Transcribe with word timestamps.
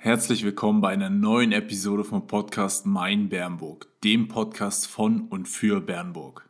Herzlich 0.00 0.44
willkommen 0.44 0.80
bei 0.80 0.90
einer 0.90 1.10
neuen 1.10 1.50
Episode 1.50 2.04
vom 2.04 2.28
Podcast 2.28 2.86
Mein 2.86 3.28
Bernburg, 3.28 3.88
dem 4.04 4.28
Podcast 4.28 4.86
von 4.86 5.22
und 5.22 5.48
für 5.48 5.80
Bernburg. 5.80 6.48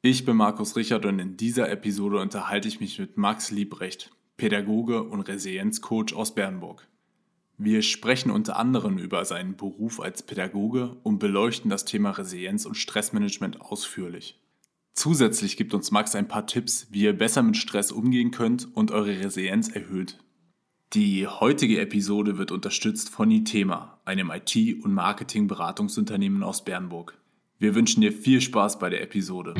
Ich 0.00 0.24
bin 0.24 0.36
Markus 0.38 0.74
Richard 0.74 1.04
und 1.04 1.18
in 1.18 1.36
dieser 1.36 1.68
Episode 1.68 2.20
unterhalte 2.20 2.68
ich 2.68 2.80
mich 2.80 2.98
mit 2.98 3.18
Max 3.18 3.50
Liebrecht, 3.50 4.12
Pädagoge 4.38 5.02
und 5.02 5.20
Resilienzcoach 5.28 6.14
aus 6.14 6.34
Bernburg. 6.34 6.88
Wir 7.58 7.82
sprechen 7.82 8.30
unter 8.30 8.56
anderem 8.56 8.96
über 8.96 9.26
seinen 9.26 9.54
Beruf 9.54 10.00
als 10.00 10.22
Pädagoge 10.22 10.96
und 11.02 11.18
beleuchten 11.18 11.68
das 11.70 11.84
Thema 11.84 12.12
Resilienz 12.12 12.64
und 12.64 12.76
Stressmanagement 12.76 13.60
ausführlich. 13.60 14.40
Zusätzlich 14.94 15.58
gibt 15.58 15.74
uns 15.74 15.90
Max 15.90 16.14
ein 16.14 16.28
paar 16.28 16.46
Tipps, 16.46 16.86
wie 16.92 17.02
ihr 17.02 17.12
besser 17.12 17.42
mit 17.42 17.58
Stress 17.58 17.92
umgehen 17.92 18.30
könnt 18.30 18.74
und 18.74 18.90
eure 18.90 19.20
Resilienz 19.20 19.68
erhöht. 19.68 20.16
Die 20.94 21.26
heutige 21.26 21.80
Episode 21.80 22.36
wird 22.36 22.52
unterstützt 22.52 23.08
von 23.08 23.30
Itema, 23.30 23.98
einem 24.04 24.30
IT- 24.30 24.84
und 24.84 24.92
Marketing-Beratungsunternehmen 24.92 26.42
aus 26.42 26.66
Bernburg. 26.66 27.16
Wir 27.58 27.74
wünschen 27.74 28.02
dir 28.02 28.12
viel 28.12 28.42
Spaß 28.42 28.78
bei 28.78 28.90
der 28.90 29.00
Episode. 29.02 29.54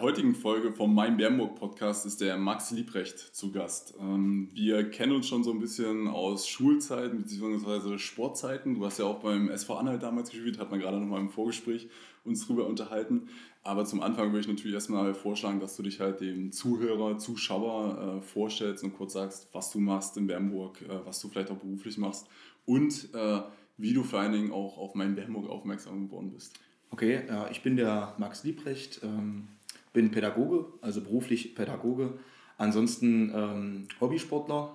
Heutigen 0.00 0.34
Folge 0.34 0.72
vom 0.72 0.94
Mein 0.94 1.16
Bernburg 1.16 1.56
Podcast 1.56 2.06
ist 2.06 2.20
der 2.20 2.36
Max 2.36 2.70
Liebrecht 2.70 3.18
zu 3.18 3.50
Gast. 3.50 3.94
Ähm, 4.00 4.48
wir 4.52 4.88
kennen 4.90 5.12
uns 5.12 5.26
schon 5.26 5.42
so 5.42 5.50
ein 5.50 5.58
bisschen 5.58 6.06
aus 6.06 6.48
Schulzeiten 6.48 7.22
bzw. 7.22 7.98
Sportzeiten. 7.98 8.74
Du 8.74 8.84
hast 8.84 8.98
ja 8.98 9.06
auch 9.06 9.20
beim 9.20 9.48
SV 9.48 9.76
Anhalt 9.76 10.02
damals 10.02 10.30
gespielt, 10.30 10.58
hat 10.58 10.70
man 10.70 10.78
gerade 10.78 10.98
noch 10.98 11.06
mal 11.06 11.20
im 11.20 11.30
Vorgespräch 11.30 11.88
uns 12.24 12.46
drüber 12.46 12.66
unterhalten. 12.66 13.28
Aber 13.64 13.84
zum 13.84 14.00
Anfang 14.00 14.28
würde 14.28 14.40
ich 14.40 14.48
natürlich 14.48 14.74
erstmal 14.74 15.14
vorschlagen, 15.14 15.58
dass 15.58 15.76
du 15.76 15.82
dich 15.82 15.98
halt 15.98 16.20
dem 16.20 16.52
Zuhörer, 16.52 17.18
Zuschauer 17.18 18.18
äh, 18.18 18.22
vorstellst 18.22 18.84
und 18.84 18.96
kurz 18.96 19.14
sagst, 19.14 19.48
was 19.52 19.72
du 19.72 19.80
machst 19.80 20.16
in 20.16 20.28
Bernburg, 20.28 20.80
äh, 20.82 21.04
was 21.04 21.20
du 21.20 21.28
vielleicht 21.28 21.50
auch 21.50 21.58
beruflich 21.58 21.98
machst 21.98 22.28
und 22.66 23.12
äh, 23.14 23.40
wie 23.78 23.94
du 23.94 24.04
vor 24.04 24.20
allen 24.20 24.32
Dingen 24.32 24.52
auch 24.52 24.78
auf 24.78 24.94
Mein 24.94 25.16
Bernburg 25.16 25.48
aufmerksam 25.48 26.06
geworden 26.06 26.30
bist. 26.32 26.54
Okay, 26.90 27.20
ich 27.50 27.62
bin 27.62 27.76
der 27.76 28.14
Max 28.16 28.44
Liebrecht, 28.44 29.00
ähm, 29.02 29.48
bin 29.92 30.10
Pädagoge, 30.10 30.66
also 30.80 31.00
beruflich 31.00 31.54
Pädagoge, 31.54 32.14
ansonsten 32.56 33.32
ähm, 33.34 33.88
Hobbysportler 34.00 34.74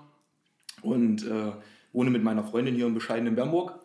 und 0.81 1.25
äh, 1.25 1.51
wohne 1.91 2.09
mit 2.09 2.23
meiner 2.23 2.43
Freundin 2.43 2.75
hier 2.75 2.87
in 2.87 2.93
bescheidenen 2.93 3.35
Bernburg. 3.35 3.79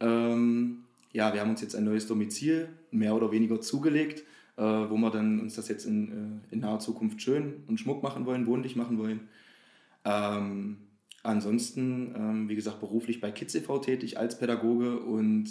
Ähm, 0.00 0.84
ja, 1.12 1.32
wir 1.32 1.40
haben 1.40 1.50
uns 1.50 1.60
jetzt 1.60 1.74
ein 1.74 1.84
neues 1.84 2.06
Domizil 2.06 2.68
mehr 2.90 3.14
oder 3.14 3.30
weniger 3.32 3.60
zugelegt, 3.60 4.24
äh, 4.56 4.62
wo 4.62 4.96
wir 4.96 5.10
dann 5.10 5.40
uns 5.40 5.54
das 5.54 5.68
jetzt 5.68 5.84
in, 5.84 6.42
äh, 6.50 6.54
in 6.54 6.60
naher 6.60 6.80
Zukunft 6.80 7.20
schön 7.22 7.64
und 7.66 7.78
schmuck 7.78 8.02
machen 8.02 8.26
wollen, 8.26 8.46
wohnlich 8.46 8.76
machen 8.76 8.98
wollen. 8.98 9.28
Ähm, 10.04 10.78
ansonsten, 11.22 12.14
ähm, 12.16 12.48
wie 12.48 12.54
gesagt, 12.54 12.80
beruflich 12.80 13.20
bei 13.20 13.30
Kids 13.30 13.54
e.V. 13.54 13.78
tätig 13.78 14.18
als 14.18 14.38
Pädagoge 14.38 15.00
und 15.00 15.48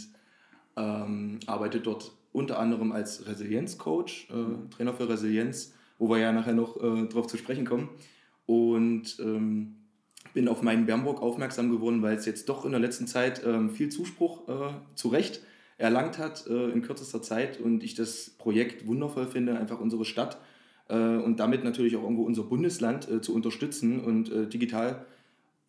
ähm, 0.75 1.39
arbeitet 1.45 1.86
dort 1.86 2.13
unter 2.31 2.59
anderem 2.59 2.91
als 2.91 3.27
Resilienzcoach, 3.27 4.27
äh, 4.30 4.69
Trainer 4.69 4.94
für 4.94 5.09
Resilienz, 5.09 5.73
wo 5.97 6.09
wir 6.09 6.19
ja 6.19 6.31
nachher 6.31 6.53
noch 6.53 6.81
äh, 6.81 7.08
drauf 7.08 7.27
zu 7.27 7.38
sprechen 7.38 7.66
kommen. 7.66 7.89
Und 8.45 9.19
ähm, 9.19 9.75
bin 10.33 10.47
auf 10.47 10.61
meinen 10.61 10.85
Bernburg 10.85 11.22
aufmerksam 11.22 11.72
geworden, 11.72 12.02
weil 12.02 12.16
es 12.16 12.25
jetzt 12.25 12.50
doch 12.50 12.66
in 12.66 12.72
der 12.72 12.80
letzten 12.80 13.07
Zeit 13.07 13.44
ähm, 13.45 13.69
viel 13.69 13.90
Zuspruch 13.90 14.47
äh, 14.47 14.73
zu 14.95 15.09
Recht 15.09 15.41
erlangt 15.78 16.17
hat 16.17 16.45
äh, 16.47 16.69
in 16.69 16.81
kürzester 16.81 17.22
Zeit 17.22 17.59
und 17.59 17.84
ich 17.84 17.95
das 17.95 18.31
Projekt 18.38 18.85
wundervoll 18.85 19.28
finde, 19.28 19.57
einfach 19.57 19.79
unsere 19.79 20.06
Stadt 20.06 20.38
äh, 20.90 20.96
und 20.96 21.40
damit 21.40 21.63
natürlich 21.63 21.96
auch 21.96 22.03
irgendwo 22.03 22.23
unser 22.23 22.44
Bundesland 22.44 23.09
äh, 23.09 23.22
zu 23.22 23.34
unterstützen 23.34 24.01
und 24.01 24.31
äh, 24.31 24.47
digital 24.47 25.06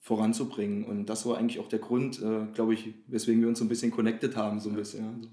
voranzubringen. 0.01 0.85
Und 0.85 1.07
das 1.07 1.27
war 1.27 1.39
eigentlich 1.39 1.61
auch 1.61 1.69
der 1.69 1.79
Grund, 1.79 2.21
äh, 2.21 2.47
glaube 2.53 2.75
ich, 2.75 2.95
weswegen 3.07 3.41
wir 3.41 3.49
uns 3.49 3.61
so 3.61 3.65
ein 3.65 3.69
bisschen 3.69 3.93
connected 3.93 4.37
haben, 4.37 4.59
so 4.59 4.71
ein 4.71 4.77
bisschen. 4.77 5.05
Ja, 5.05 5.29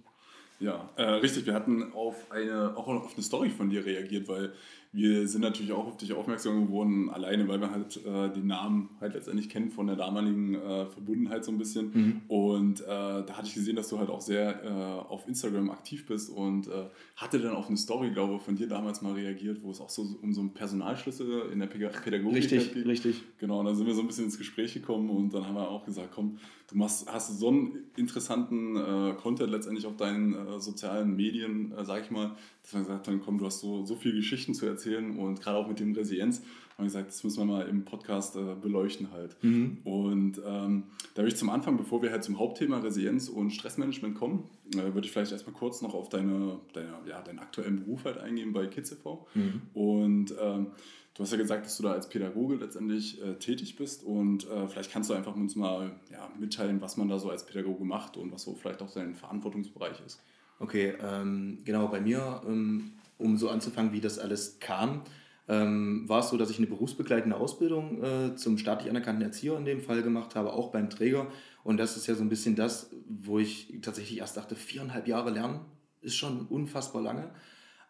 äh, 0.95 1.03
richtig. 1.03 1.45
Wir 1.45 1.53
hatten 1.53 1.93
auf 1.93 2.31
eine, 2.31 2.75
auch 2.75 2.87
auf 2.87 3.13
eine 3.13 3.23
Story 3.23 3.49
von 3.49 3.69
dir 3.69 3.85
reagiert, 3.85 4.27
weil 4.27 4.53
wir 4.91 5.27
sind 5.27 5.41
natürlich 5.41 5.71
auch 5.73 5.85
auf 5.85 5.97
dich 5.97 6.13
aufmerksam 6.13 6.65
geworden, 6.65 7.09
alleine, 7.09 7.47
weil 7.47 7.59
wir 7.59 7.71
halt 7.71 7.97
äh, 8.05 8.31
den 8.31 8.47
Namen 8.47 8.89
halt 8.99 9.13
letztendlich 9.13 9.49
kennen 9.49 9.69
von 9.69 9.87
der 9.87 9.95
damaligen 9.95 10.55
äh, 10.55 10.85
Verbundenheit 10.85 11.43
so 11.43 11.51
ein 11.51 11.57
bisschen. 11.57 11.91
Mhm. 11.93 12.21
Und 12.27 12.81
äh, 12.81 12.85
da 12.85 13.27
hatte 13.29 13.47
ich 13.47 13.53
gesehen, 13.53 13.75
dass 13.75 13.89
du 13.89 13.99
halt 13.99 14.09
auch 14.09 14.21
sehr 14.21 14.63
äh, 14.63 14.67
auf 14.69 15.27
Instagram 15.27 15.69
aktiv 15.69 16.05
bist 16.05 16.29
und 16.29 16.67
äh, 16.67 16.85
hatte 17.15 17.39
dann 17.39 17.55
auf 17.55 17.67
eine 17.67 17.77
Story, 17.77 18.11
glaube 18.11 18.35
ich, 18.35 18.41
von 18.41 18.55
dir 18.55 18.67
damals 18.67 19.01
mal 19.01 19.13
reagiert, 19.13 19.61
wo 19.61 19.71
es 19.71 19.81
auch 19.81 19.89
so 19.89 20.03
um 20.21 20.33
so 20.33 20.41
einen 20.41 20.53
Personalschlüssel 20.53 21.49
in 21.51 21.59
der 21.59 21.67
Pädagogik 21.67 22.35
richtig, 22.35 22.73
geht. 22.73 22.85
Richtig, 22.85 23.23
Genau, 23.39 23.59
und 23.59 23.65
dann 23.65 23.75
sind 23.75 23.87
wir 23.87 23.93
so 23.93 24.01
ein 24.01 24.07
bisschen 24.07 24.25
ins 24.25 24.37
Gespräch 24.37 24.73
gekommen 24.73 25.09
und 25.09 25.33
dann 25.33 25.45
haben 25.45 25.55
wir 25.55 25.69
auch 25.69 25.85
gesagt, 25.85 26.09
komm, 26.13 26.37
du 26.69 26.77
machst, 26.77 27.11
hast 27.11 27.37
so 27.37 27.49
einen 27.49 27.85
interessanten 27.95 28.75
äh, 28.75 29.13
Content 29.13 29.51
letztendlich 29.51 29.85
auf 29.85 29.97
deinen 29.97 30.59
sozialen 30.59 31.15
Medien, 31.15 31.73
sag 31.83 32.03
ich 32.03 32.11
mal, 32.11 32.35
dass 32.67 32.73
wir 32.73 32.81
gesagt 32.81 33.07
haben, 33.07 33.21
komm, 33.23 33.37
du 33.37 33.45
hast 33.45 33.61
so, 33.61 33.85
so 33.85 33.95
viele 33.95 34.15
Geschichten 34.15 34.53
zu 34.53 34.65
erzählen 34.65 35.17
und 35.17 35.39
gerade 35.39 35.57
auch 35.57 35.69
mit 35.69 35.79
dem 35.79 35.93
Resilienz 35.93 36.39
haben 36.39 36.83
wir 36.83 36.85
gesagt, 36.85 37.07
das 37.07 37.23
müssen 37.23 37.39
wir 37.39 37.45
mal 37.45 37.67
im 37.67 37.85
Podcast 37.85 38.35
äh, 38.35 38.55
beleuchten 38.61 39.09
halt. 39.11 39.41
Mhm. 39.41 39.77
Und 39.85 40.41
ähm, 40.45 40.83
da 41.13 41.21
würde 41.21 41.29
ich 41.29 41.37
zum 41.37 41.49
Anfang, 41.49 41.77
bevor 41.77 42.01
wir 42.01 42.11
halt 42.11 42.25
zum 42.25 42.37
Hauptthema 42.37 42.79
Resilienz 42.79 43.29
und 43.29 43.51
Stressmanagement 43.51 44.15
kommen, 44.15 44.49
äh, 44.75 44.93
würde 44.93 45.05
ich 45.05 45.11
vielleicht 45.11 45.31
erstmal 45.31 45.55
kurz 45.55 45.81
noch 45.81 45.93
auf 45.93 46.09
deine, 46.09 46.59
deine, 46.73 46.93
ja, 47.07 47.21
deinen 47.21 47.39
aktuellen 47.39 47.77
Beruf 47.77 48.03
halt 48.03 48.17
eingehen 48.17 48.51
bei 48.51 48.67
Kids 48.67 48.91
e.V. 48.91 49.25
Mhm. 49.33 49.61
Und 49.73 50.35
ähm, 50.39 50.67
Du 51.13 51.23
hast 51.23 51.31
ja 51.31 51.37
gesagt, 51.39 51.65
dass 51.65 51.75
du 51.77 51.81
da 51.81 51.93
als 51.93 52.07
Pädagoge 52.09 52.57
letztendlich 52.57 53.19
äh, 53.23 53.33
tätig 53.39 53.75
bist 53.75 54.03
und 54.03 54.47
äh, 54.51 54.67
vielleicht 54.67 54.91
kannst 54.91 55.09
du 55.09 55.15
einfach 55.15 55.35
uns 55.35 55.55
mal 55.55 55.99
ja, 56.11 56.29
mitteilen, 56.39 56.79
was 56.79 56.95
man 56.95 57.07
da 57.07 57.17
so 57.17 57.31
als 57.31 57.43
Pädagoge 57.43 57.83
macht 57.83 58.17
und 58.17 58.31
was 58.31 58.43
so 58.43 58.53
vielleicht 58.53 58.83
auch 58.83 58.93
dein 58.93 59.15
Verantwortungsbereich 59.15 59.99
ist. 60.05 60.21
Okay, 60.59 60.93
ähm, 61.01 61.59
genau, 61.65 61.87
bei 61.87 62.01
mir, 62.01 62.41
ähm, 62.47 62.93
um 63.17 63.37
so 63.37 63.49
anzufangen, 63.49 63.93
wie 63.93 64.01
das 64.01 64.17
alles 64.17 64.59
kam, 64.59 65.03
ähm, 65.47 66.03
war 66.09 66.19
es 66.19 66.29
so, 66.29 66.37
dass 66.37 66.49
ich 66.49 66.57
eine 66.57 66.67
berufsbegleitende 66.67 67.37
Ausbildung 67.37 68.03
äh, 68.03 68.35
zum 68.35 68.57
staatlich 68.57 68.89
anerkannten 68.89 69.23
Erzieher 69.23 69.57
in 69.57 69.65
dem 69.65 69.81
Fall 69.81 70.03
gemacht 70.03 70.35
habe, 70.35 70.53
auch 70.53 70.71
beim 70.71 70.89
Träger. 70.89 71.27
Und 71.63 71.77
das 71.77 71.95
ist 71.95 72.07
ja 72.07 72.15
so 72.15 72.23
ein 72.23 72.29
bisschen 72.29 72.55
das, 72.55 72.89
wo 73.07 73.39
ich 73.39 73.73
tatsächlich 73.81 74.19
erst 74.19 74.37
dachte, 74.37 74.55
viereinhalb 74.55 75.07
Jahre 75.07 75.29
lernen 75.29 75.61
ist 76.01 76.15
schon 76.15 76.47
unfassbar 76.47 77.01
lange. 77.01 77.29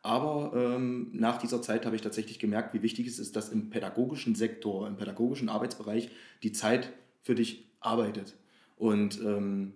Aber 0.04 0.54
ähm, 0.56 1.10
nach 1.14 1.38
dieser 1.38 1.62
Zeit 1.62 1.86
habe 1.86 1.96
ich 1.96 2.02
tatsächlich 2.02 2.40
gemerkt, 2.40 2.74
wie 2.74 2.82
wichtig 2.82 3.08
es 3.08 3.20
ist, 3.20 3.36
dass 3.36 3.50
im 3.50 3.70
pädagogischen 3.70 4.36
Sektor, 4.36 4.88
im 4.88 4.96
pädagogischen 4.96 5.50
Arbeitsbereich 5.50 6.10
die 6.44 6.52
Zeit 6.52 6.94
für 7.24 7.36
dich 7.36 7.68
arbeitet. 7.80 8.36
Und 8.78 9.20
ähm, 9.22 9.74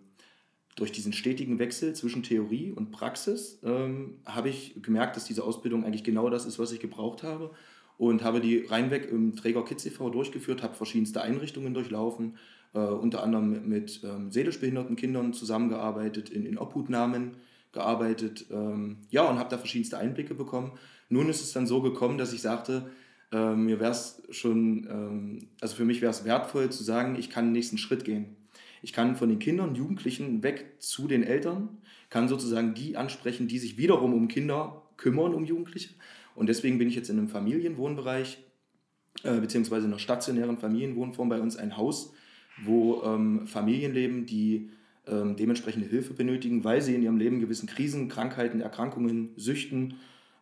durch 0.76 0.92
diesen 0.92 1.14
stetigen 1.14 1.60
Wechsel 1.60 1.94
zwischen 1.94 2.24
Theorie 2.24 2.72
und 2.72 2.92
Praxis 2.92 3.60
ähm, 3.64 4.16
habe 4.26 4.50
ich 4.50 4.82
gemerkt, 4.82 5.16
dass 5.16 5.26
diese 5.26 5.44
Ausbildung 5.44 5.84
eigentlich 5.84 6.04
genau 6.04 6.30
das 6.30 6.46
ist, 6.46 6.60
was 6.60 6.72
ich 6.72 6.80
gebraucht 6.80 7.24
habe 7.24 7.52
und 7.98 8.24
habe 8.24 8.42
die 8.42 8.66
reinweg 8.66 9.12
im 9.12 9.36
Träger 9.36 9.64
Kids 9.64 9.86
e.V. 9.86 10.10
durchgeführt, 10.10 10.64
habe 10.64 10.74
verschiedenste 10.74 11.22
Einrichtungen 11.22 11.74
durchlaufen, 11.74 12.38
äh, 12.74 12.80
unter 12.80 13.22
anderem 13.22 13.50
mit, 13.52 13.68
mit 13.68 14.02
ähm, 14.04 14.32
seelisch 14.32 14.60
behinderten 14.60 14.96
Kindern 14.96 15.34
zusammengearbeitet, 15.34 16.30
in, 16.30 16.46
in 16.46 16.58
Obhutnahmen 16.58 17.38
gearbeitet, 17.74 18.46
ähm, 18.52 18.98
ja, 19.10 19.30
und 19.30 19.38
habe 19.38 19.50
da 19.50 19.58
verschiedenste 19.58 19.98
Einblicke 19.98 20.34
bekommen. 20.34 20.72
Nun 21.10 21.30
ist 21.30 21.42
es 21.42 21.54
dann 21.54 21.68
so 21.68 21.82
gekommen, 21.82 22.18
dass 22.18 22.34
ich 22.34 22.42
sagte, 22.42 22.90
äh, 23.32 23.54
mir 23.56 23.80
wäre 23.80 23.92
es 23.92 24.24
schon, 24.30 24.88
ähm, 24.90 25.48
also 25.62 25.76
für 25.76 25.86
mich 25.86 26.02
wäre 26.02 26.12
es 26.12 26.26
wertvoll 26.26 26.70
zu 26.70 26.84
sagen, 26.84 27.16
ich 27.18 27.30
kann 27.30 27.46
den 27.46 27.54
nächsten 27.54 27.78
Schritt 27.78 28.04
gehen. 28.04 28.36
Ich 28.82 28.94
kann 28.94 29.16
von 29.16 29.30
den 29.30 29.40
Kindern, 29.40 29.76
Jugendlichen 29.76 30.44
weg 30.44 30.76
zu 30.80 31.08
den 31.08 31.24
Eltern, 31.24 31.78
kann 32.10 32.28
sozusagen 32.28 32.74
die 32.74 32.98
ansprechen, 32.98 33.48
die 33.48 33.60
sich 33.60 33.78
wiederum 33.78 34.14
um 34.14 34.28
Kinder 34.28 34.82
kümmern, 34.98 35.34
um 35.34 35.46
Jugendliche. 35.46 35.90
Und 36.36 36.48
deswegen 36.48 36.78
bin 36.78 36.88
ich 36.88 36.96
jetzt 36.96 37.10
in 37.10 37.18
einem 37.18 37.30
Familienwohnbereich, 37.30 38.40
äh, 39.24 39.40
beziehungsweise 39.40 39.86
in 39.86 39.92
einer 39.92 40.00
stationären 40.00 40.58
Familienwohnform 40.58 41.30
bei 41.30 41.40
uns 41.40 41.58
ein 41.58 41.78
Haus, 41.78 42.14
wo 42.64 43.04
ähm, 43.04 43.48
Familien 43.48 43.94
leben, 43.94 44.26
die 44.26 44.70
ähm, 45.08 45.36
dementsprechende 45.36 45.88
Hilfe 45.88 46.14
benötigen, 46.14 46.64
weil 46.64 46.82
sie 46.82 46.96
in 46.96 47.04
ihrem 47.04 47.18
Leben 47.18 47.40
gewissen 47.40 47.68
Krisen, 47.68 48.08
Krankheiten, 48.08 48.62
Erkrankungen, 48.62 49.30
Süchten 49.36 49.96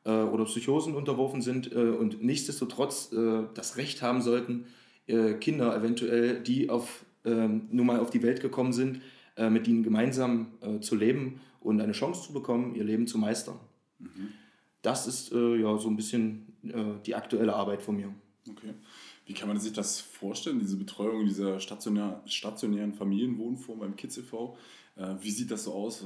äh, 0.06 0.12
oder 0.12 0.46
Psychosen 0.46 0.96
unterworfen 0.96 1.42
sind 1.42 1.72
äh, 1.72 1.76
und 1.76 2.24
nichtsdestotrotz 2.24 3.12
äh, 3.14 3.44
das 3.54 3.78
Recht 3.78 4.02
haben 4.02 4.22
sollten, 4.22 4.66
äh, 5.08 5.34
Kinder 5.34 5.76
eventuell, 5.76 6.42
die 6.42 6.70
auf 6.70 7.06
ähm, 7.26 7.68
nun 7.72 7.86
mal 7.86 8.00
auf 8.00 8.10
die 8.10 8.24
Welt 8.24 8.42
gekommen 8.42 8.74
sind, 8.74 9.02
äh, 9.36 9.50
mit 9.50 9.68
ihnen 9.68 9.84
gemeinsam 9.84 10.48
äh, 10.62 10.80
zu 10.80 10.96
leben 10.96 11.42
und 11.62 11.82
eine 11.82 11.94
Chance 11.94 12.28
zu 12.28 12.34
bekommen, 12.34 12.76
ihr 12.76 12.84
Leben 12.84 13.08
zu 13.08 13.18
meistern. 13.18 13.60
Mhm. 14.00 14.30
Das 14.82 15.08
ist 15.08 15.32
äh, 15.32 15.56
ja 15.58 15.78
so 15.78 15.90
ein 15.90 15.96
bisschen 15.96 16.54
äh, 16.64 17.02
die 17.06 17.16
aktuelle 17.16 17.54
Arbeit 17.54 17.82
von 17.82 17.98
mir. 17.98 18.14
Okay. 18.50 18.74
Wie 19.26 19.34
kann 19.34 19.48
man 19.48 19.60
sich 19.60 19.74
das 19.74 20.00
vorstellen, 20.00 20.60
diese 20.60 20.78
Betreuung 20.78 21.26
dieser 21.26 21.60
stationär, 21.60 22.22
stationären 22.26 22.94
Familienwohnform 22.94 23.80
beim 23.80 23.96
Kids 23.96 24.18
e.V.? 24.18 24.58
Äh, 24.96 25.16
wie 25.22 25.32
sieht 25.32 25.52
das 25.52 25.66
so 25.66 25.74
aus? 25.74 26.04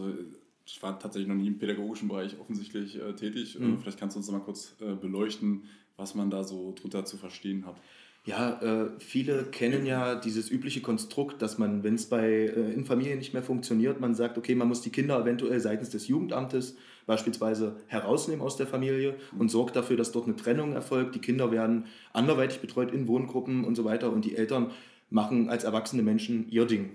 Ich 0.65 0.81
war 0.81 0.97
tatsächlich 0.99 1.27
noch 1.27 1.35
nie 1.35 1.47
im 1.47 1.57
pädagogischen 1.57 2.07
Bereich 2.07 2.39
offensichtlich 2.39 2.99
äh, 2.99 3.13
tätig. 3.15 3.57
Mhm. 3.59 3.79
Vielleicht 3.79 3.99
kannst 3.99 4.15
du 4.15 4.19
uns 4.19 4.31
mal 4.31 4.39
kurz 4.39 4.75
äh, 4.81 4.95
beleuchten, 4.95 5.63
was 5.97 6.15
man 6.15 6.29
da 6.29 6.43
so 6.43 6.73
drunter 6.73 7.05
zu 7.05 7.17
verstehen 7.17 7.65
hat. 7.65 7.79
Ja, 8.25 8.61
äh, 8.61 8.89
viele 8.99 9.43
kennen 9.43 9.85
ja 9.85 10.15
dieses 10.15 10.49
übliche 10.49 10.79
Konstrukt, 10.79 11.41
dass 11.41 11.57
man, 11.57 11.83
wenn 11.83 11.95
es 11.95 12.05
bei 12.05 12.25
äh, 12.25 12.73
in 12.73 12.85
Familien 12.85 13.17
nicht 13.17 13.33
mehr 13.33 13.43
funktioniert, 13.43 13.99
man 13.99 14.15
sagt, 14.15 14.37
okay, 14.37 14.55
man 14.55 14.69
muss 14.69 14.81
die 14.81 14.91
Kinder 14.91 15.19
eventuell 15.19 15.59
seitens 15.59 15.89
des 15.89 16.07
Jugendamtes 16.07 16.77
beispielsweise 17.05 17.75
herausnehmen 17.87 18.41
aus 18.41 18.55
der 18.55 18.65
Familie 18.65 19.15
und 19.37 19.51
sorgt 19.51 19.75
dafür, 19.75 19.97
dass 19.97 20.13
dort 20.13 20.25
eine 20.25 20.37
Trennung 20.37 20.71
erfolgt. 20.71 21.15
Die 21.15 21.19
Kinder 21.19 21.51
werden 21.51 21.87
anderweitig 22.13 22.61
betreut 22.61 22.93
in 22.93 23.09
Wohngruppen 23.09 23.65
und 23.65 23.75
so 23.75 23.83
weiter 23.83 24.09
und 24.13 24.23
die 24.23 24.37
Eltern 24.37 24.71
machen 25.09 25.49
als 25.49 25.65
erwachsene 25.65 26.01
Menschen 26.01 26.49
ihr 26.49 26.65
Ding 26.65 26.91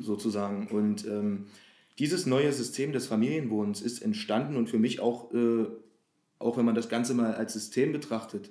sozusagen. 0.00 0.66
Und 0.66 1.06
ähm, 1.06 1.46
dieses 2.00 2.26
neue 2.26 2.52
System 2.52 2.92
des 2.92 3.06
Familienwohnens 3.06 3.82
ist 3.82 4.02
entstanden 4.02 4.56
und 4.56 4.68
für 4.68 4.80
mich 4.80 4.98
auch, 4.98 5.32
äh, 5.32 5.64
auch 6.40 6.56
wenn 6.56 6.64
man 6.64 6.74
das 6.74 6.88
Ganze 6.88 7.14
mal 7.14 7.34
als 7.34 7.52
System 7.52 7.92
betrachtet, 7.92 8.50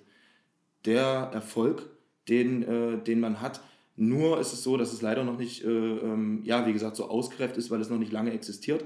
der 0.86 1.30
Erfolg 1.34 1.90
den, 2.32 2.64
äh, 2.64 2.98
den 2.98 3.20
man 3.20 3.42
hat. 3.42 3.62
Nur 3.98 4.40
ist 4.40 4.54
es 4.54 4.64
so, 4.64 4.78
dass 4.78 4.94
es 4.94 5.02
leider 5.02 5.24
noch 5.24 5.38
nicht, 5.38 5.64
äh, 5.64 5.68
ähm, 5.68 6.42
ja, 6.44 6.66
wie 6.66 6.74
gesagt, 6.74 6.96
so 6.96 7.10
ausgereift 7.10 7.58
ist, 7.58 7.70
weil 7.70 7.82
es 7.82 7.90
noch 7.90 8.00
nicht 8.00 8.12
lange 8.12 8.32
existiert. 8.32 8.84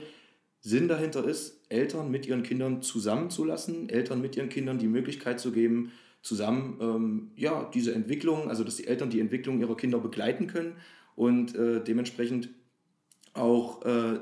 Sinn 0.60 0.88
dahinter 0.88 1.24
ist, 1.24 1.62
Eltern 1.70 2.10
mit 2.10 2.26
ihren 2.26 2.42
Kindern 2.42 2.82
zusammenzulassen, 2.82 3.88
Eltern 3.88 4.20
mit 4.20 4.36
ihren 4.36 4.50
Kindern 4.50 4.80
die 4.80 4.88
Möglichkeit 4.88 5.40
zu 5.40 5.52
geben, 5.52 5.92
zusammen 6.24 6.80
ähm, 6.82 7.32
ja, 7.36 7.70
diese 7.72 7.94
Entwicklung, 7.94 8.50
also 8.50 8.64
dass 8.64 8.78
die 8.78 8.88
Eltern 8.88 9.12
die 9.12 9.20
Entwicklung 9.20 9.60
ihrer 9.60 9.78
Kinder 9.78 10.00
begleiten 10.00 10.48
können 10.48 10.74
und 11.16 11.56
äh, 11.56 11.84
dementsprechend 11.84 12.50
auch 13.36 13.86
äh, 13.86 14.20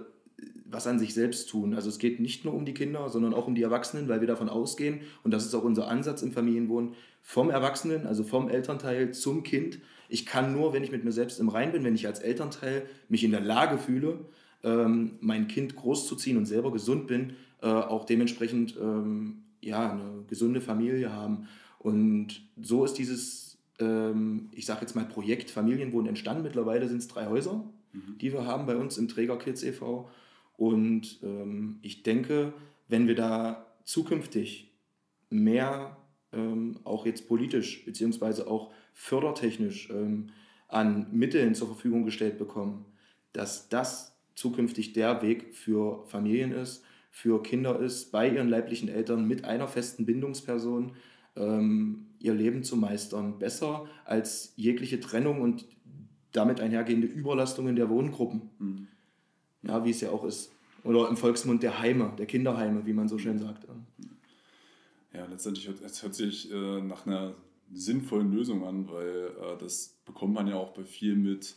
was 0.74 0.88
an 0.88 1.00
sich 1.00 1.14
selbst 1.14 1.50
tun. 1.50 1.74
Also 1.74 1.90
es 1.90 2.00
geht 2.00 2.20
nicht 2.20 2.46
nur 2.46 2.54
um 2.54 2.66
die 2.66 2.74
Kinder, 2.74 3.10
sondern 3.10 3.34
auch 3.34 3.48
um 3.48 3.56
die 3.56 3.64
Erwachsenen, 3.64 4.08
weil 4.08 4.22
wir 4.22 4.28
davon 4.28 4.50
ausgehen, 4.50 5.02
und 5.24 5.32
das 5.32 5.46
ist 5.46 5.54
auch 5.54 5.64
unser 5.64 5.88
Ansatz 5.88 6.22
im 6.22 6.32
Familienwohnen, 6.32 6.94
vom 7.22 7.50
Erwachsenen, 7.50 8.06
also 8.06 8.24
vom 8.24 8.50
Elternteil 8.50 9.14
zum 9.14 9.44
Kind. 9.44 9.80
Ich 10.10 10.26
kann 10.26 10.52
nur, 10.52 10.74
wenn 10.74 10.84
ich 10.84 10.92
mit 10.92 11.04
mir 11.04 11.12
selbst 11.12 11.40
im 11.40 11.50
Rein 11.50 11.72
bin, 11.72 11.84
wenn 11.84 11.96
ich 11.96 12.06
als 12.06 12.20
Elternteil 12.20 12.84
mich 13.08 13.24
in 13.24 13.32
der 13.32 13.42
Lage 13.42 13.78
fühle, 13.78 14.20
ähm, 14.64 15.14
mein 15.22 15.48
Kind 15.48 15.76
großzuziehen 15.76 16.38
und 16.38 16.46
selber 16.46 16.72
gesund 16.72 17.08
bin, 17.08 17.34
äh, 17.62 17.68
auch 17.68 18.06
dementsprechend 18.06 18.76
ähm, 18.82 19.44
ja, 19.62 19.92
eine 19.92 20.24
gesunde 20.28 20.62
Familie 20.62 21.14
haben. 21.14 21.48
Und 21.80 22.42
so 22.62 22.86
ist 22.86 22.94
dieses, 22.94 23.58
ähm, 23.80 24.50
ich 24.52 24.66
sage 24.66 24.82
jetzt 24.82 24.96
mal, 24.96 25.06
Projekt 25.06 25.50
Familienwohnen 25.50 26.08
entstanden. 26.08 26.44
Mittlerweile 26.44 26.88
sind 26.88 26.98
es 26.98 27.08
drei 27.08 27.28
Häuser, 27.28 27.64
mhm. 27.94 28.18
die 28.20 28.34
wir 28.34 28.46
haben 28.46 28.66
bei 28.66 28.76
uns 28.76 28.98
im 28.98 29.08
Träger 29.08 29.38
Kids 29.38 29.64
e.V. 29.64 30.10
Und 30.58 31.20
ähm, 31.24 31.80
ich 31.82 32.04
denke, 32.04 32.54
wenn 32.88 33.08
wir 33.08 33.16
da 33.16 33.66
zukünftig 33.84 34.72
mehr 35.30 35.98
ähm, 36.32 36.80
auch 36.84 37.06
jetzt 37.06 37.28
politisch 37.28 37.86
beziehungsweise 37.86 38.48
auch 38.48 38.72
fördertechnisch 38.94 39.90
ähm, 39.90 40.28
an 40.68 41.08
Mitteln 41.12 41.56
zur 41.56 41.68
Verfügung 41.68 42.04
gestellt 42.06 42.38
bekommen, 42.38 42.86
dass 43.32 43.70
das 43.70 44.16
zukünftig 44.36 44.94
der 44.94 45.22
Weg 45.22 45.56
für 45.56 46.06
Familien 46.08 46.52
ist, 46.52 46.84
für 47.10 47.44
Kinder 47.44 47.80
ist, 47.80 48.12
bei 48.12 48.30
ihren 48.30 48.50
leiblichen 48.50 48.90
Eltern 48.90 49.28
mit 49.28 49.46
einer 49.46 49.68
festen 49.68 50.06
Bindungsperson 50.06 50.94
ähm, 51.36 52.08
ihr 52.20 52.34
Leben 52.34 52.64
zu 52.64 52.76
meistern. 52.76 53.38
Besser 53.38 53.86
als 54.06 54.54
jegliche 54.56 55.00
Trennung 55.00 55.42
und 55.42 55.66
damit 56.32 56.60
einhergehende 56.60 57.08
Überlastungen 57.08 57.76
der 57.76 57.90
Wohngruppen. 57.90 58.50
Mhm. 58.58 58.88
Ja, 59.64 59.84
wie 59.86 59.92
es 59.92 60.02
ja 60.02 60.12
auch 60.12 60.24
ist. 60.24 60.52
Oder 60.84 61.08
im 61.08 61.18
Volksmund 61.18 61.64
der 61.64 61.80
Heime, 61.80 62.14
der 62.18 62.26
Kinderheime, 62.26 62.86
wie 62.86 62.94
man 62.94 63.08
so 63.08 63.18
schön 63.18 63.40
sagt. 63.40 63.66
Ja, 65.14 65.26
letztendlich 65.26 65.68
hört 65.68 65.82
es 65.82 66.04
hört 66.04 66.16
sich 66.16 66.52
äh, 66.52 66.82
nach 66.82 67.06
einer 67.06 67.36
sinnvollen 67.72 68.32
Lösung 68.32 68.66
an, 68.66 68.90
weil 68.90 69.32
äh, 69.42 69.58
das 69.60 70.00
bekommt 70.06 70.34
man 70.34 70.48
ja 70.48 70.56
auch 70.56 70.74
bei 70.74 70.84
vielen 70.84 71.24
mit, 71.24 71.56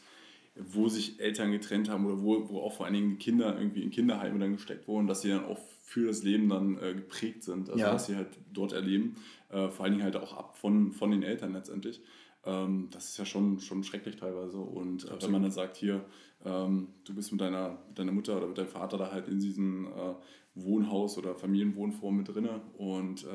wo 0.55 0.89
sich 0.89 1.21
Eltern 1.21 1.53
getrennt 1.53 1.89
haben 1.89 2.07
oder 2.07 2.23
wo, 2.23 2.49
wo 2.49 2.61
auch 2.61 2.73
vor 2.73 2.87
allen 2.87 2.95
Dingen 2.95 3.19
Kinder 3.19 3.59
irgendwie 3.59 3.83
in 3.83 3.91
Kinderheime 3.91 4.39
dann 4.39 4.53
gesteckt 4.53 4.87
wurden, 4.89 5.07
dass 5.07 5.23
sie 5.23 5.31
dann 5.31 5.45
auch 5.45 5.59
für 5.83 6.07
das 6.07 6.23
Leben 6.23 6.49
dann 6.49 6.79
äh, 6.79 6.95
geprägt 6.95 7.43
sind, 7.45 7.69
also 7.71 7.81
ja. 7.81 7.93
was 7.93 8.07
sie 8.07 8.17
halt 8.17 8.29
dort 8.53 8.73
erleben, 8.73 9.17
äh, 9.51 9.69
vor 9.69 9.85
allen 9.85 9.95
Dingen 9.95 10.05
halt 10.05 10.17
auch 10.17 10.37
ab 10.37 10.57
von, 10.57 10.93
von 10.93 11.11
den 11.11 11.23
Eltern 11.23 11.53
letztendlich. 11.53 12.01
Ähm, 12.47 12.89
das 12.91 13.11
ist 13.11 13.19
ja 13.19 13.25
schon, 13.25 13.61
schon 13.61 13.83
schrecklich 13.85 14.17
teilweise 14.17 14.59
und 14.59 15.05
äh, 15.05 15.23
wenn 15.23 15.33
man 15.33 15.43
dann 15.43 15.51
sagt, 15.51 15.77
hier, 15.77 16.05
ähm, 16.45 16.89
du 17.05 17.15
bist 17.15 17.33
mit 17.33 17.41
deiner, 17.41 17.79
mit 17.89 17.99
deiner 17.99 18.13
Mutter 18.13 18.37
oder 18.37 18.47
mit 18.47 18.59
deinem 18.59 18.69
Vater 18.69 18.97
da 18.99 19.11
halt 19.11 19.29
in 19.29 19.41
diesem 19.41 19.87
äh, 19.87 20.15
Wohnhaus 20.57 21.19
oder 21.19 21.35
Familienwohnform 21.35 22.17
mit 22.17 22.29
drin. 22.29 22.49
Und 22.77 23.25
äh, 23.25 23.27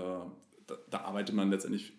da, 0.67 0.75
da, 0.89 0.97
arbeitet 1.01 1.35
man 1.35 1.49
letztendlich 1.49 1.93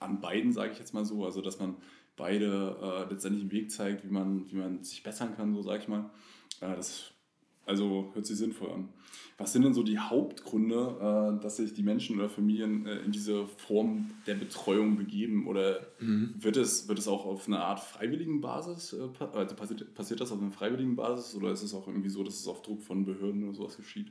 an 0.00 0.20
beiden, 0.20 0.52
sage 0.52 0.72
ich 0.72 0.78
jetzt 0.78 0.92
mal 0.92 1.04
so. 1.04 1.24
Also, 1.24 1.40
dass 1.40 1.58
man 1.58 1.76
beide 2.16 2.76
äh, 2.82 3.12
letztendlich 3.12 3.42
einen 3.42 3.52
Weg 3.52 3.70
zeigt, 3.70 4.04
wie 4.04 4.12
man, 4.12 4.50
wie 4.50 4.56
man 4.56 4.82
sich 4.82 5.02
bessern 5.02 5.36
kann, 5.36 5.54
so 5.54 5.62
sage 5.62 5.82
ich 5.82 5.88
mal. 5.88 6.10
Äh, 6.60 6.74
das 6.76 7.12
also 7.66 8.10
hört 8.14 8.26
sich 8.26 8.36
sinnvoll 8.36 8.70
an. 8.70 8.88
Was 9.36 9.52
sind 9.52 9.62
denn 9.62 9.74
so 9.74 9.82
die 9.82 9.98
Hauptgründe, 9.98 11.36
äh, 11.38 11.42
dass 11.42 11.56
sich 11.56 11.74
die 11.74 11.82
Menschen 11.82 12.18
oder 12.18 12.28
Familien 12.28 12.86
äh, 12.86 12.98
in 13.00 13.10
diese 13.10 13.46
Form 13.46 14.10
der 14.26 14.34
Betreuung 14.34 14.96
begeben? 14.96 15.48
Oder 15.48 15.80
mhm. 15.98 16.34
wird, 16.38 16.56
es, 16.56 16.86
wird 16.86 16.98
es 16.98 17.08
auch 17.08 17.26
auf 17.26 17.48
einer 17.48 17.64
Art 17.64 17.80
freiwilligen 17.80 18.40
Basis, 18.40 18.92
äh, 18.92 19.24
also 19.34 19.56
passiert, 19.56 19.94
passiert 19.94 20.20
das 20.20 20.30
auf 20.30 20.40
einer 20.40 20.52
freiwilligen 20.52 20.94
Basis 20.94 21.34
oder 21.34 21.50
ist 21.50 21.62
es 21.62 21.74
auch 21.74 21.88
irgendwie 21.88 22.10
so, 22.10 22.22
dass 22.22 22.38
es 22.38 22.46
auf 22.46 22.62
Druck 22.62 22.82
von 22.82 23.04
Behörden 23.04 23.44
oder 23.44 23.54
sowas 23.54 23.76
geschieht? 23.76 24.08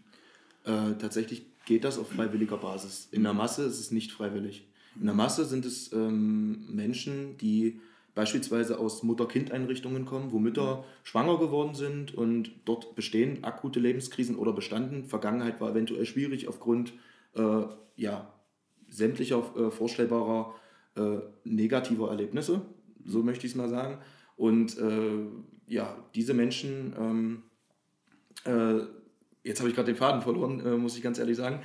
Äh, 0.65 0.93
tatsächlich 0.99 1.45
geht 1.65 1.83
das 1.85 1.97
auf 1.97 2.09
freiwilliger 2.09 2.57
Basis. 2.57 3.07
In 3.11 3.23
der 3.23 3.33
Masse 3.33 3.63
ist 3.63 3.79
es 3.79 3.91
nicht 3.91 4.11
freiwillig. 4.11 4.67
In 4.99 5.05
der 5.05 5.15
Masse 5.15 5.45
sind 5.45 5.65
es 5.65 5.91
ähm, 5.93 6.65
Menschen, 6.73 7.37
die 7.37 7.79
beispielsweise 8.15 8.77
aus 8.79 9.03
Mutter-Kind-Einrichtungen 9.03 10.05
kommen, 10.05 10.31
wo 10.31 10.39
Mütter 10.39 10.83
schwanger 11.03 11.39
geworden 11.39 11.73
sind 11.73 12.13
und 12.13 12.51
dort 12.65 12.95
bestehen 12.95 13.43
akute 13.43 13.79
Lebenskrisen 13.79 14.35
oder 14.35 14.53
bestanden. 14.53 15.05
Vergangenheit 15.05 15.59
war 15.59 15.71
eventuell 15.71 16.05
schwierig 16.05 16.47
aufgrund 16.47 16.93
äh, 17.35 17.63
ja, 17.95 18.33
sämtlicher 18.89 19.43
äh, 19.57 19.71
vorstellbarer 19.71 20.53
äh, 20.95 21.17
negativer 21.43 22.09
Erlebnisse, 22.09 22.61
so 23.03 23.23
möchte 23.23 23.47
ich 23.47 23.53
es 23.53 23.57
mal 23.57 23.69
sagen. 23.69 23.97
Und 24.35 24.77
äh, 24.77 25.25
ja, 25.67 25.97
diese 26.15 26.33
Menschen 26.33 26.93
ähm, 26.99 27.43
äh, 28.45 28.85
Jetzt 29.45 29.59
habe 29.59 29.67
ich 29.67 29.75
gerade 29.75 29.91
den 29.91 29.97
Faden 29.97 30.21
verloren, 30.21 30.65
äh, 30.65 30.77
muss 30.77 30.95
ich 30.95 31.03
ganz 31.03 31.19
ehrlich 31.19 31.35
sagen. 31.35 31.59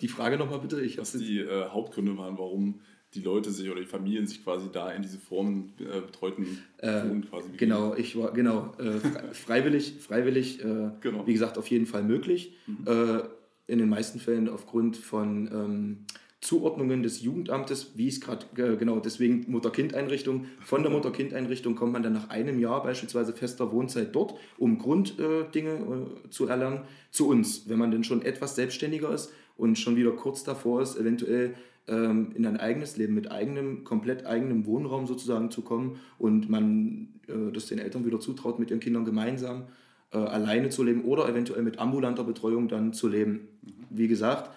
Die 0.00 0.06
Frage 0.06 0.38
nochmal 0.38 0.60
bitte. 0.60 0.80
Ich 0.82 0.98
Was 0.98 1.10
die 1.10 1.44
Hauptgründe 1.44 2.16
waren, 2.16 2.38
warum 2.38 2.80
die 3.14 3.20
Leute 3.20 3.50
sich 3.50 3.70
oder 3.70 3.80
die 3.80 3.86
Familien 3.86 4.26
sich 4.26 4.42
quasi 4.42 4.68
da 4.72 4.90
in 4.90 5.02
diese 5.02 5.18
Formen 5.18 5.72
äh, 5.78 6.00
betreuten 6.00 6.62
äh, 6.78 7.02
Wohnen 7.02 7.28
quasi 7.28 7.50
begeben. 7.50 7.58
Genau, 7.58 7.94
ich 7.94 8.16
war 8.18 8.32
genau 8.32 8.72
äh, 8.78 8.98
freiwillig, 9.32 9.96
freiwillig, 10.00 10.60
genau. 11.00 11.26
wie 11.26 11.32
gesagt, 11.32 11.58
auf 11.58 11.68
jeden 11.68 11.86
Fall 11.86 12.02
möglich. 12.02 12.56
Mhm. 12.66 13.22
in 13.66 13.78
den 13.78 13.88
meisten 13.88 14.18
Fällen 14.18 14.48
aufgrund 14.48 14.96
von 14.96 15.48
ähm, 15.52 16.06
Zuordnungen 16.42 17.04
des 17.04 17.22
Jugendamtes, 17.22 17.92
wie 17.94 18.08
es 18.08 18.20
gerade, 18.20 18.46
genau, 18.54 18.98
deswegen 18.98 19.44
Mutter-Kind-Einrichtung. 19.48 20.46
Von 20.60 20.82
der 20.82 20.90
Mutter-Kind-Einrichtung 20.90 21.76
kommt 21.76 21.92
man 21.92 22.02
dann 22.02 22.12
nach 22.12 22.30
einem 22.30 22.58
Jahr 22.58 22.82
beispielsweise 22.82 23.32
fester 23.32 23.70
Wohnzeit 23.70 24.14
dort, 24.14 24.34
um 24.58 24.78
Grunddinge 24.78 25.70
äh, 25.70 26.28
zu 26.30 26.48
erlernen, 26.48 26.82
zu 27.12 27.28
uns. 27.28 27.68
Wenn 27.68 27.78
man 27.78 27.92
denn 27.92 28.02
schon 28.02 28.22
etwas 28.22 28.56
selbstständiger 28.56 29.14
ist 29.14 29.32
und 29.56 29.78
schon 29.78 29.94
wieder 29.94 30.10
kurz 30.10 30.42
davor 30.42 30.82
ist, 30.82 30.96
eventuell 30.96 31.54
ähm, 31.88 32.30
in 32.34 32.46
ein 32.46 32.58
eigenes 32.58 32.96
Leben 32.96 33.14
mit 33.14 33.30
eigenem, 33.30 33.84
komplett 33.84 34.26
eigenem 34.26 34.66
Wohnraum 34.66 35.06
sozusagen 35.06 35.50
zu 35.50 35.62
kommen 35.62 35.98
und 36.18 36.48
man 36.48 37.08
äh, 37.28 37.52
das 37.52 37.66
den 37.66 37.78
Eltern 37.78 38.04
wieder 38.04 38.20
zutraut, 38.20 38.58
mit 38.58 38.70
ihren 38.70 38.80
Kindern 38.80 39.04
gemeinsam 39.04 39.64
äh, 40.12 40.18
alleine 40.18 40.70
zu 40.70 40.82
leben 40.84 41.04
oder 41.04 41.28
eventuell 41.28 41.62
mit 41.62 41.78
ambulanter 41.78 42.24
Betreuung 42.24 42.68
dann 42.68 42.92
zu 42.92 43.08
leben. 43.08 43.48
Mhm. 43.62 43.72
Wie 43.90 44.08
gesagt, 44.08 44.50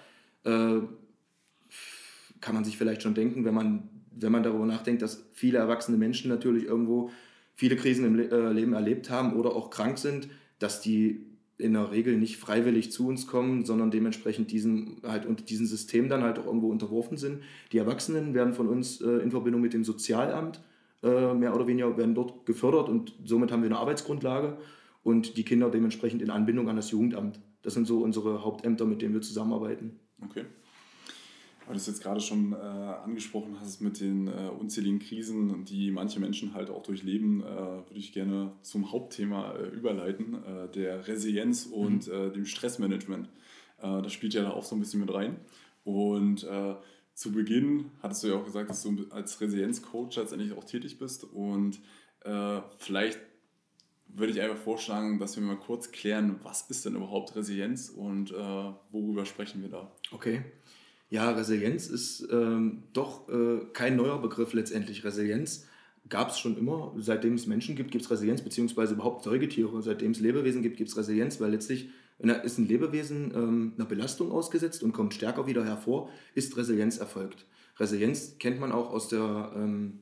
äh, 0.44 0.80
kann 2.42 2.54
man 2.54 2.64
sich 2.64 2.78
vielleicht 2.78 3.02
schon 3.02 3.16
denken, 3.16 3.46
wenn 3.46 3.54
man, 3.54 3.90
wenn 4.12 4.32
man 4.32 4.44
darüber 4.44 4.66
nachdenkt, 4.66 5.02
dass 5.02 5.26
viele 5.34 5.58
erwachsene 5.58 5.98
Menschen 5.98 6.30
natürlich 6.30 6.66
irgendwo 6.66 7.10
viele 7.56 7.76
Krisen 7.76 8.06
im 8.06 8.16
Le 8.16 8.30
äh, 8.30 8.54
Leben 8.54 8.74
erlebt 8.74 9.10
haben 9.10 9.34
oder 9.34 9.56
auch 9.56 9.70
krank 9.70 9.98
sind, 9.98 10.28
dass 10.60 10.82
die 10.82 11.26
in 11.58 11.74
der 11.74 11.92
Regel 11.92 12.18
nicht 12.18 12.38
freiwillig 12.38 12.92
zu 12.92 13.08
uns 13.08 13.28
kommen, 13.28 13.66
sondern 13.66 13.92
dementsprechend 13.92 14.52
diesen, 14.52 15.02
halt 15.04 15.26
unter 15.26 15.44
diesem 15.44 15.66
System 15.66 16.10
dann 16.10 16.24
halt 16.24 16.38
auch 16.38 16.46
irgendwo 16.46 16.70
unterworfen 16.70 17.18
sind. 17.18 17.44
Die 17.72 17.78
Erwachsenen 17.78 18.34
werden 18.34 18.54
von 18.54 18.68
uns 18.68 19.02
äh, 19.02 19.18
in 19.20 19.32
Verbindung 19.32 19.62
mit 19.62 19.74
dem 19.74 19.86
Sozialamt 19.86 20.62
äh, 21.04 21.34
mehr 21.34 21.56
oder 21.56 21.68
weniger 21.68 21.96
werden 21.98 22.16
dort 22.16 22.46
gefördert 22.46 22.90
und 22.90 23.14
somit 23.24 23.52
haben 23.52 23.62
wir 23.62 23.70
eine 23.70 23.80
Arbeitsgrundlage 23.80 24.58
und 25.04 25.38
die 25.38 25.44
Kinder 25.44 25.70
dementsprechend 25.70 26.22
in 26.22 26.30
Anbindung 26.30 26.68
an 26.68 26.76
das 26.76 26.92
Jugendamt. 26.92 27.40
Das 27.62 27.74
sind 27.74 27.86
so 27.88 28.00
unsere 28.00 28.44
Hauptämter, 28.44 28.86
mit 28.86 29.02
denen 29.02 29.14
wir 29.14 29.22
zusammenarbeiten. 29.22 30.00
Okay. 30.24 30.46
Weil 31.66 31.74
du 31.74 31.80
es 31.80 31.88
jetzt 31.88 32.04
gerade 32.04 32.20
schon 32.20 32.54
äh, 32.54 32.56
angesprochen 32.56 33.58
hast 33.60 33.82
mit 33.82 34.00
den 34.00 34.28
äh, 34.28 34.50
unzähligen 34.60 35.00
Krisen, 35.00 35.66
die 35.66 35.90
manche 35.92 36.20
Menschen 36.20 36.54
halt 36.54 36.70
auch 36.70 36.84
durchleben, 36.84 37.42
äh, 37.42 37.46
würde 37.46 37.96
ich 37.96 38.14
gerne 38.14 38.52
zum 38.62 38.92
Hauptthema 38.92 39.54
äh, 39.54 39.68
überleiten, 39.70 40.36
äh, 40.44 40.70
der 40.70 41.08
Resilienz 41.08 41.66
und 41.66 42.08
mhm. 42.08 42.34
dem 42.34 42.46
Stressmanagement. 42.46 43.30
das 43.82 44.14
spielt 44.14 44.34
ja 44.34 44.42
da 44.42 44.52
auch 44.52 44.64
so 44.64 44.76
ein 44.76 44.80
bisschen 44.80 45.02
mit 45.02 45.14
rein. 45.14 45.38
Und 45.84 46.48
zu 47.14 47.32
Beginn 47.32 47.92
hattest 48.02 48.24
du 48.24 48.28
ja 48.30 48.36
auch 48.36 48.46
gesagt, 48.46 48.70
dass 48.70 48.82
du 48.84 49.06
als 49.12 49.40
Resilienzcoach 49.40 50.16
letztendlich 50.16 50.54
auch 50.54 50.64
tätig 50.64 50.98
bist 50.98 51.24
und 51.26 51.80
vielleicht 52.78 53.20
würde 54.08 54.32
ich 54.32 54.42
einfach 54.42 54.58
vorschlagen, 54.58 55.20
dass 55.20 55.36
wir 55.36 55.44
mal 55.44 55.58
kurz 55.58 55.92
klären, 55.92 56.40
was 56.42 56.70
ist 56.70 56.86
denn 56.86 56.96
überhaupt 56.96 57.36
Resilienz 57.36 57.90
und 57.90 58.32
worüber 58.32 59.26
sprechen 59.26 59.62
wir 59.62 59.70
da? 59.70 59.92
Okay. 60.12 60.44
Ja, 61.10 61.32
Resilienz 61.32 61.88
ist 61.88 62.28
ähm, 62.32 62.84
doch 62.94 63.30
äh, 63.30 63.60
kein 63.74 63.96
neuer 63.96 64.22
Begriff 64.22 64.54
letztendlich. 64.54 65.04
Resilienz 65.04 65.68
gab 66.10 66.30
es 66.30 66.40
schon 66.40 66.58
immer. 66.58 66.94
Seitdem 66.98 67.36
es 67.36 67.48
Menschen 67.48 67.76
gibt, 67.76 67.92
gibt 67.92 68.04
es 68.04 68.12
Resilienz, 68.12 68.42
beziehungsweise 68.42 68.96
überhaupt 68.96 69.24
Säugetiere. 69.24 69.82
Seitdem 69.82 70.12
es 70.12 70.20
Lebewesen 70.20 70.62
gibt, 70.62 70.78
gibt 70.78 70.90
es 70.90 70.98
Resilienz, 70.98 71.40
weil 71.40 71.52
letztlich 71.52 71.90
ist 72.18 72.58
ein 72.58 72.68
Lebewesen 72.68 73.34
ähm, 73.36 73.74
einer 73.78 73.86
Belastung 73.86 74.32
ausgesetzt 74.32 74.84
und 74.84 74.94
kommt 74.94 75.14
stärker 75.14 75.48
wieder 75.48 75.66
hervor, 75.66 76.10
ist 76.34 76.56
Resilienz 76.56 76.98
erfolgt. 76.98 77.46
Resilienz 77.78 78.38
kennt 78.40 78.60
man 78.60 78.72
auch 78.72 78.92
aus 78.92 79.10
der 79.10 79.52
ähm, 79.56 80.00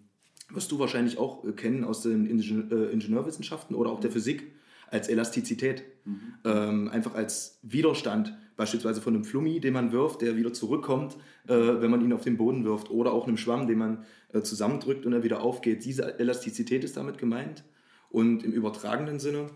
wirst 0.49 0.71
du 0.71 0.79
wahrscheinlich 0.79 1.17
auch 1.17 1.43
äh, 1.43 1.51
kennen 1.51 1.83
aus 1.83 2.01
den 2.01 2.25
äh, 2.27 2.91
Ingenieurwissenschaften 2.91 3.75
oder 3.75 3.91
auch 3.91 3.99
der 3.99 4.11
Physik, 4.11 4.51
als 4.89 5.07
Elastizität. 5.07 5.83
Mhm. 6.05 6.19
Ähm, 6.45 6.89
einfach 6.89 7.15
als 7.15 7.59
Widerstand, 7.63 8.37
beispielsweise 8.55 9.01
von 9.01 9.13
einem 9.13 9.23
Flummi, 9.23 9.59
den 9.59 9.73
man 9.73 9.91
wirft, 9.91 10.21
der 10.21 10.35
wieder 10.35 10.53
zurückkommt, 10.53 11.15
äh, 11.47 11.53
wenn 11.53 11.91
man 11.91 12.01
ihn 12.01 12.13
auf 12.13 12.23
den 12.23 12.37
Boden 12.37 12.63
wirft, 12.65 12.89
oder 12.89 13.13
auch 13.13 13.27
einem 13.27 13.37
Schwamm, 13.37 13.67
den 13.67 13.77
man 13.77 14.05
äh, 14.31 14.41
zusammendrückt 14.41 15.05
und 15.05 15.13
er 15.13 15.23
wieder 15.23 15.41
aufgeht. 15.41 15.85
Diese 15.85 16.19
Elastizität 16.19 16.83
ist 16.83 16.97
damit 16.97 17.17
gemeint. 17.17 17.63
Und 18.09 18.43
im 18.43 18.51
übertragenen 18.51 19.19
Sinne 19.19 19.49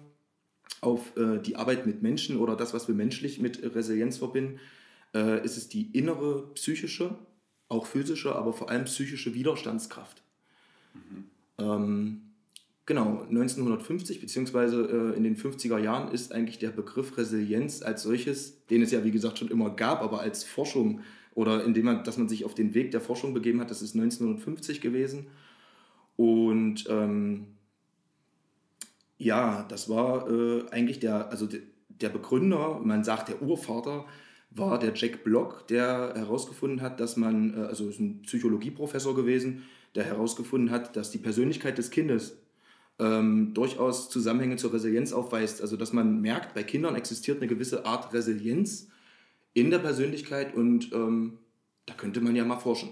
auf 0.82 1.16
äh, 1.16 1.40
die 1.40 1.56
Arbeit 1.56 1.86
mit 1.86 2.02
Menschen 2.02 2.38
oder 2.38 2.56
das, 2.56 2.74
was 2.74 2.88
wir 2.88 2.96
menschlich 2.96 3.40
mit 3.40 3.64
Resilienz 3.76 4.18
verbinden, 4.18 4.60
äh, 5.14 5.44
ist 5.44 5.58
es 5.58 5.70
die 5.70 5.92
innere 5.98 6.54
psychische, 6.56 7.16
auch 7.70 7.86
physische, 7.86 8.36
aber 8.36 8.54
vor 8.54 8.70
allem 8.70 8.86
psychische 8.86 9.34
Widerstandskraft. 9.34 10.24
Mhm. 10.94 11.26
Ähm, 11.60 12.22
genau, 12.88 13.22
1950 13.30 14.20
beziehungsweise 14.20 15.14
äh, 15.14 15.16
in 15.16 15.24
den 15.24 15.38
50er 15.38 15.78
Jahren 15.78 16.12
ist 16.12 16.32
eigentlich 16.32 16.58
der 16.58 16.70
Begriff 16.70 17.16
Resilienz 17.18 17.84
als 17.84 18.02
solches, 18.02 18.66
den 18.68 18.82
es 18.82 18.92
ja 18.92 19.04
wie 19.04 19.12
gesagt 19.12 19.38
schon 19.38 19.50
immer 19.50 19.70
gab, 19.70 20.02
aber 20.02 20.22
als 20.22 20.44
Forschung 20.44 21.02
oder 21.36 21.64
indem 21.64 21.86
man, 21.86 22.04
dass 22.04 22.18
man 22.18 22.28
sich 22.28 22.46
auf 22.46 22.56
den 22.56 22.74
Weg 22.74 22.90
der 22.90 23.02
Forschung 23.02 23.36
begeben 23.36 23.62
hat, 23.62 23.70
das 23.70 23.84
ist 23.84 23.94
1950 23.94 24.82
gewesen. 24.82 25.28
Und 26.16 26.86
ähm, 26.90 27.46
ja, 29.20 29.64
das 29.70 29.88
war 29.88 30.28
äh, 30.32 30.68
eigentlich 30.72 31.00
der, 31.00 31.30
also 31.30 31.46
de, 31.46 31.62
der 31.90 32.10
Begründer, 32.10 32.80
man 32.84 33.04
sagt 33.04 33.30
der 33.30 33.42
Urvater, 33.44 34.06
war 34.50 34.80
der 34.80 34.94
Jack 34.96 35.24
Block, 35.24 35.68
der 35.68 36.14
herausgefunden 36.16 36.82
hat, 36.82 37.00
dass 37.00 37.18
man, 37.18 37.54
äh, 37.54 37.68
also 37.68 37.88
ist 37.88 38.00
ein 38.00 38.24
Psychologieprofessor 38.24 39.14
gewesen, 39.14 39.64
der 39.94 40.06
herausgefunden 40.06 40.72
hat, 40.72 40.96
dass 40.96 41.12
die 41.12 41.20
Persönlichkeit 41.20 41.78
des 41.78 41.92
Kindes 41.92 42.38
ähm, 43.00 43.54
durchaus 43.54 44.10
Zusammenhänge 44.10 44.58
zur 44.58 44.74
Resilienz 44.74 45.14
aufweist. 45.14 45.62
Also 45.62 45.78
dass 45.78 45.94
man 45.94 46.22
merkt, 46.22 46.54
bei 46.54 46.64
Kindern 46.64 46.96
existiert 46.96 47.38
eine 47.38 47.48
gewisse 47.48 47.86
Art 47.86 48.14
Resilienz 48.14 48.88
in 49.54 49.72
der 49.72 49.80
Persönlichkeit 49.80 50.56
und 50.56 50.92
ähm, 50.94 51.40
da 51.86 51.94
könnte 51.94 52.22
man 52.22 52.36
ja 52.36 52.46
mal 52.46 52.58
forschen. 52.58 52.90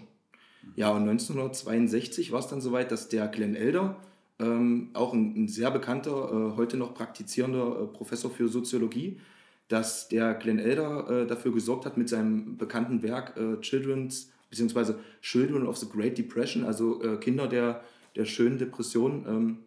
Ja, 0.76 0.90
und 0.90 1.08
1962 1.08 2.32
war 2.32 2.40
es 2.40 2.48
dann 2.48 2.62
soweit, 2.62 2.92
dass 2.92 3.08
der 3.08 3.28
Glenn 3.28 3.56
Elder, 3.56 3.98
ähm, 4.40 4.90
auch 4.94 5.14
ein, 5.14 5.44
ein, 5.44 5.48
sehr 5.48 5.70
bekannter, 5.72 6.12
äh, 6.12 6.58
heute 6.58 6.78
noch 6.78 6.94
praktizierender 6.94 7.84
äh, 7.84 7.86
Professor 7.88 8.32
für 8.32 8.48
Soziologie, 8.48 9.20
dass 9.68 10.10
der 10.10 10.34
Glenn 10.34 10.60
Elder 10.60 11.10
äh, 11.10 11.28
dafür 11.28 11.54
gesorgt 11.54 11.86
hat 11.86 11.98
mit 11.98 12.10
seinem 12.10 12.58
bekannten 12.58 13.04
Werk 13.04 13.38
äh, 13.38 13.60
Children's 13.62 14.32
beziehungsweise 14.50 15.00
Children 15.22 15.68
of 15.68 15.78
the 15.78 15.88
Great 15.88 16.18
Depression, 16.18 16.64
also 16.66 17.02
äh, 17.02 17.18
Kinder 17.18 17.48
der, 17.48 17.84
der 18.16 18.26
schönen 18.26 18.58
Depression, 18.58 19.26
ähm, 19.28 19.36
ähm, 19.36 19.58
äh, 19.58 19.65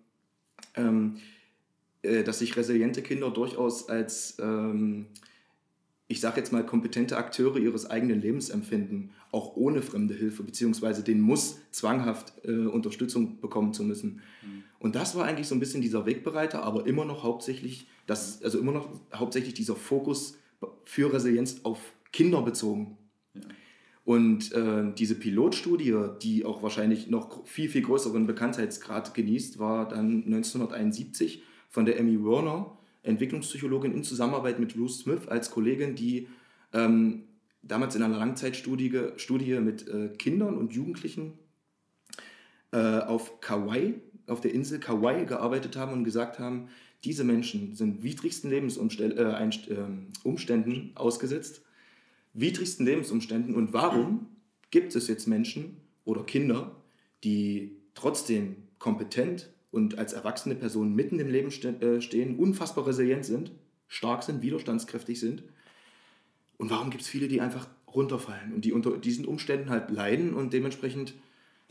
dass 2.02 2.38
sich 2.38 2.56
resiliente 2.56 3.02
Kinder 3.02 3.30
durchaus 3.30 3.88
als, 3.88 4.36
ähm, 4.40 5.06
ich 6.06 6.20
sage 6.20 6.38
jetzt 6.38 6.52
mal, 6.52 6.64
kompetente 6.64 7.16
Akteure 7.16 7.56
ihres 7.58 7.90
eigenen 7.90 8.20
Lebens 8.20 8.50
empfinden, 8.50 9.10
auch 9.32 9.56
ohne 9.56 9.82
fremde 9.82 10.14
Hilfe, 10.14 10.42
beziehungsweise 10.42 11.02
den 11.02 11.20
Muss, 11.20 11.58
zwanghaft 11.70 12.32
äh, 12.44 12.66
Unterstützung 12.66 13.40
bekommen 13.40 13.72
zu 13.72 13.84
müssen. 13.84 14.20
Mhm. 14.42 14.64
Und 14.78 14.94
das 14.94 15.16
war 15.16 15.24
eigentlich 15.24 15.48
so 15.48 15.54
ein 15.54 15.60
bisschen 15.60 15.82
dieser 15.82 16.06
Wegbereiter, 16.06 16.62
aber 16.62 16.86
immer 16.86 17.04
noch 17.04 17.24
hauptsächlich, 17.24 17.86
das, 18.06 18.42
also 18.42 18.58
immer 18.58 18.72
noch 18.72 18.88
hauptsächlich 19.14 19.54
dieser 19.54 19.76
Fokus 19.76 20.38
für 20.84 21.12
Resilienz 21.12 21.60
auf 21.62 21.78
Kinder 22.12 22.42
bezogen. 22.42 22.97
Und 24.08 24.52
äh, 24.52 24.90
diese 24.96 25.16
Pilotstudie, 25.16 25.94
die 26.22 26.46
auch 26.46 26.62
wahrscheinlich 26.62 27.08
noch 27.08 27.46
viel, 27.46 27.68
viel 27.68 27.82
größeren 27.82 28.26
Bekanntheitsgrad 28.26 29.12
genießt, 29.12 29.58
war 29.58 29.86
dann 29.86 30.24
1971 30.24 31.42
von 31.68 31.84
der 31.84 31.98
Emmy 32.00 32.24
Werner, 32.24 32.78
Entwicklungspsychologin 33.02 33.92
in 33.92 34.04
Zusammenarbeit 34.04 34.60
mit 34.60 34.78
Ruth 34.78 34.92
Smith 34.92 35.28
als 35.28 35.50
Kollegin, 35.50 35.94
die 35.94 36.26
ähm, 36.72 37.24
damals 37.60 37.96
in 37.96 38.02
einer 38.02 38.16
Langzeitstudie 38.16 38.98
Studie 39.16 39.60
mit 39.60 39.86
äh, 39.86 40.08
Kindern 40.16 40.56
und 40.56 40.72
Jugendlichen 40.72 41.34
äh, 42.72 43.00
auf 43.00 43.42
Kauai, 43.42 44.00
auf 44.26 44.40
der 44.40 44.54
Insel 44.54 44.80
Kauai 44.80 45.24
gearbeitet 45.24 45.76
haben 45.76 45.92
und 45.92 46.04
gesagt 46.04 46.38
haben, 46.38 46.68
diese 47.04 47.24
Menschen 47.24 47.74
sind 47.74 48.02
widrigsten 48.02 48.48
Lebensumständen 48.48 49.18
äh, 49.18 49.74
ähm, 49.74 50.92
ausgesetzt 50.94 51.60
widrigsten 52.40 52.86
Lebensumständen. 52.86 53.54
Und 53.54 53.72
warum 53.72 54.26
gibt 54.70 54.94
es 54.94 55.08
jetzt 55.08 55.26
Menschen 55.26 55.78
oder 56.04 56.24
Kinder, 56.24 56.76
die 57.24 57.76
trotzdem 57.94 58.56
kompetent 58.78 59.50
und 59.70 59.98
als 59.98 60.12
erwachsene 60.12 60.54
Person 60.54 60.94
mitten 60.94 61.18
im 61.18 61.28
Leben 61.28 61.48
äh, 61.48 62.00
stehen, 62.00 62.38
unfassbar 62.38 62.86
resilient 62.86 63.24
sind, 63.24 63.52
stark 63.86 64.22
sind, 64.22 64.42
widerstandskräftig 64.42 65.18
sind? 65.18 65.42
Und 66.56 66.70
warum 66.70 66.90
gibt 66.90 67.02
es 67.02 67.08
viele, 67.08 67.28
die 67.28 67.40
einfach 67.40 67.68
runterfallen 67.94 68.52
und 68.52 68.64
die 68.64 68.72
unter 68.72 68.96
diesen 68.98 69.24
Umständen 69.24 69.70
halt 69.70 69.90
leiden 69.90 70.34
und 70.34 70.52
dementsprechend 70.52 71.14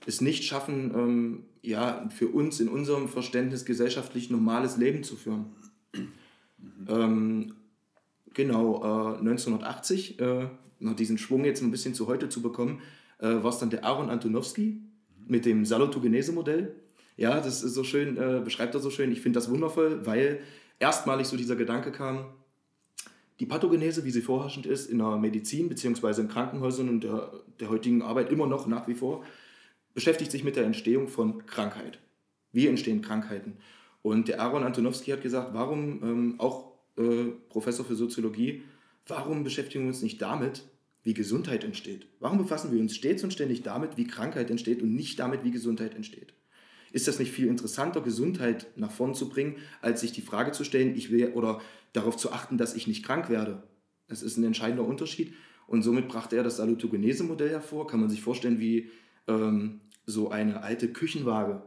es 0.05 0.21
nicht 0.21 0.43
schaffen, 0.43 0.91
ähm, 0.95 1.43
ja, 1.61 2.07
für 2.09 2.27
uns 2.27 2.59
in 2.59 2.69
unserem 2.69 3.07
Verständnis 3.07 3.65
gesellschaftlich 3.65 4.29
normales 4.29 4.77
Leben 4.77 5.03
zu 5.03 5.15
führen? 5.15 5.47
Mhm. 5.93 6.07
Ähm, 6.87 7.53
Genau, 8.37 9.15
äh, 9.15 9.17
1980, 9.17 10.19
äh, 10.19 10.47
noch 10.79 10.95
diesen 10.95 11.17
Schwung 11.17 11.43
jetzt 11.43 11.63
ein 11.63 11.71
bisschen 11.71 11.95
zu 11.95 12.05
heute 12.05 12.29
zu 12.29 12.43
bekommen, 12.43 12.83
äh, 13.17 13.25
war 13.25 13.49
es 13.49 13.57
dann 13.57 13.71
der 13.71 13.83
Aaron 13.83 14.11
Antonowski 14.11 14.79
mit 15.25 15.43
dem 15.43 15.65
Salutogenese-Modell. 15.65 16.75
Ja, 17.15 17.39
das 17.39 17.63
ist 17.63 17.73
so 17.73 17.83
schön, 17.83 18.15
äh, 18.15 18.41
beschreibt 18.43 18.75
er 18.75 18.79
so 18.79 18.91
schön. 18.91 19.11
Ich 19.11 19.21
finde 19.21 19.39
das 19.39 19.49
wundervoll, 19.49 20.05
weil 20.05 20.41
erstmalig 20.77 21.25
so 21.25 21.35
dieser 21.35 21.55
Gedanke 21.55 21.91
kam, 21.91 22.25
die 23.39 23.47
Pathogenese, 23.47 24.05
wie 24.05 24.11
sie 24.11 24.21
vorherrschend 24.21 24.67
ist 24.67 24.87
in 24.87 24.99
der 24.99 25.17
Medizin 25.17 25.67
bzw. 25.67 26.21
in 26.21 26.27
Krankenhäusern 26.27 26.89
und 26.89 27.03
der, 27.03 27.31
der 27.59 27.69
heutigen 27.69 28.03
Arbeit 28.03 28.31
immer 28.31 28.45
noch 28.45 28.67
nach 28.67 28.87
wie 28.87 28.93
vor, 28.93 29.23
beschäftigt 29.95 30.29
sich 30.29 30.43
mit 30.43 30.55
der 30.55 30.65
Entstehung 30.65 31.07
von 31.07 31.47
Krankheit. 31.47 31.97
Wie 32.51 32.67
entstehen 32.67 33.01
Krankheiten? 33.01 33.57
Und 34.03 34.27
der 34.27 34.41
Aaron 34.41 34.63
Antonowski 34.63 35.09
hat 35.09 35.23
gesagt, 35.23 35.55
warum 35.55 36.03
ähm, 36.03 36.35
auch 36.37 36.76
äh, 36.97 37.31
Professor 37.49 37.85
für 37.85 37.95
Soziologie, 37.95 38.63
warum 39.07 39.43
beschäftigen 39.43 39.83
wir 39.83 39.89
uns 39.89 40.01
nicht 40.01 40.21
damit, 40.21 40.63
wie 41.03 41.13
Gesundheit 41.13 41.63
entsteht? 41.63 42.07
Warum 42.19 42.37
befassen 42.37 42.71
wir 42.71 42.79
uns 42.79 42.95
stets 42.95 43.23
und 43.23 43.31
ständig 43.31 43.63
damit, 43.63 43.97
wie 43.97 44.07
Krankheit 44.07 44.49
entsteht 44.49 44.81
und 44.81 44.93
nicht 44.93 45.19
damit, 45.19 45.43
wie 45.43 45.51
Gesundheit 45.51 45.95
entsteht? 45.95 46.33
Ist 46.91 47.07
das 47.07 47.19
nicht 47.19 47.31
viel 47.31 47.47
interessanter, 47.47 48.01
Gesundheit 48.01 48.67
nach 48.75 48.91
vorn 48.91 49.13
zu 49.13 49.29
bringen, 49.29 49.57
als 49.81 50.01
sich 50.01 50.11
die 50.11 50.21
Frage 50.21 50.51
zu 50.51 50.63
stellen, 50.63 50.95
ich 50.95 51.11
will 51.11 51.31
oder 51.33 51.61
darauf 51.93 52.17
zu 52.17 52.31
achten, 52.31 52.57
dass 52.57 52.75
ich 52.75 52.87
nicht 52.87 53.05
krank 53.05 53.29
werde? 53.29 53.63
Das 54.07 54.21
ist 54.21 54.37
ein 54.37 54.43
entscheidender 54.43 54.85
Unterschied. 54.85 55.33
Und 55.67 55.83
somit 55.83 56.07
brachte 56.07 56.37
er 56.37 56.43
das 56.43 56.57
Salutogenese-Modell 56.57 57.49
hervor. 57.49 57.87
Kann 57.87 57.99
man 57.99 58.09
sich 58.09 58.21
vorstellen, 58.21 58.59
wie 58.59 58.89
ähm, 59.27 59.81
so 60.05 60.29
eine 60.29 60.63
alte 60.63 60.87
Küchenwaage 60.91 61.61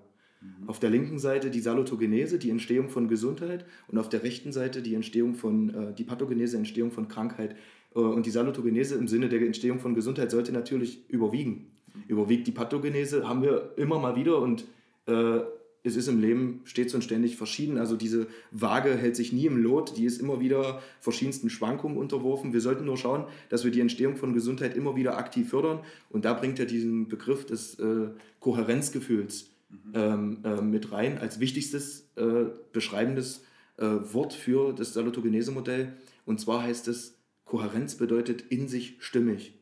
auf 0.66 0.78
der 0.78 0.90
linken 0.90 1.18
Seite 1.18 1.50
die 1.50 1.60
Salutogenese, 1.60 2.38
die 2.38 2.50
Entstehung 2.50 2.88
von 2.88 3.08
Gesundheit 3.08 3.66
und 3.88 3.98
auf 3.98 4.08
der 4.08 4.22
rechten 4.22 4.52
Seite 4.52 4.82
die 4.82 4.94
Entstehung 4.94 5.34
von, 5.34 5.70
äh, 5.70 5.94
die 5.94 6.04
Pathogenese, 6.04 6.56
Entstehung 6.56 6.90
von 6.90 7.08
Krankheit. 7.08 7.56
Äh, 7.94 7.98
und 7.98 8.24
die 8.24 8.30
Salutogenese 8.30 8.94
im 8.94 9.08
Sinne 9.08 9.28
der 9.28 9.42
Entstehung 9.42 9.80
von 9.80 9.94
Gesundheit 9.94 10.30
sollte 10.30 10.52
natürlich 10.52 11.08
überwiegen. 11.08 11.66
Überwiegt 12.08 12.46
die 12.46 12.52
Pathogenese, 12.52 13.28
haben 13.28 13.42
wir 13.42 13.72
immer 13.76 13.98
mal 13.98 14.16
wieder 14.16 14.40
und 14.40 14.64
äh, 15.06 15.40
es 15.82 15.96
ist 15.96 16.08
im 16.08 16.20
Leben 16.20 16.60
stets 16.64 16.94
und 16.94 17.02
ständig 17.02 17.36
verschieden. 17.36 17.78
Also 17.78 17.96
diese 17.96 18.26
Waage 18.50 18.94
hält 18.94 19.16
sich 19.16 19.32
nie 19.32 19.46
im 19.46 19.56
Lot, 19.56 19.96
die 19.96 20.04
ist 20.04 20.20
immer 20.20 20.40
wieder 20.40 20.82
verschiedensten 21.00 21.48
Schwankungen 21.50 21.96
unterworfen. 21.96 22.52
Wir 22.52 22.60
sollten 22.60 22.84
nur 22.84 22.98
schauen, 22.98 23.24
dass 23.48 23.64
wir 23.64 23.70
die 23.70 23.80
Entstehung 23.80 24.16
von 24.16 24.34
Gesundheit 24.34 24.76
immer 24.76 24.94
wieder 24.94 25.16
aktiv 25.16 25.48
fördern. 25.48 25.80
Und 26.10 26.26
da 26.26 26.34
bringt 26.34 26.58
er 26.58 26.66
diesen 26.66 27.08
Begriff 27.08 27.46
des 27.46 27.78
äh, 27.78 28.08
Kohärenzgefühls 28.40 29.50
mhm. 29.70 29.92
ähm, 29.94 30.38
äh, 30.44 30.60
mit 30.60 30.92
rein 30.92 31.18
als 31.18 31.40
wichtigstes 31.40 32.10
äh, 32.16 32.46
beschreibendes 32.72 33.44
äh, 33.78 33.84
Wort 33.84 34.34
für 34.34 34.72
das 34.72 34.92
Salutogenese-Modell. 34.92 35.94
Und 36.26 36.40
zwar 36.40 36.62
heißt 36.62 36.88
es, 36.88 37.16
Kohärenz 37.44 37.96
bedeutet 37.96 38.42
in 38.42 38.68
sich 38.68 38.96
stimmig. 39.00 39.54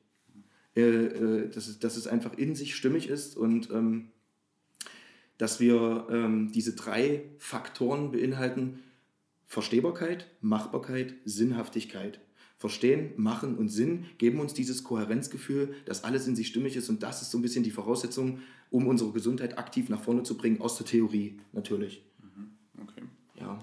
Äh, 0.79 1.07
äh, 1.07 1.49
dass, 1.49 1.67
es, 1.67 1.81
dass 1.81 1.97
es 1.97 2.07
einfach 2.07 2.35
in 2.39 2.55
sich 2.55 2.77
stimmig 2.77 3.09
ist 3.09 3.37
und 3.37 3.69
ähm, 3.73 4.11
dass 5.37 5.59
wir 5.59 6.07
ähm, 6.09 6.53
diese 6.53 6.75
drei 6.75 7.23
Faktoren 7.39 8.13
beinhalten, 8.13 8.79
Verstehbarkeit, 9.47 10.29
Machbarkeit, 10.41 11.15
Sinnhaftigkeit. 11.25 12.21
Verstehen, 12.59 13.13
Machen 13.17 13.57
und 13.57 13.71
Sinn 13.71 14.07
geben 14.19 14.39
uns 14.39 14.55
dieses 14.55 14.85
Kohärenzgefühl, 14.85 15.75
dass 15.85 16.05
alles 16.05 16.29
in 16.29 16.37
sich 16.37 16.47
stimmig 16.47 16.77
ist 16.77 16.89
und 16.89 17.03
das 17.03 17.23
ist 17.23 17.33
so 17.33 17.39
ein 17.39 17.43
bisschen 17.43 17.65
die 17.65 17.71
Voraussetzung, 17.73 18.41
um 18.71 18.87
unsere 18.87 19.13
Gesundheit 19.13 19.59
aktiv 19.59 19.89
nach 19.89 20.03
vorne 20.03 20.23
zu 20.23 20.37
bringen, 20.37 20.61
aus 20.61 20.77
der 20.77 20.87
Theorie 20.87 21.41
natürlich. 21.53 22.03
Mhm, 22.21 22.53
okay. 22.83 23.03
Ja. 23.41 23.59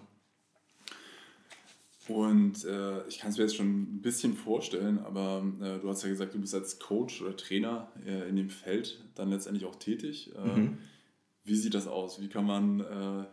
Und 2.07 2.63
äh, 2.65 3.07
ich 3.07 3.19
kann 3.19 3.31
es 3.31 3.37
mir 3.37 3.45
jetzt 3.45 3.55
schon 3.55 3.81
ein 3.95 4.01
bisschen 4.01 4.35
vorstellen, 4.35 4.99
aber 4.99 5.43
äh, 5.59 5.79
du 5.79 5.89
hast 5.89 6.03
ja 6.03 6.09
gesagt, 6.09 6.35
du 6.35 6.39
bist 6.39 6.53
als 6.53 6.77
Coach 6.77 7.21
oder 7.21 7.35
Trainer 7.35 7.91
äh, 8.05 8.29
in 8.29 8.35
dem 8.35 8.49
Feld 8.49 9.03
dann 9.15 9.29
letztendlich 9.31 9.65
auch 9.65 9.75
tätig. 9.75 10.31
Äh, 10.35 10.59
mhm. 10.59 10.77
Wie 11.43 11.55
sieht 11.55 11.73
das 11.73 11.87
aus? 11.87 12.21
Wie 12.21 12.29
kann 12.29 12.45
man, 12.45 12.79
äh, 12.81 13.25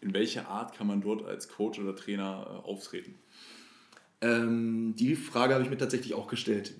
in 0.00 0.12
welcher 0.12 0.48
Art 0.48 0.74
kann 0.74 0.88
man 0.88 1.00
dort 1.00 1.24
als 1.24 1.48
Coach 1.48 1.78
oder 1.78 1.94
Trainer 1.94 2.46
äh, 2.64 2.68
auftreten? 2.68 3.14
Ähm, 4.20 4.94
die 4.96 5.14
Frage 5.14 5.54
habe 5.54 5.64
ich 5.64 5.70
mir 5.70 5.78
tatsächlich 5.78 6.14
auch 6.14 6.26
gestellt. 6.26 6.74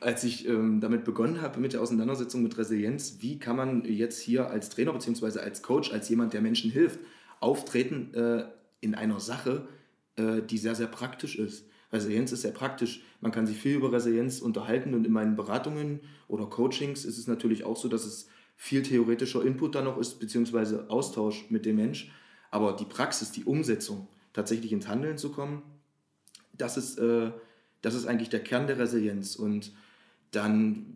Als 0.00 0.24
ich 0.24 0.48
ähm, 0.48 0.80
damit 0.80 1.04
begonnen 1.04 1.40
habe, 1.40 1.60
mit 1.60 1.72
der 1.72 1.80
Auseinandersetzung 1.80 2.42
mit 2.42 2.58
Resilienz, 2.58 3.18
wie 3.20 3.38
kann 3.38 3.56
man 3.56 3.84
jetzt 3.84 4.20
hier 4.20 4.50
als 4.50 4.70
Trainer 4.70 4.92
bzw. 4.92 5.38
als 5.38 5.62
Coach, 5.62 5.92
als 5.92 6.08
jemand, 6.08 6.32
der 6.32 6.40
Menschen 6.40 6.70
hilft, 6.70 6.98
auftreten 7.38 8.12
äh, 8.14 8.44
in 8.80 8.94
einer 8.94 9.20
Sache, 9.20 9.68
äh, 10.16 10.42
die 10.42 10.58
sehr, 10.58 10.74
sehr 10.74 10.88
praktisch 10.88 11.38
ist. 11.38 11.66
Resilienz 11.92 12.32
ist 12.32 12.42
sehr 12.42 12.52
praktisch. 12.52 13.02
Man 13.20 13.32
kann 13.32 13.46
sich 13.46 13.56
viel 13.56 13.76
über 13.76 13.92
Resilienz 13.92 14.40
unterhalten 14.40 14.94
und 14.94 15.06
in 15.06 15.12
meinen 15.12 15.36
Beratungen 15.36 16.00
oder 16.28 16.46
Coachings 16.46 17.04
ist 17.04 17.18
es 17.18 17.26
natürlich 17.26 17.64
auch 17.64 17.76
so, 17.76 17.88
dass 17.88 18.04
es 18.04 18.28
viel 18.56 18.82
theoretischer 18.82 19.44
Input 19.44 19.74
da 19.74 19.82
noch 19.82 19.98
ist, 19.98 20.20
beziehungsweise 20.20 20.90
Austausch 20.90 21.50
mit 21.50 21.66
dem 21.66 21.76
Mensch. 21.76 22.12
Aber 22.50 22.74
die 22.74 22.84
Praxis, 22.84 23.32
die 23.32 23.44
Umsetzung, 23.44 24.08
tatsächlich 24.32 24.72
ins 24.72 24.86
Handeln 24.86 25.18
zu 25.18 25.32
kommen, 25.32 25.62
das 26.60 26.76
ist, 26.76 26.98
äh, 26.98 27.30
das 27.82 27.94
ist 27.94 28.06
eigentlich 28.06 28.30
der 28.30 28.40
Kern 28.40 28.66
der 28.66 28.78
Resilienz. 28.78 29.36
Und 29.36 29.72
dann 30.30 30.94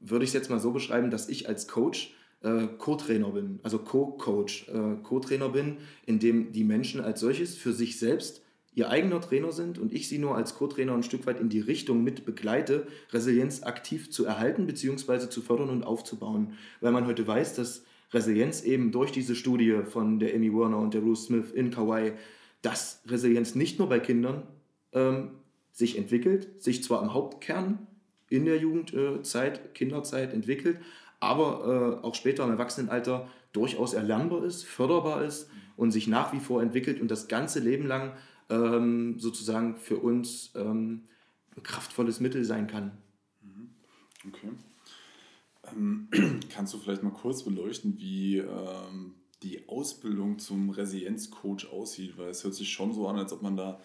würde 0.00 0.24
ich 0.24 0.30
es 0.30 0.34
jetzt 0.34 0.50
mal 0.50 0.60
so 0.60 0.72
beschreiben, 0.72 1.10
dass 1.10 1.28
ich 1.28 1.48
als 1.48 1.68
Coach 1.68 2.14
äh, 2.42 2.66
Co-Trainer 2.78 3.30
bin, 3.30 3.60
also 3.62 3.78
Co-Coach, 3.78 4.68
äh, 4.68 5.02
Co-Trainer 5.02 5.48
bin, 5.48 5.78
in 6.06 6.18
dem 6.18 6.52
die 6.52 6.64
Menschen 6.64 7.00
als 7.00 7.20
solches 7.20 7.56
für 7.56 7.72
sich 7.72 7.98
selbst 7.98 8.42
ihr 8.74 8.90
eigener 8.90 9.20
Trainer 9.20 9.52
sind 9.52 9.78
und 9.78 9.92
ich 9.92 10.08
sie 10.08 10.18
nur 10.18 10.36
als 10.36 10.56
Co-Trainer 10.56 10.94
ein 10.94 11.04
Stück 11.04 11.26
weit 11.26 11.40
in 11.40 11.48
die 11.48 11.60
Richtung 11.60 12.02
mit 12.02 12.24
begleite, 12.24 12.86
Resilienz 13.12 13.62
aktiv 13.62 14.10
zu 14.10 14.24
erhalten 14.24 14.66
bzw. 14.66 15.28
zu 15.28 15.42
fördern 15.42 15.70
und 15.70 15.84
aufzubauen. 15.84 16.54
Weil 16.80 16.92
man 16.92 17.06
heute 17.06 17.26
weiß, 17.26 17.54
dass 17.54 17.84
Resilienz 18.12 18.62
eben 18.62 18.92
durch 18.92 19.12
diese 19.12 19.36
Studie 19.36 19.80
von 19.84 20.18
der 20.18 20.34
Amy 20.34 20.52
Werner 20.52 20.78
und 20.78 20.92
der 20.92 21.02
Ruth 21.02 21.18
Smith 21.18 21.52
in 21.52 21.70
Kauai, 21.70 22.14
dass 22.62 23.02
Resilienz 23.06 23.54
nicht 23.54 23.78
nur 23.78 23.88
bei 23.88 24.00
Kindern 24.00 24.42
ähm, 24.94 25.32
sich 25.72 25.98
entwickelt, 25.98 26.62
sich 26.62 26.82
zwar 26.82 27.02
im 27.02 27.12
Hauptkern 27.12 27.86
in 28.28 28.44
der 28.44 28.58
Jugendzeit, 28.58 29.74
Kinderzeit 29.74 30.32
entwickelt, 30.32 30.78
aber 31.20 32.00
äh, 32.02 32.06
auch 32.06 32.14
später 32.14 32.44
im 32.44 32.50
Erwachsenenalter 32.50 33.28
durchaus 33.52 33.94
erlernbar 33.94 34.44
ist, 34.44 34.64
förderbar 34.64 35.22
ist 35.22 35.48
und 35.76 35.90
sich 35.90 36.06
nach 36.06 36.32
wie 36.32 36.40
vor 36.40 36.62
entwickelt 36.62 37.00
und 37.00 37.10
das 37.10 37.28
ganze 37.28 37.60
Leben 37.60 37.86
lang 37.86 38.12
ähm, 38.50 39.18
sozusagen 39.18 39.76
für 39.76 39.96
uns 39.98 40.52
ähm, 40.54 41.04
ein 41.56 41.62
kraftvolles 41.62 42.20
Mittel 42.20 42.44
sein 42.44 42.66
kann. 42.66 42.92
Mhm. 43.42 43.70
Okay. 44.28 44.50
Ähm, 45.72 46.08
kannst 46.50 46.74
du 46.74 46.78
vielleicht 46.78 47.02
mal 47.02 47.12
kurz 47.12 47.42
beleuchten, 47.42 47.98
wie 47.98 48.38
ähm, 48.38 49.14
die 49.42 49.68
Ausbildung 49.68 50.38
zum 50.38 50.70
Resilienzcoach 50.70 51.70
aussieht? 51.72 52.16
Weil 52.16 52.28
es 52.28 52.44
hört 52.44 52.54
sich 52.54 52.72
schon 52.72 52.92
so 52.92 53.08
an, 53.08 53.18
als 53.18 53.32
ob 53.32 53.42
man 53.42 53.56
da 53.56 53.80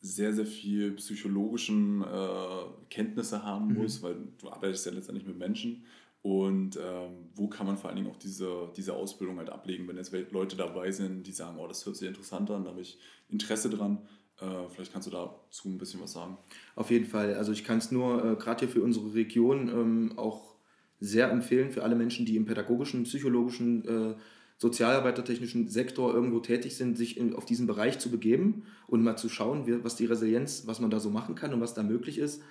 sehr, 0.00 0.32
sehr 0.32 0.46
viel 0.46 0.92
psychologischen 0.92 2.02
äh, 2.02 2.86
Kenntnisse 2.88 3.44
haben 3.44 3.68
mhm. 3.68 3.82
muss, 3.82 4.02
weil 4.02 4.16
du 4.38 4.50
arbeitest 4.50 4.86
ja 4.86 4.92
letztendlich 4.92 5.26
mit 5.26 5.38
Menschen. 5.38 5.84
Und 6.22 6.76
ähm, 6.76 7.30
wo 7.34 7.48
kann 7.48 7.66
man 7.66 7.78
vor 7.78 7.88
allen 7.88 7.96
Dingen 7.96 8.10
auch 8.10 8.16
diese, 8.16 8.70
diese 8.76 8.94
Ausbildung 8.94 9.38
halt 9.38 9.48
ablegen, 9.48 9.88
wenn 9.88 9.96
jetzt 9.96 10.12
Leute 10.32 10.56
dabei 10.56 10.90
sind, 10.90 11.26
die 11.26 11.32
sagen, 11.32 11.58
oh, 11.58 11.66
das 11.66 11.84
hört 11.86 11.96
sich 11.96 12.08
interessant 12.08 12.50
an, 12.50 12.64
da 12.64 12.70
habe 12.70 12.82
ich 12.82 12.98
Interesse 13.28 13.70
dran. 13.70 13.98
Äh, 14.38 14.68
vielleicht 14.68 14.92
kannst 14.92 15.06
du 15.06 15.10
dazu 15.10 15.68
ein 15.68 15.78
bisschen 15.78 16.00
was 16.00 16.12
sagen. 16.12 16.36
Auf 16.76 16.90
jeden 16.90 17.06
Fall. 17.06 17.34
Also 17.34 17.52
ich 17.52 17.64
kann 17.64 17.78
es 17.78 17.90
nur 17.90 18.22
äh, 18.22 18.36
gerade 18.36 18.60
hier 18.60 18.68
für 18.68 18.82
unsere 18.82 19.14
Region 19.14 19.68
ähm, 19.68 20.12
auch 20.16 20.56
sehr 20.98 21.30
empfehlen, 21.30 21.70
für 21.70 21.82
alle 21.82 21.96
Menschen, 21.96 22.26
die 22.26 22.36
im 22.36 22.44
pädagogischen, 22.44 23.04
psychologischen, 23.04 23.86
äh, 23.88 24.14
sozialarbeitertechnischen 24.60 25.68
Sektor 25.68 26.12
irgendwo 26.12 26.40
tätig 26.40 26.76
sind, 26.76 26.98
sich 26.98 27.16
in, 27.16 27.34
auf 27.34 27.46
diesen 27.46 27.66
Bereich 27.66 27.98
zu 27.98 28.10
begeben 28.10 28.64
und 28.86 29.02
mal 29.02 29.16
zu 29.16 29.30
schauen, 29.30 29.66
wie, 29.66 29.82
was 29.82 29.96
die 29.96 30.04
Resilienz, 30.04 30.64
was 30.66 30.80
man 30.80 30.90
da 30.90 31.00
so 31.00 31.08
machen 31.08 31.34
kann 31.34 31.54
und 31.54 31.62
was 31.62 31.72
da 31.72 31.82
möglich 31.82 32.18
ist. 32.18 32.42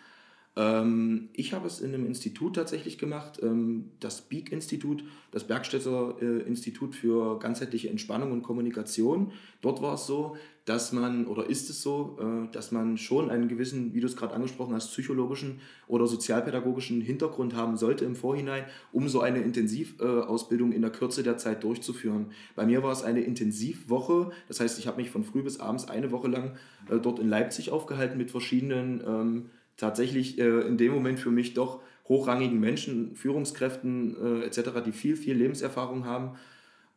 Ähm, 0.59 1.29
ich 1.33 1.53
habe 1.53 1.67
es 1.67 1.79
in 1.79 1.93
einem 1.93 2.05
Institut 2.05 2.57
tatsächlich 2.57 2.97
gemacht, 2.97 3.39
ähm, 3.41 3.91
das 4.01 4.21
BEAK-Institut, 4.21 5.05
das 5.31 5.45
Bergstädter 5.45 6.21
Institut 6.21 6.95
für 6.95 7.39
ganzheitliche 7.39 7.89
Entspannung 7.89 8.31
und 8.33 8.43
Kommunikation. 8.43 9.31
Dort 9.61 9.81
war 9.81 9.93
es 9.93 10.05
so, 10.05 10.35
dass 10.65 10.91
man, 10.91 11.25
oder 11.27 11.49
ist 11.49 11.69
es 11.69 11.81
so, 11.81 12.19
äh, 12.21 12.51
dass 12.51 12.71
man 12.71 12.97
schon 12.97 13.31
einen 13.31 13.47
gewissen, 13.47 13.93
wie 13.93 14.01
du 14.01 14.07
es 14.07 14.15
gerade 14.15 14.35
angesprochen 14.35 14.75
hast, 14.75 14.91
psychologischen 14.91 15.61
oder 15.87 16.07
sozialpädagogischen 16.07 17.01
Hintergrund 17.01 17.55
haben 17.55 17.77
sollte 17.77 18.05
im 18.05 18.15
Vorhinein, 18.15 18.65
um 18.91 19.07
so 19.07 19.21
eine 19.21 19.39
Intensivausbildung 19.39 20.71
in 20.71 20.81
der 20.81 20.91
Kürze 20.91 21.23
der 21.23 21.37
Zeit 21.37 21.63
durchzuführen. 21.63 22.27
Bei 22.55 22.65
mir 22.65 22.83
war 22.83 22.91
es 22.91 23.01
eine 23.01 23.21
Intensivwoche, 23.21 24.31
das 24.47 24.59
heißt, 24.59 24.77
ich 24.77 24.87
habe 24.87 24.97
mich 24.97 25.09
von 25.09 25.23
früh 25.23 25.41
bis 25.41 25.59
abends 25.59 25.87
eine 25.87 26.11
Woche 26.11 26.27
lang 26.27 26.57
äh, 26.89 26.99
dort 26.99 27.19
in 27.19 27.29
Leipzig 27.29 27.71
aufgehalten 27.71 28.17
mit 28.17 28.29
verschiedenen 28.29 29.01
ähm, 29.07 29.45
tatsächlich 29.79 30.37
äh, 30.39 30.61
in 30.61 30.77
dem 30.77 30.93
Moment 30.93 31.19
für 31.19 31.31
mich 31.31 31.53
doch 31.53 31.81
hochrangigen 32.07 32.59
Menschen, 32.59 33.15
Führungskräften 33.15 34.41
äh, 34.41 34.45
etc., 34.45 34.83
die 34.85 34.91
viel, 34.91 35.15
viel 35.15 35.35
Lebenserfahrung 35.35 36.05
haben. 36.05 36.37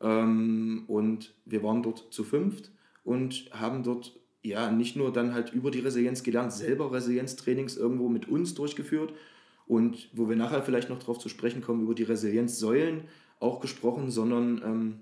Ähm, 0.00 0.84
und 0.88 1.34
wir 1.44 1.62
waren 1.62 1.82
dort 1.82 2.12
zu 2.12 2.24
fünft 2.24 2.70
und 3.04 3.50
haben 3.52 3.82
dort 3.82 4.18
ja 4.42 4.70
nicht 4.70 4.96
nur 4.96 5.12
dann 5.12 5.34
halt 5.34 5.52
über 5.52 5.70
die 5.70 5.80
Resilienz 5.80 6.22
gelernt, 6.22 6.52
selber 6.52 6.92
Resilienztrainings 6.92 7.76
irgendwo 7.76 8.08
mit 8.08 8.28
uns 8.28 8.54
durchgeführt 8.54 9.12
und 9.66 10.08
wo 10.12 10.28
wir 10.28 10.36
nachher 10.36 10.62
vielleicht 10.62 10.90
noch 10.90 10.98
darauf 10.98 11.18
zu 11.18 11.28
sprechen 11.28 11.62
kommen, 11.62 11.82
über 11.82 11.94
die 11.94 12.02
Resilienzsäulen 12.02 13.02
auch 13.38 13.60
gesprochen, 13.60 14.10
sondern 14.10 14.62
ähm, 14.64 15.00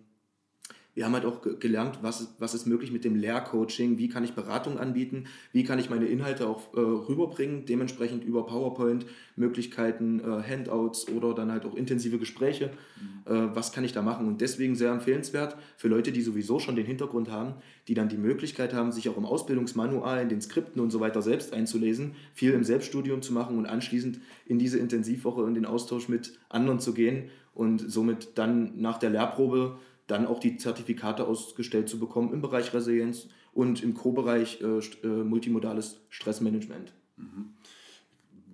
wir 0.95 1.05
haben 1.05 1.15
halt 1.15 1.25
auch 1.25 1.41
gelernt, 1.61 2.01
was, 2.03 2.35
was 2.39 2.55
ist 2.55 2.67
möglich 2.67 2.91
mit 2.91 3.05
dem 3.05 3.15
Lehrcoaching, 3.15 3.99
wie 3.99 4.09
kann 4.09 4.25
ich 4.25 4.33
Beratung 4.33 4.79
anbieten, 4.79 5.25
wie 5.53 5.63
kann 5.63 5.79
ich 5.79 5.89
meine 5.89 6.07
Inhalte 6.07 6.49
auch 6.49 6.75
äh, 6.75 6.81
rüberbringen, 6.81 7.65
dementsprechend 7.65 8.25
über 8.25 8.45
PowerPoint, 8.47 9.07
Möglichkeiten, 9.37 10.21
äh, 10.21 10.43
Handouts 10.43 11.09
oder 11.09 11.35
dann 11.35 11.53
halt 11.53 11.65
auch 11.65 11.75
intensive 11.75 12.19
Gespräche, 12.19 12.71
mhm. 13.01 13.33
äh, 13.33 13.55
was 13.55 13.73
kann 13.73 13.85
ich 13.85 13.93
da 13.93 14.03
machen 14.03 14.27
und 14.27 14.41
deswegen 14.41 14.75
sehr 14.75 14.91
empfehlenswert 14.91 15.57
für 15.77 15.89
Leute, 15.89 16.11
die 16.11 16.23
sowieso 16.23 16.59
schon 16.59 16.77
den 16.77 16.87
Hintergrund 16.87 17.31
haben, 17.31 17.55
die 17.87 17.95
dann 17.95 18.09
die 18.09 18.19
Möglichkeit 18.19 18.75
haben, 18.75 18.91
sich 18.91 19.09
auch 19.09 19.17
im 19.17 19.25
Ausbildungsmanual, 19.25 20.23
in 20.23 20.29
den 20.29 20.41
Skripten 20.41 20.83
und 20.83 20.91
so 20.91 21.01
weiter 21.01 21.23
selbst 21.23 21.53
einzulesen, 21.53 22.15
viel 22.35 22.53
im 22.53 22.65
Selbststudium 22.65 23.23
zu 23.23 23.33
machen 23.33 23.57
und 23.57 23.67
anschließend 23.67 24.21
in 24.47 24.59
diese 24.59 24.79
Intensivwoche 24.79 25.47
in 25.47 25.55
den 25.55 25.67
Austausch 25.67 26.09
mit 26.09 26.39
anderen 26.49 26.81
zu 26.81 26.95
gehen 26.95 27.31
und 27.55 27.79
somit 27.79 28.39
dann 28.39 28.81
nach 28.81 28.99
der 28.99 29.11
Lehrprobe 29.11 29.79
dann 30.11 30.27
auch 30.27 30.41
die 30.41 30.57
Zertifikate 30.57 31.27
ausgestellt 31.27 31.89
zu 31.89 31.99
bekommen 31.99 32.33
im 32.33 32.41
Bereich 32.41 32.73
Resilienz 32.75 33.29
und 33.53 33.83
im 33.83 33.95
Co-Bereich 33.95 34.61
äh, 34.61 34.79
äh, 35.07 35.25
multimodales 35.25 36.01
Stressmanagement. 36.09 36.93
Mhm. 37.17 37.51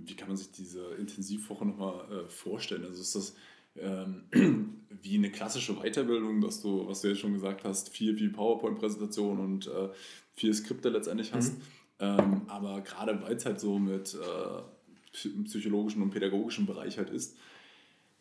Wie 0.04 0.14
kann 0.14 0.28
man 0.28 0.36
sich 0.36 0.52
diese 0.52 0.84
Intensivwoche 0.98 1.66
nochmal 1.66 2.04
äh, 2.10 2.28
vorstellen? 2.28 2.84
Also 2.84 3.00
ist 3.00 3.14
das 3.14 3.36
ähm, 3.78 4.24
wie 5.02 5.16
eine 5.16 5.30
klassische 5.30 5.74
Weiterbildung, 5.74 6.40
dass 6.40 6.62
du, 6.62 6.86
was 6.86 7.00
du 7.00 7.08
jetzt 7.08 7.20
schon 7.20 7.34
gesagt 7.34 7.64
hast, 7.64 7.88
viel, 7.88 8.16
viel 8.16 8.30
PowerPoint-Präsentation 8.30 9.38
und 9.38 9.66
äh, 9.66 9.88
viel 10.34 10.52
Skripte 10.54 10.88
letztendlich 10.90 11.32
hast. 11.32 11.54
Mhm. 11.54 11.62
Ähm, 11.98 12.42
aber 12.48 12.82
gerade 12.82 13.20
weil 13.22 13.36
es 13.36 13.46
halt 13.46 13.58
so 13.58 13.78
mit 13.78 14.14
äh, 14.14 15.42
psychologischen 15.44 16.02
und 16.02 16.10
pädagogischen 16.10 16.66
Bereich 16.66 16.98
halt 16.98 17.10
ist, 17.10 17.36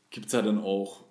gibt 0.10 0.28
es 0.28 0.32
ja 0.32 0.42
dann 0.42 0.60
auch 0.60 1.04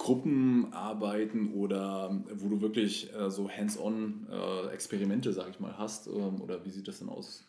Gruppenarbeiten 0.00 1.52
oder 1.52 2.22
wo 2.34 2.48
du 2.48 2.62
wirklich 2.62 3.14
äh, 3.14 3.30
so 3.30 3.50
hands-on 3.50 4.26
äh, 4.32 4.72
Experimente, 4.72 5.34
sag 5.34 5.50
ich 5.50 5.60
mal, 5.60 5.76
hast? 5.76 6.06
Ähm, 6.06 6.40
oder 6.40 6.64
wie 6.64 6.70
sieht 6.70 6.88
das 6.88 7.00
denn 7.00 7.10
aus? 7.10 7.44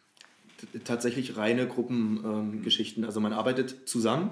Tatsächlich 0.84 1.38
reine 1.38 1.66
Gruppengeschichten. 1.66 3.04
Ähm, 3.04 3.08
also 3.08 3.22
man 3.22 3.32
arbeitet 3.32 3.88
zusammen, 3.88 4.32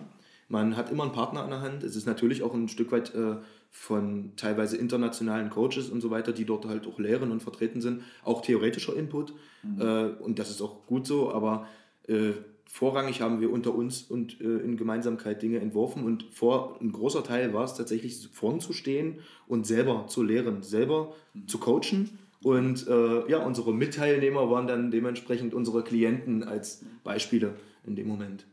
man 0.50 0.76
hat 0.76 0.92
immer 0.92 1.04
einen 1.04 1.14
Partner 1.14 1.44
an 1.44 1.50
der 1.50 1.62
Hand. 1.62 1.84
Es 1.84 1.96
ist 1.96 2.08
natürlich 2.08 2.44
auch 2.44 2.54
ein 2.54 2.68
Stück 2.68 2.92
weit 2.92 3.16
äh, 3.16 3.38
von 3.72 4.34
teilweise 4.36 4.76
internationalen 4.76 5.50
Coaches 5.50 5.90
und 5.90 6.02
so 6.02 6.12
weiter, 6.12 6.34
die 6.34 6.44
dort 6.44 6.66
halt 6.66 6.88
auch 6.88 7.00
lehren 7.00 7.32
und 7.32 7.42
vertreten 7.42 7.80
sind, 7.80 8.04
auch 8.26 8.42
theoretischer 8.42 8.98
Input. 8.98 9.34
Mhm. 9.64 9.82
Äh, 9.82 10.04
und 10.22 10.40
das 10.40 10.50
ist 10.50 10.62
auch 10.62 10.86
gut 10.88 11.08
so, 11.08 11.32
aber 11.32 11.68
äh, 12.10 12.34
vorrangig 12.70 13.22
haben 13.22 13.42
wir 13.42 13.52
unter 13.52 13.74
uns 13.74 14.04
und 14.04 14.40
äh, 14.40 14.44
in 14.44 14.78
Gemeinsamkeit 14.78 15.42
Dinge 15.42 15.60
entworfen 15.60 16.06
und 16.06 16.24
vor 16.32 16.80
ein 16.80 16.92
großer 16.92 17.24
Teil 17.24 17.54
war 17.54 17.66
es 17.66 17.74
tatsächlich 17.74 18.30
vorn 18.32 18.62
zu 18.62 18.74
stehen 18.74 19.20
und 19.48 19.66
selber 19.66 20.06
zu 20.08 20.24
lehren, 20.24 20.62
selber 20.62 21.16
zu 21.48 21.58
coachen 21.58 22.20
und 22.42 22.88
äh, 22.88 23.30
ja, 23.30 23.44
unsere 23.44 23.74
Mitteilnehmer 23.74 24.50
waren 24.50 24.68
dann 24.68 24.92
dementsprechend 24.92 25.54
unsere 25.54 25.84
Klienten 25.84 26.44
als 26.44 26.86
Beispiele 27.04 27.56
in 27.86 27.96
dem 27.96 28.08
Moment. 28.08 28.46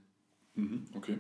Mhm, 0.55 0.87
okay. 0.95 1.19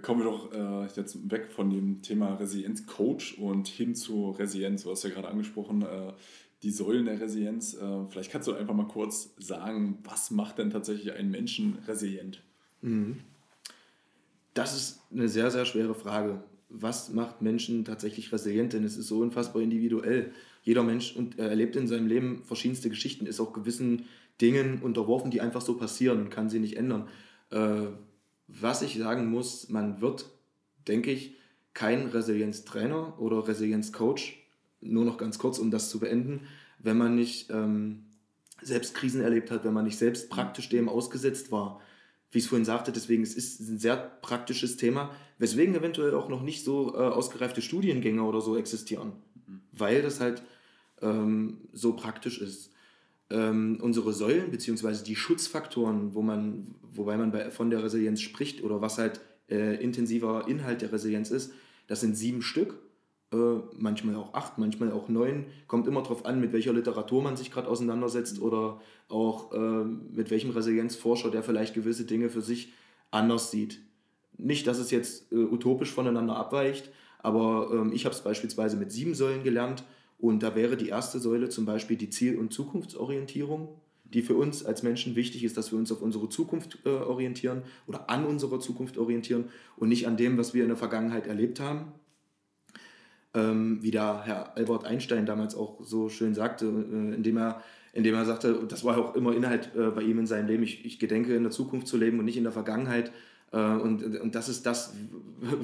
Kommen 0.00 0.20
wir 0.20 0.24
doch 0.24 0.52
äh, 0.52 0.86
jetzt 0.96 1.30
weg 1.30 1.50
von 1.50 1.70
dem 1.70 2.02
Thema 2.02 2.34
Resilienz-Coach 2.34 3.38
und 3.38 3.68
hin 3.68 3.94
zu 3.94 4.30
Resilienz. 4.30 4.84
Du 4.84 4.90
hast 4.90 5.04
ja 5.04 5.10
gerade 5.10 5.28
angesprochen, 5.28 5.82
äh, 5.82 6.12
die 6.62 6.70
Säulen 6.70 7.06
der 7.06 7.20
Resilienz. 7.20 7.74
Äh, 7.74 8.06
vielleicht 8.08 8.30
kannst 8.30 8.48
du 8.48 8.54
einfach 8.54 8.74
mal 8.74 8.86
kurz 8.86 9.30
sagen, 9.38 9.98
was 10.04 10.30
macht 10.30 10.58
denn 10.58 10.70
tatsächlich 10.70 11.12
einen 11.12 11.30
Menschen 11.30 11.78
resilient? 11.86 12.42
Mhm. 12.82 13.18
Das 14.54 14.76
ist 14.76 15.00
eine 15.10 15.28
sehr, 15.28 15.50
sehr 15.50 15.64
schwere 15.64 15.94
Frage. 15.94 16.42
Was 16.68 17.12
macht 17.12 17.42
Menschen 17.42 17.84
tatsächlich 17.84 18.32
resilient? 18.32 18.72
Denn 18.72 18.84
es 18.84 18.96
ist 18.96 19.08
so 19.08 19.20
unfassbar 19.20 19.62
individuell. 19.62 20.32
Jeder 20.62 20.82
Mensch 20.82 21.16
äh, 21.16 21.42
erlebt 21.42 21.76
in 21.76 21.88
seinem 21.88 22.06
Leben 22.06 22.42
verschiedenste 22.44 22.88
Geschichten, 22.88 23.26
ist 23.26 23.40
auch 23.40 23.52
gewissen 23.52 24.06
Dingen 24.40 24.82
unterworfen, 24.82 25.30
die 25.30 25.40
einfach 25.40 25.60
so 25.60 25.76
passieren 25.76 26.20
und 26.20 26.30
kann 26.30 26.48
sie 26.48 26.60
nicht 26.60 26.76
ändern. 26.76 27.08
Äh, 27.50 27.86
was 28.48 28.82
ich 28.82 28.98
sagen 28.98 29.26
muss, 29.30 29.68
man 29.68 30.00
wird, 30.00 30.26
denke 30.86 31.10
ich, 31.10 31.36
kein 31.74 32.08
Resilienztrainer 32.08 33.18
oder 33.18 33.48
Resilienzcoach 33.48 34.41
nur 34.82 35.04
noch 35.04 35.16
ganz 35.16 35.38
kurz, 35.38 35.58
um 35.58 35.70
das 35.70 35.90
zu 35.90 35.98
beenden, 35.98 36.42
wenn 36.78 36.98
man 36.98 37.14
nicht 37.14 37.50
ähm, 37.50 38.04
selbst 38.60 38.94
Krisen 38.94 39.20
erlebt 39.20 39.50
hat, 39.50 39.64
wenn 39.64 39.72
man 39.72 39.84
nicht 39.84 39.98
selbst 39.98 40.30
praktisch 40.30 40.68
dem 40.68 40.88
ausgesetzt 40.88 41.50
war. 41.50 41.80
Wie 42.30 42.38
ich 42.38 42.44
es 42.44 42.48
vorhin 42.48 42.64
sagte, 42.64 42.92
deswegen 42.92 43.22
es 43.22 43.34
ist 43.34 43.60
es 43.60 43.68
ein 43.68 43.78
sehr 43.78 43.96
praktisches 43.96 44.76
Thema, 44.76 45.10
weswegen 45.38 45.74
eventuell 45.74 46.14
auch 46.14 46.28
noch 46.28 46.42
nicht 46.42 46.64
so 46.64 46.94
äh, 46.94 46.98
ausgereifte 46.98 47.62
Studiengänge 47.62 48.22
oder 48.22 48.40
so 48.40 48.56
existieren, 48.56 49.12
mhm. 49.46 49.60
weil 49.72 50.02
das 50.02 50.20
halt 50.20 50.42
ähm, 51.02 51.58
so 51.72 51.92
praktisch 51.94 52.40
ist. 52.40 52.70
Ähm, 53.30 53.78
unsere 53.80 54.12
Säulen 54.12 54.50
beziehungsweise 54.50 55.04
die 55.04 55.16
Schutzfaktoren, 55.16 56.14
wo 56.14 56.22
man, 56.22 56.74
wobei 56.92 57.16
man 57.16 57.32
bei, 57.32 57.50
von 57.50 57.70
der 57.70 57.82
Resilienz 57.82 58.20
spricht 58.20 58.62
oder 58.62 58.80
was 58.80 58.98
halt 58.98 59.20
äh, 59.50 59.82
intensiver 59.82 60.48
Inhalt 60.48 60.82
der 60.82 60.92
Resilienz 60.92 61.30
ist, 61.30 61.52
das 61.86 62.00
sind 62.00 62.16
sieben 62.16 62.42
Stück 62.42 62.78
manchmal 63.76 64.16
auch 64.16 64.34
acht, 64.34 64.58
manchmal 64.58 64.92
auch 64.92 65.08
neun. 65.08 65.46
Kommt 65.66 65.86
immer 65.86 66.02
darauf 66.02 66.26
an, 66.26 66.40
mit 66.40 66.52
welcher 66.52 66.72
Literatur 66.72 67.22
man 67.22 67.36
sich 67.36 67.50
gerade 67.50 67.68
auseinandersetzt 67.68 68.40
oder 68.40 68.80
auch 69.08 69.52
äh, 69.52 69.84
mit 69.84 70.30
welchem 70.30 70.50
Resilienzforscher, 70.50 71.30
der 71.30 71.42
vielleicht 71.42 71.74
gewisse 71.74 72.04
Dinge 72.04 72.30
für 72.30 72.42
sich 72.42 72.72
anders 73.10 73.50
sieht. 73.50 73.80
Nicht, 74.38 74.66
dass 74.66 74.78
es 74.78 74.90
jetzt 74.90 75.32
äh, 75.32 75.36
utopisch 75.36 75.90
voneinander 75.90 76.36
abweicht, 76.36 76.90
aber 77.18 77.70
ähm, 77.72 77.92
ich 77.92 78.04
habe 78.04 78.14
es 78.14 78.22
beispielsweise 78.22 78.76
mit 78.76 78.90
sieben 78.92 79.14
Säulen 79.14 79.44
gelernt 79.44 79.84
und 80.18 80.42
da 80.42 80.54
wäre 80.54 80.76
die 80.76 80.88
erste 80.88 81.18
Säule 81.18 81.48
zum 81.48 81.66
Beispiel 81.66 81.96
die 81.96 82.10
Ziel- 82.10 82.38
und 82.38 82.52
Zukunftsorientierung, 82.52 83.68
die 84.04 84.22
für 84.22 84.34
uns 84.34 84.64
als 84.64 84.82
Menschen 84.82 85.16
wichtig 85.16 85.44
ist, 85.44 85.56
dass 85.56 85.72
wir 85.72 85.78
uns 85.78 85.90
auf 85.90 86.02
unsere 86.02 86.28
Zukunft 86.28 86.78
äh, 86.84 86.90
orientieren 86.90 87.62
oder 87.86 88.10
an 88.10 88.24
unserer 88.26 88.60
Zukunft 88.60 88.98
orientieren 88.98 89.44
und 89.76 89.88
nicht 89.88 90.06
an 90.06 90.16
dem, 90.16 90.38
was 90.38 90.54
wir 90.54 90.62
in 90.62 90.68
der 90.68 90.76
Vergangenheit 90.76 91.26
erlebt 91.26 91.60
haben 91.60 91.92
ähm, 93.34 93.78
wie 93.82 93.90
der 93.90 94.22
Herr 94.24 94.56
Albert 94.56 94.84
Einstein 94.84 95.26
damals 95.26 95.54
auch 95.54 95.82
so 95.82 96.08
schön 96.08 96.34
sagte, 96.34 96.66
äh, 96.66 97.14
indem 97.14 97.38
er 97.38 97.62
indem 97.94 98.14
er 98.14 98.24
sagte, 98.24 98.58
das 98.68 98.84
war 98.84 98.96
auch 98.96 99.14
immer 99.14 99.34
Inhalt 99.34 99.70
äh, 99.76 99.90
bei 99.90 100.02
ihm 100.02 100.18
in 100.18 100.26
seinem 100.26 100.46
Leben, 100.46 100.62
ich, 100.62 100.84
ich 100.84 100.98
gedenke 100.98 101.34
in 101.34 101.42
der 101.42 101.52
Zukunft 101.52 101.86
zu 101.86 101.96
leben 101.96 102.18
und 102.18 102.24
nicht 102.24 102.38
in 102.38 102.42
der 102.42 102.52
Vergangenheit. 102.52 103.12
Äh, 103.52 103.58
und, 103.58 104.02
und 104.18 104.34
das 104.34 104.48
ist 104.48 104.64
das, 104.64 104.94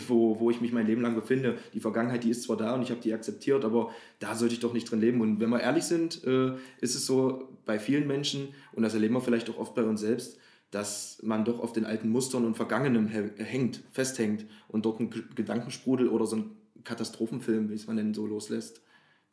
wo, 0.08 0.38
wo 0.38 0.50
ich 0.50 0.60
mich 0.60 0.72
mein 0.72 0.86
Leben 0.86 1.00
lang 1.00 1.14
befinde. 1.14 1.56
Die 1.72 1.80
Vergangenheit, 1.80 2.24
die 2.24 2.30
ist 2.30 2.42
zwar 2.42 2.56
da 2.56 2.74
und 2.74 2.82
ich 2.82 2.90
habe 2.90 3.00
die 3.00 3.14
akzeptiert, 3.14 3.64
aber 3.64 3.90
da 4.18 4.34
sollte 4.34 4.54
ich 4.54 4.60
doch 4.60 4.74
nicht 4.74 4.90
drin 4.90 5.00
leben. 5.00 5.20
Und 5.20 5.40
wenn 5.40 5.50
wir 5.50 5.60
ehrlich 5.60 5.84
sind, 5.84 6.22
äh, 6.24 6.52
ist 6.80 6.94
es 6.94 7.06
so 7.06 7.48
bei 7.64 7.78
vielen 7.78 8.06
Menschen, 8.06 8.48
und 8.72 8.82
das 8.82 8.94
erleben 8.94 9.14
wir 9.14 9.22
vielleicht 9.22 9.48
auch 9.50 9.58
oft 9.58 9.74
bei 9.74 9.82
uns 9.82 10.00
selbst, 10.00 10.38
dass 10.70 11.18
man 11.22 11.46
doch 11.46 11.60
auf 11.60 11.72
den 11.72 11.86
alten 11.86 12.10
Mustern 12.10 12.44
und 12.44 12.56
Vergangenem 12.56 13.08
hängt, 13.08 13.82
festhängt 13.90 14.44
und 14.68 14.84
dort 14.84 15.00
ein 15.00 15.08
Gedankensprudel 15.34 16.08
oder 16.08 16.26
so 16.26 16.36
ein 16.36 16.50
Katastrophenfilm, 16.88 17.68
wie 17.68 17.74
es 17.74 17.86
man 17.86 17.96
denn 17.96 18.14
so 18.14 18.26
loslässt, 18.26 18.80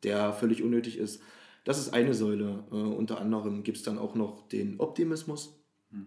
der 0.02 0.32
völlig 0.34 0.62
unnötig 0.62 0.98
ist. 0.98 1.22
Das 1.64 1.78
ist 1.78 1.94
eine 1.94 2.14
Säule. 2.14 2.64
Äh, 2.70 2.74
unter 2.74 3.20
anderem 3.20 3.62
gibt 3.62 3.78
es 3.78 3.82
dann 3.82 3.98
auch 3.98 4.14
noch 4.14 4.46
den 4.48 4.78
Optimismus. 4.78 5.58
Mhm. 5.90 6.06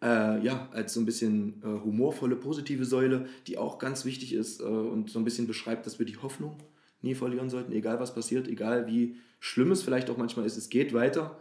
Äh, 0.00 0.40
ja, 0.42 0.68
als 0.72 0.94
so 0.94 1.00
ein 1.00 1.06
bisschen 1.06 1.62
äh, 1.62 1.66
humorvolle, 1.66 2.36
positive 2.36 2.84
Säule, 2.84 3.26
die 3.46 3.58
auch 3.58 3.78
ganz 3.78 4.04
wichtig 4.04 4.32
ist 4.32 4.60
äh, 4.60 4.64
und 4.64 5.10
so 5.10 5.18
ein 5.18 5.24
bisschen 5.24 5.46
beschreibt, 5.46 5.86
dass 5.86 5.98
wir 5.98 6.06
die 6.06 6.16
Hoffnung 6.16 6.56
nie 7.02 7.14
verlieren 7.14 7.50
sollten, 7.50 7.72
egal 7.72 8.00
was 8.00 8.14
passiert, 8.14 8.48
egal 8.48 8.86
wie 8.86 9.16
schlimm 9.40 9.70
es 9.70 9.82
vielleicht 9.82 10.10
auch 10.10 10.16
manchmal 10.16 10.46
ist, 10.46 10.56
es 10.56 10.68
geht 10.68 10.92
weiter. 10.94 11.38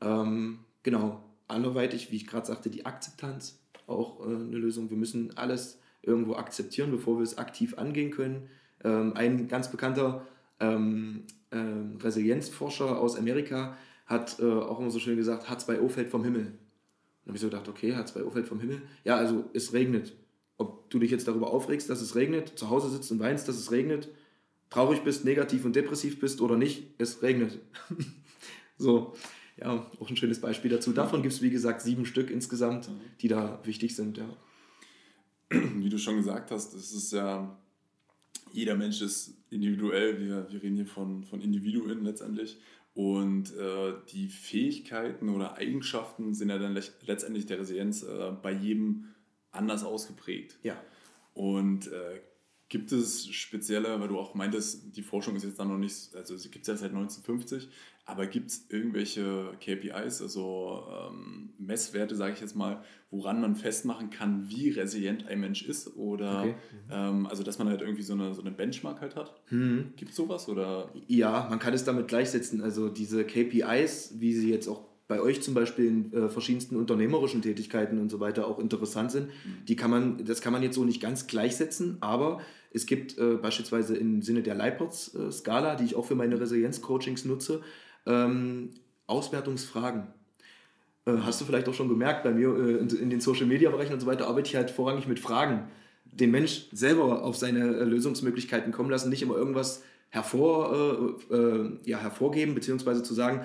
Ähm, 0.00 0.58
genau, 0.82 1.22
anderweitig, 1.48 2.10
wie 2.10 2.16
ich 2.16 2.26
gerade 2.26 2.46
sagte, 2.46 2.68
die 2.68 2.84
Akzeptanz, 2.84 3.58
auch 3.86 4.20
äh, 4.20 4.34
eine 4.34 4.58
Lösung. 4.58 4.90
Wir 4.90 4.96
müssen 4.96 5.36
alles 5.36 5.78
irgendwo 6.06 6.34
akzeptieren, 6.36 6.90
bevor 6.90 7.18
wir 7.18 7.22
es 7.22 7.38
aktiv 7.38 7.76
angehen 7.78 8.10
können. 8.10 8.48
Ähm, 8.84 9.12
ein 9.14 9.48
ganz 9.48 9.70
bekannter 9.70 10.26
ähm, 10.60 11.24
ähm, 11.52 11.98
Resilienzforscher 12.00 12.98
aus 12.98 13.16
Amerika 13.16 13.76
hat 14.06 14.38
äh, 14.38 14.44
auch 14.44 14.78
immer 14.80 14.90
so 14.90 14.98
schön 14.98 15.16
gesagt, 15.16 15.48
H2O 15.48 15.88
fällt 15.88 16.08
vom 16.08 16.24
Himmel. 16.24 16.44
Dann 16.44 17.32
habe 17.32 17.36
ich 17.36 17.40
so 17.40 17.48
gedacht, 17.48 17.68
okay, 17.68 17.92
H2O 17.92 18.30
fällt 18.30 18.46
vom 18.46 18.60
Himmel. 18.60 18.82
Ja, 19.04 19.16
also 19.16 19.50
es 19.52 19.72
regnet. 19.72 20.14
Ob 20.58 20.88
du 20.90 20.98
dich 20.98 21.10
jetzt 21.10 21.26
darüber 21.28 21.52
aufregst, 21.52 21.90
dass 21.90 22.00
es 22.00 22.14
regnet, 22.14 22.56
zu 22.56 22.70
Hause 22.70 22.88
sitzt 22.88 23.10
und 23.10 23.18
weinst, 23.18 23.48
dass 23.48 23.56
es 23.56 23.72
regnet, 23.72 24.08
traurig 24.70 25.02
bist, 25.02 25.24
negativ 25.24 25.64
und 25.64 25.76
depressiv 25.76 26.20
bist 26.20 26.40
oder 26.40 26.56
nicht, 26.56 26.94
es 26.98 27.22
regnet. 27.22 27.58
so, 28.78 29.14
ja, 29.56 29.90
auch 30.00 30.08
ein 30.08 30.16
schönes 30.16 30.40
Beispiel 30.40 30.70
dazu. 30.70 30.92
Davon 30.92 31.22
gibt 31.22 31.34
es, 31.34 31.42
wie 31.42 31.50
gesagt, 31.50 31.82
sieben 31.82 32.06
Stück 32.06 32.30
insgesamt, 32.30 32.88
die 33.20 33.28
da 33.28 33.60
wichtig 33.64 33.96
sind. 33.96 34.18
Ja 34.18 34.28
wie 35.50 35.88
du 35.88 35.98
schon 35.98 36.16
gesagt 36.16 36.50
hast, 36.50 36.74
es 36.74 36.92
ist 36.92 37.12
ja, 37.12 37.58
jeder 38.52 38.74
Mensch 38.74 39.00
ist 39.02 39.34
individuell. 39.50 40.20
Wir, 40.20 40.50
wir 40.50 40.62
reden 40.62 40.76
hier 40.76 40.86
von, 40.86 41.24
von 41.24 41.40
Individuen 41.40 42.04
letztendlich. 42.04 42.58
Und 42.94 43.54
äh, 43.56 43.92
die 44.10 44.28
Fähigkeiten 44.28 45.28
oder 45.28 45.56
Eigenschaften 45.56 46.34
sind 46.34 46.48
ja 46.48 46.58
dann 46.58 46.72
letztendlich 47.06 47.44
der 47.44 47.58
Resilienz 47.58 48.02
äh, 48.02 48.32
bei 48.42 48.52
jedem 48.52 49.08
anders 49.50 49.84
ausgeprägt. 49.84 50.58
Ja. 50.62 50.80
Und 51.34 51.88
äh, 51.88 52.20
Gibt 52.68 52.90
es 52.90 53.28
spezielle, 53.28 54.00
weil 54.00 54.08
du 54.08 54.18
auch 54.18 54.34
meintest, 54.34 54.96
die 54.96 55.02
Forschung 55.02 55.36
ist 55.36 55.44
jetzt 55.44 55.58
dann 55.60 55.68
noch 55.68 55.78
nicht, 55.78 56.14
also 56.16 56.36
sie 56.36 56.50
gibt 56.50 56.62
es 56.64 56.68
ja 56.68 56.76
seit 56.76 56.90
1950, 56.90 57.68
aber 58.06 58.26
gibt 58.26 58.50
es 58.50 58.66
irgendwelche 58.68 59.52
KPIs, 59.60 60.20
also 60.20 60.84
ähm, 60.90 61.50
Messwerte, 61.58 62.16
sage 62.16 62.34
ich 62.34 62.40
jetzt 62.40 62.56
mal, 62.56 62.82
woran 63.10 63.40
man 63.40 63.54
festmachen 63.54 64.10
kann, 64.10 64.48
wie 64.48 64.70
resilient 64.70 65.26
ein 65.26 65.40
Mensch 65.40 65.62
ist? 65.62 65.96
Oder 65.96 66.40
okay. 66.40 66.54
ähm, 66.90 67.26
also 67.26 67.42
dass 67.42 67.58
man 67.58 67.68
halt 67.68 67.82
irgendwie 67.82 68.02
so 68.02 68.14
eine, 68.14 68.34
so 68.34 68.42
eine 68.42 68.50
Benchmark 68.50 69.00
halt 69.00 69.16
hat? 69.16 69.40
Mhm. 69.50 69.92
Gibt 69.96 70.10
es 70.10 70.16
sowas? 70.16 70.48
Oder? 70.48 70.90
Ja, 71.06 71.46
man 71.48 71.58
kann 71.58 71.74
es 71.74 71.84
damit 71.84 72.08
gleichsetzen. 72.08 72.62
Also 72.62 72.88
diese 72.88 73.24
KPIs, 73.24 74.14
wie 74.18 74.34
sie 74.34 74.50
jetzt 74.50 74.68
auch 74.68 74.84
bei 75.08 75.20
euch 75.20 75.40
zum 75.42 75.54
Beispiel 75.54 75.86
in 75.86 76.12
äh, 76.12 76.28
verschiedensten 76.28 76.76
unternehmerischen 76.76 77.42
Tätigkeiten 77.42 77.98
und 77.98 78.10
so 78.10 78.18
weiter 78.18 78.46
auch 78.46 78.58
interessant 78.58 79.12
sind, 79.12 79.26
mhm. 79.26 79.64
die 79.66 79.76
kann 79.76 79.90
man, 79.90 80.24
das 80.24 80.40
kann 80.40 80.52
man 80.52 80.62
jetzt 80.62 80.74
so 80.74 80.84
nicht 80.84 81.00
ganz 81.00 81.26
gleichsetzen, 81.26 81.98
aber 82.00 82.40
es 82.72 82.86
gibt 82.86 83.16
äh, 83.18 83.34
beispielsweise 83.34 83.96
im 83.96 84.22
Sinne 84.22 84.42
der 84.42 84.54
Leipertz-Skala, 84.54 85.74
äh, 85.74 85.76
die 85.76 85.84
ich 85.84 85.94
auch 85.94 86.04
für 86.04 86.16
meine 86.16 86.40
Resilienz-Coachings 86.40 87.24
nutze, 87.24 87.62
ähm, 88.04 88.70
Auswertungsfragen. 89.06 90.08
Äh, 91.06 91.18
hast 91.22 91.40
du 91.40 91.44
vielleicht 91.44 91.68
auch 91.68 91.74
schon 91.74 91.88
gemerkt, 91.88 92.24
bei 92.24 92.32
mir 92.32 92.48
äh, 92.48 92.78
in, 92.78 92.88
in, 92.88 93.10
den 93.10 93.20
Social-Media-Bereichen 93.20 93.94
und 93.94 94.00
so 94.00 94.06
weiter 94.06 94.26
arbeite 94.26 94.48
ich 94.48 94.56
halt 94.56 94.70
vorrangig 94.70 95.06
mit 95.06 95.20
Fragen. 95.20 95.68
Den 96.04 96.32
Mensch 96.32 96.66
selber 96.72 97.22
auf 97.22 97.36
seine 97.36 97.76
äh, 97.76 97.84
Lösungsmöglichkeiten 97.84 98.72
kommen 98.72 98.90
lassen, 98.90 99.08
nicht 99.08 99.22
immer 99.22 99.36
irgendwas 99.36 99.82
hervor, 100.08 101.18
ja, 101.84 101.98
hervorgeben, 101.98 102.54
beziehungsweise 102.54 103.02
zu 103.02 103.12
sagen, 103.12 103.44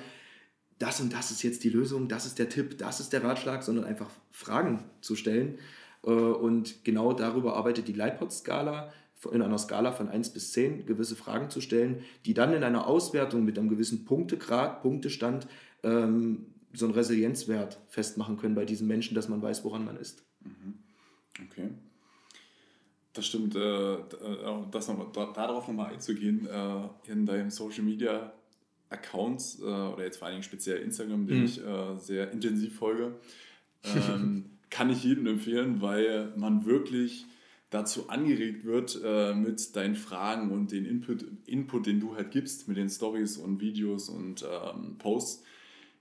das 0.82 1.00
und 1.00 1.13
das 1.13 1.32
ist 1.32 1.44
jetzt 1.44 1.63
die 1.63 1.70
Lösung, 1.70 2.08
das 2.08 2.26
ist 2.26 2.39
der 2.39 2.50
Tipp, 2.50 2.78
das 2.78 3.00
ist 3.00 3.13
der 3.13 3.24
Ratschlag, 3.24 3.63
sondern 3.63 3.86
einfach 3.86 4.10
Fragen 4.32 4.84
zu 5.02 5.15
stellen. 5.15 5.60
Äh, 6.04 6.10
und 6.10 6.84
genau 6.84 7.13
darüber 7.13 7.56
arbeitet 7.56 7.88
die 7.88 7.94
Leitpot-Skala 7.94 8.91
in 9.32 9.44
einer 9.44 9.60
Skala 9.60 9.91
von 9.91 10.10
1 10.10 10.32
bis 10.32 10.52
10 10.54 10.88
gewisse 10.88 11.15
Fragen 11.15 11.52
zu 11.52 11.62
stellen, 11.62 12.04
die 12.26 12.34
dann 12.34 12.54
in 12.54 12.63
einer 12.63 12.88
Auswertung 12.88 13.46
mit 13.46 13.60
einem 13.60 13.70
gewissen 13.70 14.04
Punktegrad, 14.04 14.82
Punktestand 14.82 15.48
ähm, 15.84 16.48
so 16.74 16.86
einen 16.86 16.96
Resilienzwert 16.96 17.78
festmachen 17.88 18.38
können 18.38 18.56
bei 18.56 18.65
diesen 18.65 18.88
Menschen, 18.88 19.13
dass 19.13 19.30
man 19.30 19.41
weiß, 19.41 19.63
woran 19.63 19.86
man 19.86 19.98
ist. 19.98 20.24
Mhm. 20.44 20.80
Okay. 21.46 21.70
Das 23.13 23.28
stimmt, 23.28 23.56
äh, 23.56 23.94
äh 23.94 24.00
das 24.72 24.88
noch, 24.88 25.12
darauf 25.12 25.67
nochmal 25.67 25.94
einzugehen, 25.94 26.48
äh, 26.48 27.12
in 27.12 27.26
deinem 27.26 27.52
Social 27.52 27.84
Media 27.84 28.34
Accounts, 28.91 29.60
äh, 29.60 29.63
oder 29.63 30.04
jetzt 30.04 30.17
vor 30.17 30.27
allen 30.27 30.36
Dingen 30.36 30.43
speziell 30.43 30.77
Instagram, 30.82 31.25
den 31.25 31.39
mhm. 31.39 31.45
ich 31.45 31.63
äh, 31.63 31.97
sehr 31.97 32.32
intensiv 32.32 32.75
folge, 32.75 33.15
ähm, 33.84 34.45
kann 34.69 34.89
ich 34.89 35.04
jedem 35.04 35.27
empfehlen, 35.27 35.82
weil 35.82 36.34
man 36.36 36.65
wirklich 36.65 37.25
dazu 37.69 38.10
angeregt 38.10 38.65
wird, 38.65 38.99
äh, 39.04 39.34
mit 39.34 39.75
deinen 39.75 39.95
Fragen 39.95 40.51
und 40.51 40.71
den 40.71 40.86
Input, 40.86 41.25
Input, 41.45 41.86
den 41.86 41.99
du 41.99 42.15
halt 42.15 42.32
gibst, 42.32 42.67
mit 42.67 42.77
den 42.77 42.89
Stories 42.89 43.38
und 43.38 43.62
Videos 43.62 44.10
und 44.10 44.43
ähm, 44.43 44.97
Posts, 44.97 45.43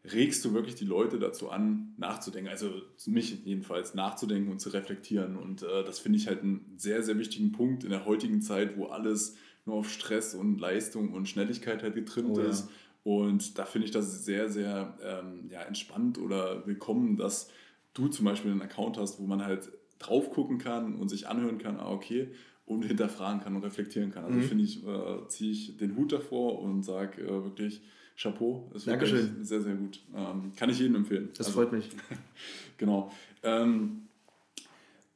regst 0.04 0.44
du 0.44 0.54
wirklich 0.54 0.74
die 0.74 0.84
Leute 0.84 1.18
dazu 1.18 1.50
an, 1.50 1.94
nachzudenken. 1.96 2.50
Also 2.50 2.72
mich 3.06 3.44
jedenfalls 3.44 3.94
nachzudenken 3.94 4.50
und 4.50 4.60
zu 4.60 4.70
reflektieren. 4.70 5.36
Und 5.36 5.62
äh, 5.62 5.84
das 5.84 5.98
finde 5.98 6.18
ich 6.18 6.26
halt 6.26 6.42
einen 6.42 6.74
sehr, 6.76 7.02
sehr 7.02 7.18
wichtigen 7.18 7.52
Punkt 7.52 7.84
in 7.84 7.90
der 7.90 8.06
heutigen 8.06 8.40
Zeit, 8.40 8.76
wo 8.76 8.86
alles 8.86 9.36
nur 9.66 9.76
auf 9.76 9.90
Stress 9.90 10.34
und 10.34 10.60
Leistung 10.60 11.12
und 11.12 11.28
Schnelligkeit 11.28 11.82
halt 11.82 11.94
getrimmt 11.94 12.38
oh, 12.38 12.40
ist. 12.40 12.68
Ja. 12.68 12.74
Und 13.02 13.58
da 13.58 13.64
finde 13.64 13.86
ich 13.86 13.92
das 13.92 14.24
sehr, 14.24 14.48
sehr 14.48 14.96
ähm, 15.02 15.48
ja, 15.50 15.62
entspannt 15.62 16.18
oder 16.18 16.66
willkommen, 16.66 17.16
dass 17.16 17.50
du 17.94 18.08
zum 18.08 18.26
Beispiel 18.26 18.50
einen 18.50 18.62
Account 18.62 18.98
hast, 18.98 19.18
wo 19.18 19.26
man 19.26 19.44
halt 19.44 19.70
drauf 19.98 20.30
gucken 20.30 20.58
kann 20.58 20.96
und 20.96 21.08
sich 21.08 21.28
anhören 21.28 21.58
kann, 21.58 21.78
ah, 21.78 21.90
okay, 21.90 22.30
und 22.66 22.84
hinterfragen 22.84 23.40
kann 23.40 23.56
und 23.56 23.64
reflektieren 23.64 24.10
kann. 24.12 24.24
Also 24.24 24.38
mhm. 24.38 24.42
finde 24.44 24.64
ich, 24.64 24.86
äh, 24.86 25.28
ziehe 25.28 25.52
ich 25.52 25.76
den 25.76 25.96
Hut 25.96 26.12
davor 26.12 26.60
und 26.60 26.82
sage 26.82 27.22
äh, 27.22 27.44
wirklich 27.44 27.82
Chapeau. 28.16 28.70
Ist 28.74 28.86
Dankeschön. 28.86 29.42
sehr, 29.42 29.62
sehr 29.62 29.74
gut. 29.74 30.00
Ähm, 30.14 30.52
kann 30.54 30.68
ich 30.70 30.78
jedem 30.78 30.96
empfehlen. 30.96 31.30
Das 31.36 31.46
also, 31.48 31.60
freut 31.60 31.72
mich. 31.72 31.88
genau. 32.76 33.10
Ähm, 33.42 34.02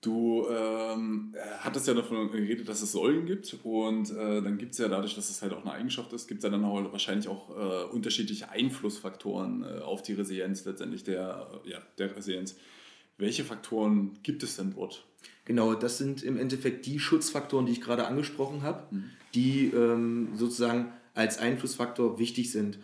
Du 0.04 0.46
ähm, 0.50 1.34
hattest 1.60 1.88
ja 1.88 1.94
davon 1.94 2.30
geredet, 2.30 2.68
dass 2.68 2.82
es 2.82 2.92
Säulen 2.92 3.24
gibt 3.24 3.56
und 3.62 4.10
äh, 4.10 4.42
dann 4.42 4.58
gibt 4.58 4.72
es 4.72 4.78
ja 4.78 4.88
dadurch, 4.88 5.14
dass 5.14 5.30
es 5.30 5.40
halt 5.40 5.54
auch 5.54 5.62
eine 5.62 5.72
Eigenschaft 5.72 6.12
ist, 6.12 6.28
gibt 6.28 6.40
es 6.40 6.44
ja 6.44 6.50
dann 6.50 6.62
auch 6.62 6.92
wahrscheinlich 6.92 7.26
auch 7.26 7.48
äh, 7.48 7.84
unterschiedliche 7.84 8.50
Einflussfaktoren 8.50 9.62
äh, 9.62 9.80
auf 9.80 10.02
die 10.02 10.12
Resilienz 10.12 10.66
letztendlich 10.66 11.04
der, 11.04 11.48
ja, 11.64 11.78
der 11.96 12.14
Resilienz. 12.14 12.54
Welche 13.16 13.44
Faktoren 13.44 14.18
gibt 14.22 14.42
es 14.42 14.56
denn 14.56 14.74
dort? 14.74 15.06
Genau, 15.46 15.72
das 15.72 15.96
sind 15.96 16.22
im 16.22 16.36
Endeffekt 16.36 16.84
die 16.84 16.98
Schutzfaktoren, 16.98 17.64
die 17.64 17.72
ich 17.72 17.80
gerade 17.80 18.06
angesprochen 18.06 18.62
habe, 18.62 18.94
mhm. 18.94 19.04
die 19.34 19.68
ähm, 19.68 20.32
sozusagen 20.36 20.92
als 21.14 21.38
Einflussfaktor 21.38 22.18
wichtig 22.18 22.52
sind. 22.52 22.78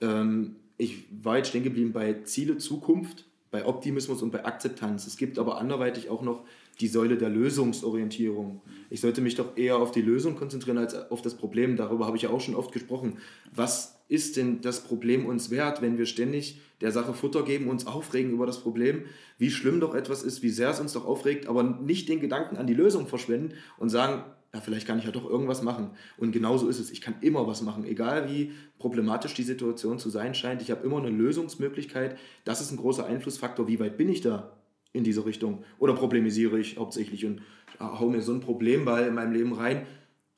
Ähm, 0.00 0.56
ich 0.78 1.06
war 1.10 1.38
jetzt 1.38 1.48
stehen 1.48 1.64
geblieben 1.64 1.92
bei 1.92 2.22
Ziele 2.22 2.58
Zukunft, 2.58 3.24
bei 3.50 3.64
Optimismus 3.64 4.22
und 4.22 4.30
bei 4.30 4.44
Akzeptanz. 4.44 5.06
Es 5.06 5.16
gibt 5.16 5.38
aber 5.38 5.58
anderweitig 5.58 6.10
auch 6.10 6.22
noch 6.22 6.44
die 6.80 6.88
Säule 6.88 7.16
der 7.16 7.30
Lösungsorientierung. 7.30 8.60
Ich 8.90 9.00
sollte 9.00 9.20
mich 9.20 9.34
doch 9.34 9.56
eher 9.56 9.78
auf 9.78 9.92
die 9.92 10.02
Lösung 10.02 10.36
konzentrieren 10.36 10.78
als 10.78 10.94
auf 11.10 11.22
das 11.22 11.34
Problem. 11.34 11.76
Darüber 11.76 12.06
habe 12.06 12.16
ich 12.16 12.24
ja 12.24 12.30
auch 12.30 12.40
schon 12.40 12.54
oft 12.54 12.72
gesprochen. 12.72 13.18
Was 13.54 13.96
ist 14.08 14.36
denn 14.36 14.60
das 14.60 14.84
Problem 14.84 15.26
uns 15.26 15.50
wert, 15.50 15.82
wenn 15.82 15.98
wir 15.98 16.06
ständig 16.06 16.60
der 16.80 16.92
Sache 16.92 17.14
Futter 17.14 17.42
geben, 17.42 17.68
uns 17.68 17.86
aufregen 17.86 18.32
über 18.32 18.46
das 18.46 18.60
Problem, 18.60 19.04
wie 19.38 19.50
schlimm 19.50 19.80
doch 19.80 19.94
etwas 19.94 20.22
ist, 20.22 20.42
wie 20.42 20.50
sehr 20.50 20.70
es 20.70 20.80
uns 20.80 20.92
doch 20.92 21.06
aufregt, 21.06 21.46
aber 21.46 21.62
nicht 21.62 22.08
den 22.08 22.20
Gedanken 22.20 22.56
an 22.56 22.66
die 22.66 22.74
Lösung 22.74 23.06
verschwenden 23.06 23.54
und 23.78 23.88
sagen, 23.88 24.24
ja, 24.56 24.62
vielleicht 24.62 24.86
kann 24.86 24.98
ich 24.98 25.04
ja 25.04 25.10
doch 25.10 25.28
irgendwas 25.28 25.62
machen. 25.62 25.90
Und 26.16 26.32
genauso 26.32 26.68
ist 26.68 26.78
es. 26.78 26.90
Ich 26.90 27.00
kann 27.00 27.14
immer 27.20 27.46
was 27.46 27.62
machen, 27.62 27.84
egal 27.84 28.30
wie 28.30 28.52
problematisch 28.78 29.34
die 29.34 29.42
Situation 29.42 29.98
zu 29.98 30.10
sein 30.10 30.34
scheint. 30.34 30.62
Ich 30.62 30.70
habe 30.70 30.84
immer 30.84 30.98
eine 30.98 31.10
Lösungsmöglichkeit. 31.10 32.18
Das 32.44 32.60
ist 32.60 32.72
ein 32.72 32.76
großer 32.76 33.06
Einflussfaktor. 33.06 33.68
Wie 33.68 33.80
weit 33.80 33.96
bin 33.96 34.08
ich 34.08 34.20
da 34.20 34.56
in 34.92 35.04
diese 35.04 35.26
Richtung? 35.26 35.62
Oder 35.78 35.94
problemisiere 35.94 36.58
ich 36.58 36.78
hauptsächlich 36.78 37.24
und 37.24 37.42
hau 37.78 38.08
mir 38.08 38.22
so 38.22 38.32
ein 38.32 38.40
Problemball 38.40 39.06
in 39.06 39.14
meinem 39.14 39.32
Leben 39.32 39.52
rein, 39.52 39.86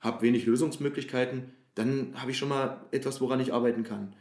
habe 0.01 0.23
wenig 0.23 0.47
Lösungsmöglichkeiten 0.47 1.53
dann 1.79 2.13
habe 2.15 2.33
ich 2.33 2.39
schon 2.39 2.49
mal 2.49 2.81
etwas, 2.91 3.21
woran 3.21 3.39
ich 3.39 3.55
arbeiten 3.55 3.85
kann. 3.85 4.13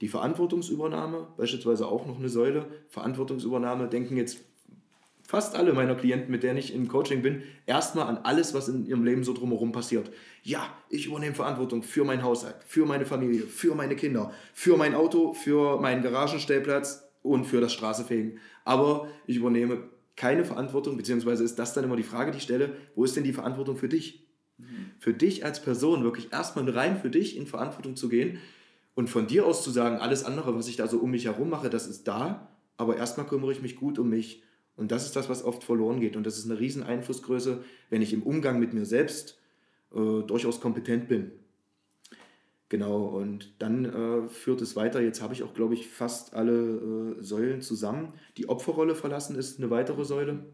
Die 0.00 0.08
Verantwortungsübernahme, 0.08 1.28
beispielsweise 1.36 1.86
auch 1.86 2.06
noch 2.06 2.18
eine 2.18 2.30
Säule. 2.30 2.66
Verantwortungsübernahme 2.88 3.86
denken 3.86 4.16
jetzt 4.16 4.40
fast 5.32 5.56
alle 5.56 5.72
meiner 5.72 5.94
Klienten, 5.94 6.30
mit 6.30 6.42
denen 6.42 6.58
ich 6.58 6.74
im 6.74 6.88
Coaching 6.88 7.22
bin, 7.22 7.42
erstmal 7.64 8.06
an 8.06 8.18
alles, 8.18 8.52
was 8.52 8.68
in 8.68 8.84
ihrem 8.84 9.02
Leben 9.02 9.24
so 9.24 9.32
drumherum 9.32 9.72
passiert. 9.72 10.10
Ja, 10.42 10.68
ich 10.90 11.06
übernehme 11.06 11.34
Verantwortung 11.34 11.82
für 11.82 12.04
meinen 12.04 12.22
Haushalt, 12.22 12.56
für 12.66 12.84
meine 12.84 13.06
Familie, 13.06 13.44
für 13.44 13.74
meine 13.74 13.96
Kinder, 13.96 14.30
für 14.52 14.76
mein 14.76 14.94
Auto, 14.94 15.32
für 15.32 15.80
meinen 15.80 16.02
Garagenstellplatz 16.02 17.08
und 17.22 17.46
für 17.46 17.62
das 17.62 17.72
Straßefegen. 17.72 18.40
Aber 18.66 19.08
ich 19.26 19.36
übernehme 19.36 19.88
keine 20.16 20.44
Verantwortung, 20.44 20.98
beziehungsweise 20.98 21.44
ist 21.44 21.58
das 21.58 21.72
dann 21.72 21.84
immer 21.84 21.96
die 21.96 22.02
Frage, 22.02 22.30
die 22.30 22.36
ich 22.36 22.44
stelle, 22.44 22.76
wo 22.94 23.02
ist 23.02 23.16
denn 23.16 23.24
die 23.24 23.32
Verantwortung 23.32 23.78
für 23.78 23.88
dich? 23.88 24.28
für 24.98 25.12
dich 25.12 25.44
als 25.44 25.60
Person 25.60 26.04
wirklich 26.04 26.32
erstmal 26.32 26.68
rein 26.70 26.96
für 26.96 27.10
dich 27.10 27.36
in 27.36 27.46
Verantwortung 27.46 27.96
zu 27.96 28.08
gehen 28.08 28.38
und 28.94 29.10
von 29.10 29.26
dir 29.26 29.46
aus 29.46 29.64
zu 29.64 29.70
sagen, 29.70 29.96
alles 29.96 30.24
andere, 30.24 30.54
was 30.54 30.68
ich 30.68 30.76
da 30.76 30.86
so 30.86 30.98
um 30.98 31.10
mich 31.10 31.24
herum 31.24 31.50
mache, 31.50 31.70
das 31.70 31.86
ist 31.86 32.06
da, 32.06 32.48
aber 32.76 32.96
erstmal 32.96 33.26
kümmere 33.26 33.50
ich 33.50 33.62
mich 33.62 33.76
gut 33.76 33.98
um 33.98 34.10
mich. 34.10 34.42
Und 34.76 34.90
das 34.90 35.04
ist 35.04 35.16
das, 35.16 35.28
was 35.28 35.44
oft 35.44 35.64
verloren 35.64 36.00
geht. 36.00 36.16
Und 36.16 36.26
das 36.26 36.38
ist 36.38 36.50
eine 36.50 36.58
riesen 36.58 36.82
Einflussgröße, 36.82 37.62
wenn 37.90 38.02
ich 38.02 38.12
im 38.12 38.22
Umgang 38.22 38.58
mit 38.58 38.72
mir 38.72 38.86
selbst 38.86 39.38
äh, 39.94 40.22
durchaus 40.22 40.60
kompetent 40.60 41.08
bin. 41.08 41.32
Genau, 42.72 43.04
und 43.04 43.52
dann 43.58 43.84
äh, 43.84 44.28
führt 44.28 44.62
es 44.62 44.76
weiter. 44.76 45.02
Jetzt 45.02 45.20
habe 45.20 45.34
ich 45.34 45.42
auch, 45.42 45.52
glaube 45.52 45.74
ich, 45.74 45.88
fast 45.88 46.32
alle 46.32 47.16
äh, 47.18 47.22
Säulen 47.22 47.60
zusammen. 47.60 48.14
Die 48.38 48.48
Opferrolle 48.48 48.94
verlassen 48.94 49.36
ist 49.36 49.58
eine 49.58 49.68
weitere 49.68 50.06
Säule, 50.06 50.46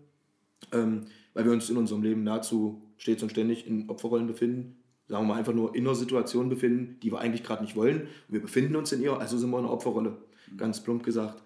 ähm, 0.73 1.05
weil 1.33 1.45
wir 1.45 1.53
uns 1.53 1.71
in 1.71 1.77
unserem 1.77 2.03
Leben 2.03 2.25
nahezu 2.25 2.83
stets 2.97 3.23
und 3.23 3.31
ständig 3.31 3.69
in 3.69 3.89
Opferrollen 3.89 4.27
befinden, 4.27 4.79
sagen 5.07 5.23
wir 5.23 5.35
mal 5.35 5.39
einfach 5.39 5.55
nur 5.55 5.77
in 5.77 5.87
einer 5.87 5.95
Situation 5.95 6.49
befinden, 6.49 6.99
die 7.05 7.13
wir 7.13 7.21
eigentlich 7.21 7.45
gerade 7.45 7.63
nicht 7.63 7.77
wollen. 7.77 8.09
Wir 8.27 8.43
befinden 8.43 8.75
uns 8.75 8.91
in 8.91 9.01
ihr, 9.01 9.17
also 9.17 9.39
sind 9.39 9.51
wir 9.51 9.59
in 9.61 9.67
einer 9.67 9.73
Opferrolle, 9.73 10.17
ganz 10.57 10.83
plump 10.83 11.05
gesagt. 11.05 11.45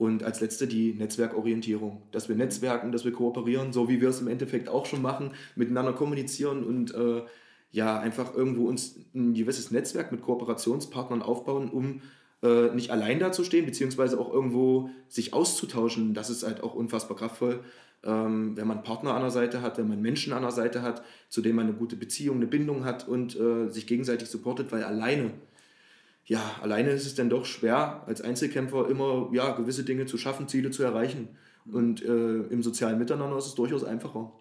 Und 0.00 0.24
als 0.24 0.40
letzte 0.40 0.66
die 0.66 0.94
Netzwerkorientierung, 0.94 2.00
dass 2.10 2.30
wir 2.30 2.34
netzwerken, 2.34 2.90
dass 2.90 3.04
wir 3.04 3.12
kooperieren, 3.12 3.74
so 3.74 3.90
wie 3.90 4.00
wir 4.00 4.08
es 4.08 4.22
im 4.22 4.28
Endeffekt 4.28 4.70
auch 4.70 4.86
schon 4.86 5.02
machen, 5.02 5.32
miteinander 5.56 5.92
kommunizieren 5.92 6.64
und 6.64 6.94
äh, 6.94 7.22
ja, 7.70 8.00
einfach 8.00 8.34
irgendwo 8.34 8.66
uns 8.66 8.96
ein 9.14 9.34
gewisses 9.34 9.70
Netzwerk 9.70 10.10
mit 10.10 10.22
Kooperationspartnern 10.22 11.20
aufbauen, 11.20 11.68
um 11.68 12.00
äh, 12.42 12.74
nicht 12.74 12.90
allein 12.90 13.18
dazustehen, 13.18 13.66
beziehungsweise 13.66 14.18
auch 14.18 14.32
irgendwo 14.32 14.88
sich 15.08 15.34
auszutauschen. 15.34 16.14
Das 16.14 16.30
ist 16.30 16.44
halt 16.44 16.62
auch 16.62 16.74
unfassbar 16.74 17.18
kraftvoll 17.18 17.60
ähm, 18.04 18.56
wenn 18.56 18.66
man 18.66 18.82
Partner 18.82 19.14
an 19.14 19.22
der 19.22 19.30
Seite 19.30 19.62
hat, 19.62 19.78
wenn 19.78 19.88
man 19.88 20.00
Menschen 20.00 20.32
an 20.32 20.42
der 20.42 20.50
Seite 20.50 20.82
hat, 20.82 21.02
zu 21.28 21.42
denen 21.42 21.56
man 21.56 21.66
eine 21.66 21.76
gute 21.76 21.96
Beziehung, 21.96 22.36
eine 22.36 22.46
Bindung 22.46 22.84
hat 22.84 23.06
und 23.06 23.38
äh, 23.38 23.68
sich 23.68 23.86
gegenseitig 23.86 24.28
supportet, 24.28 24.72
weil 24.72 24.84
alleine, 24.84 25.32
ja, 26.24 26.40
alleine 26.60 26.90
ist 26.90 27.06
es 27.06 27.14
dann 27.14 27.30
doch 27.30 27.44
schwer, 27.44 28.04
als 28.06 28.20
Einzelkämpfer 28.20 28.88
immer 28.88 29.30
ja, 29.32 29.52
gewisse 29.52 29.84
Dinge 29.84 30.06
zu 30.06 30.18
schaffen, 30.18 30.48
Ziele 30.48 30.70
zu 30.70 30.82
erreichen. 30.82 31.28
Und 31.66 32.02
äh, 32.02 32.42
im 32.44 32.62
sozialen 32.62 32.98
Miteinander 32.98 33.36
ist 33.36 33.46
es 33.46 33.54
durchaus 33.54 33.84
einfacher. 33.84 34.32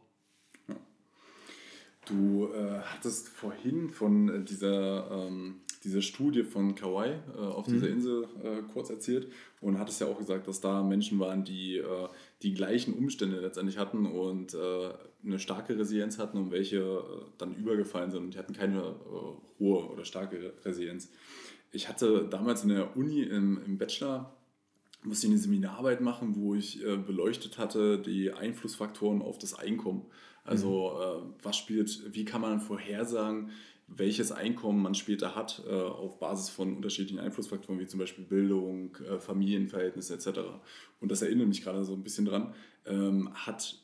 Du 2.05 2.47
äh, 2.53 2.79
hattest 2.81 3.29
vorhin 3.29 3.89
von 3.89 4.29
äh, 4.29 4.43
dieser 4.43 5.11
ähm, 5.11 5.61
diese 5.83 6.01
Studie 6.01 6.43
von 6.43 6.75
Kauai 6.75 7.19
äh, 7.35 7.39
auf 7.39 7.67
mhm. 7.67 7.73
dieser 7.73 7.89
Insel 7.89 8.23
äh, 8.43 8.61
kurz 8.73 8.89
erzählt 8.89 9.31
und 9.61 9.79
hat 9.79 9.89
es 9.89 9.99
ja 9.99 10.07
auch 10.07 10.17
gesagt, 10.17 10.47
dass 10.47 10.59
da 10.59 10.83
Menschen 10.83 11.19
waren, 11.19 11.43
die 11.45 11.77
äh, 11.77 12.07
die 12.41 12.53
gleichen 12.53 12.93
Umstände 12.93 13.39
letztendlich 13.39 13.77
hatten 13.77 14.05
und 14.05 14.55
eine 14.55 15.39
starke 15.39 15.77
Resilienz 15.77 16.17
hatten 16.17 16.37
und 16.37 16.51
welche 16.51 17.03
dann 17.37 17.53
übergefallen 17.53 18.11
sind 18.11 18.23
und 18.23 18.33
die 18.33 18.37
hatten 18.37 18.53
keine 18.53 18.95
hohe 19.59 19.89
oder 19.89 20.05
starke 20.05 20.53
Resilienz. 20.63 21.09
Ich 21.71 21.87
hatte 21.87 22.27
damals 22.29 22.63
in 22.63 22.69
der 22.69 22.95
Uni 22.97 23.21
im, 23.21 23.61
im 23.65 23.77
Bachelor 23.77 24.35
musste 25.03 25.27
ich 25.27 25.31
eine 25.31 25.39
Seminararbeit 25.39 26.01
machen, 26.01 26.35
wo 26.35 26.55
ich 26.55 26.81
beleuchtet 26.81 27.57
hatte 27.57 27.99
die 27.99 28.33
Einflussfaktoren 28.33 29.21
auf 29.21 29.37
das 29.37 29.53
Einkommen. 29.53 30.05
Also 30.43 31.23
mhm. 31.23 31.35
was 31.41 31.55
spielt, 31.55 32.13
wie 32.13 32.25
kann 32.25 32.41
man 32.41 32.59
vorhersagen, 32.59 33.51
welches 33.95 34.31
Einkommen 34.31 34.81
man 34.81 34.95
später 34.95 35.35
hat, 35.35 35.63
äh, 35.67 35.73
auf 35.73 36.19
Basis 36.19 36.49
von 36.49 36.75
unterschiedlichen 36.75 37.19
Einflussfaktoren, 37.19 37.79
wie 37.79 37.87
zum 37.87 37.99
Beispiel 37.99 38.23
Bildung, 38.23 38.95
äh, 38.97 39.19
Familienverhältnisse 39.19 40.13
etc. 40.13 40.39
Und 40.99 41.11
das 41.11 41.21
erinnert 41.21 41.47
mich 41.47 41.63
gerade 41.63 41.83
so 41.83 41.93
ein 41.93 42.03
bisschen 42.03 42.25
dran, 42.25 42.53
ähm, 42.85 43.33
hat 43.33 43.79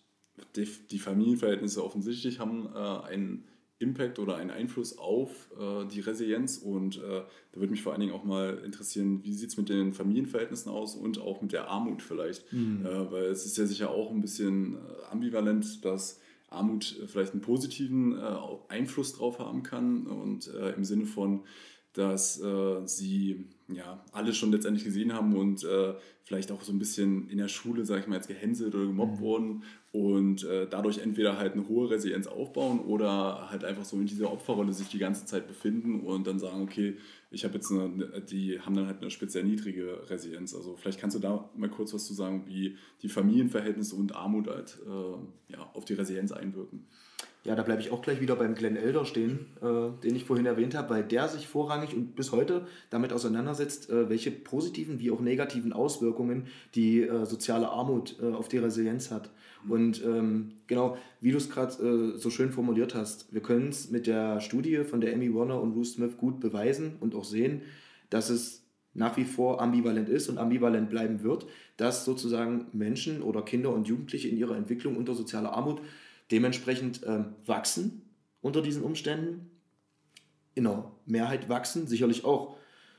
die, 0.56 0.68
die, 0.92 1.00
Familienverhältnisse 1.00 1.84
offensichtlich 1.84 2.40
haben 2.40 2.68
äh, 2.74 2.78
einen 2.78 3.46
Impact 3.80 4.20
oder 4.20 4.38
einen 4.38 4.52
Einfluss 4.52 4.98
auf 4.98 5.50
äh, 5.60 5.86
die 5.86 6.00
Resilienz. 6.00 6.58
Und 6.58 6.98
äh, 6.98 7.24
da 7.52 7.60
würde 7.60 7.72
mich 7.72 7.84
vor 7.84 7.92
allen 7.92 8.02
Dingen 8.02 8.14
auch 8.14 8.24
mal 8.24 8.62
interessieren, 8.66 9.24
wie 9.24 9.34
sieht 9.34 9.50
es 9.50 9.58
mit 9.58 9.70
den 9.70 9.94
Familienverhältnissen 9.94 10.72
aus 10.72 10.96
und 10.96 11.20
auch 11.20 11.42
mit 11.42 11.52
der 11.52 11.70
Armut 11.70 12.02
vielleicht. 12.02 12.52
Mhm. 12.54 12.86
Äh, 12.86 13.12
weil 13.12 13.26
es 13.26 13.46
ist 13.46 13.58
ja 13.58 13.66
sicher 13.66 13.92
auch 13.92 14.12
ein 14.12 14.22
bisschen 14.22 14.78
ambivalent, 15.12 15.84
dass 15.84 16.22
Armut 16.50 17.02
vielleicht 17.08 17.34
einen 17.34 17.42
positiven 17.42 18.18
äh, 18.18 18.38
Einfluss 18.70 19.14
drauf 19.14 19.40
haben 19.40 19.64
kann 19.64 20.08
und 20.08 20.48
äh, 20.48 20.72
im 20.72 20.84
Sinne 20.84 21.06
von, 21.06 21.42
dass 21.96 22.42
äh, 22.42 22.86
sie 22.86 23.46
ja 23.68 24.04
alles 24.12 24.38
schon 24.38 24.52
letztendlich 24.52 24.84
gesehen 24.84 25.14
haben 25.14 25.36
und 25.36 25.64
äh, 25.64 25.94
vielleicht 26.24 26.52
auch 26.52 26.62
so 26.62 26.72
ein 26.72 26.80
bisschen 26.80 27.30
in 27.30 27.38
der 27.38 27.48
Schule, 27.48 27.86
sage 27.86 28.02
ich 28.02 28.08
mal, 28.08 28.16
jetzt 28.16 28.28
gehänselt 28.28 28.76
oder 28.76 28.86
gemobbt 28.86 29.20
mhm. 29.20 29.24
wurden 29.24 29.64
und 29.92 30.44
äh, 30.44 30.68
dadurch 30.70 30.98
entweder 30.98 31.38
halt 31.38 31.54
eine 31.54 31.68
hohe 31.68 31.90
Resilienz 31.90 32.28
aufbauen 32.28 32.80
oder 32.80 33.50
halt 33.50 33.64
einfach 33.64 33.86
so 33.86 33.98
in 33.98 34.08
dieser 34.08 34.32
Opferrolle 34.32 34.74
sich 34.74 34.90
die 34.90 34.98
ganze 34.98 35.26
Zeit 35.26 35.48
befinden 35.48 36.02
und 36.02 36.28
dann 36.28 36.38
sagen, 36.38 36.62
okay, 36.62 36.98
ich 37.32 37.44
habe 37.46 37.56
jetzt 37.56 37.72
eine, 37.72 38.22
die 38.22 38.60
haben 38.60 38.76
dann 38.76 38.88
halt 38.88 39.02
eine 39.02 39.10
speziell 39.10 39.46
niedrige 39.46 40.10
Resilienz. 40.10 40.54
Also 40.54 40.76
vielleicht 40.76 41.00
kannst 41.00 41.16
du 41.16 41.22
da 41.22 41.50
mal 41.56 41.70
kurz 41.70 41.94
was 41.94 42.06
zu 42.06 42.14
sagen, 42.14 42.44
wie 42.46 42.78
die 43.02 43.10
Familienverhältnisse 43.10 43.96
und 43.96 44.16
Armut 44.16 44.48
halt 44.48 44.78
äh, 44.86 45.54
ja, 45.54 45.70
auf 45.74 45.86
die 45.86 45.94
Resilienz 45.94 46.32
einwirken. 46.32 46.86
Ja, 47.46 47.56
da 47.56 47.62
bleibe 47.62 47.80
ich 47.80 47.92
auch 47.92 48.02
gleich 48.02 48.22
wieder 48.22 48.36
beim 48.36 48.56
Glenn 48.56 48.76
Elder 48.76 49.06
stehen, 49.06 49.46
äh, 49.62 50.02
den 50.04 50.16
ich 50.16 50.26
vorhin 50.26 50.48
erwähnt 50.48 50.74
habe, 50.74 50.90
weil 50.90 51.04
der 51.04 51.28
sich 51.28 51.48
vorrangig 51.48 51.96
und 51.96 52.16
bis 52.16 52.32
heute 52.32 52.66
damit 52.90 53.14
auseinandersetzt, 53.14 53.92
äh, 53.92 54.10
welche 54.10 54.32
positiven 54.32 55.00
wie 55.00 55.12
auch 55.12 55.22
negativen 55.22 55.72
Auswirkungen 55.72 56.48
die 56.74 57.04
äh, 57.04 57.26
soziale 57.26 57.70
Armut 57.70 58.16
äh, 58.20 58.34
auf 58.34 58.48
die 58.48 58.58
Resilienz 58.58 59.12
hat. 59.12 59.30
Und 59.70 60.04
ähm, 60.04 60.54
genau, 60.66 60.98
wie 61.22 61.32
du 61.32 61.38
es 61.38 61.52
gerade 61.52 62.16
äh, 62.16 62.18
so 62.18 62.32
schön 62.32 62.52
formuliert 62.52 62.96
hast, 62.96 63.32
wir 63.32 63.42
können 63.42 63.70
es 63.70 63.92
mit 63.92 64.08
der 64.08 64.42
Studie 64.42 64.84
von 64.84 65.00
der 65.00 65.14
Amy 65.14 65.34
Warner 65.34 65.62
und 65.62 65.74
Ruth 65.74 65.88
Smith 65.88 66.18
gut 66.18 66.40
beweisen 66.40 66.96
und 67.00 67.14
auch 67.14 67.26
sehen, 67.26 67.62
dass 68.10 68.32
es 68.32 68.64
nach 68.96 69.18
wie 69.18 69.26
vor 69.26 69.62
ambivalent 69.62 70.10
ist 70.10 70.30
und 70.30 70.40
ambivalent 70.40 70.90
bleiben 70.90 71.22
wird, 71.22 71.46
dass 71.78 72.06
sozusagen 72.06 72.66
Menschen 72.74 73.22
oder 73.22 73.44
Kinder 73.44 73.72
und 73.72 73.88
Jugendliche 73.88 74.30
in 74.30 74.38
ihrer 74.38 74.56
Entwicklung 74.56 74.96
unter 74.96 75.14
sozialer 75.14 75.54
Armut 75.54 75.82
dementsprechend 76.32 77.02
ähm, 77.06 77.36
wachsen 77.46 78.02
unter 78.42 78.62
diesen 78.62 78.84
Umständen, 78.84 79.50
in 80.54 80.64
der 80.64 80.92
Mehrheit 81.06 81.50
wachsen, 81.50 81.88
sicherlich 81.88 82.24
auch 82.24 82.56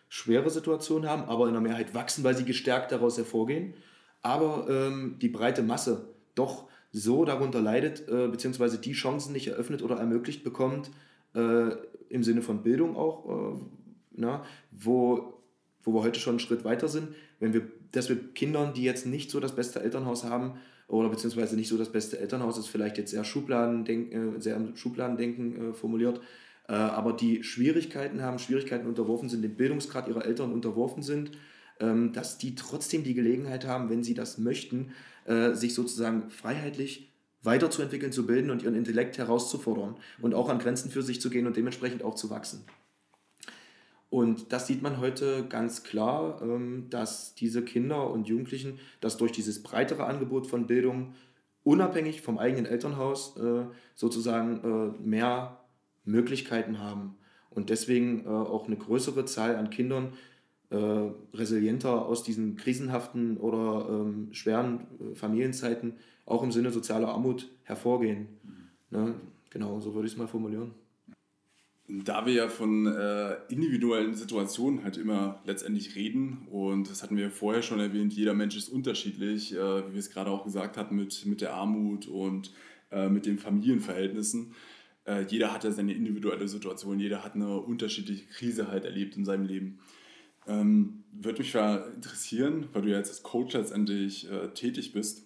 schwere 0.08 0.50
Situationen 0.50 1.08
haben, 1.08 1.24
aber 1.24 1.46
in 1.46 1.52
der 1.52 1.62
Mehrheit 1.62 1.94
wachsen, 1.94 2.22
weil 2.22 2.36
sie 2.36 2.44
gestärkt 2.44 2.92
daraus 2.92 3.16
hervorgehen, 3.16 3.74
aber 4.22 4.66
ähm, 4.68 5.16
die 5.20 5.28
breite 5.28 5.62
Masse 5.62 6.08
doch 6.34 6.68
so 6.92 7.24
darunter 7.24 7.60
leidet, 7.60 8.08
äh, 8.08 8.28
beziehungsweise 8.28 8.78
die 8.78 8.92
Chancen 8.92 9.32
nicht 9.32 9.48
eröffnet 9.48 9.82
oder 9.82 9.96
ermöglicht 9.96 10.44
bekommt, 10.44 10.90
äh, 11.34 11.70
im 12.08 12.22
Sinne 12.22 12.42
von 12.42 12.62
Bildung 12.62 12.96
auch, 12.96 13.54
äh, 13.54 13.60
na, 14.12 14.44
wo, 14.70 15.40
wo 15.82 15.94
wir 15.94 16.02
heute 16.02 16.20
schon 16.20 16.32
einen 16.32 16.40
Schritt 16.40 16.64
weiter 16.64 16.88
sind, 16.88 17.08
wenn 17.40 17.52
wir, 17.52 17.62
dass 17.92 18.08
wir 18.08 18.16
Kindern, 18.32 18.74
die 18.74 18.82
jetzt 18.82 19.06
nicht 19.06 19.30
so 19.30 19.40
das 19.40 19.54
beste 19.54 19.80
Elternhaus 19.80 20.24
haben, 20.24 20.58
oder 20.88 21.08
beziehungsweise 21.08 21.56
nicht 21.56 21.68
so 21.68 21.76
das 21.76 21.90
beste 21.90 22.18
Elternhaus 22.18 22.58
ist, 22.58 22.68
vielleicht 22.68 22.98
jetzt 22.98 23.10
sehr 23.10 23.24
Schubladendenken, 23.24 24.36
äh, 24.36 24.40
sehr 24.40 24.60
Schubladendenken 24.74 25.70
äh, 25.70 25.72
formuliert, 25.74 26.20
äh, 26.68 26.72
aber 26.72 27.12
die 27.12 27.42
Schwierigkeiten 27.42 28.22
haben, 28.22 28.38
Schwierigkeiten 28.38 28.86
unterworfen 28.86 29.28
sind, 29.28 29.42
dem 29.42 29.56
Bildungsgrad 29.56 30.08
ihrer 30.08 30.24
Eltern 30.24 30.52
unterworfen 30.52 31.02
sind, 31.02 31.32
ähm, 31.80 32.12
dass 32.12 32.38
die 32.38 32.54
trotzdem 32.54 33.04
die 33.04 33.14
Gelegenheit 33.14 33.66
haben, 33.66 33.90
wenn 33.90 34.02
sie 34.02 34.14
das 34.14 34.38
möchten, 34.38 34.92
äh, 35.26 35.52
sich 35.52 35.74
sozusagen 35.74 36.30
freiheitlich 36.30 37.12
weiterzuentwickeln, 37.42 38.12
zu 38.12 38.26
bilden 38.26 38.50
und 38.50 38.62
ihren 38.62 38.74
Intellekt 38.74 39.18
herauszufordern 39.18 39.96
und 40.20 40.34
auch 40.34 40.48
an 40.48 40.58
Grenzen 40.58 40.90
für 40.90 41.02
sich 41.02 41.20
zu 41.20 41.30
gehen 41.30 41.46
und 41.46 41.56
dementsprechend 41.56 42.02
auch 42.02 42.14
zu 42.14 42.30
wachsen. 42.30 42.64
Und 44.08 44.52
das 44.52 44.66
sieht 44.66 44.82
man 44.82 44.98
heute 44.98 45.46
ganz 45.48 45.82
klar, 45.82 46.40
ähm, 46.42 46.86
dass 46.90 47.34
diese 47.34 47.64
Kinder 47.64 48.10
und 48.10 48.28
Jugendlichen, 48.28 48.78
dass 49.00 49.16
durch 49.16 49.32
dieses 49.32 49.62
breitere 49.62 50.04
Angebot 50.04 50.46
von 50.46 50.66
Bildung 50.66 51.14
unabhängig 51.64 52.22
vom 52.22 52.38
eigenen 52.38 52.66
Elternhaus 52.66 53.36
äh, 53.36 53.64
sozusagen 53.96 54.60
äh, 54.62 55.02
mehr 55.02 55.58
Möglichkeiten 56.04 56.78
haben 56.78 57.16
und 57.50 57.70
deswegen 57.70 58.24
äh, 58.24 58.28
auch 58.28 58.66
eine 58.66 58.76
größere 58.76 59.24
Zahl 59.24 59.56
an 59.56 59.70
Kindern 59.70 60.12
resilienter 60.68 62.06
aus 62.06 62.24
diesen 62.24 62.56
krisenhaften 62.56 63.36
oder 63.36 63.86
ähm, 63.88 64.32
schweren 64.32 64.88
Familienzeiten 65.14 65.94
auch 66.24 66.42
im 66.42 66.50
Sinne 66.50 66.72
sozialer 66.72 67.06
Armut 67.06 67.48
hervorgehen. 67.62 68.26
Ne? 68.90 69.14
Genau, 69.50 69.78
so 69.78 69.94
würde 69.94 70.08
ich 70.08 70.14
es 70.14 70.18
mal 70.18 70.26
formulieren. 70.26 70.72
Da 71.88 72.26
wir 72.26 72.32
ja 72.32 72.48
von 72.48 72.86
äh, 72.86 73.36
individuellen 73.48 74.14
Situationen 74.14 74.82
halt 74.82 74.96
immer 74.96 75.40
letztendlich 75.44 75.94
reden 75.94 76.48
und 76.50 76.90
das 76.90 77.04
hatten 77.04 77.16
wir 77.16 77.30
vorher 77.30 77.62
schon 77.62 77.78
erwähnt, 77.78 78.12
jeder 78.12 78.34
Mensch 78.34 78.56
ist 78.56 78.68
unterschiedlich, 78.68 79.54
äh, 79.54 79.88
wie 79.88 79.92
wir 79.92 80.00
es 80.00 80.10
gerade 80.10 80.30
auch 80.30 80.44
gesagt 80.44 80.76
hatten 80.76 80.96
mit, 80.96 81.24
mit 81.26 81.40
der 81.40 81.54
Armut 81.54 82.08
und 82.08 82.52
äh, 82.90 83.08
mit 83.08 83.24
den 83.24 83.38
Familienverhältnissen. 83.38 84.54
Äh, 85.06 85.26
jeder 85.28 85.52
hat 85.52 85.62
ja 85.62 85.70
seine 85.70 85.92
individuelle 85.92 86.48
Situation, 86.48 86.98
jeder 86.98 87.22
hat 87.22 87.36
eine 87.36 87.56
unterschiedliche 87.58 88.26
Krise 88.26 88.68
halt 88.68 88.84
erlebt 88.84 89.16
in 89.16 89.24
seinem 89.24 89.46
Leben. 89.46 89.78
Ähm, 90.48 91.04
Würde 91.12 91.38
mich 91.38 91.54
interessieren, 91.54 92.68
weil 92.72 92.82
du 92.82 92.90
ja 92.90 92.98
jetzt 92.98 93.10
als 93.10 93.22
Coach 93.22 93.54
letztendlich 93.54 94.28
äh, 94.28 94.48
tätig 94.48 94.92
bist, 94.92 95.24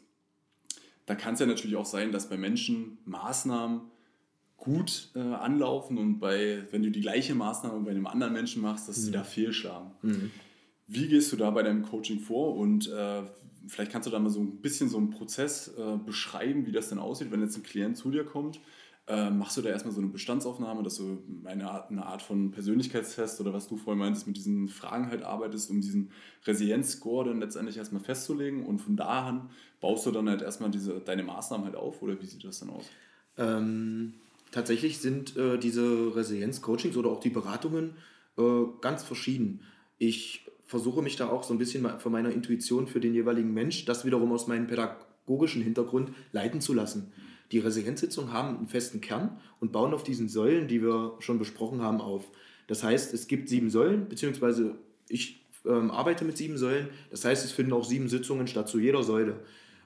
da 1.06 1.14
kann 1.14 1.34
es 1.34 1.40
ja 1.40 1.46
natürlich 1.46 1.76
auch 1.76 1.86
sein, 1.86 2.12
dass 2.12 2.28
bei 2.28 2.36
Menschen 2.36 2.98
Maßnahmen 3.04 3.89
gut 4.60 5.08
äh, 5.14 5.18
anlaufen 5.18 5.98
und 5.98 6.18
bei, 6.20 6.62
wenn 6.70 6.82
du 6.82 6.90
die 6.90 7.00
gleiche 7.00 7.34
Maßnahme 7.34 7.80
bei 7.80 7.90
einem 7.90 8.06
anderen 8.06 8.32
Menschen 8.32 8.62
machst, 8.62 8.88
dass 8.88 8.98
mhm. 8.98 9.02
sie 9.02 9.10
da 9.10 9.24
fehlschlagen. 9.24 9.90
Mhm. 10.02 10.30
Wie 10.86 11.08
gehst 11.08 11.32
du 11.32 11.36
da 11.36 11.50
bei 11.50 11.62
deinem 11.62 11.82
Coaching 11.82 12.20
vor 12.20 12.56
und 12.56 12.88
äh, 12.88 13.22
vielleicht 13.66 13.90
kannst 13.90 14.06
du 14.06 14.10
da 14.12 14.18
mal 14.18 14.28
so 14.28 14.40
ein 14.40 14.60
bisschen 14.60 14.88
so 14.88 14.98
einen 14.98 15.10
Prozess 15.10 15.68
äh, 15.78 15.96
beschreiben, 15.96 16.66
wie 16.66 16.72
das 16.72 16.90
denn 16.90 16.98
aussieht, 16.98 17.30
wenn 17.30 17.40
jetzt 17.40 17.56
ein 17.56 17.62
Klient 17.62 17.96
zu 17.96 18.10
dir 18.10 18.24
kommt. 18.24 18.60
Äh, 19.06 19.30
machst 19.30 19.56
du 19.56 19.62
da 19.62 19.70
erstmal 19.70 19.94
so 19.94 20.00
eine 20.00 20.10
Bestandsaufnahme, 20.10 20.82
dass 20.82 20.96
du 20.96 21.18
eine 21.44 21.68
Art, 21.68 21.90
eine 21.90 22.04
Art 22.06 22.22
von 22.22 22.50
Persönlichkeitstest 22.50 23.40
oder 23.40 23.52
was 23.52 23.66
du 23.66 23.76
vorhin 23.76 23.98
meintest, 23.98 24.26
mit 24.26 24.36
diesen 24.36 24.68
Fragen 24.68 25.08
halt 25.08 25.22
arbeitest, 25.22 25.70
um 25.70 25.80
diesen 25.80 26.10
Resilienzscore 26.44 27.28
dann 27.28 27.40
letztendlich 27.40 27.76
erstmal 27.76 28.02
festzulegen 28.02 28.64
und 28.64 28.78
von 28.78 28.96
da 28.96 29.26
an 29.26 29.50
baust 29.80 30.06
du 30.06 30.10
dann 30.10 30.28
halt 30.28 30.42
erstmal 30.42 30.70
diese, 30.70 31.00
deine 31.00 31.22
Maßnahmen 31.22 31.64
halt 31.64 31.76
auf 31.76 32.02
oder 32.02 32.20
wie 32.20 32.26
sieht 32.26 32.44
das 32.44 32.60
dann 32.60 32.70
aus? 32.70 32.84
Ähm, 33.38 34.14
tatsächlich 34.50 34.98
sind 34.98 35.36
äh, 35.36 35.58
diese 35.58 36.14
Resilienz-Coachings 36.14 36.96
oder 36.96 37.10
auch 37.10 37.20
die 37.20 37.30
Beratungen 37.30 37.94
äh, 38.38 38.42
ganz 38.80 39.02
verschieden. 39.02 39.60
Ich 39.98 40.46
versuche 40.64 41.02
mich 41.02 41.16
da 41.16 41.28
auch 41.28 41.42
so 41.42 41.52
ein 41.52 41.58
bisschen 41.58 41.86
von 41.98 42.12
meiner 42.12 42.30
Intuition 42.30 42.86
für 42.86 43.00
den 43.00 43.14
jeweiligen 43.14 43.52
Mensch, 43.52 43.84
das 43.84 44.04
wiederum 44.04 44.32
aus 44.32 44.46
meinem 44.46 44.66
pädagogischen 44.66 45.62
Hintergrund 45.62 46.12
leiten 46.32 46.60
zu 46.60 46.72
lassen. 46.72 47.12
Die 47.52 47.58
Resilienzsitzungen 47.58 48.32
haben 48.32 48.56
einen 48.56 48.68
festen 48.68 49.00
Kern 49.00 49.40
und 49.58 49.72
bauen 49.72 49.92
auf 49.92 50.04
diesen 50.04 50.28
Säulen, 50.28 50.68
die 50.68 50.82
wir 50.82 51.16
schon 51.18 51.38
besprochen 51.38 51.82
haben, 51.82 52.00
auf. 52.00 52.30
Das 52.68 52.84
heißt, 52.84 53.12
es 53.12 53.26
gibt 53.26 53.48
sieben 53.48 53.70
Säulen, 53.70 54.08
beziehungsweise 54.08 54.76
ich 55.08 55.44
ähm, 55.66 55.90
arbeite 55.90 56.24
mit 56.24 56.36
sieben 56.36 56.56
Säulen. 56.56 56.88
Das 57.10 57.24
heißt, 57.24 57.44
es 57.44 57.50
finden 57.50 57.72
auch 57.72 57.84
sieben 57.84 58.08
Sitzungen 58.08 58.46
statt 58.46 58.68
zu 58.68 58.78
jeder 58.78 59.02
Säule. 59.02 59.40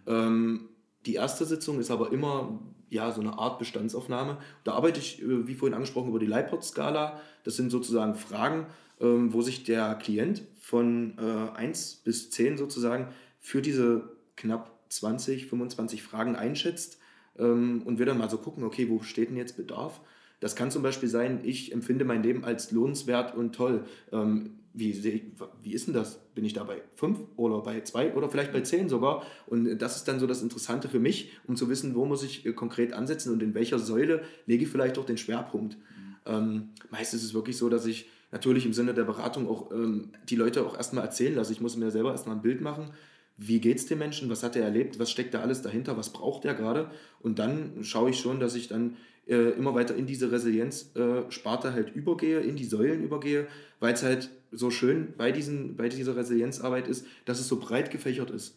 Ähm, 0.07 0.69
die 1.07 1.15
erste 1.15 1.47
Sitzung 1.47 1.81
ist 1.81 1.91
aber 1.91 2.13
immer 2.13 2.61
ja, 2.95 3.11
so 3.11 3.21
eine 3.21 3.39
Art 3.39 3.59
Bestandsaufnahme. 3.59 4.39
Da 4.63 4.73
arbeite 4.73 5.01
ich, 5.01 5.21
äh, 5.21 5.47
wie 5.47 5.55
vorhin 5.55 5.75
angesprochen, 5.75 6.09
über 6.09 6.21
die 6.21 6.27
Leiport-Skala. 6.27 7.21
Das 7.43 7.57
sind 7.57 7.71
sozusagen 7.71 8.15
Fragen, 8.15 8.67
ähm, 9.01 9.33
wo 9.33 9.43
sich 9.43 9.65
der 9.65 9.97
Klient 9.97 10.43
von 10.61 11.19
1 11.19 11.95
äh, 11.95 11.97
bis 12.05 12.31
10 12.31 12.57
sozusagen 12.57 13.09
für 13.41 13.61
diese 13.61 14.11
knapp 14.37 14.71
20, 14.89 15.47
25 15.47 16.03
Fragen 16.03 16.37
einschätzt 16.37 16.99
ähm, 17.39 17.83
und 17.85 17.99
wir 17.99 18.07
dann 18.07 18.17
mal 18.17 18.31
so 18.31 18.39
gucken, 18.39 18.65
okay, 18.65 18.89
wo 18.89 19.03
steht 19.03 19.29
denn 19.29 19.37
jetzt 19.37 19.57
Bedarf? 19.57 20.01
Das 20.41 20.57
kann 20.57 20.71
zum 20.71 20.83
Beispiel 20.83 21.09
sein, 21.09 21.41
ich 21.43 21.73
empfinde 21.73 22.05
mein 22.05 22.23
Leben 22.23 22.45
als 22.45 22.71
lohnenswert 22.71 23.35
und 23.35 23.55
toll. 23.55 23.85
Ähm, 24.13 24.61
wie, 24.77 25.23
wie 25.63 25.73
ist 25.73 25.87
denn 25.87 25.95
das? 25.95 26.19
Bin 26.35 26.45
ich 26.45 26.53
da 26.53 26.65
bei 26.65 26.83
fünf 26.97 27.21
oder 27.37 27.61
bei 27.61 27.81
zwei 27.83 28.13
oder 28.13 28.29
vielleicht 28.29 28.53
bei 28.53 28.61
zehn 28.61 28.89
sogar? 28.89 29.25
Und 29.47 29.79
das 29.79 29.97
ist 29.97 30.09
dann 30.09 30.19
so 30.19 30.27
das 30.27 30.43
Interessante 30.43 30.89
für 30.89 30.99
mich, 30.99 31.31
um 31.47 31.55
zu 31.55 31.69
wissen, 31.69 31.95
wo 31.95 32.05
muss 32.05 32.25
ich 32.25 32.45
äh, 32.45 32.53
konkret 32.53 32.93
ansetzen 32.93 33.33
und 33.33 33.43
in 33.43 33.55
welcher 33.55 33.79
Säule 33.79 34.23
lege 34.47 34.65
ich 34.65 34.71
vielleicht 34.71 34.99
auch 34.99 35.07
den 35.07 35.17
Schwerpunkt. 35.17 35.77
Mhm. 35.77 36.17
Ähm, 36.27 36.69
meist 36.91 37.15
ist 37.15 37.23
es 37.23 37.35
wirklich 37.35 37.57
so, 37.57 37.69
dass 37.69 37.87
ich 37.87 38.09
natürlich 38.33 38.67
im 38.67 38.73
Sinne 38.73 38.95
der 38.95 39.05
Beratung 39.05 39.49
auch 39.49 39.71
ähm, 39.71 40.11
die 40.29 40.37
Leute 40.37 40.67
auch 40.67 40.77
erstmal 40.77 41.05
erzählen 41.05 41.37
lasse. 41.37 41.53
Ich 41.53 41.61
muss 41.61 41.77
mir 41.77 41.93
selber 41.93 42.11
erstmal 42.11 42.35
ein 42.35 42.43
Bild 42.43 42.61
machen. 42.61 42.91
Wie 43.37 43.61
geht 43.61 43.79
es 43.79 43.87
dem 43.87 44.01
Menschen? 44.01 44.29
Was 44.29 44.43
hat 44.43 44.57
er 44.57 44.65
erlebt? 44.65 44.99
Was 44.99 45.11
steckt 45.11 45.35
da 45.35 45.41
alles 45.41 45.63
dahinter? 45.63 45.97
Was 45.97 46.13
braucht 46.13 46.45
er 46.45 46.55
gerade? 46.55 46.91
Und 47.21 47.39
dann 47.39 47.83
schaue 47.83 48.11
ich 48.11 48.19
schon, 48.19 48.41
dass 48.41 48.57
ich 48.57 48.67
dann 48.67 48.97
äh, 49.27 49.51
immer 49.51 49.75
weiter 49.75 49.95
in 49.95 50.07
diese 50.07 50.31
Resilienz-Sparte 50.31 51.73
halt 51.73 51.95
übergehe, 51.95 52.41
in 52.41 52.57
die 52.57 52.65
Säulen 52.65 53.03
übergehe, 53.03 53.47
weil 53.81 53.95
es 53.95 54.03
halt 54.03 54.31
so 54.53 54.71
schön 54.71 55.15
bei, 55.17 55.33
diesen, 55.33 55.77
bei 55.77 55.89
dieser 55.89 56.17
Resilienzarbeit 56.17 56.89
ist, 56.89 57.07
dass 57.25 57.41
es 57.41 57.49
so 57.49 57.59
breit 57.59 57.91
gefächert 57.91 58.31
ist 58.31 58.57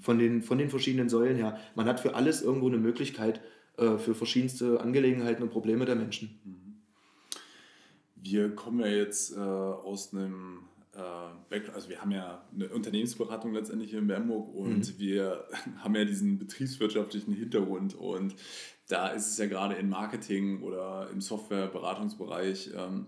von 0.00 0.18
den, 0.18 0.42
von 0.42 0.58
den 0.58 0.70
verschiedenen 0.70 1.08
Säulen 1.08 1.36
her. 1.36 1.58
Man 1.74 1.86
hat 1.86 2.00
für 2.00 2.14
alles 2.14 2.42
irgendwo 2.42 2.68
eine 2.68 2.78
Möglichkeit 2.78 3.40
äh, 3.76 3.96
für 3.96 4.14
verschiedenste 4.14 4.80
Angelegenheiten 4.80 5.42
und 5.42 5.50
Probleme 5.50 5.84
der 5.84 5.96
Menschen. 5.96 6.38
Wir 8.16 8.50
kommen 8.54 8.80
ja 8.80 8.88
jetzt 8.88 9.36
äh, 9.36 9.40
aus 9.40 10.12
einem 10.12 10.60
also 11.74 11.88
wir 11.88 12.00
haben 12.00 12.10
ja 12.10 12.42
eine 12.54 12.68
Unternehmensberatung 12.68 13.52
letztendlich 13.52 13.90
hier 13.90 14.00
in 14.00 14.06
Bernburg 14.06 14.54
und 14.54 14.78
mhm. 14.78 14.98
wir 14.98 15.44
haben 15.78 15.94
ja 15.94 16.04
diesen 16.04 16.38
betriebswirtschaftlichen 16.38 17.32
Hintergrund 17.32 17.94
und 17.94 18.34
da 18.88 19.08
ist 19.08 19.30
es 19.30 19.38
ja 19.38 19.46
gerade 19.46 19.74
im 19.74 19.90
Marketing 19.90 20.62
oder 20.62 21.08
im 21.12 21.20
Softwareberatungsbereich 21.20 22.70
ähm, 22.74 23.06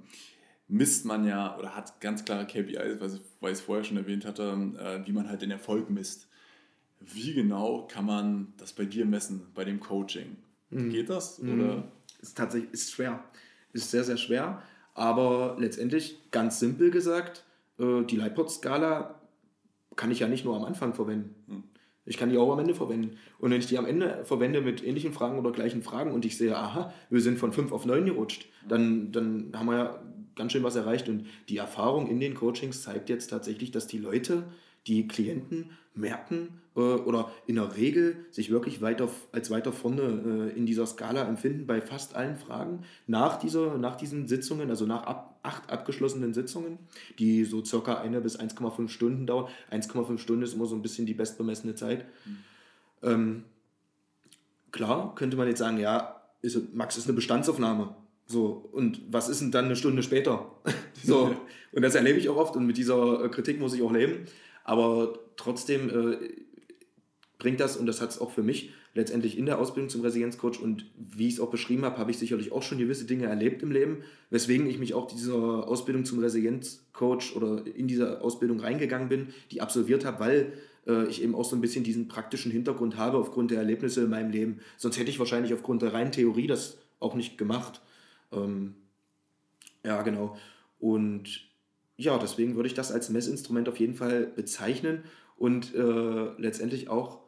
misst 0.69 1.05
man 1.05 1.25
ja 1.27 1.59
oder 1.59 1.75
hat 1.75 2.01
ganz 2.01 2.25
klare 2.25 2.47
KPIs, 2.47 3.01
weil 3.41 3.53
ich 3.53 3.59
es 3.59 3.61
vorher 3.61 3.85
schon 3.85 3.97
erwähnt 3.97 4.25
hatte, 4.25 4.43
äh, 4.79 5.07
wie 5.07 5.13
man 5.13 5.29
halt 5.29 5.43
den 5.43 5.51
Erfolg 5.51 5.91
misst. 5.91 6.29
Wie 7.01 7.33
genau 7.33 7.87
kann 7.91 8.05
man 8.05 8.53
das 8.59 8.73
bei 8.73 8.85
dir 8.85 9.07
messen, 9.07 9.47
bei 9.55 9.65
dem 9.65 9.81
Coaching? 9.81 10.37
Mhm. 10.71 10.91
Geht 10.91 11.11
das? 11.11 11.39
Mhm. 11.41 11.61
Oder? 11.61 11.93
Ist 12.21 12.37
tatsächlich 12.37 12.73
ist 12.73 12.93
schwer. 12.93 13.25
Ist 13.73 13.91
sehr, 13.91 14.05
sehr 14.05 14.17
schwer. 14.17 14.63
Aber 14.95 15.57
letztendlich, 15.59 16.31
ganz 16.31 16.61
simpel 16.61 16.91
gesagt, 16.91 17.45
äh, 17.81 18.05
die 18.05 18.17
Leitport-Skala 18.17 19.21
kann 19.97 20.11
ich 20.11 20.21
ja 20.21 20.29
nicht 20.29 20.45
nur 20.45 20.57
am 20.57 20.65
Anfang 20.65 20.95
verwenden. 20.95 21.35
Mhm. 21.47 21.63
Ich 22.07 22.17
kann 22.17 22.31
die 22.31 22.39
auch 22.39 22.53
am 22.53 22.59
Ende 22.59 22.75
verwenden. 22.75 23.19
Und 23.39 23.51
wenn 23.51 23.61
ich 23.61 23.67
die 23.67 23.79
am 23.79 23.87
Ende 23.87 24.25
verwende 24.25 24.61
mit 24.61 24.85
ähnlichen 24.85 25.13
Fragen 25.13 25.39
oder 25.39 25.53
gleichen 25.53 25.83
Fragen 25.83 26.13
und 26.13 26.25
ich 26.25 26.37
sehe, 26.37 26.57
aha, 26.57 26.93
wir 27.09 27.21
sind 27.21 27.39
von 27.39 27.53
5 27.53 27.73
auf 27.73 27.85
9 27.87 28.05
gerutscht, 28.07 28.49
dann, 28.67 29.13
dann 29.13 29.53
haben 29.55 29.67
wir 29.67 29.77
ja 29.77 30.03
ganz 30.35 30.53
schön 30.53 30.65
was 30.65 30.77
erreicht. 30.77 31.09
Und 31.09 31.27
die 31.49 31.59
Erfahrung 31.59 32.09
in 32.09 32.19
den 32.19 32.35
Coachings 32.35 32.83
zeigt 32.83 33.11
jetzt 33.11 33.29
tatsächlich, 33.29 33.71
dass 33.71 33.87
die 33.87 33.99
Leute, 33.99 34.45
die 34.87 35.07
Klienten 35.07 35.71
merken 35.95 36.61
äh, 36.75 36.81
oder 36.81 37.31
in 37.47 37.57
der 37.57 37.77
Regel 37.77 38.17
sich 38.31 38.51
wirklich 38.51 38.81
weiter, 38.81 39.09
als 39.33 39.51
weiter 39.51 39.73
vorne 39.73 40.51
äh, 40.53 40.59
in 40.59 40.67
dieser 40.67 40.87
Skala 40.87 41.29
empfinden 41.29 41.67
bei 41.67 41.81
fast 41.81 42.17
allen 42.17 42.37
Fragen 42.37 42.81
nach, 43.07 43.39
dieser, 43.39 43.77
nach 43.79 43.97
diesen 43.97 44.27
Sitzungen, 44.27 44.71
also 44.71 44.87
nach 44.87 45.05
ab, 45.05 45.30
acht 45.43 45.71
abgeschlossenen 45.71 46.35
Sitzungen, 46.35 46.79
die 47.19 47.45
so 47.45 47.65
circa 47.65 48.01
eine 48.01 48.21
bis 48.21 48.39
1,5 48.39 48.89
Stunden 48.89 49.27
dauern. 49.27 49.51
1,5 49.71 50.19
Stunden 50.19 50.43
ist 50.43 50.55
immer 50.55 50.67
so 50.67 50.75
ein 50.75 50.83
bisschen 50.83 51.07
die 51.07 51.15
bestbemessene 51.15 51.75
Zeit. 51.75 52.07
Mhm. 52.25 52.39
Ähm, 53.03 53.45
klar, 54.71 55.15
könnte 55.15 55.37
man 55.37 55.49
jetzt 55.49 55.59
sagen, 55.59 55.79
ja, 55.79 56.21
ist, 56.43 56.75
Max 56.75 56.97
ist 56.97 57.07
eine 57.07 57.15
Bestandsaufnahme. 57.15 57.95
So, 58.27 58.69
und 58.73 59.01
was 59.11 59.29
ist 59.29 59.41
denn 59.41 59.51
dann 59.51 59.65
eine 59.65 59.77
Stunde 59.77 60.03
später? 60.03 60.53
so, 61.03 61.35
und 61.73 61.83
das 61.83 61.95
erlebe 61.95 62.19
ich 62.19 62.29
auch 62.29 62.37
oft 62.37 62.57
und 62.57 62.67
mit 62.67 62.77
dieser 62.77 63.29
Kritik 63.31 63.59
muss 63.59 63.75
ich 63.75 63.83
auch 63.83 63.93
leben. 63.93 64.27
Aber 64.65 65.19
trotzdem 65.37 65.89
äh, 65.89 66.19
bringt 67.41 67.59
das, 67.59 67.77
und 67.77 67.87
das 67.87 68.01
hat 68.01 68.11
es 68.11 68.21
auch 68.21 68.31
für 68.31 68.45
mich 68.45 68.71
letztendlich 68.95 69.37
in 69.37 69.47
der 69.47 69.59
Ausbildung 69.59 69.89
zum 69.89 70.03
Resilienzcoach 70.03 70.61
und 70.61 70.87
wie 70.97 71.27
ich 71.27 71.35
es 71.35 71.41
auch 71.41 71.51
beschrieben 71.51 71.85
habe, 71.85 71.99
habe 71.99 72.13
ich 72.13 72.19
sicherlich 72.19 72.53
auch 72.53 72.63
schon 72.63 72.79
gewisse 72.79 73.07
Dinge 73.07 73.27
erlebt 73.27 73.63
im 73.63 73.73
Leben, 73.73 74.05
weswegen 74.31 74.69
ich 74.69 74.79
mich 74.79 74.95
auch 74.95 75.09
dieser 75.09 75.67
Ausbildung 75.67 76.05
zum 76.05 76.21
Resilienzcoach 76.21 77.35
oder 77.35 77.65
in 77.67 77.89
diese 77.89 78.21
Ausbildung 78.21 78.61
reingegangen 78.61 79.09
bin, 79.09 79.29
die 79.51 79.61
absolviert 79.61 80.05
habe, 80.05 80.21
weil 80.21 80.53
äh, 80.87 81.07
ich 81.07 81.23
eben 81.23 81.35
auch 81.35 81.45
so 81.45 81.57
ein 81.57 81.61
bisschen 81.61 81.83
diesen 81.83 82.09
praktischen 82.09 82.53
Hintergrund 82.53 82.97
habe 82.97 83.19
aufgrund 83.19 83.51
der 83.51 83.59
Erlebnisse 83.59 84.05
in 84.05 84.11
meinem 84.11 84.31
Leben. 84.31 84.61
Sonst 84.77 84.99
hätte 84.99 85.11
ich 85.11 85.19
wahrscheinlich 85.19 85.53
aufgrund 85.55 85.83
der 85.83 85.93
reinen 85.93 86.13
Theorie 86.13 86.47
das 86.47 86.79
auch 87.01 87.15
nicht 87.15 87.39
gemacht. 87.39 87.81
Ähm, 88.33 88.75
ja, 89.85 90.03
genau. 90.03 90.37
Und 90.79 91.49
ja, 91.97 92.19
deswegen 92.19 92.57
würde 92.57 92.67
ich 92.67 92.75
das 92.75 92.93
als 92.93 93.09
Messinstrument 93.09 93.69
auf 93.69 93.79
jeden 93.79 93.95
Fall 93.95 94.27
bezeichnen 94.27 95.05
und 95.37 95.75
äh, 95.75 96.29
letztendlich 96.39 96.89
auch 96.89 97.21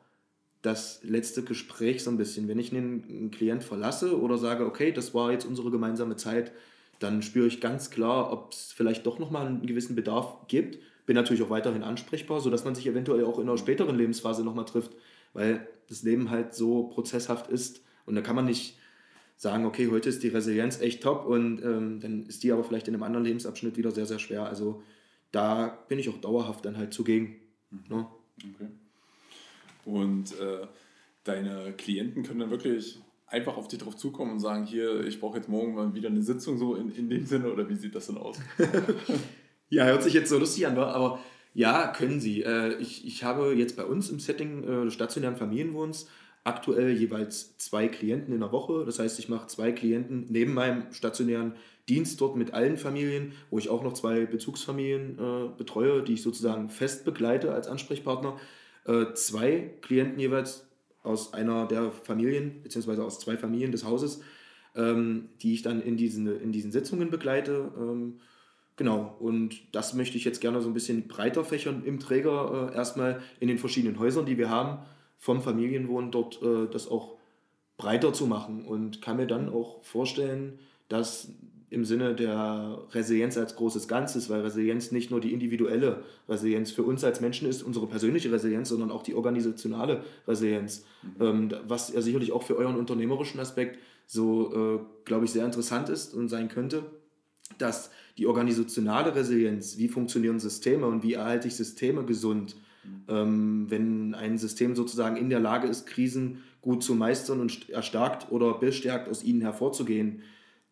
das 0.62 1.00
letzte 1.02 1.42
Gespräch 1.42 2.02
so 2.02 2.10
ein 2.10 2.16
bisschen. 2.16 2.48
Wenn 2.48 2.58
ich 2.58 2.72
einen, 2.72 3.30
Klient 3.30 3.64
verlasse 3.64 4.20
oder 4.20 4.38
sage, 4.38 4.64
okay, 4.64 4.92
das 4.92 5.12
war 5.12 5.32
jetzt 5.32 5.44
unsere 5.44 5.70
gemeinsame 5.70 6.16
Zeit, 6.16 6.52
dann 6.98 7.22
spüre 7.22 7.48
ich 7.48 7.60
ganz 7.60 7.90
klar, 7.90 8.32
ob 8.32 8.52
es 8.52 8.72
vielleicht 8.72 9.06
doch 9.06 9.18
nochmal 9.18 9.46
einen 9.46 9.66
gewissen 9.66 9.96
Bedarf 9.96 10.46
gibt. 10.46 10.78
Bin 11.04 11.16
natürlich 11.16 11.42
auch 11.42 11.50
weiterhin 11.50 11.82
ansprechbar, 11.82 12.40
sodass 12.40 12.64
man 12.64 12.76
sich 12.76 12.86
eventuell 12.86 13.24
auch 13.24 13.38
in 13.38 13.48
einer 13.48 13.58
späteren 13.58 13.96
Lebensphase 13.96 14.44
nochmal 14.44 14.66
trifft, 14.66 14.92
weil 15.32 15.66
das 15.88 16.04
Leben 16.04 16.30
halt 16.30 16.54
so 16.54 16.84
prozesshaft 16.84 17.50
ist 17.50 17.82
und 18.06 18.14
da 18.14 18.20
kann 18.20 18.36
man 18.36 18.44
nicht 18.44 18.78
sagen, 19.36 19.64
okay, 19.66 19.88
heute 19.90 20.08
ist 20.08 20.22
die 20.22 20.28
Resilienz 20.28 20.80
echt 20.80 21.02
top 21.02 21.26
und 21.26 21.60
ähm, 21.64 21.98
dann 22.00 22.26
ist 22.26 22.44
die 22.44 22.52
aber 22.52 22.62
vielleicht 22.62 22.86
in 22.86 22.94
einem 22.94 23.02
anderen 23.02 23.24
Lebensabschnitt 23.24 23.76
wieder 23.76 23.90
sehr, 23.90 24.06
sehr 24.06 24.20
schwer. 24.20 24.46
Also 24.46 24.82
da 25.32 25.84
bin 25.88 25.98
ich 25.98 26.08
auch 26.08 26.18
dauerhaft 26.18 26.64
dann 26.64 26.76
halt 26.76 26.94
zugegen. 26.94 27.36
Mhm. 27.70 27.84
Ne? 27.88 28.06
Okay. 28.54 28.68
Und 29.84 30.32
äh, 30.40 30.66
deine 31.24 31.72
Klienten 31.76 32.22
können 32.22 32.40
dann 32.40 32.50
wirklich 32.50 32.98
einfach 33.26 33.56
auf 33.56 33.68
dich 33.68 33.78
drauf 33.78 33.96
zukommen 33.96 34.32
und 34.32 34.40
sagen, 34.40 34.66
hier, 34.66 35.04
ich 35.04 35.18
brauche 35.20 35.38
jetzt 35.38 35.48
morgen 35.48 35.74
mal 35.74 35.94
wieder 35.94 36.08
eine 36.08 36.22
Sitzung 36.22 36.58
so 36.58 36.74
in, 36.74 36.94
in 36.94 37.08
dem 37.08 37.24
Sinne 37.24 37.50
oder 37.52 37.68
wie 37.68 37.74
sieht 37.74 37.94
das 37.94 38.06
denn 38.06 38.18
aus? 38.18 38.38
ja, 39.70 39.84
hört 39.84 40.02
sich 40.02 40.12
jetzt 40.12 40.28
so 40.28 40.38
lustig 40.38 40.66
an, 40.66 40.76
aber 40.78 41.18
ja, 41.54 41.88
können 41.88 42.20
sie. 42.20 42.42
Äh, 42.42 42.76
ich, 42.76 43.06
ich 43.06 43.24
habe 43.24 43.54
jetzt 43.54 43.76
bei 43.76 43.84
uns 43.84 44.10
im 44.10 44.20
Setting 44.20 44.64
äh, 44.64 44.90
stationären 44.90 45.36
Familienwohns 45.36 46.08
aktuell 46.44 46.92
jeweils 46.92 47.56
zwei 47.58 47.88
Klienten 47.88 48.34
in 48.34 48.40
der 48.40 48.52
Woche. 48.52 48.84
Das 48.84 48.98
heißt, 48.98 49.18
ich 49.18 49.28
mache 49.28 49.46
zwei 49.46 49.72
Klienten 49.72 50.26
neben 50.28 50.54
meinem 50.54 50.92
stationären 50.92 51.54
Dienst 51.88 52.20
dort 52.20 52.36
mit 52.36 52.54
allen 52.54 52.76
Familien, 52.76 53.32
wo 53.50 53.58
ich 53.58 53.68
auch 53.68 53.82
noch 53.82 53.92
zwei 53.92 54.26
Bezugsfamilien 54.26 55.18
äh, 55.18 55.48
betreue, 55.56 56.02
die 56.02 56.14
ich 56.14 56.22
sozusagen 56.22 56.68
fest 56.68 57.04
begleite 57.04 57.52
als 57.52 57.68
Ansprechpartner. 57.68 58.36
Äh, 58.86 59.14
zwei 59.14 59.70
Klienten 59.80 60.18
jeweils 60.18 60.66
aus 61.02 61.34
einer 61.34 61.66
der 61.66 61.90
Familien, 61.90 62.62
beziehungsweise 62.62 63.04
aus 63.04 63.18
zwei 63.18 63.36
Familien 63.36 63.72
des 63.72 63.84
Hauses, 63.84 64.20
ähm, 64.76 65.28
die 65.40 65.54
ich 65.54 65.62
dann 65.62 65.82
in 65.82 65.96
diesen, 65.96 66.40
in 66.40 66.52
diesen 66.52 66.72
Sitzungen 66.72 67.10
begleite. 67.10 67.72
Ähm, 67.76 68.20
genau, 68.76 69.16
und 69.18 69.54
das 69.72 69.94
möchte 69.94 70.16
ich 70.16 70.24
jetzt 70.24 70.40
gerne 70.40 70.60
so 70.60 70.68
ein 70.68 70.74
bisschen 70.74 71.08
breiter 71.08 71.44
fächern 71.44 71.82
im 71.84 71.98
Träger, 71.98 72.70
äh, 72.72 72.76
erstmal 72.76 73.20
in 73.40 73.48
den 73.48 73.58
verschiedenen 73.58 73.98
Häusern, 73.98 74.26
die 74.26 74.38
wir 74.38 74.50
haben 74.50 74.78
vom 75.18 75.40
Familienwohnen 75.40 76.10
dort 76.10 76.42
äh, 76.42 76.66
das 76.70 76.88
auch 76.88 77.16
breiter 77.76 78.12
zu 78.12 78.26
machen 78.26 78.64
und 78.64 79.02
kann 79.02 79.16
mir 79.16 79.26
dann 79.26 79.48
auch 79.48 79.82
vorstellen, 79.82 80.58
dass 80.88 81.32
im 81.72 81.84
Sinne 81.84 82.14
der 82.14 82.78
Resilienz 82.92 83.36
als 83.36 83.56
großes 83.56 83.88
Ganzes, 83.88 84.28
weil 84.28 84.42
Resilienz 84.42 84.92
nicht 84.92 85.10
nur 85.10 85.20
die 85.20 85.32
individuelle 85.32 86.02
Resilienz 86.28 86.70
für 86.70 86.82
uns 86.82 87.02
als 87.02 87.20
Menschen 87.20 87.48
ist, 87.48 87.62
unsere 87.62 87.86
persönliche 87.86 88.30
Resilienz, 88.30 88.68
sondern 88.68 88.90
auch 88.90 89.02
die 89.02 89.14
organisationale 89.14 90.04
Resilienz, 90.28 90.84
mhm. 91.02 91.24
ähm, 91.24 91.50
was 91.66 91.92
ja 91.92 92.02
sicherlich 92.02 92.32
auch 92.32 92.42
für 92.42 92.56
euren 92.56 92.76
unternehmerischen 92.76 93.40
Aspekt 93.40 93.78
so, 94.06 94.52
äh, 94.54 95.04
glaube 95.04 95.24
ich, 95.24 95.30
sehr 95.30 95.44
interessant 95.44 95.88
ist 95.88 96.14
und 96.14 96.28
sein 96.28 96.48
könnte, 96.48 96.84
dass 97.58 97.90
die 98.18 98.26
organisationale 98.26 99.14
Resilienz, 99.14 99.78
wie 99.78 99.88
funktionieren 99.88 100.38
Systeme 100.38 100.86
und 100.86 101.02
wie 101.02 101.14
erhalte 101.14 101.48
ich 101.48 101.54
Systeme 101.54 102.04
gesund, 102.04 102.56
ähm, 103.08 103.66
wenn 103.68 104.14
ein 104.14 104.38
System 104.38 104.74
sozusagen 104.74 105.16
in 105.16 105.30
der 105.30 105.40
Lage 105.40 105.68
ist, 105.68 105.86
Krisen 105.86 106.42
gut 106.60 106.82
zu 106.82 106.94
meistern 106.94 107.40
und 107.40 107.70
erstarkt 107.70 108.30
oder 108.30 108.54
bestärkt 108.54 109.08
aus 109.08 109.24
ihnen 109.24 109.40
hervorzugehen, 109.40 110.22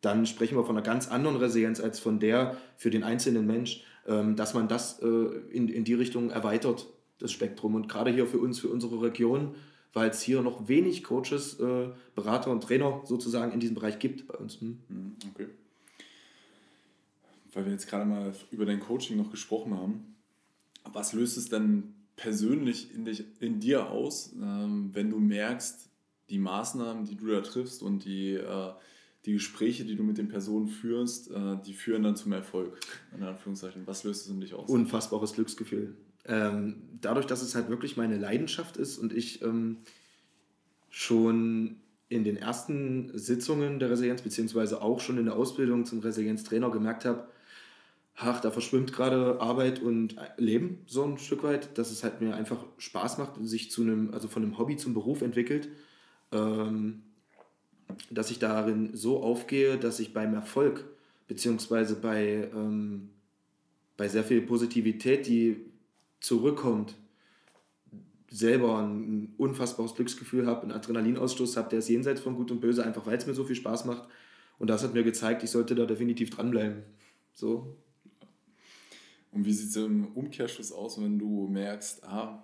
dann 0.01 0.27
sprechen 0.27 0.57
wir 0.57 0.65
von 0.65 0.77
einer 0.77 0.85
ganz 0.85 1.09
anderen 1.09 1.37
Resilienz 1.37 1.81
als 1.81 1.99
von 1.99 2.21
der 2.21 2.57
für 2.77 2.91
den 2.91 3.03
einzelnen 3.03 3.47
Mensch, 3.47 3.85
ähm, 4.07 4.37
dass 4.37 4.55
man 4.55 4.69
das 4.69 5.01
äh, 5.01 5.07
in, 5.07 5.69
in 5.69 5.85
die 5.85 5.95
Richtung 5.95 6.31
erweitert, 6.31 6.87
das 7.19 7.33
Spektrum. 7.33 7.75
Und 7.75 7.89
gerade 7.89 8.11
hier 8.11 8.27
für 8.27 8.39
uns, 8.39 8.59
für 8.59 8.69
unsere 8.69 9.03
Region, 9.03 9.55
weil 9.93 10.11
es 10.11 10.23
hier 10.23 10.43
noch 10.43 10.69
wenig 10.69 11.03
Coaches, 11.03 11.59
äh, 11.61 11.89
Berater 12.15 12.51
und 12.51 12.63
Trainer 12.63 13.03
sozusagen 13.05 13.53
in 13.53 13.61
diesem 13.61 13.75
Bereich 13.75 13.99
gibt 13.99 14.27
bei 14.27 14.35
uns. 14.35 14.61
Hm. 14.61 14.79
hm 14.89 15.17
okay. 15.35 15.47
Weil 17.53 17.65
wir 17.65 17.73
jetzt 17.73 17.89
gerade 17.89 18.05
mal 18.05 18.33
über 18.53 18.65
dein 18.65 18.81
Coaching 18.81 19.17
noch 19.17 19.31
gesprochen 19.31 19.75
haben, 19.75 20.15
was 20.93 21.13
löst 21.13 21.37
es 21.37 21.49
denn 21.49 21.95
persönlich 22.17 22.95
in, 22.95 23.05
dich, 23.05 23.25
in 23.41 23.61
dir 23.61 23.91
aus, 23.91 24.33
ähm, 24.41 24.91
wenn 24.93 25.11
du 25.11 25.19
merkst, 25.19 25.89
die 26.29 26.39
Maßnahmen, 26.39 27.05
die 27.05 27.17
du 27.17 27.27
da 27.27 27.41
triffst 27.41 27.83
und 27.83 28.05
die, 28.05 28.35
äh, 28.35 28.73
die 29.27 29.35
Gespräche, 29.35 29.85
die 29.85 29.97
du 29.97 30.03
mit 30.03 30.19
den 30.19 30.29
Personen 30.29 30.69
führst, 30.69 31.31
äh, 31.31 31.57
die 31.67 31.75
führen 31.75 32.03
dann 32.03 32.17
zum 32.17 32.33
Erfolg, 32.33 32.79
in 33.15 33.23
Anführungszeichen. 33.23 33.87
Was 33.87 34.05
löst 34.05 34.27
es 34.27 34.33
in 34.33 34.41
dich 34.41 34.55
aus? 34.55 34.69
Unfassbares 34.69 35.35
Glücksgefühl. 35.35 35.95
Ähm, 36.25 36.83
dadurch, 37.01 37.27
dass 37.27 37.43
es 37.43 37.55
halt 37.55 37.69
wirklich 37.69 37.97
meine 37.97 38.17
Leidenschaft 38.17 38.77
ist 38.77 38.99
und 38.99 39.13
ich 39.13 39.43
ähm, 39.43 39.79
schon 40.89 41.77
in 42.09 42.25
den 42.25 42.37
ersten 42.37 43.17
Sitzungen 43.17 43.79
der 43.79 43.91
Resilienz, 43.91 44.23
beziehungsweise 44.23 44.83
auch 44.83 45.01
schon 45.01 45.19
in 45.19 45.27
der 45.27 45.37
Ausbildung 45.37 45.87
zum 45.87 46.01
Resilienztrainer 46.01 46.71
gemerkt 46.71 47.05
habe, 47.05 47.29
ach, 48.17 48.41
da 48.41 48.51
verschwimmt 48.51 48.93
gerade 48.93 49.41
Arbeit 49.41 49.81
und 49.81 50.17
Leben 50.37 50.81
so 50.87 51.05
ein 51.05 51.19
Stück 51.19 51.43
weit, 51.43 51.79
dass 51.79 51.91
es 51.91 52.03
halt 52.03 52.21
mir 52.21 52.35
einfach 52.35 52.65
Spaß 52.79 53.19
macht 53.19 53.39
und 53.39 53.47
sich 53.47 53.71
zu 53.71 53.83
einem, 53.83 54.13
also 54.13 54.29
von 54.29 54.43
einem 54.43 54.59
Hobby 54.59 54.77
zum 54.77 54.93
Beruf 54.93 55.23
entwickelt, 55.23 55.69
ähm, 56.33 57.03
dass 58.11 58.31
ich 58.31 58.39
darin 58.39 58.91
so 58.95 59.23
aufgehe, 59.23 59.79
dass 59.79 60.01
ich 60.01 60.13
beim 60.13 60.35
Erfolg 60.35 60.85
beziehungsweise 61.29 61.95
bei, 61.95 62.51
ähm, 62.53 63.11
bei 63.97 64.09
sehr 64.09 64.25
viel 64.25 64.43
Positivität, 64.43 65.27
die 65.27 65.59
zurückkommt, 66.21 66.97
selber 68.29 68.79
ein 68.79 69.35
unfassbares 69.39 69.95
Glücksgefühl 69.95 70.47
habe, 70.47 70.63
einen 70.63 70.73
Adrenalinausstoß 70.73 71.57
habe, 71.57 71.71
der 71.71 71.81
ist 71.81 71.89
jenseits 71.89 72.21
von 72.21 72.37
Gut 72.37 72.51
und 72.51 72.61
Böse, 72.61 72.85
einfach 72.85 73.07
weil 73.07 73.17
es 73.17 73.27
mir 73.27 73.35
so 73.35 73.45
viel 73.45 73.57
Spaß 73.57 73.85
macht. 73.85 74.09
Und 74.59 74.69
das 74.69 74.83
hat 74.83 74.95
mir 74.95 75.03
gezeigt, 75.03 75.43
ich 75.43 75.51
sollte 75.51 75.75
da 75.75 75.87
definitiv 75.87 76.31
dranbleiben. 76.31 76.83
So, 77.33 77.77
Und 79.33 79.45
wie 79.45 79.53
sieht 79.53 79.71
es 79.71 79.77
im 79.77 80.09
Umkehrschluss 80.15 80.73
aus, 80.73 81.01
wenn 81.01 81.19
du 81.19 81.49
merkst, 81.49 82.05
ah, 82.05 82.43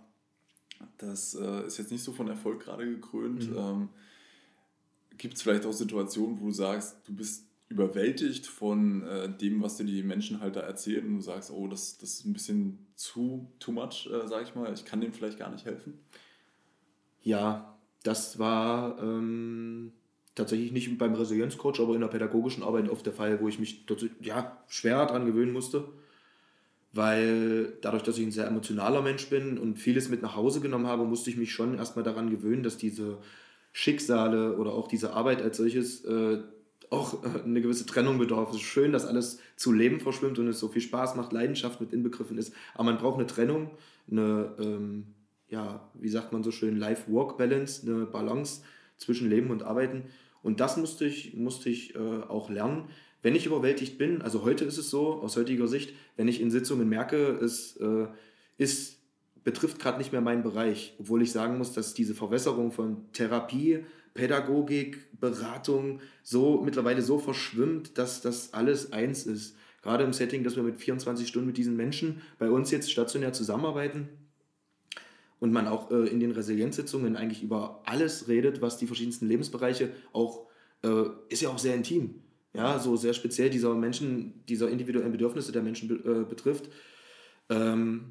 das 0.98 1.34
äh, 1.34 1.66
ist 1.66 1.78
jetzt 1.78 1.90
nicht 1.92 2.02
so 2.02 2.12
von 2.12 2.28
Erfolg 2.28 2.62
gerade 2.62 2.86
gekrönt? 2.86 3.50
Mhm. 3.50 3.56
Ähm, 3.56 3.88
Gibt 5.18 5.34
es 5.34 5.42
vielleicht 5.42 5.66
auch 5.66 5.72
Situationen, 5.72 6.40
wo 6.40 6.46
du 6.46 6.52
sagst, 6.52 6.96
du 7.06 7.14
bist 7.14 7.46
überwältigt 7.68 8.46
von 8.46 9.02
äh, 9.02 9.28
dem, 9.28 9.62
was 9.62 9.76
dir 9.76 9.84
die 9.84 10.02
Menschen 10.02 10.40
halt 10.40 10.56
da 10.56 10.60
erzählen 10.60 11.06
und 11.06 11.16
du 11.16 11.20
sagst, 11.20 11.50
oh, 11.50 11.66
das, 11.66 11.98
das 11.98 12.14
ist 12.14 12.26
ein 12.26 12.32
bisschen 12.32 12.78
zu 12.94 13.50
too 13.58 13.72
much, 13.72 14.08
äh, 14.12 14.26
sag 14.28 14.44
ich 14.44 14.54
mal, 14.54 14.72
ich 14.72 14.84
kann 14.84 15.00
dem 15.00 15.12
vielleicht 15.12 15.38
gar 15.38 15.50
nicht 15.50 15.64
helfen? 15.64 15.98
Ja, 17.22 17.76
das 18.04 18.38
war 18.38 19.02
ähm, 19.02 19.92
tatsächlich 20.36 20.70
nicht 20.70 20.96
beim 20.96 21.14
Resilienzcoach, 21.14 21.80
aber 21.80 21.94
in 21.96 22.02
der 22.02 22.08
pädagogischen 22.08 22.62
Arbeit 22.62 22.88
oft 22.88 23.04
der 23.04 23.12
Fall, 23.12 23.40
wo 23.40 23.48
ich 23.48 23.58
mich 23.58 23.84
dazu, 23.86 24.06
ja, 24.20 24.62
schwer 24.68 25.04
daran 25.04 25.26
gewöhnen 25.26 25.52
musste, 25.52 25.88
weil 26.92 27.72
dadurch, 27.80 28.04
dass 28.04 28.16
ich 28.16 28.24
ein 28.24 28.32
sehr 28.32 28.46
emotionaler 28.46 29.02
Mensch 29.02 29.26
bin 29.28 29.58
und 29.58 29.76
vieles 29.76 30.08
mit 30.08 30.22
nach 30.22 30.36
Hause 30.36 30.60
genommen 30.60 30.86
habe, 30.86 31.04
musste 31.04 31.30
ich 31.30 31.36
mich 31.36 31.52
schon 31.52 31.76
erstmal 31.76 32.04
daran 32.04 32.30
gewöhnen, 32.30 32.62
dass 32.62 32.78
diese 32.78 33.18
Schicksale 33.78 34.56
oder 34.56 34.72
auch 34.72 34.88
diese 34.88 35.12
Arbeit 35.12 35.42
als 35.42 35.58
solches 35.58 36.02
äh, 36.06 36.38
auch 36.88 37.22
äh, 37.22 37.42
eine 37.44 37.60
gewisse 37.60 37.84
Trennung 37.84 38.16
bedarf. 38.16 38.48
Es 38.48 38.56
ist 38.56 38.62
schön, 38.62 38.90
dass 38.90 39.04
alles 39.04 39.38
zu 39.56 39.70
Leben 39.70 40.00
verschwimmt 40.00 40.38
und 40.38 40.48
es 40.48 40.58
so 40.58 40.68
viel 40.68 40.80
Spaß 40.80 41.14
macht, 41.14 41.30
Leidenschaft 41.34 41.78
mit 41.78 41.92
inbegriffen 41.92 42.38
ist. 42.38 42.54
Aber 42.72 42.84
man 42.84 42.96
braucht 42.96 43.18
eine 43.18 43.26
Trennung, 43.26 43.72
eine, 44.10 44.54
ähm, 44.58 45.08
ja, 45.50 45.90
wie 45.92 46.08
sagt 46.08 46.32
man 46.32 46.42
so 46.42 46.52
schön, 46.52 46.78
Life-Work-Balance, 46.78 47.86
eine 47.86 48.06
Balance 48.06 48.62
zwischen 48.96 49.28
Leben 49.28 49.50
und 49.50 49.62
Arbeiten. 49.62 50.04
Und 50.42 50.60
das 50.60 50.78
musste 50.78 51.04
ich, 51.04 51.34
musste 51.34 51.68
ich 51.68 51.94
äh, 51.96 51.98
auch 51.98 52.48
lernen. 52.48 52.88
Wenn 53.20 53.34
ich 53.34 53.44
überwältigt 53.44 53.98
bin, 53.98 54.22
also 54.22 54.42
heute 54.42 54.64
ist 54.64 54.78
es 54.78 54.88
so, 54.88 55.16
aus 55.16 55.36
heutiger 55.36 55.68
Sicht, 55.68 55.92
wenn 56.16 56.28
ich 56.28 56.40
in 56.40 56.50
Sitzungen 56.50 56.88
merke, 56.88 57.38
es 57.42 57.76
äh, 57.76 58.06
ist, 58.56 58.95
betrifft 59.46 59.78
gerade 59.78 59.98
nicht 59.98 60.10
mehr 60.10 60.20
meinen 60.20 60.42
Bereich, 60.42 60.96
obwohl 60.98 61.22
ich 61.22 61.30
sagen 61.30 61.56
muss, 61.56 61.72
dass 61.72 61.94
diese 61.94 62.16
Verwässerung 62.16 62.72
von 62.72 63.12
Therapie, 63.12 63.84
Pädagogik, 64.12 64.98
Beratung 65.20 66.00
so 66.24 66.60
mittlerweile 66.64 67.00
so 67.00 67.20
verschwimmt, 67.20 67.96
dass 67.96 68.20
das 68.20 68.54
alles 68.54 68.92
eins 68.92 69.24
ist. 69.24 69.56
Gerade 69.82 70.02
im 70.02 70.12
Setting, 70.12 70.42
dass 70.42 70.56
wir 70.56 70.64
mit 70.64 70.80
24 70.80 71.28
Stunden 71.28 71.46
mit 71.46 71.58
diesen 71.58 71.76
Menschen 71.76 72.22
bei 72.40 72.50
uns 72.50 72.72
jetzt 72.72 72.90
stationär 72.90 73.32
zusammenarbeiten 73.32 74.08
und 75.38 75.52
man 75.52 75.68
auch 75.68 75.92
äh, 75.92 76.08
in 76.08 76.18
den 76.18 76.32
Resilienzsitzungen 76.32 77.14
eigentlich 77.14 77.44
über 77.44 77.82
alles 77.84 78.26
redet, 78.26 78.60
was 78.60 78.78
die 78.78 78.88
verschiedensten 78.88 79.28
Lebensbereiche 79.28 79.90
auch, 80.12 80.48
äh, 80.82 81.04
ist 81.28 81.42
ja 81.42 81.50
auch 81.50 81.58
sehr 81.58 81.76
intim. 81.76 82.16
Ja, 82.52 82.80
so 82.80 82.96
sehr 82.96 83.14
speziell 83.14 83.50
dieser 83.50 83.76
Menschen, 83.76 84.44
dieser 84.48 84.68
individuellen 84.70 85.12
Bedürfnisse 85.12 85.52
der 85.52 85.62
Menschen 85.62 85.88
äh, 86.04 86.24
betrifft, 86.24 86.68
ähm, 87.48 88.10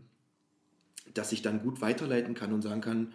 dass 1.16 1.32
ich 1.32 1.42
dann 1.42 1.64
gut 1.64 1.82
weiterleiten 1.82 2.36
kann 2.36 2.54
und 2.54 2.62
sagen 2.62 2.82
kann, 2.82 3.14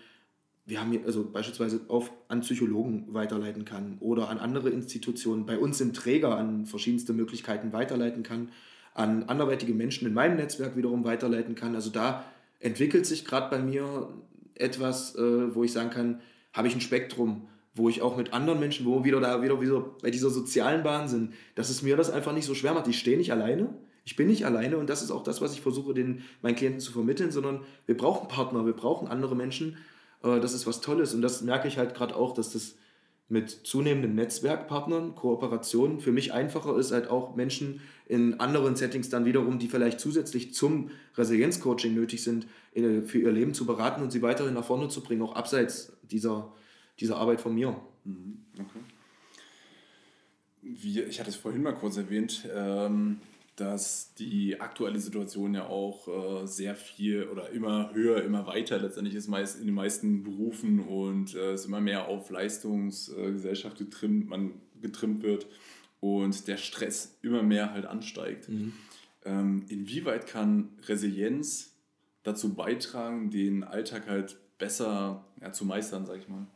wir 0.66 0.80
haben 0.80 0.90
hier 0.92 1.05
also 1.05 1.24
beispielsweise 1.24 1.80
auf, 1.88 2.12
an 2.28 2.40
Psychologen 2.40 3.07
weiterleiten 3.12 3.64
kann 3.64 3.98
oder 4.01 4.28
an 4.28 4.38
andere 4.38 4.70
Institutionen, 4.70 5.46
bei 5.46 5.59
uns 5.59 5.80
im 5.80 5.92
Träger 5.92 6.36
an 6.36 6.66
verschiedenste 6.66 7.12
Möglichkeiten 7.12 7.72
weiterleiten 7.72 8.22
kann, 8.22 8.51
an 8.94 9.24
anderweitige 9.24 9.74
Menschen 9.74 10.07
in 10.07 10.14
meinem 10.14 10.36
Netzwerk 10.36 10.76
wiederum 10.76 11.05
weiterleiten 11.05 11.55
kann. 11.55 11.74
Also 11.74 11.90
da 11.90 12.24
entwickelt 12.59 13.07
sich 13.07 13.24
gerade 13.24 13.51
bei 13.51 13.62
mir 13.62 14.09
etwas, 14.55 15.14
äh, 15.16 15.55
wo 15.55 15.64
ich 15.64 15.72
sagen 15.72 15.90
kann, 15.90 16.20
habe 16.53 16.68
ich 16.68 16.74
ein 16.74 16.80
Spektrum, 16.80 17.48
wo 17.74 17.88
ich 17.88 18.03
auch 18.03 18.16
mit 18.16 18.32
anderen 18.32 18.61
Menschen, 18.61 18.86
wo 18.86 18.98
wir 18.98 19.05
wieder 19.05 19.20
da 19.20 19.42
wieder, 19.42 19.61
wieder 19.61 19.80
bei 20.03 20.11
dieser 20.11 20.30
sozialen 20.30 20.82
Bahn 20.82 21.09
sind, 21.09 21.34
dass 21.55 21.70
es 21.70 21.82
mir 21.82 21.96
das 21.96 22.11
einfach 22.11 22.32
nicht 22.32 22.46
so 22.46 22.55
schwer 22.55 22.74
macht. 22.74 22.88
Ich 22.88 22.98
stehe 22.98 23.16
nicht 23.16 23.32
alleine, 23.32 23.74
ich 24.11 24.17
bin 24.17 24.27
nicht 24.27 24.45
alleine 24.45 24.77
und 24.77 24.91
das 24.91 25.03
ist 25.03 25.11
auch 25.11 25.23
das, 25.23 25.41
was 25.41 25.53
ich 25.55 25.61
versuche, 25.61 25.95
den, 25.95 26.23
meinen 26.43 26.57
Klienten 26.57 26.81
zu 26.81 26.93
vermitteln, 26.93 27.31
sondern 27.31 27.61
wir 27.87 27.97
brauchen 27.97 28.29
Partner, 28.29 28.67
wir 28.67 28.73
brauchen 28.73 29.09
andere 29.09 29.35
Menschen 29.35 29.77
äh, 30.23 30.41
das 30.41 30.53
ist 30.53 30.67
was 30.67 30.81
Tolles. 30.81 31.15
Und 31.15 31.23
das 31.23 31.43
merke 31.43 31.69
ich 31.69 31.79
halt 31.79 31.95
gerade 31.95 32.17
auch, 32.17 32.35
dass 32.35 32.53
das 32.53 32.77
mit 33.29 33.51
zunehmenden 33.51 34.17
Netzwerkpartnern, 34.17 35.15
Kooperationen 35.15 36.01
für 36.01 36.11
mich 36.11 36.33
einfacher 36.33 36.77
ist, 36.77 36.91
halt 36.91 37.09
auch 37.09 37.37
Menschen 37.37 37.81
in 38.07 38.41
anderen 38.41 38.75
Settings 38.75 39.09
dann 39.09 39.25
wiederum, 39.25 39.61
die 39.61 39.69
vielleicht 39.69 40.01
zusätzlich 40.01 40.53
zum 40.53 40.91
Resilienzcoaching 41.17 41.95
nötig 41.95 42.25
sind, 42.25 42.49
für 42.73 43.19
ihr 43.19 43.31
Leben 43.31 43.55
zu 43.55 43.67
beraten 43.67 44.03
und 44.03 44.11
sie 44.11 44.23
weiterhin 44.23 44.55
nach 44.55 44.65
vorne 44.65 44.89
zu 44.89 45.01
bringen, 45.01 45.23
auch 45.23 45.37
abseits 45.37 45.93
dieser, 46.03 46.53
dieser 46.99 47.19
Arbeit 47.19 47.41
von 47.41 47.55
mir. 47.55 47.81
Mhm, 48.05 48.39
okay. 48.55 48.81
Wie, 50.63 51.01
ich 51.01 51.21
hatte 51.21 51.31
es 51.31 51.37
vorhin 51.37 51.63
mal 51.63 51.75
kurz 51.75 51.99
erwähnt, 51.99 52.49
ähm, 52.53 53.21
dass 53.61 54.15
die 54.15 54.59
aktuelle 54.61 54.99
Situation 54.99 55.55
ja 55.55 55.67
auch 55.67 56.09
äh, 56.43 56.47
sehr 56.47 56.75
viel 56.75 57.25
oder 57.25 57.51
immer 57.51 57.93
höher, 57.93 58.23
immer 58.25 58.47
weiter 58.47 58.79
letztendlich 58.79 59.15
ist 59.15 59.29
meist 59.29 59.61
in 59.61 59.67
den 59.67 59.75
meisten 59.75 60.23
Berufen 60.23 60.81
und 60.81 61.35
äh, 61.35 61.53
es 61.53 61.67
immer 61.67 61.81
mehr 61.81 62.09
auf 62.09 62.31
Leistungsgesellschaft 62.31 63.77
getrimmt, 63.77 64.29
man 64.31 64.55
getrimmt 64.81 65.23
wird 65.23 65.47
und 66.01 66.49
der 66.49 66.57
Stress 66.57 67.19
immer 67.21 67.43
mehr 67.43 67.73
halt 67.73 67.85
ansteigt. 67.85 68.49
Mhm. 68.49 68.73
Ähm, 69.27 69.67
inwieweit 69.69 70.27
kann 70.27 70.71
Resilienz 70.89 71.77
dazu 72.23 72.55
beitragen, 72.55 73.31
den 73.31 73.63
Alltag 73.63 74.09
halt 74.09 74.39
besser 74.57 75.27
ja, 75.41 75.53
zu 75.53 75.67
meistern, 75.67 76.07
sag 76.07 76.19
ich 76.19 76.29
mal? 76.29 76.47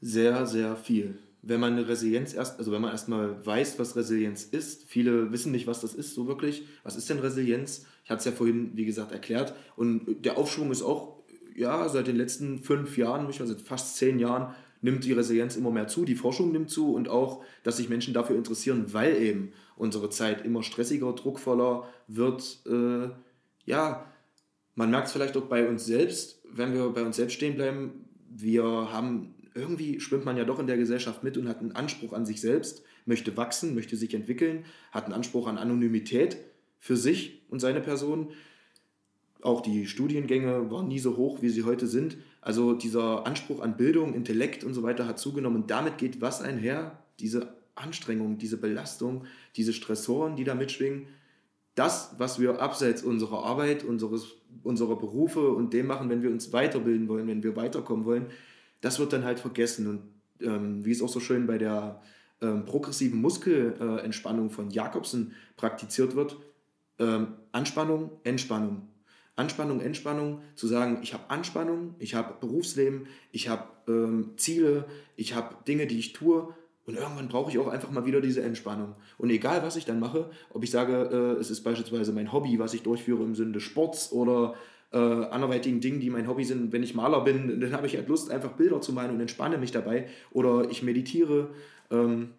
Sehr, 0.00 0.46
sehr 0.46 0.76
viel 0.76 1.18
wenn 1.48 1.60
man 1.60 1.74
eine 1.74 1.86
Resilienz 1.86 2.34
erst, 2.34 2.58
also 2.58 2.72
wenn 2.72 2.82
man 2.82 2.90
erstmal 2.90 3.44
weiß, 3.46 3.78
was 3.78 3.94
Resilienz 3.94 4.44
ist, 4.44 4.84
viele 4.88 5.30
wissen 5.30 5.52
nicht, 5.52 5.68
was 5.68 5.80
das 5.80 5.94
ist, 5.94 6.14
so 6.14 6.26
wirklich. 6.26 6.64
Was 6.82 6.96
ist 6.96 7.08
denn 7.08 7.20
Resilienz? 7.20 7.86
Ich 8.04 8.10
hatte 8.10 8.18
es 8.18 8.24
ja 8.24 8.32
vorhin, 8.32 8.72
wie 8.74 8.84
gesagt, 8.84 9.12
erklärt. 9.12 9.54
Und 9.76 10.24
der 10.24 10.38
Aufschwung 10.38 10.72
ist 10.72 10.82
auch, 10.82 11.22
ja, 11.54 11.88
seit 11.88 12.08
den 12.08 12.16
letzten 12.16 12.58
fünf 12.58 12.98
Jahren, 12.98 13.30
ich 13.30 13.40
weiß, 13.40 13.48
seit 13.48 13.60
fast 13.60 13.96
zehn 13.96 14.18
Jahren, 14.18 14.54
nimmt 14.82 15.04
die 15.04 15.12
Resilienz 15.12 15.56
immer 15.56 15.70
mehr 15.70 15.88
zu, 15.88 16.04
die 16.04 16.16
Forschung 16.16 16.50
nimmt 16.52 16.70
zu 16.70 16.92
und 16.92 17.08
auch, 17.08 17.44
dass 17.62 17.76
sich 17.76 17.88
Menschen 17.88 18.12
dafür 18.12 18.36
interessieren, 18.36 18.86
weil 18.92 19.16
eben 19.16 19.52
unsere 19.76 20.10
Zeit 20.10 20.44
immer 20.44 20.62
stressiger, 20.64 21.12
druckvoller 21.12 21.88
wird. 22.08 22.60
Äh, 22.66 23.10
ja, 23.66 24.04
man 24.74 24.90
merkt 24.90 25.06
es 25.06 25.12
vielleicht 25.12 25.36
auch 25.36 25.46
bei 25.46 25.68
uns 25.68 25.86
selbst, 25.86 26.42
wenn 26.50 26.74
wir 26.74 26.88
bei 26.90 27.02
uns 27.02 27.16
selbst 27.16 27.34
stehen 27.34 27.54
bleiben. 27.54 28.04
Wir 28.28 28.64
haben 28.64 29.35
irgendwie 29.56 30.00
schwimmt 30.00 30.24
man 30.24 30.36
ja 30.36 30.44
doch 30.44 30.58
in 30.58 30.66
der 30.66 30.76
Gesellschaft 30.76 31.24
mit 31.24 31.36
und 31.36 31.48
hat 31.48 31.60
einen 31.60 31.72
Anspruch 31.72 32.12
an 32.12 32.26
sich 32.26 32.40
selbst, 32.40 32.82
möchte 33.06 33.36
wachsen, 33.36 33.74
möchte 33.74 33.96
sich 33.96 34.14
entwickeln, 34.14 34.64
hat 34.92 35.04
einen 35.04 35.14
Anspruch 35.14 35.46
an 35.46 35.58
Anonymität 35.58 36.36
für 36.78 36.96
sich 36.96 37.42
und 37.48 37.60
seine 37.60 37.80
Person. 37.80 38.28
Auch 39.42 39.60
die 39.60 39.86
Studiengänge 39.86 40.70
waren 40.70 40.88
nie 40.88 40.98
so 40.98 41.16
hoch, 41.16 41.42
wie 41.42 41.48
sie 41.48 41.64
heute 41.64 41.86
sind. 41.86 42.16
Also 42.40 42.74
dieser 42.74 43.26
Anspruch 43.26 43.60
an 43.60 43.76
Bildung, 43.76 44.14
Intellekt 44.14 44.64
und 44.64 44.74
so 44.74 44.82
weiter 44.82 45.06
hat 45.06 45.18
zugenommen. 45.18 45.62
Und 45.62 45.70
damit 45.70 45.98
geht 45.98 46.20
was 46.20 46.42
einher? 46.42 46.98
Diese 47.20 47.54
Anstrengung, 47.74 48.38
diese 48.38 48.56
Belastung, 48.56 49.24
diese 49.56 49.72
Stressoren, 49.72 50.36
die 50.36 50.44
da 50.44 50.54
mitschwingen. 50.54 51.06
Das, 51.74 52.14
was 52.18 52.40
wir 52.40 52.60
abseits 52.60 53.02
unserer 53.02 53.44
Arbeit, 53.44 53.84
unseres, 53.84 54.32
unserer 54.62 54.96
Berufe 54.96 55.50
und 55.50 55.74
dem 55.74 55.86
machen, 55.86 56.08
wenn 56.08 56.22
wir 56.22 56.30
uns 56.30 56.52
weiterbilden 56.52 57.06
wollen, 57.06 57.28
wenn 57.28 57.42
wir 57.42 57.54
weiterkommen 57.54 58.06
wollen, 58.06 58.26
das 58.86 59.00
wird 59.00 59.12
dann 59.12 59.24
halt 59.24 59.40
vergessen. 59.40 59.88
Und 59.88 60.46
ähm, 60.46 60.84
wie 60.84 60.92
es 60.92 61.02
auch 61.02 61.08
so 61.08 61.18
schön 61.18 61.46
bei 61.46 61.58
der 61.58 62.00
ähm, 62.40 62.64
progressiven 62.64 63.20
Muskelentspannung 63.20 64.46
äh, 64.46 64.50
von 64.50 64.70
Jakobsen 64.70 65.34
praktiziert 65.56 66.14
wird, 66.14 66.36
ähm, 67.00 67.34
Anspannung, 67.50 68.12
Entspannung. 68.22 68.88
Anspannung, 69.34 69.80
Entspannung, 69.80 70.40
zu 70.54 70.66
sagen, 70.66 71.00
ich 71.02 71.12
habe 71.12 71.28
Anspannung, 71.28 71.94
ich 71.98 72.14
habe 72.14 72.34
Berufsleben, 72.40 73.06
ich 73.32 73.48
habe 73.48 73.64
ähm, 73.86 74.30
Ziele, 74.36 74.86
ich 75.16 75.34
habe 75.34 75.56
Dinge, 75.66 75.86
die 75.86 75.98
ich 75.98 76.14
tue 76.14 76.54
und 76.86 76.94
irgendwann 76.94 77.28
brauche 77.28 77.50
ich 77.50 77.58
auch 77.58 77.66
einfach 77.66 77.90
mal 77.90 78.06
wieder 78.06 78.20
diese 78.20 78.42
Entspannung. 78.42 78.94
Und 79.18 79.28
egal, 79.30 79.62
was 79.62 79.76
ich 79.76 79.84
dann 79.84 80.00
mache, 80.00 80.30
ob 80.50 80.62
ich 80.62 80.70
sage, 80.70 81.10
äh, 81.12 81.40
es 81.40 81.50
ist 81.50 81.64
beispielsweise 81.64 82.12
mein 82.12 82.32
Hobby, 82.32 82.58
was 82.58 82.72
ich 82.72 82.82
durchführe 82.82 83.24
im 83.24 83.34
Sinne 83.34 83.52
des 83.52 83.64
Sports 83.64 84.12
oder 84.12 84.54
äh, 84.92 84.98
anderweitigen 84.98 85.80
Dingen, 85.80 86.00
die 86.00 86.10
mein 86.10 86.28
Hobby 86.28 86.44
sind. 86.44 86.72
Wenn 86.72 86.82
ich 86.82 86.94
Maler 86.94 87.22
bin, 87.22 87.60
dann 87.60 87.72
habe 87.72 87.86
ich 87.86 87.96
halt 87.96 88.08
Lust, 88.08 88.30
einfach 88.30 88.52
Bilder 88.52 88.80
zu 88.80 88.92
malen 88.92 89.10
und 89.10 89.20
entspanne 89.20 89.58
mich 89.58 89.72
dabei. 89.72 90.08
Oder 90.30 90.70
ich 90.70 90.82
meditiere, 90.82 91.50
ähm, 91.90 92.30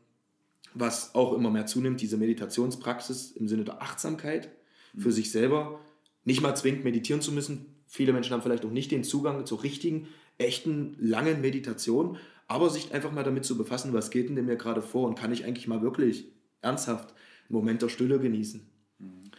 was 0.74 1.16
auch 1.16 1.34
immer 1.34 1.50
mehr 1.50 1.66
zunimmt, 1.66 2.02
diese 2.02 2.18
Meditationspraxis 2.18 3.32
im 3.32 3.48
Sinne 3.48 3.64
der 3.64 3.82
Achtsamkeit 3.82 4.50
für 4.98 5.12
sich 5.12 5.32
selber. 5.32 5.80
Nicht 6.24 6.42
mal 6.42 6.56
zwingend 6.56 6.84
meditieren 6.84 7.22
zu 7.22 7.32
müssen. 7.32 7.66
Viele 7.88 8.14
Menschen 8.14 8.34
haben 8.34 8.42
vielleicht 8.42 8.66
auch 8.66 8.72
nicht 8.72 8.92
den 8.92 9.04
Zugang 9.04 9.46
zur 9.46 9.64
richtigen, 9.64 10.08
echten, 10.38 10.96
langen 11.00 11.42
Meditation, 11.42 12.18
aber 12.48 12.70
sich 12.70 12.94
einfach 12.94 13.12
mal 13.12 13.24
damit 13.24 13.46
zu 13.46 13.58
befassen, 13.58 13.94
was 13.94 14.10
geht 14.10 14.30
denn 14.30 14.46
mir 14.46 14.56
gerade 14.56 14.82
vor 14.82 15.08
und 15.08 15.16
kann 15.16 15.32
ich 15.32 15.46
eigentlich 15.46 15.68
mal 15.68 15.82
wirklich 15.82 16.26
ernsthaft 16.62 17.14
einen 17.50 17.60
Moment 17.60 17.82
der 17.82 17.90
Stille 17.90 18.20
genießen. 18.20 18.62
Mhm. 19.00 19.32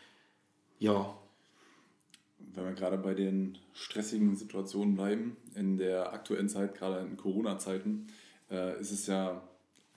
Ja, 0.79 1.15
wenn 2.55 2.65
wir 2.65 2.73
gerade 2.73 2.99
bei 2.99 3.15
den 3.15 3.59
stressigen 3.73 4.37
Situationen 4.37 4.95
bleiben, 4.95 5.37
in 5.55 5.77
der 5.77 6.13
aktuellen 6.13 6.49
Zeit, 6.49 6.75
gerade 6.75 7.07
in 7.07 7.17
Corona-Zeiten, 7.17 8.07
äh, 8.51 8.81
ist 8.81 8.91
es 8.91 9.07
ja, 9.07 9.43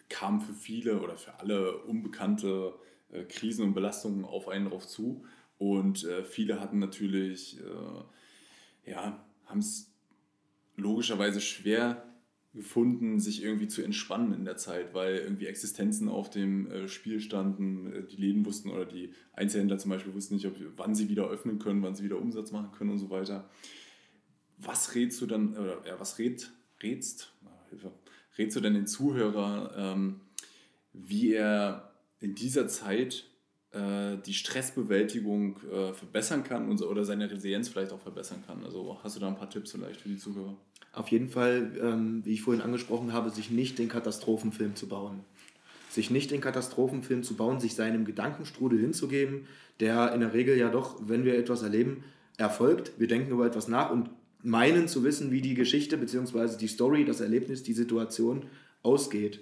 kam 0.10 0.42
für 0.42 0.54
viele 0.54 1.02
oder 1.02 1.18
für 1.18 1.40
alle 1.40 1.78
unbekannte 1.78 2.74
äh, 3.12 3.24
Krisen 3.24 3.66
und 3.66 3.74
Belastungen 3.74 4.26
auf 4.26 4.48
einen 4.48 4.70
drauf 4.70 4.88
zu. 4.88 5.26
Und 5.58 6.04
äh, 6.04 6.24
viele 6.24 6.60
hatten 6.60 6.80
natürlich, 6.80 7.60
äh, 7.60 8.92
ja, 8.92 9.24
haben 9.46 9.60
es 9.60 9.92
logischerweise 10.76 11.40
schwer 11.40 12.11
gefunden, 12.54 13.20
sich 13.20 13.44
irgendwie 13.44 13.68
zu 13.68 13.82
entspannen 13.82 14.34
in 14.34 14.44
der 14.44 14.58
Zeit, 14.58 14.94
weil 14.94 15.18
irgendwie 15.18 15.46
Existenzen 15.46 16.10
auf 16.10 16.30
dem 16.30 16.70
äh, 16.70 16.88
Spiel 16.90 17.22
standen, 17.22 17.94
äh, 17.94 18.04
die 18.04 18.18
Läden 18.18 18.46
wussten 18.46 18.70
oder 18.70 18.86
die 18.86 19.14
Einzelhändler 19.34 19.78
zum 19.78 19.92
Beispiel 19.92 20.14
wussten 20.14 20.36
nicht, 20.36 20.48
ob, 20.48 20.56
wann 20.76 20.94
sie 20.94 21.08
wieder 21.08 21.30
öffnen 21.30 21.60
können, 21.60 21.82
wann 21.82 21.96
sie 21.96 22.04
wieder 22.04 22.20
Umsatz 22.20 22.52
machen 22.52 22.72
können 22.72 22.92
und 22.92 23.00
so 23.00 23.10
weiter. 23.10 23.50
Was 24.58 24.96
rätst 24.96 25.22
du 25.22 25.28
dann, 25.28 25.56
oder 25.58 25.82
ja, 25.88 26.00
was 26.00 26.20
rät, 26.20 26.52
rätst, 26.84 27.34
Hilfe, 27.70 27.94
rätst 28.38 28.58
du 28.58 28.60
denn 28.60 28.74
den 28.74 28.88
Zuhörer, 28.88 29.74
ähm, 29.78 30.20
wie 30.92 31.34
er 31.34 31.94
in 32.20 32.36
dieser 32.36 32.68
Zeit 32.68 33.31
die 33.74 34.34
Stressbewältigung 34.34 35.58
äh, 35.72 35.94
verbessern 35.94 36.44
kann 36.44 36.70
oder 36.70 37.06
seine 37.06 37.32
Resilienz 37.32 37.70
vielleicht 37.70 37.94
auch 37.94 38.02
verbessern 38.02 38.44
kann? 38.46 38.64
Also 38.66 39.00
hast 39.02 39.16
du 39.16 39.20
da 39.22 39.28
ein 39.28 39.38
paar 39.38 39.50
Tipps 39.50 39.72
vielleicht 39.72 40.02
für 40.02 40.10
die 40.10 40.18
Zuhörer? 40.18 40.58
Auf 40.94 41.08
jeden 41.08 41.30
Fall, 41.30 41.72
ähm, 41.82 42.22
wie 42.26 42.34
ich 42.34 42.42
vorhin 42.42 42.62
angesprochen 42.62 43.14
habe, 43.14 43.30
sich 43.30 43.50
nicht 43.50 43.80
den 43.80 43.88
Katastrophenfilm 43.88 44.76
zu 44.76 44.88
bauen. 44.88 45.22
Sich 45.90 46.10
nicht 46.10 46.32
den 46.32 46.42
Katastrophenfilm 46.42 47.24
zu 47.24 47.36
bauen, 47.36 47.60
sich 47.62 47.76
seinem 47.76 48.04
Gedankenstrudel 48.04 48.80
hinzugeben, 48.80 49.48
der 49.80 50.14
in 50.14 50.20
der 50.20 50.34
Regel 50.34 50.58
ja 50.58 50.70
doch, 50.70 50.98
wenn 51.08 51.24
wir 51.24 51.38
etwas 51.38 51.64
erleben, 51.64 52.04
erfolgt. 52.38 52.92
Wir 52.98 53.08
denken 53.08 53.32
über 53.32 53.46
etwas 53.46 53.70
nach 53.70 53.90
und 53.90 54.10
meinen 54.44 54.88
zu 54.88 55.04
wissen, 55.04 55.32
wie 55.32 55.42
die 55.42 55.54
Geschichte 55.54 55.98
bzw. 55.98 56.58
die 56.58 56.68
Story, 56.68 57.06
das 57.06 57.22
Erlebnis, 57.22 57.64
die 57.64 57.74
Situation 57.74 58.48
ausgeht. 58.84 59.40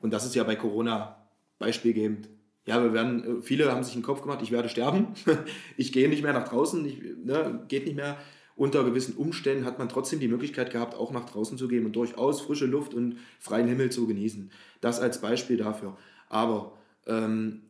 Und 0.00 0.12
das 0.12 0.26
ist 0.26 0.34
ja 0.34 0.44
bei 0.44 0.56
Corona 0.56 1.16
beispielgebend. 1.58 2.28
Ja, 2.66 2.82
wir 2.82 2.92
werden, 2.92 3.38
äh, 3.38 3.42
viele 3.42 3.70
haben 3.70 3.82
sich 3.82 3.94
den 3.94 4.02
Kopf 4.02 4.22
gemacht, 4.22 4.40
ich 4.42 4.52
werde 4.52 4.68
sterben, 4.68 5.08
ich 5.76 5.92
gehe 5.92 6.08
nicht 6.08 6.22
mehr 6.22 6.32
nach 6.32 6.48
draußen, 6.48 6.84
ich, 6.84 7.00
ne, 7.24 7.64
geht 7.68 7.86
nicht 7.86 7.96
mehr 7.96 8.18
unter 8.54 8.84
gewissen 8.84 9.16
Umständen 9.16 9.64
hat 9.64 9.78
man 9.78 9.88
trotzdem 9.88 10.20
die 10.20 10.28
Möglichkeit 10.28 10.70
gehabt, 10.70 10.94
auch 10.94 11.10
nach 11.10 11.24
draußen 11.24 11.56
zu 11.56 11.68
gehen 11.68 11.86
und 11.86 11.96
durchaus 11.96 12.42
frische 12.42 12.66
Luft 12.66 12.94
und 12.94 13.16
freien 13.40 13.66
Himmel 13.66 13.90
zu 13.90 14.06
genießen. 14.06 14.50
Das 14.80 15.00
als 15.00 15.20
Beispiel 15.20 15.56
dafür. 15.56 15.96
Aber 16.28 16.76
ähm, 17.06 17.62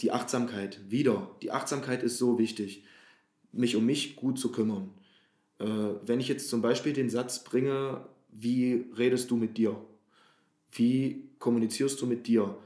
die 0.00 0.10
Achtsamkeit, 0.10 0.80
wieder, 0.90 1.30
die 1.42 1.52
Achtsamkeit 1.52 2.02
ist 2.02 2.18
so 2.18 2.38
wichtig, 2.38 2.84
mich 3.52 3.76
um 3.76 3.84
mich 3.84 4.16
gut 4.16 4.38
zu 4.38 4.50
kümmern. 4.50 4.90
Äh, 5.58 5.66
wenn 6.04 6.20
ich 6.20 6.28
jetzt 6.28 6.48
zum 6.48 6.62
Beispiel 6.62 6.92
den 6.92 7.10
Satz 7.10 7.44
bringe, 7.44 8.06
wie 8.30 8.86
redest 8.96 9.30
du 9.30 9.36
mit 9.36 9.58
dir? 9.58 9.76
Wie 10.72 11.28
kommunizierst 11.38 12.00
du 12.00 12.06
mit 12.06 12.26
dir? 12.26 12.56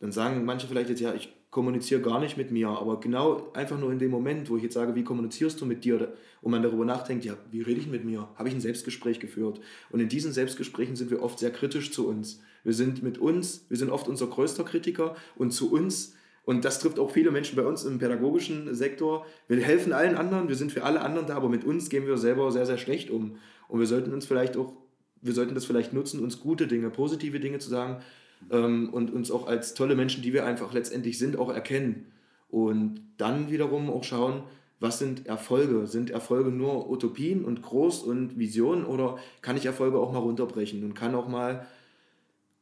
Dann 0.00 0.12
sagen 0.12 0.44
manche 0.44 0.66
vielleicht 0.66 0.88
jetzt, 0.88 1.00
ja, 1.00 1.14
ich 1.14 1.32
kommuniziere 1.50 2.00
gar 2.00 2.20
nicht 2.20 2.36
mit 2.36 2.50
mir, 2.50 2.68
aber 2.68 3.00
genau 3.00 3.50
einfach 3.54 3.78
nur 3.78 3.92
in 3.92 3.98
dem 3.98 4.10
Moment, 4.10 4.48
wo 4.50 4.56
ich 4.56 4.62
jetzt 4.62 4.74
sage, 4.74 4.94
wie 4.94 5.04
kommunizierst 5.04 5.60
du 5.60 5.66
mit 5.66 5.84
dir 5.84 6.12
und 6.42 6.52
man 6.52 6.62
darüber 6.62 6.84
nachdenkt, 6.84 7.24
ja, 7.24 7.36
wie 7.50 7.60
rede 7.60 7.80
ich 7.80 7.88
mit 7.88 8.04
mir? 8.04 8.28
Habe 8.36 8.48
ich 8.48 8.54
ein 8.54 8.60
Selbstgespräch 8.60 9.18
geführt? 9.20 9.60
Und 9.90 10.00
in 10.00 10.08
diesen 10.08 10.32
Selbstgesprächen 10.32 10.96
sind 10.96 11.10
wir 11.10 11.22
oft 11.22 11.38
sehr 11.38 11.50
kritisch 11.50 11.92
zu 11.92 12.06
uns. 12.08 12.40
Wir 12.62 12.72
sind 12.72 13.02
mit 13.02 13.18
uns, 13.18 13.66
wir 13.68 13.76
sind 13.76 13.90
oft 13.90 14.08
unser 14.08 14.28
größter 14.28 14.64
Kritiker 14.64 15.16
und 15.36 15.52
zu 15.52 15.72
uns, 15.72 16.14
und 16.44 16.64
das 16.64 16.78
trifft 16.80 16.98
auch 16.98 17.10
viele 17.10 17.30
Menschen 17.30 17.56
bei 17.56 17.62
uns 17.62 17.84
im 17.84 17.98
pädagogischen 17.98 18.74
Sektor, 18.74 19.26
wir 19.46 19.60
helfen 19.60 19.92
allen 19.92 20.16
anderen, 20.16 20.48
wir 20.48 20.56
sind 20.56 20.72
für 20.72 20.84
alle 20.84 21.00
anderen 21.00 21.26
da, 21.26 21.36
aber 21.36 21.48
mit 21.48 21.64
uns 21.64 21.90
gehen 21.90 22.06
wir 22.06 22.16
selber 22.16 22.50
sehr, 22.50 22.66
sehr 22.66 22.78
schlecht 22.78 23.10
um. 23.10 23.36
Und 23.68 23.78
wir 23.78 23.86
sollten 23.86 24.12
uns 24.12 24.24
vielleicht 24.24 24.56
auch, 24.56 24.72
wir 25.20 25.34
sollten 25.34 25.54
das 25.54 25.66
vielleicht 25.66 25.92
nutzen, 25.92 26.20
uns 26.20 26.40
gute 26.40 26.66
Dinge, 26.66 26.90
positive 26.90 27.40
Dinge 27.40 27.58
zu 27.58 27.68
sagen, 27.68 28.02
ähm, 28.50 28.90
und 28.92 29.12
uns 29.12 29.30
auch 29.30 29.46
als 29.46 29.74
tolle 29.74 29.94
Menschen, 29.94 30.22
die 30.22 30.32
wir 30.32 30.44
einfach 30.44 30.72
letztendlich 30.72 31.18
sind, 31.18 31.36
auch 31.36 31.52
erkennen. 31.52 32.06
Und 32.48 33.00
dann 33.16 33.50
wiederum 33.50 33.90
auch 33.90 34.04
schauen, 34.04 34.42
was 34.80 34.98
sind 34.98 35.26
Erfolge? 35.26 35.86
Sind 35.86 36.10
Erfolge 36.10 36.50
nur 36.50 36.90
Utopien 36.90 37.44
und 37.44 37.62
groß 37.62 38.02
und 38.02 38.38
Visionen 38.38 38.84
oder 38.84 39.18
kann 39.42 39.56
ich 39.56 39.66
Erfolge 39.66 39.98
auch 39.98 40.10
mal 40.10 40.18
runterbrechen 40.18 40.82
und 40.82 40.94
kann 40.94 41.14
auch 41.14 41.28
mal 41.28 41.66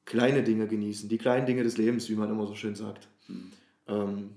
kleine 0.04 0.42
Dinge 0.42 0.66
genießen, 0.66 1.08
die 1.08 1.18
kleinen 1.18 1.46
Dinge 1.46 1.62
des 1.62 1.76
Lebens, 1.76 2.08
wie 2.08 2.16
man 2.16 2.30
immer 2.30 2.46
so 2.46 2.54
schön 2.54 2.74
sagt. 2.74 3.08
Mhm. 3.28 3.52
Ähm, 3.86 4.30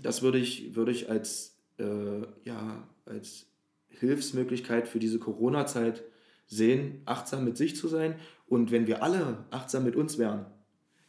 das 0.00 0.22
würde 0.22 0.38
ich, 0.38 0.76
würde 0.76 0.92
ich 0.92 1.10
als, 1.10 1.56
äh, 1.78 2.22
ja, 2.44 2.86
als 3.04 3.46
Hilfsmöglichkeit 3.88 4.86
für 4.86 4.98
diese 4.98 5.18
Corona-Zeit 5.18 6.02
sehen, 6.46 7.02
achtsam 7.04 7.44
mit 7.44 7.56
sich 7.56 7.76
zu 7.76 7.88
sein. 7.88 8.14
Und 8.46 8.70
wenn 8.70 8.86
wir 8.86 9.02
alle 9.02 9.44
achtsam 9.50 9.84
mit 9.84 9.96
uns 9.96 10.18
wären, 10.18 10.46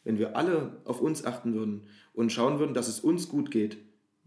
wenn 0.03 0.19
wir 0.19 0.35
alle 0.35 0.77
auf 0.85 1.01
uns 1.01 1.25
achten 1.25 1.53
würden 1.53 1.83
und 2.13 2.31
schauen 2.31 2.59
würden, 2.59 2.73
dass 2.73 2.87
es 2.87 2.99
uns 2.99 3.29
gut 3.29 3.51
geht, 3.51 3.77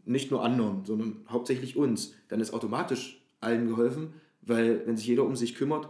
nicht 0.05 0.31
nur 0.31 0.45
anderen, 0.45 0.85
sondern 0.85 1.25
hauptsächlich 1.29 1.77
uns, 1.77 2.15
dann 2.29 2.41
ist 2.41 2.55
automatisch 2.55 3.23
allen 3.41 3.69
geholfen, 3.69 4.15
weil 4.43 4.87
wenn 4.87 4.97
sich 4.97 5.07
jeder 5.07 5.25
um 5.25 5.37
sich 5.37 5.55
kümmert, 5.55 5.89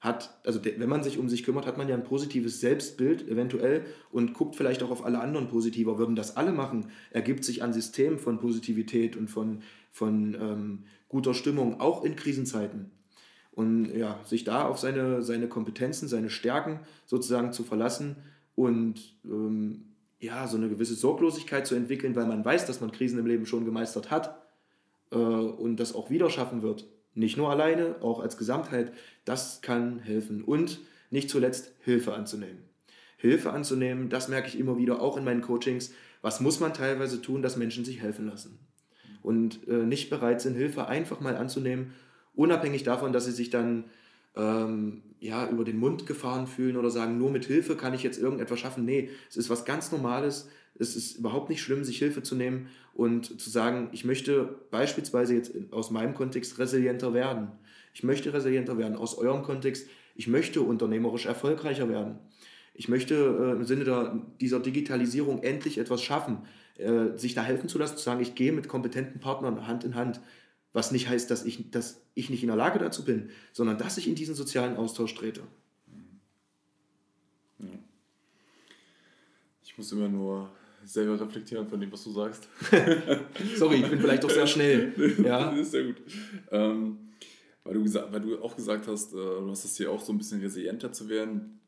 hat, 0.00 0.40
also 0.46 0.64
wenn 0.64 0.88
man 0.88 1.02
sich 1.02 1.18
um 1.18 1.28
sich 1.28 1.44
kümmert, 1.44 1.66
hat 1.66 1.76
man 1.76 1.86
ja 1.86 1.94
ein 1.94 2.04
positives 2.04 2.60
Selbstbild 2.60 3.28
eventuell 3.28 3.84
und 4.10 4.32
guckt 4.32 4.56
vielleicht 4.56 4.82
auch 4.82 4.90
auf 4.90 5.04
alle 5.04 5.20
anderen 5.20 5.48
positiver. 5.48 5.98
Würden 5.98 6.16
das 6.16 6.38
alle 6.38 6.52
machen, 6.52 6.86
ergibt 7.10 7.44
sich 7.44 7.62
ein 7.62 7.74
System 7.74 8.18
von 8.18 8.38
Positivität 8.38 9.14
und 9.14 9.28
von, 9.28 9.62
von 9.92 10.34
ähm, 10.40 10.84
guter 11.08 11.34
Stimmung, 11.34 11.80
auch 11.80 12.02
in 12.02 12.16
Krisenzeiten. 12.16 12.90
Und 13.52 13.94
ja, 13.94 14.18
sich 14.24 14.44
da 14.44 14.66
auf 14.66 14.78
seine, 14.78 15.22
seine 15.22 15.48
Kompetenzen, 15.48 16.08
seine 16.08 16.30
Stärken 16.30 16.80
sozusagen 17.04 17.52
zu 17.52 17.62
verlassen 17.62 18.16
und 18.60 19.16
ähm, 19.24 19.86
ja, 20.18 20.46
so 20.46 20.58
eine 20.58 20.68
gewisse 20.68 20.94
Sorglosigkeit 20.94 21.66
zu 21.66 21.74
entwickeln, 21.74 22.14
weil 22.14 22.26
man 22.26 22.44
weiß, 22.44 22.66
dass 22.66 22.82
man 22.82 22.92
Krisen 22.92 23.18
im 23.18 23.26
Leben 23.26 23.46
schon 23.46 23.64
gemeistert 23.64 24.10
hat 24.10 24.38
äh, 25.10 25.16
und 25.16 25.76
das 25.76 25.94
auch 25.94 26.10
wieder 26.10 26.28
schaffen 26.28 26.60
wird. 26.60 26.86
Nicht 27.14 27.38
nur 27.38 27.50
alleine, 27.50 27.96
auch 28.02 28.20
als 28.20 28.36
Gesamtheit. 28.36 28.92
Das 29.24 29.62
kann 29.62 29.98
helfen. 30.00 30.44
Und 30.44 30.80
nicht 31.08 31.30
zuletzt 31.30 31.72
Hilfe 31.80 32.12
anzunehmen. 32.12 32.58
Hilfe 33.16 33.52
anzunehmen, 33.52 34.10
das 34.10 34.28
merke 34.28 34.48
ich 34.48 34.58
immer 34.58 34.76
wieder 34.76 35.00
auch 35.00 35.16
in 35.16 35.24
meinen 35.24 35.40
Coachings. 35.42 35.92
Was 36.20 36.40
muss 36.40 36.60
man 36.60 36.74
teilweise 36.74 37.22
tun, 37.22 37.40
dass 37.40 37.56
Menschen 37.56 37.86
sich 37.86 38.00
helfen 38.02 38.26
lassen? 38.26 38.58
Und 39.22 39.66
äh, 39.68 39.72
nicht 39.72 40.10
bereit 40.10 40.42
sind, 40.42 40.54
Hilfe 40.54 40.86
einfach 40.86 41.20
mal 41.20 41.36
anzunehmen 41.36 41.92
unabhängig 42.34 42.84
davon, 42.84 43.12
dass 43.12 43.24
sie 43.24 43.32
sich 43.32 43.50
dann 43.50 43.84
ähm, 44.36 45.02
ja, 45.20 45.48
über 45.48 45.64
den 45.64 45.78
Mund 45.78 46.06
gefahren 46.06 46.46
fühlen 46.46 46.76
oder 46.76 46.90
sagen, 46.90 47.18
nur 47.18 47.30
mit 47.30 47.44
Hilfe 47.44 47.76
kann 47.76 47.94
ich 47.94 48.02
jetzt 48.02 48.18
irgendetwas 48.18 48.60
schaffen. 48.60 48.84
Nee, 48.84 49.10
es 49.28 49.36
ist 49.36 49.50
was 49.50 49.64
ganz 49.64 49.92
Normales. 49.92 50.48
Es 50.78 50.96
ist 50.96 51.18
überhaupt 51.18 51.50
nicht 51.50 51.62
schlimm, 51.62 51.84
sich 51.84 51.98
Hilfe 51.98 52.22
zu 52.22 52.34
nehmen 52.34 52.68
und 52.94 53.40
zu 53.40 53.50
sagen, 53.50 53.90
ich 53.92 54.04
möchte 54.04 54.60
beispielsweise 54.70 55.34
jetzt 55.34 55.52
aus 55.72 55.90
meinem 55.90 56.14
Kontext 56.14 56.58
resilienter 56.58 57.12
werden. 57.12 57.48
Ich 57.92 58.02
möchte 58.02 58.32
resilienter 58.32 58.78
werden. 58.78 58.96
Aus 58.96 59.18
eurem 59.18 59.42
Kontext, 59.42 59.88
ich 60.14 60.26
möchte 60.26 60.62
unternehmerisch 60.62 61.26
erfolgreicher 61.26 61.88
werden. 61.88 62.18
Ich 62.72 62.88
möchte 62.88 63.14
äh, 63.14 63.52
im 63.52 63.64
Sinne 63.64 63.84
der, 63.84 64.22
dieser 64.40 64.60
Digitalisierung 64.60 65.42
endlich 65.42 65.76
etwas 65.76 66.02
schaffen, 66.02 66.38
äh, 66.78 67.16
sich 67.16 67.34
da 67.34 67.42
helfen 67.42 67.68
zu 67.68 67.78
lassen, 67.78 67.98
zu 67.98 68.02
sagen, 68.02 68.20
ich 68.20 68.34
gehe 68.34 68.52
mit 68.52 68.68
kompetenten 68.68 69.20
Partnern 69.20 69.66
Hand 69.66 69.84
in 69.84 69.96
Hand. 69.96 70.20
Was 70.72 70.92
nicht 70.92 71.08
heißt, 71.08 71.30
dass 71.30 71.44
ich, 71.44 71.70
dass 71.70 72.00
ich 72.14 72.30
nicht 72.30 72.42
in 72.42 72.48
der 72.48 72.56
Lage 72.56 72.78
dazu 72.78 73.04
bin, 73.04 73.30
sondern 73.52 73.78
dass 73.78 73.98
ich 73.98 74.06
in 74.06 74.14
diesen 74.14 74.34
sozialen 74.34 74.76
Austausch 74.76 75.14
trete. 75.14 75.42
Ich 79.64 79.76
muss 79.76 79.92
immer 79.92 80.08
nur 80.08 80.50
selber 80.84 81.20
reflektieren 81.20 81.68
von 81.68 81.80
dem, 81.80 81.92
was 81.92 82.04
du 82.04 82.10
sagst. 82.10 82.48
Sorry, 83.56 83.76
ich 83.76 83.88
bin 83.88 84.00
vielleicht 84.00 84.24
doch 84.24 84.30
sehr 84.30 84.46
schnell. 84.46 84.92
Ja. 85.24 85.50
Das 85.50 85.60
ist 85.60 85.70
sehr 85.72 85.84
gut. 85.84 86.02
Ähm, 86.50 86.98
weil, 87.64 87.74
du 87.74 87.82
gesagt, 87.82 88.12
weil 88.12 88.20
du 88.20 88.42
auch 88.42 88.56
gesagt 88.56 88.86
hast, 88.88 89.12
äh, 89.12 89.16
du 89.16 89.50
hast 89.50 89.64
es 89.64 89.76
hier 89.76 89.90
auch 89.90 90.00
so 90.00 90.12
ein 90.12 90.18
bisschen 90.18 90.40
resilienter 90.40 90.92
zu 90.92 91.08
werden. 91.08 91.60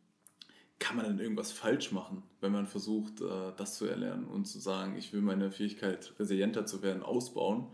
Kann 0.79 0.97
man 0.97 1.07
denn 1.07 1.21
irgendwas 1.21 1.53
falsch 1.53 1.93
machen, 1.93 2.23
wenn 2.41 2.51
man 2.51 2.67
versucht, 2.67 3.21
äh, 3.21 3.53
das 3.57 3.77
zu 3.77 3.87
erlernen 3.87 4.25
und 4.25 4.47
zu 4.47 4.59
sagen, 4.59 4.97
ich 4.97 5.13
will 5.13 5.21
meine 5.21 5.51
Fähigkeit, 5.51 6.13
resilienter 6.19 6.67
zu 6.67 6.83
werden, 6.83 7.03
ausbauen? 7.03 7.69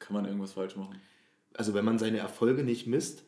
Kann 0.00 0.14
man 0.14 0.24
irgendwas 0.24 0.52
falsch 0.52 0.76
machen? 0.76 1.00
Also 1.54 1.74
wenn 1.74 1.84
man 1.84 1.98
seine 1.98 2.18
Erfolge 2.18 2.64
nicht 2.64 2.88
misst, 2.88 3.22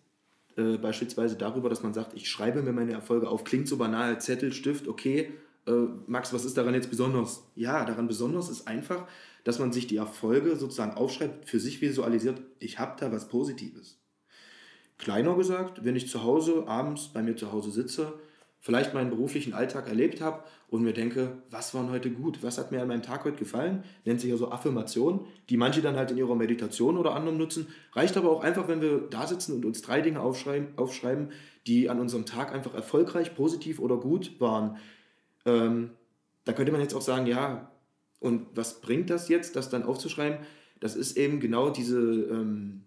äh, 0.56 0.76
beispielsweise 0.76 1.36
darüber, 1.36 1.68
dass 1.68 1.82
man 1.82 1.94
sagt, 1.94 2.14
ich 2.14 2.28
schreibe 2.28 2.62
mir 2.62 2.72
meine 2.72 2.92
Erfolge 2.92 3.28
auf, 3.28 3.44
klingt 3.44 3.68
so 3.68 3.76
banal, 3.76 4.20
Zettel, 4.20 4.52
Stift, 4.52 4.88
okay, 4.88 5.32
äh, 5.66 5.86
Max, 6.06 6.32
was 6.32 6.44
ist 6.44 6.56
daran 6.56 6.74
jetzt 6.74 6.90
besonders? 6.90 7.44
Ja, 7.54 7.84
daran 7.84 8.08
besonders 8.08 8.48
ist 8.48 8.66
einfach, 8.66 9.06
dass 9.44 9.58
man 9.58 9.72
sich 9.72 9.86
die 9.86 9.96
Erfolge 9.96 10.56
sozusagen 10.56 10.96
aufschreibt, 10.96 11.48
für 11.48 11.60
sich 11.60 11.80
visualisiert, 11.80 12.40
ich 12.58 12.78
habe 12.78 12.98
da 12.98 13.12
was 13.12 13.28
Positives. 13.28 13.98
Kleiner 14.98 15.36
gesagt, 15.36 15.84
wenn 15.84 15.96
ich 15.96 16.08
zu 16.08 16.22
Hause 16.22 16.64
abends 16.66 17.08
bei 17.08 17.22
mir 17.22 17.36
zu 17.36 17.52
Hause 17.52 17.70
sitze, 17.70 18.12
vielleicht 18.62 18.94
meinen 18.94 19.10
beruflichen 19.10 19.54
Alltag 19.54 19.88
erlebt 19.88 20.20
habe 20.20 20.44
und 20.68 20.82
mir 20.82 20.92
denke, 20.92 21.42
was 21.50 21.74
war 21.74 21.90
heute 21.90 22.12
gut, 22.12 22.44
was 22.44 22.58
hat 22.58 22.70
mir 22.70 22.80
an 22.80 22.86
meinem 22.86 23.02
Tag 23.02 23.24
heute 23.24 23.36
gefallen, 23.36 23.82
nennt 24.04 24.20
sich 24.20 24.30
ja 24.30 24.36
so 24.36 24.52
Affirmation, 24.52 25.26
die 25.50 25.56
manche 25.56 25.82
dann 25.82 25.96
halt 25.96 26.12
in 26.12 26.16
ihrer 26.16 26.36
Meditation 26.36 26.96
oder 26.96 27.16
anderem 27.16 27.38
nutzen. 27.38 27.66
Reicht 27.92 28.16
aber 28.16 28.30
auch 28.30 28.44
einfach, 28.44 28.68
wenn 28.68 28.80
wir 28.80 29.08
da 29.10 29.26
sitzen 29.26 29.56
und 29.56 29.64
uns 29.64 29.82
drei 29.82 30.00
Dinge 30.00 30.20
aufschreiben, 30.20 30.68
aufschreiben 30.76 31.32
die 31.66 31.90
an 31.90 31.98
unserem 31.98 32.24
Tag 32.24 32.54
einfach 32.54 32.72
erfolgreich, 32.72 33.34
positiv 33.34 33.80
oder 33.80 33.96
gut 33.96 34.40
waren. 34.40 34.76
Ähm, 35.44 35.90
da 36.44 36.52
könnte 36.52 36.70
man 36.70 36.80
jetzt 36.80 36.94
auch 36.94 37.02
sagen, 37.02 37.26
ja, 37.26 37.68
Und 38.20 38.46
was 38.54 38.80
bringt 38.80 39.10
das 39.10 39.28
jetzt, 39.28 39.56
das 39.56 39.70
dann 39.70 39.82
aufzuschreiben? 39.82 40.38
Das 40.78 40.94
ist 40.94 41.16
eben 41.16 41.40
genau 41.40 41.70
diese, 41.70 41.98
ähm, 41.98 42.84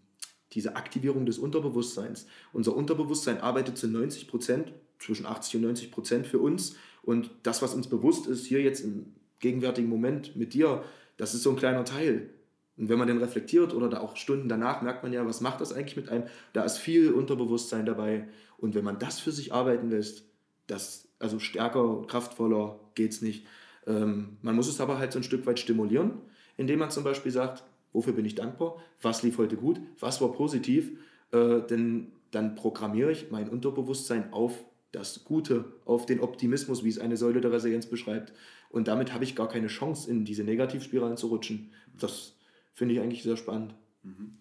diese 0.53 0.77
Aktivierung 0.77 1.25
des 1.25 1.37
Unterbewusstseins. 1.37 2.27
Unser 2.53 2.73
Unterbewusstsein 2.77 3.41
arbeitet 3.41 3.77
zu 3.77 3.89
90 3.89 4.29
Prozent, 4.29 4.71
zwischen 4.99 5.25
80 5.25 5.57
und 5.57 5.61
90 5.63 5.91
Prozent 5.91 6.27
für 6.27 6.39
uns. 6.39 6.75
Und 7.03 7.31
das, 7.43 7.61
was 7.61 7.73
uns 7.73 7.87
bewusst 7.87 8.27
ist, 8.27 8.45
hier 8.45 8.61
jetzt 8.61 8.81
im 8.81 9.13
gegenwärtigen 9.39 9.89
Moment 9.89 10.35
mit 10.35 10.53
dir, 10.53 10.83
das 11.17 11.33
ist 11.33 11.43
so 11.43 11.51
ein 11.51 11.55
kleiner 11.55 11.85
Teil. 11.85 12.29
Und 12.77 12.89
wenn 12.89 12.97
man 12.97 13.07
den 13.07 13.19
reflektiert 13.19 13.73
oder 13.73 13.89
da 13.89 13.99
auch 13.99 14.17
Stunden 14.17 14.49
danach, 14.49 14.81
merkt 14.81 15.03
man 15.03 15.13
ja, 15.13 15.25
was 15.25 15.41
macht 15.41 15.61
das 15.61 15.71
eigentlich 15.71 15.95
mit 15.95 16.09
einem? 16.09 16.25
Da 16.53 16.63
ist 16.63 16.77
viel 16.77 17.11
Unterbewusstsein 17.11 17.85
dabei. 17.85 18.27
Und 18.57 18.75
wenn 18.75 18.83
man 18.83 18.99
das 18.99 19.19
für 19.19 19.31
sich 19.31 19.53
arbeiten 19.53 19.89
lässt, 19.89 20.25
das, 20.67 21.07
also 21.19 21.39
stärker, 21.39 22.03
kraftvoller 22.07 22.79
geht 22.95 23.11
es 23.11 23.21
nicht. 23.21 23.45
Ähm, 23.87 24.37
man 24.41 24.55
muss 24.55 24.67
es 24.67 24.81
aber 24.81 24.97
halt 24.97 25.13
so 25.13 25.19
ein 25.19 25.23
Stück 25.23 25.45
weit 25.45 25.59
stimulieren, 25.59 26.13
indem 26.57 26.79
man 26.79 26.91
zum 26.91 27.03
Beispiel 27.03 27.31
sagt, 27.31 27.63
wofür 27.93 28.13
bin 28.13 28.25
ich 28.25 28.35
dankbar, 28.35 28.81
was 29.01 29.23
lief 29.23 29.37
heute 29.37 29.55
gut, 29.55 29.79
was 29.99 30.19
war 30.21 30.31
positiv, 30.33 30.91
äh, 31.31 31.61
denn 31.61 32.11
dann 32.31 32.55
programmiere 32.55 33.11
ich 33.11 33.31
mein 33.31 33.47
Unterbewusstsein 33.47 34.33
auf 34.33 34.65
das 34.91 35.23
Gute, 35.25 35.65
auf 35.85 36.05
den 36.05 36.19
Optimismus, 36.19 36.83
wie 36.83 36.89
es 36.89 36.99
eine 36.99 37.17
Säule 37.17 37.41
der 37.41 37.51
Resilienz 37.51 37.85
beschreibt. 37.85 38.33
Und 38.69 38.87
damit 38.87 39.13
habe 39.13 39.23
ich 39.23 39.35
gar 39.35 39.47
keine 39.47 39.67
Chance, 39.67 40.09
in 40.09 40.25
diese 40.25 40.43
Negativspiralen 40.43 41.17
zu 41.17 41.27
rutschen. 41.27 41.71
Das 41.99 42.35
finde 42.73 42.95
ich 42.95 43.01
eigentlich 43.01 43.23
sehr 43.23 43.37
spannend. 43.37 43.75
Mhm. 44.03 44.37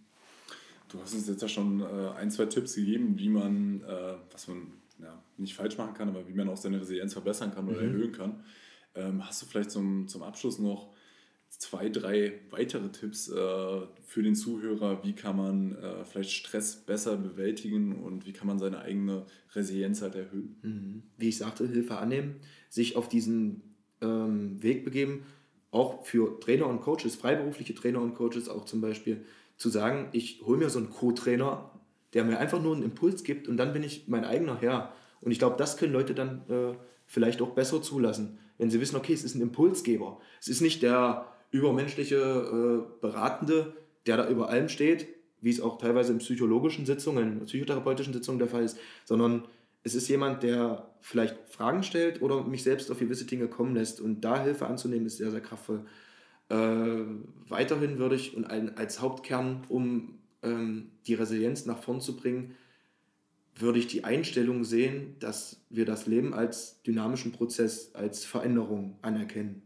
Du 0.88 1.00
hast 1.00 1.14
uns 1.14 1.26
jetzt 1.26 1.42
ja 1.42 1.48
schon 1.48 1.80
äh, 1.80 2.10
ein, 2.16 2.30
zwei 2.30 2.46
Tipps 2.46 2.74
gegeben, 2.74 3.18
wie 3.18 3.28
man, 3.28 3.82
äh, 3.82 4.14
was 4.30 4.46
man 4.46 4.72
ja, 5.00 5.20
nicht 5.36 5.54
falsch 5.54 5.76
machen 5.76 5.94
kann, 5.94 6.08
aber 6.08 6.28
wie 6.28 6.34
man 6.34 6.48
auch 6.48 6.56
seine 6.56 6.80
Resilienz 6.80 7.12
verbessern 7.12 7.52
kann 7.52 7.68
oder 7.68 7.80
mhm. 7.80 7.88
erhöhen 7.88 8.12
kann. 8.12 8.44
Ähm, 8.94 9.26
hast 9.26 9.42
du 9.42 9.46
vielleicht 9.46 9.72
zum, 9.72 10.06
zum 10.06 10.22
Abschluss 10.22 10.60
noch 10.60 10.93
zwei, 11.58 11.88
drei 11.88 12.40
weitere 12.50 12.88
Tipps 12.90 13.28
äh, 13.28 13.80
für 14.02 14.22
den 14.22 14.34
Zuhörer? 14.34 15.04
Wie 15.04 15.14
kann 15.14 15.36
man 15.36 15.76
äh, 15.76 16.04
vielleicht 16.04 16.32
Stress 16.32 16.76
besser 16.76 17.16
bewältigen 17.16 18.02
und 18.02 18.26
wie 18.26 18.32
kann 18.32 18.46
man 18.46 18.58
seine 18.58 18.80
eigene 18.80 19.26
Resilienz 19.54 20.02
halt 20.02 20.14
erhöhen? 20.14 20.56
Mhm. 20.62 21.02
Wie 21.16 21.28
ich 21.28 21.38
sagte, 21.38 21.66
Hilfe 21.66 21.98
annehmen, 21.98 22.36
sich 22.68 22.96
auf 22.96 23.08
diesen 23.08 23.74
ähm, 24.00 24.62
Weg 24.62 24.84
begeben, 24.84 25.24
auch 25.70 26.04
für 26.04 26.38
Trainer 26.40 26.66
und 26.66 26.80
Coaches, 26.80 27.16
freiberufliche 27.16 27.74
Trainer 27.74 28.00
und 28.00 28.14
Coaches 28.14 28.48
auch 28.48 28.64
zum 28.64 28.80
Beispiel, 28.80 29.24
zu 29.56 29.68
sagen, 29.68 30.08
ich 30.12 30.42
hole 30.42 30.58
mir 30.58 30.70
so 30.70 30.78
einen 30.78 30.90
Co-Trainer, 30.90 31.70
der 32.12 32.24
mir 32.24 32.38
einfach 32.38 32.60
nur 32.60 32.74
einen 32.74 32.84
Impuls 32.84 33.24
gibt 33.24 33.48
und 33.48 33.56
dann 33.56 33.72
bin 33.72 33.82
ich 33.82 34.08
mein 34.08 34.24
eigener 34.24 34.60
Herr. 34.60 34.92
Und 35.20 35.32
ich 35.32 35.38
glaube, 35.38 35.56
das 35.56 35.76
können 35.76 35.92
Leute 35.92 36.14
dann 36.14 36.42
äh, 36.48 36.74
vielleicht 37.06 37.42
auch 37.42 37.50
besser 37.50 37.82
zulassen, 37.82 38.38
wenn 38.58 38.70
sie 38.70 38.80
wissen, 38.80 38.96
okay, 38.96 39.12
es 39.12 39.24
ist 39.24 39.34
ein 39.34 39.42
Impulsgeber. 39.42 40.20
Es 40.40 40.48
ist 40.48 40.60
nicht 40.60 40.82
der 40.82 41.33
übermenschliche 41.54 42.16
äh, 42.16 43.00
Beratende, 43.00 43.74
der 44.06 44.16
da 44.16 44.28
über 44.28 44.48
allem 44.48 44.68
steht, 44.68 45.06
wie 45.40 45.50
es 45.50 45.60
auch 45.60 45.78
teilweise 45.78 46.12
in 46.12 46.18
psychologischen 46.18 46.84
Sitzungen, 46.84 47.44
psychotherapeutischen 47.44 48.12
Sitzungen 48.12 48.40
der 48.40 48.48
Fall 48.48 48.64
ist, 48.64 48.76
sondern 49.04 49.46
es 49.84 49.94
ist 49.94 50.08
jemand, 50.08 50.42
der 50.42 50.90
vielleicht 51.00 51.36
Fragen 51.48 51.84
stellt 51.84 52.22
oder 52.22 52.42
mich 52.42 52.64
selbst 52.64 52.90
auf 52.90 52.98
gewisse 52.98 53.26
Dinge 53.26 53.46
kommen 53.46 53.74
lässt. 53.74 54.00
Und 54.00 54.22
da 54.22 54.42
Hilfe 54.42 54.66
anzunehmen, 54.66 55.06
ist 55.06 55.18
sehr, 55.18 55.30
sehr 55.30 55.42
kraftvoll. 55.42 55.84
Äh, 56.48 56.56
weiterhin 57.48 57.98
würde 57.98 58.16
ich 58.16 58.36
und 58.36 58.46
ein, 58.46 58.76
als 58.76 59.00
Hauptkern, 59.00 59.64
um 59.68 60.18
ähm, 60.42 60.90
die 61.06 61.14
Resilienz 61.14 61.66
nach 61.66 61.78
vorn 61.78 62.00
zu 62.00 62.16
bringen, 62.16 62.56
würde 63.54 63.78
ich 63.78 63.86
die 63.86 64.02
Einstellung 64.02 64.64
sehen, 64.64 65.14
dass 65.20 65.60
wir 65.70 65.84
das 65.84 66.06
Leben 66.06 66.34
als 66.34 66.82
dynamischen 66.82 67.30
Prozess, 67.30 67.94
als 67.94 68.24
Veränderung 68.24 68.98
anerkennen. 69.02 69.62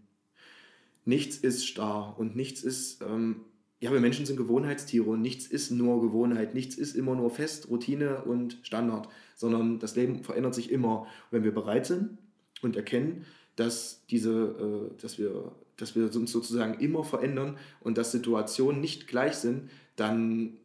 Nichts 1.09 1.39
ist 1.39 1.67
starr 1.67 2.15
und 2.19 2.37
nichts 2.37 2.63
ist 2.63 3.03
ähm, 3.03 3.45
ja, 3.81 3.93
wir 3.93 4.01
Menschen 4.01 4.27
sind 4.27 4.37
Gewohnheitstiere 4.37 5.09
und 5.09 5.23
nichts 5.23 5.47
ist 5.47 5.71
nur 5.71 6.01
Gewohnheit, 6.01 6.55
nichts 6.55 6.77
ist 6.77 6.97
immer 6.97 7.15
nur 7.15 7.31
fest, 7.31 7.69
Routine 7.71 8.23
und 8.25 8.59
Standard, 8.63 9.09
sondern 9.37 9.79
das 9.79 9.95
Leben 9.95 10.25
verändert 10.25 10.55
sich 10.55 10.71
immer. 10.73 11.03
Und 11.03 11.07
wenn 11.31 11.45
wir 11.45 11.55
bereit 11.55 11.87
sind 11.87 12.19
und 12.61 12.77
erkennen, 12.77 13.25
dass, 13.55 14.05
diese, 14.11 14.91
äh, 14.95 15.01
dass, 15.01 15.19
wir, 15.19 15.53
dass 15.77 15.95
wir 15.95 16.05
uns 16.15 16.33
sozusagen 16.33 16.81
immer 16.81 17.05
verändern 17.05 17.57
und 17.81 17.99
dass 17.99 18.11
Situationen 18.11 18.81
nicht 18.81 19.07
gleich 19.07 19.37
sind, 19.37 19.71
dann, 19.95 20.59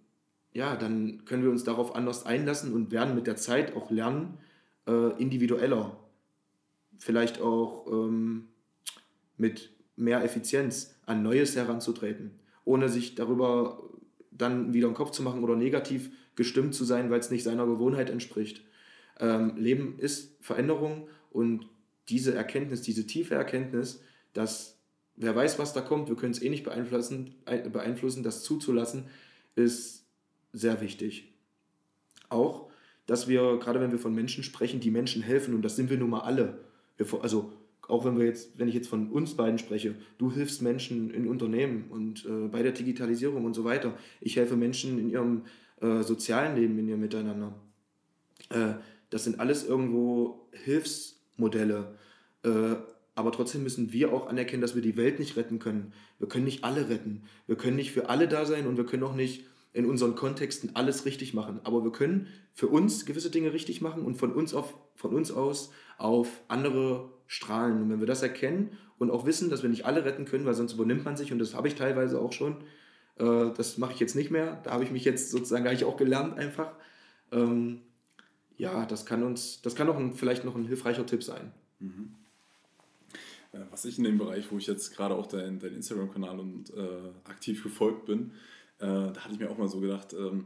ja, 0.54 0.76
dann 0.76 1.24
können 1.26 1.44
wir 1.44 1.52
uns 1.52 1.64
darauf 1.64 1.96
anders 1.96 2.26
einlassen 2.26 2.74
und 2.74 2.92
werden 2.92 3.14
mit 3.14 3.28
der 3.28 3.36
Zeit 3.36 3.76
auch 3.76 3.92
lernen, 3.92 4.40
äh, 4.88 5.22
individueller, 5.22 5.98
vielleicht 6.98 7.42
auch 7.42 7.86
ähm, 7.92 8.48
mit 9.38 9.73
mehr 9.96 10.24
Effizienz 10.24 10.96
an 11.06 11.24
Neues 11.24 11.56
heranzutreten 11.56 12.32
ohne 12.66 12.90
sich 12.90 13.16
darüber 13.16 13.84
dann 14.32 14.74
wieder 14.74 14.88
einen 14.88 14.96
Kopf 14.96 15.12
zu 15.12 15.24
machen 15.24 15.44
oder 15.44 15.56
negativ 15.56 16.12
gestimmt 16.36 16.74
zu 16.74 16.86
sein, 16.86 17.10
weil 17.10 17.20
es 17.20 17.32
nicht 17.32 17.44
seiner 17.44 17.66
Gewohnheit 17.66 18.10
entspricht. 18.10 18.64
Ähm, 19.20 19.56
Leben 19.58 20.00
ist 20.00 20.36
Veränderung 20.42 21.08
und 21.32 21.68
diese 22.10 22.34
Erkenntnis, 22.34 22.82
diese 22.82 23.06
tiefe 23.06 23.36
Erkenntnis, 23.36 24.02
dass 24.34 24.80
wer 25.16 25.36
weiß, 25.36 25.60
was 25.60 25.74
da 25.74 25.82
kommt, 25.82 26.10
wir 26.10 26.16
können 26.16 26.32
es 26.32 26.42
eh 26.42 26.50
nicht 26.50 26.64
beeinflussen, 26.64 27.36
beeinflussen, 27.46 28.24
das 28.24 28.44
zuzulassen, 28.44 29.06
ist 29.56 30.06
sehr 30.52 30.82
wichtig. 30.82 31.32
Auch, 32.30 32.70
dass 33.06 33.28
wir, 33.28 33.60
gerade 33.60 33.80
wenn 33.80 33.92
wir 33.92 34.00
von 34.00 34.16
Menschen 34.16 34.44
sprechen, 34.44 34.80
die 34.80 34.90
Menschen 34.90 35.22
helfen, 35.22 35.54
und 35.54 35.62
das 35.62 35.76
sind 35.76 35.90
wir 35.92 35.98
nun 35.98 36.10
mal 36.10 36.22
alle. 36.22 36.64
Wir, 36.98 37.06
also 37.22 37.54
auch 37.88 38.06
wenn 38.06 38.18
wir 38.18 38.26
jetzt, 38.26 38.58
wenn 38.58 38.68
ich 38.68 38.76
jetzt 38.76 38.88
von 38.88 39.10
uns 39.10 39.36
beiden 39.36 39.60
spreche, 39.60 39.96
du 40.18 40.32
hilfst 40.32 40.62
Menschen 40.62 41.12
in 41.12 41.28
Unternehmen 41.28 41.86
und 41.90 42.26
äh, 42.26 42.48
bei 42.48 42.64
der 42.64 42.72
Digitalisierung 42.72 43.46
und 43.46 43.54
so 43.54 43.64
weiter. 43.64 43.98
Ich 44.22 44.38
helfe 44.38 44.56
Menschen 44.56 45.00
in 45.00 45.10
ihrem 45.10 45.44
äh, 45.82 46.02
sozialen 46.02 46.56
Leben, 46.56 46.80
in 46.80 46.88
ihrem 46.88 47.02
Miteinander. 47.02 47.54
Äh, 48.50 48.76
das 49.10 49.26
sind 49.26 49.40
alles 49.40 49.66
irgendwo 49.66 50.48
Hilfsmodelle. 50.52 51.96
Äh, 52.44 52.76
aber 53.16 53.32
trotzdem 53.32 53.64
müssen 53.64 53.94
wir 53.94 54.12
auch 54.12 54.28
anerkennen, 54.28 54.62
dass 54.62 54.76
wir 54.76 54.82
die 54.82 54.98
Welt 54.98 55.20
nicht 55.20 55.36
retten 55.36 55.60
können. 55.60 55.94
Wir 56.20 56.28
können 56.28 56.46
nicht 56.46 56.64
alle 56.64 56.90
retten. 56.90 57.24
Wir 57.46 57.56
können 57.56 57.76
nicht 57.76 57.92
für 57.92 58.10
alle 58.10 58.28
da 58.28 58.46
sein 58.46 58.66
und 58.66 58.78
wir 58.78 58.86
können 58.86 59.04
auch 59.04 59.16
nicht 59.16 59.46
in 59.74 59.86
unseren 59.86 60.16
Kontexten 60.16 60.76
alles 60.76 61.06
richtig 61.06 61.34
machen. 61.34 61.60
Aber 61.64 61.84
wir 61.84 61.92
können 61.92 62.28
für 62.54 62.68
uns 62.68 63.06
gewisse 63.06 63.30
Dinge 63.30 63.54
richtig 63.54 63.82
machen 63.82 64.04
und 64.04 64.16
von 64.16 64.32
uns, 64.32 64.54
auf, 64.54 64.74
von 64.96 65.14
uns 65.14 65.32
aus 65.32 65.72
auf 65.98 66.42
andere 66.48 67.10
strahlen. 67.34 67.82
Und 67.82 67.90
wenn 67.90 68.00
wir 68.00 68.08
das 68.08 68.22
erkennen 68.22 68.78
und 69.00 69.10
auch 69.10 69.26
wissen, 69.26 69.50
dass 69.50 69.64
wir 69.64 69.70
nicht 69.70 69.86
alle 69.86 70.06
retten 70.06 70.26
können, 70.26 70.46
weil 70.46 70.54
sonst 70.54 70.74
übernimmt 70.74 71.04
man 71.04 71.18
sich, 71.18 71.32
und 71.32 71.40
das 71.40 71.56
habe 71.56 71.68
ich 71.68 71.74
teilweise 71.74 72.20
auch 72.20 72.32
schon, 72.32 72.58
äh, 73.18 73.50
das 73.58 73.80
mache 73.80 73.94
ich 73.94 74.00
jetzt 74.00 74.16
nicht 74.16 74.30
mehr, 74.30 74.62
da 74.64 74.72
habe 74.72 74.84
ich 74.84 74.92
mich 74.92 75.04
jetzt 75.04 75.32
sozusagen, 75.32 75.66
habe 75.66 75.74
ich 75.74 75.84
auch 75.84 75.98
gelernt 75.98 76.38
einfach. 76.38 76.72
Ähm, 77.32 77.82
ja, 78.58 78.86
das 78.86 79.08
kann 79.08 79.24
uns, 79.24 79.62
das 79.64 79.74
kann 79.76 79.90
auch 79.90 79.98
ein, 79.98 80.14
vielleicht 80.14 80.46
noch 80.46 80.56
ein 80.56 80.66
hilfreicher 80.66 81.08
Tipp 81.08 81.24
sein. 81.24 81.52
Mhm. 81.80 82.14
Äh, 83.52 83.62
was 83.72 83.84
ich 83.86 83.98
in 83.98 84.04
dem 84.04 84.20
Bereich, 84.20 84.52
wo 84.52 84.60
ich 84.60 84.68
jetzt 84.68 84.96
gerade 84.96 85.16
auch 85.16 85.26
dein, 85.26 85.58
dein 85.58 85.74
Instagram-Kanal 85.74 86.40
und 86.40 86.70
äh, 86.70 87.30
aktiv 87.30 87.64
gefolgt 87.64 88.06
bin, 88.06 88.32
äh, 88.78 88.86
da 88.86 89.16
hatte 89.16 89.34
ich 89.34 89.40
mir 89.40 89.50
auch 89.50 89.58
mal 89.58 89.68
so 89.68 89.80
gedacht, 89.80 90.14
ähm, 90.14 90.46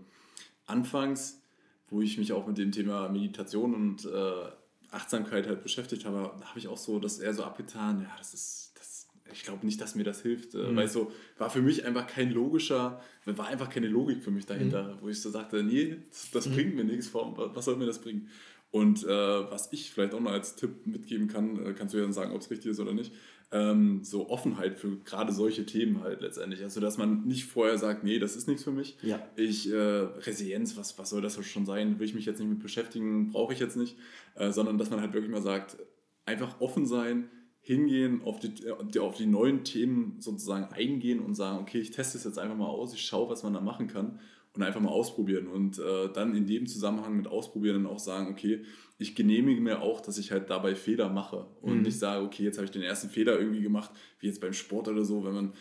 anfangs, 0.65 1.41
wo 1.89 2.01
ich 2.01 2.17
mich 2.17 2.31
auch 2.31 2.47
mit 2.47 2.57
dem 2.57 2.71
Thema 2.71 3.09
Meditation 3.09 3.75
und 3.75 4.05
äh, 4.05 4.51
Achtsamkeit 4.97 5.47
halt 5.47 5.63
beschäftigt 5.63 6.05
habe, 6.05 6.31
da 6.39 6.47
habe 6.47 6.59
ich 6.59 6.67
auch 6.67 6.77
so 6.77 6.99
das 6.99 7.19
eher 7.19 7.33
so 7.33 7.43
abgetan, 7.43 8.01
ja, 8.01 8.11
das 8.17 8.33
ist, 8.33 8.73
das, 8.75 9.07
ich 9.31 9.43
glaube 9.43 9.65
nicht, 9.65 9.79
dass 9.79 9.95
mir 9.95 10.03
das 10.03 10.21
hilft, 10.21 10.55
äh, 10.55 10.57
mhm. 10.57 10.75
weil 10.75 10.87
so 10.87 11.11
war 11.37 11.49
für 11.49 11.61
mich 11.61 11.85
einfach 11.85 12.07
kein 12.07 12.31
logischer, 12.31 13.01
war 13.25 13.47
einfach 13.47 13.69
keine 13.69 13.87
Logik 13.87 14.23
für 14.23 14.31
mich 14.31 14.45
dahinter, 14.45 14.95
mhm. 14.95 15.01
wo 15.01 15.09
ich 15.09 15.21
so 15.21 15.29
sagte, 15.29 15.63
nee, 15.63 15.97
das, 16.09 16.31
das 16.31 16.47
mhm. 16.47 16.53
bringt 16.53 16.75
mir 16.75 16.83
nichts, 16.83 17.13
was 17.13 17.65
soll 17.65 17.77
mir 17.77 17.85
das 17.85 18.01
bringen? 18.01 18.29
Und 18.69 19.03
äh, 19.05 19.07
was 19.07 19.71
ich 19.71 19.91
vielleicht 19.91 20.13
auch 20.13 20.19
noch 20.19 20.31
als 20.31 20.55
Tipp 20.55 20.85
mitgeben 20.85 21.27
kann, 21.27 21.65
äh, 21.65 21.73
kannst 21.73 21.93
du 21.93 21.99
ja 21.99 22.03
dann 22.03 22.13
sagen, 22.13 22.33
ob 22.33 22.41
es 22.41 22.51
richtig 22.51 22.71
ist 22.71 22.79
oder 22.79 22.93
nicht, 22.93 23.13
ähm, 23.51 24.03
so 24.03 24.29
Offenheit 24.29 24.77
für 24.77 24.97
gerade 24.97 25.31
solche 25.31 25.65
Themen 25.65 26.01
halt 26.01 26.21
letztendlich. 26.21 26.63
Also, 26.63 26.79
dass 26.81 26.97
man 26.97 27.25
nicht 27.25 27.45
vorher 27.45 27.77
sagt, 27.77 28.03
nee, 28.03 28.19
das 28.19 28.35
ist 28.35 28.47
nichts 28.47 28.63
für 28.63 28.71
mich. 28.71 28.97
Ja. 29.01 29.25
Ich, 29.35 29.71
äh, 29.71 29.75
Resilienz, 29.75 30.75
was, 30.75 30.97
was 30.99 31.09
soll 31.09 31.21
das 31.21 31.43
schon 31.45 31.65
sein? 31.65 31.99
Will 31.99 32.07
ich 32.07 32.15
mich 32.15 32.25
jetzt 32.25 32.39
nicht 32.39 32.49
mit 32.49 32.59
beschäftigen, 32.59 33.29
brauche 33.29 33.53
ich 33.53 33.59
jetzt 33.59 33.77
nicht. 33.77 33.97
Äh, 34.35 34.51
sondern, 34.51 34.77
dass 34.77 34.89
man 34.89 35.01
halt 35.01 35.13
wirklich 35.13 35.31
mal 35.31 35.41
sagt, 35.41 35.77
einfach 36.25 36.59
offen 36.59 36.85
sein, 36.85 37.29
hingehen, 37.67 38.21
auf 38.23 38.39
die, 38.39 38.69
auf 38.99 39.17
die 39.17 39.25
neuen 39.25 39.65
Themen 39.65 40.15
sozusagen 40.19 40.73
eingehen 40.73 41.19
und 41.19 41.35
sagen, 41.35 41.59
okay, 41.59 41.79
ich 41.79 41.91
teste 41.91 42.17
es 42.17 42.23
jetzt 42.23 42.39
einfach 42.39 42.55
mal 42.55 42.67
aus, 42.67 42.93
ich 42.93 43.01
schaue, 43.01 43.29
was 43.29 43.43
man 43.43 43.53
da 43.53 43.59
machen 43.59 43.87
kann 43.87 44.21
und 44.53 44.63
einfach 44.63 44.79
mal 44.79 44.89
ausprobieren 44.89 45.47
und 45.47 45.77
äh, 45.77 46.09
dann 46.13 46.33
in 46.33 46.47
dem 46.47 46.65
Zusammenhang 46.65 47.17
mit 47.17 47.27
ausprobieren 47.27 47.83
dann 47.83 47.91
auch 47.91 47.99
sagen, 47.99 48.31
okay, 48.31 48.63
ich 48.97 49.15
genehmige 49.15 49.61
mir 49.61 49.81
auch, 49.81 50.01
dass 50.01 50.17
ich 50.17 50.31
halt 50.31 50.49
dabei 50.49 50.75
Fehler 50.75 51.09
mache 51.09 51.45
und 51.61 51.77
mhm. 51.77 51.81
nicht 51.83 51.99
sage, 51.99 52.25
okay, 52.25 52.43
jetzt 52.43 52.57
habe 52.57 52.65
ich 52.65 52.71
den 52.71 52.81
ersten 52.81 53.09
Fehler 53.09 53.39
irgendwie 53.39 53.61
gemacht, 53.61 53.91
wie 54.19 54.27
jetzt 54.27 54.41
beim 54.41 54.53
Sport 54.53 54.87
oder 54.87 55.03
so, 55.03 55.23
wenn 55.23 55.33
man 55.33 55.53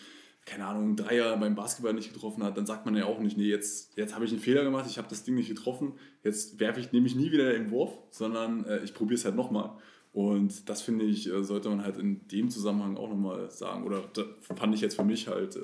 keine 0.47 0.65
Ahnung, 0.65 0.95
Dreier 0.95 1.37
beim 1.37 1.57
Basketball 1.57 1.93
nicht 1.93 2.15
getroffen 2.15 2.45
hat, 2.45 2.57
dann 2.57 2.67
sagt 2.67 2.87
man 2.87 2.97
ja 2.97 3.05
auch 3.05 3.19
nicht, 3.19 3.37
nee, 3.37 3.49
jetzt, 3.49 3.97
jetzt 3.97 4.15
habe 4.15 4.25
ich 4.25 4.31
einen 4.31 4.41
Fehler 4.41 4.63
gemacht, 4.63 4.87
ich 4.89 4.97
habe 4.97 5.09
das 5.09 5.25
Ding 5.25 5.35
nicht 5.35 5.49
getroffen, 5.49 5.95
jetzt 6.23 6.61
werfe 6.61 6.79
ich 6.79 6.93
nämlich 6.93 7.17
nie 7.17 7.33
wieder 7.33 7.53
den 7.53 7.73
Wurf, 7.73 7.99
sondern 8.11 8.65
äh, 8.65 8.79
ich 8.85 8.95
probiere 8.95 9.19
es 9.19 9.25
halt 9.25 9.35
nochmal. 9.35 9.77
Und 10.13 10.69
das 10.69 10.83
finde 10.83 11.05
ich, 11.05 11.29
äh, 11.29 11.43
sollte 11.43 11.69
man 11.69 11.83
halt 11.83 11.99
in 11.99 12.27
dem 12.29 12.49
Zusammenhang 12.49 12.97
auch 12.97 13.11
nochmal 13.11 13.51
sagen. 13.51 13.85
Oder 13.85 14.05
fand 14.41 14.75
ich 14.75 14.81
jetzt 14.81 14.95
für 14.95 15.05
mich 15.05 15.27
halt 15.27 15.57
äh, 15.57 15.61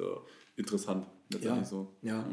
interessant. 0.56 1.06
Ja, 1.40 1.64
so. 1.64 1.94
ja. 2.02 2.28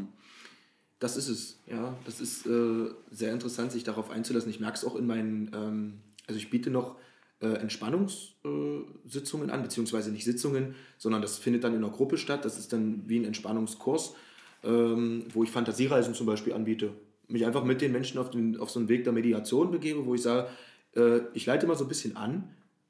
Das 0.99 1.15
ist 1.15 1.29
es, 1.29 1.59
ja. 1.65 1.97
Das 2.05 2.19
ist 2.19 2.45
äh, 2.45 2.89
sehr 3.09 3.31
interessant, 3.31 3.71
sich 3.71 3.83
darauf 3.83 4.11
einzulassen. 4.11 4.49
Ich 4.49 4.59
merke 4.59 4.77
es 4.77 4.83
auch 4.83 4.95
in 4.95 5.07
meinen, 5.07 5.49
ähm, 5.53 5.93
also 6.27 6.37
ich 6.37 6.49
biete 6.49 6.69
noch 6.69 6.97
äh, 7.41 7.47
Entspannungssitzungen 7.47 9.49
an, 9.49 9.63
beziehungsweise 9.63 10.11
nicht 10.11 10.25
Sitzungen, 10.25 10.75
sondern 10.97 11.21
das 11.21 11.37
findet 11.37 11.63
dann 11.63 11.73
in 11.73 11.83
einer 11.83 11.93
Gruppe 11.93 12.17
statt. 12.17 12.43
Das 12.43 12.59
ist 12.59 12.73
dann 12.73 13.03
wie 13.07 13.17
ein 13.17 13.23
Entspannungskurs, 13.23 14.13
ähm, 14.63 15.25
wo 15.33 15.43
ich 15.43 15.51
Fantasiereisen 15.51 16.13
zum 16.13 16.25
Beispiel 16.25 16.53
anbiete. 16.53 16.91
Mich 17.29 17.45
einfach 17.45 17.63
mit 17.63 17.79
den 17.79 17.93
Menschen 17.93 18.17
auf, 18.17 18.29
den, 18.29 18.57
auf 18.57 18.69
so 18.69 18.79
einen 18.79 18.89
Weg 18.89 19.05
der 19.05 19.13
Mediation 19.13 19.71
begebe, 19.71 20.05
wo 20.05 20.15
ich 20.15 20.21
sage, 20.21 20.49
äh, 20.95 21.21
ich 21.33 21.45
leite 21.45 21.65
mal 21.65 21.77
so 21.77 21.85
ein 21.85 21.89
bisschen 21.89 22.17
an, 22.17 22.49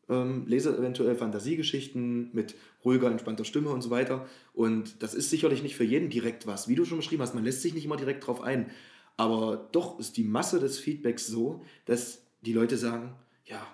ähm, 0.09 0.45
lese 0.47 0.75
eventuell 0.77 1.15
Fantasiegeschichten 1.15 2.31
mit 2.33 2.55
ruhiger, 2.83 3.09
entspannter 3.09 3.45
Stimme 3.45 3.69
und 3.69 3.81
so 3.81 3.89
weiter. 3.89 4.27
Und 4.53 5.01
das 5.03 5.13
ist 5.13 5.29
sicherlich 5.29 5.63
nicht 5.63 5.75
für 5.75 5.83
jeden 5.83 6.09
direkt 6.09 6.47
was. 6.47 6.67
Wie 6.67 6.75
du 6.75 6.85
schon 6.85 6.97
beschrieben 6.97 7.21
hast, 7.21 7.35
man 7.35 7.43
lässt 7.43 7.61
sich 7.61 7.73
nicht 7.73 7.85
immer 7.85 7.97
direkt 7.97 8.25
drauf 8.25 8.41
ein. 8.41 8.69
Aber 9.17 9.69
doch 9.71 9.99
ist 9.99 10.17
die 10.17 10.23
Masse 10.23 10.59
des 10.59 10.79
Feedbacks 10.79 11.27
so, 11.27 11.63
dass 11.85 12.23
die 12.41 12.53
Leute 12.53 12.77
sagen, 12.77 13.15
ja, 13.45 13.65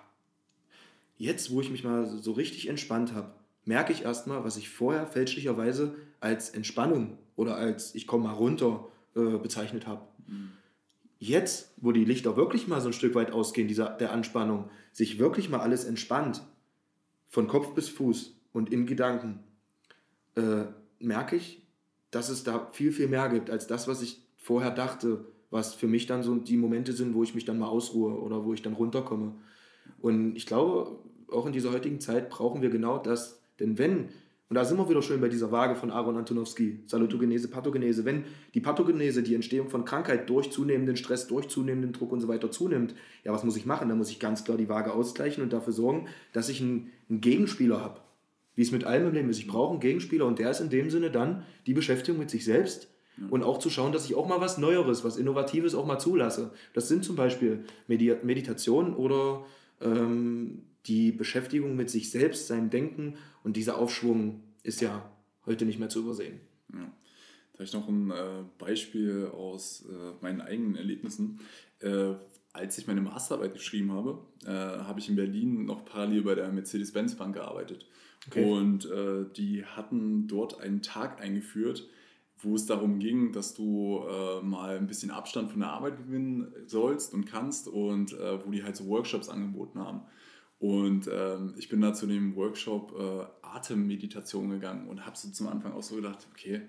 jetzt, 1.18 1.52
wo 1.52 1.62
ich 1.62 1.70
mich 1.70 1.84
mal 1.84 2.06
so 2.06 2.32
richtig 2.34 2.68
entspannt 2.68 3.14
habe, 3.14 3.32
merke 3.64 3.94
ich 3.94 4.04
erstmal, 4.04 4.44
was 4.44 4.58
ich 4.58 4.70
vorher 4.70 5.08
fälschlicherweise 5.08 5.96
als 6.20 6.50
Entspannung 6.50 7.18
oder 7.36 7.56
als 7.56 7.96
ich 7.96 8.08
komme 8.08 8.26
mal 8.26 8.34
runter 8.34 8.88
äh, 9.16 9.38
bezeichnet 9.38 9.88
habe. 9.88 10.02
Mhm. 10.28 10.52
Jetzt, 11.18 11.74
wo 11.78 11.92
die 11.92 12.06
Lichter 12.06 12.36
wirklich 12.36 12.68
mal 12.68 12.82
so 12.82 12.90
ein 12.90 12.94
Stück 12.94 13.16
weit 13.16 13.32
ausgehen, 13.32 13.68
dieser, 13.68 13.90
der 13.90 14.12
Anspannung, 14.12 14.70
sich 14.92 15.20
wirklich 15.20 15.50
mal 15.50 15.60
alles 15.60 15.86
entspannt, 15.86 16.42
von 17.30 17.48
Kopf 17.48 17.74
bis 17.74 17.90
Fuß 17.90 18.36
und 18.54 18.72
in 18.72 18.86
Gedanken, 18.86 19.40
äh, 20.36 20.66
merke 21.00 21.36
ich, 21.36 21.66
dass 22.12 22.30
es 22.30 22.44
da 22.44 22.70
viel, 22.72 22.92
viel 22.92 23.08
mehr 23.08 23.30
gibt 23.30 23.50
als 23.50 23.68
das, 23.68 23.88
was 23.88 24.02
ich 24.02 24.22
vorher 24.38 24.72
dachte, 24.72 25.26
was 25.50 25.74
für 25.74 25.88
mich 25.88 26.06
dann 26.06 26.24
so 26.24 26.36
die 26.36 26.58
Momente 26.58 26.94
sind, 26.94 27.14
wo 27.14 27.24
ich 27.24 27.36
mich 27.36 27.46
dann 27.46 27.60
mal 27.60 27.68
ausruhe 27.68 28.20
oder 28.20 28.46
wo 28.46 28.54
ich 28.54 28.62
dann 28.62 28.74
runterkomme. 28.74 29.36
Und 30.02 30.36
ich 30.36 30.46
glaube, 30.46 31.00
auch 31.32 31.46
in 31.46 31.54
dieser 31.54 31.72
heutigen 31.72 32.00
Zeit 32.00 32.30
brauchen 32.30 32.62
wir 32.62 32.70
genau 32.70 32.98
das. 32.98 33.42
Denn 33.60 33.78
wenn, 33.78 34.10
und 34.48 34.56
da 34.56 34.64
sind 34.64 34.78
wir 34.78 34.88
wieder 34.88 35.02
schön 35.02 35.22
bei 35.22 35.28
dieser 35.28 35.52
Waage 35.52 35.76
von 35.76 35.90
Aaron 35.90 36.18
Antonowski, 36.18 36.84
Salutogenese, 36.86 37.48
Pathogenese, 37.48 38.06
wenn 38.06 38.26
die 38.54 38.60
Pathogenese, 38.60 39.24
die 39.24 39.34
Entstehung 39.34 39.70
von 39.70 39.86
Krankheit 39.86 40.30
durch 40.30 40.52
zunehmenden 40.52 40.98
Stress, 40.98 41.28
durch 41.28 41.48
zunehmenden 41.48 41.94
Druck 41.94 42.12
und 42.12 42.22
so 42.22 42.28
weiter 42.28 42.52
zunimmt, 42.52 42.94
ja, 43.24 43.34
was 43.34 43.44
muss 43.44 43.58
ich 43.58 43.66
machen? 43.66 43.90
Da 43.90 43.96
muss 43.96 44.12
ich 44.12 44.20
ganz 44.20 44.44
klar 44.44 44.58
die 44.58 44.70
Waage 44.70 44.94
ausgleichen 44.94 45.44
und 45.44 45.52
dafür 45.52 45.74
sorgen, 45.74 46.08
dass 46.32 46.50
ich 46.50 46.62
einen, 46.62 46.92
einen 47.10 47.22
Gegenspieler 47.22 47.82
habe. 47.82 48.02
Wie 48.54 48.62
es 48.62 48.72
mit 48.72 48.84
allem 48.86 49.08
im 49.08 49.14
Leben 49.14 49.30
ist. 49.30 49.40
Ich 49.40 49.48
brauche 49.48 49.72
einen 49.72 49.80
Gegenspieler 49.82 50.26
und 50.26 50.38
der 50.40 50.52
ist 50.52 50.62
in 50.62 50.70
dem 50.70 50.90
Sinne 50.90 51.10
dann 51.10 51.44
die 51.66 51.74
Beschäftigung 51.74 52.20
mit 52.20 52.30
sich 52.30 52.46
selbst 52.46 52.88
und 53.30 53.44
auch 53.44 53.60
zu 53.60 53.70
schauen, 53.70 53.92
dass 53.92 54.06
ich 54.06 54.16
auch 54.16 54.28
mal 54.28 54.42
was 54.42 54.58
Neueres, 54.58 55.04
was 55.04 55.18
Innovatives 55.18 55.74
auch 55.74 55.86
mal 55.86 56.00
zulasse. 56.00 56.52
Das 56.74 56.88
sind 56.88 57.04
zum 57.04 57.16
Beispiel 57.16 57.64
Medi 57.88 58.16
Meditation 58.24 58.94
oder 58.94 59.46
ähm, 59.82 60.64
die 60.88 61.12
Beschäftigung 61.12 61.76
mit 61.76 61.90
sich 61.90 62.12
selbst, 62.12 62.48
seinem 62.48 62.70
Denken 62.70 63.16
und 63.44 63.58
dieser 63.58 63.78
Aufschwung 63.78 64.44
ist 64.64 64.82
ja 64.82 65.10
heute 65.46 65.66
nicht 65.66 65.80
mehr 65.80 65.90
zu 65.90 66.00
übersehen. 66.00 66.40
Ja. 66.74 66.92
Da 67.54 67.60
habe 67.60 67.64
ich 67.64 67.74
noch 67.74 67.88
ein 67.88 68.12
äh, 68.12 68.44
Beispiel 68.58 69.28
aus 69.28 69.86
äh, 69.90 70.24
meinen 70.24 70.42
eigenen 70.42 70.76
Erlebnissen. 70.76 71.40
Äh, 71.80 72.14
als 72.52 72.78
ich 72.78 72.88
meine 72.88 73.02
Masterarbeit 73.02 73.54
geschrieben 73.54 73.92
habe, 73.92 74.18
habe 74.46 75.02
ich 75.02 75.10
in 75.10 75.18
Berlin 75.18 75.66
noch 75.66 75.84
parallel 75.84 76.22
bei 76.22 76.36
der 76.36 76.50
Mercedes-Benz 76.54 77.16
Bank 77.16 77.36
gearbeitet. 77.36 77.86
Okay. 78.28 78.50
Und 78.50 78.88
die 79.36 79.66
hatten 79.66 80.26
dort 80.28 80.62
einen 80.62 80.82
Tag 80.82 81.20
eingeführt, 81.20 81.86
wo 82.38 82.56
es 82.56 82.66
darum 82.66 83.00
ging, 83.00 83.32
dass 83.32 83.54
du 83.54 84.04
äh, 84.08 84.42
mal 84.42 84.78
ein 84.78 84.88
bisschen 84.88 85.12
Abstand 85.12 85.52
von 85.52 85.62
der 85.62 85.70
Arbeit 85.72 85.98
gewinnen 85.98 86.54
sollst 86.68 87.14
und 87.14 87.26
kannst 87.26 87.68
und 87.68 88.14
äh, 88.14 88.46
wo 88.46 88.52
die 88.52 88.64
halt 88.64 88.76
so 88.76 88.88
Workshops 88.88 89.30
angeboten 89.30 89.80
haben. 89.80 90.02
Und 90.66 91.08
ähm, 91.14 91.54
ich 91.58 91.70
bin 91.70 91.80
da 91.80 91.94
zu 91.94 92.08
dem 92.08 92.36
Workshop 92.36 92.92
äh, 92.98 93.46
Atemmeditation 93.46 94.50
gegangen 94.50 94.88
und 94.88 95.06
habe 95.06 95.16
so 95.16 95.30
zum 95.30 95.48
Anfang 95.48 95.74
auch 95.74 95.84
so 95.84 95.98
gedacht, 95.98 96.26
okay, 96.32 96.62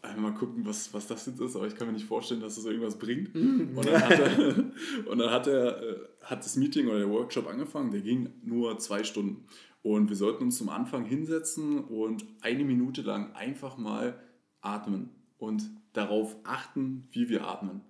einfach 0.00 0.18
mal 0.22 0.32
gucken, 0.32 0.64
was, 0.64 0.94
was 0.94 1.08
das 1.08 1.26
jetzt 1.26 1.38
ist, 1.38 1.54
aber 1.54 1.66
ich 1.66 1.76
kann 1.76 1.88
mir 1.88 1.92
nicht 1.92 2.06
vorstellen, 2.06 2.40
dass 2.40 2.54
das 2.54 2.64
irgendwas 2.64 2.98
bringt. 2.98 3.34
Mhm. 3.34 3.76
Und 3.76 3.86
dann 3.86 4.02
hat, 4.02 4.18
er, 4.18 4.64
und 5.10 5.18
dann 5.18 5.30
hat, 5.30 5.46
er, 5.46 5.82
äh, 5.82 5.96
hat 6.22 6.42
das 6.42 6.56
Meeting 6.56 6.86
oder 6.86 7.00
der 7.00 7.10
Workshop 7.10 7.48
angefangen, 7.48 7.90
der 7.90 8.00
ging 8.00 8.30
nur 8.44 8.78
zwei 8.78 9.04
Stunden. 9.04 9.44
Und 9.82 10.08
wir 10.08 10.16
sollten 10.16 10.44
uns 10.44 10.56
zum 10.56 10.70
Anfang 10.70 11.04
hinsetzen 11.04 11.84
und 11.84 12.24
eine 12.40 12.64
Minute 12.64 13.02
lang 13.02 13.34
einfach 13.34 13.76
mal 13.76 14.18
atmen 14.62 15.10
und 15.36 15.68
darauf 15.92 16.34
achten, 16.44 17.08
wie 17.10 17.28
wir 17.28 17.46
atmen. 17.46 17.82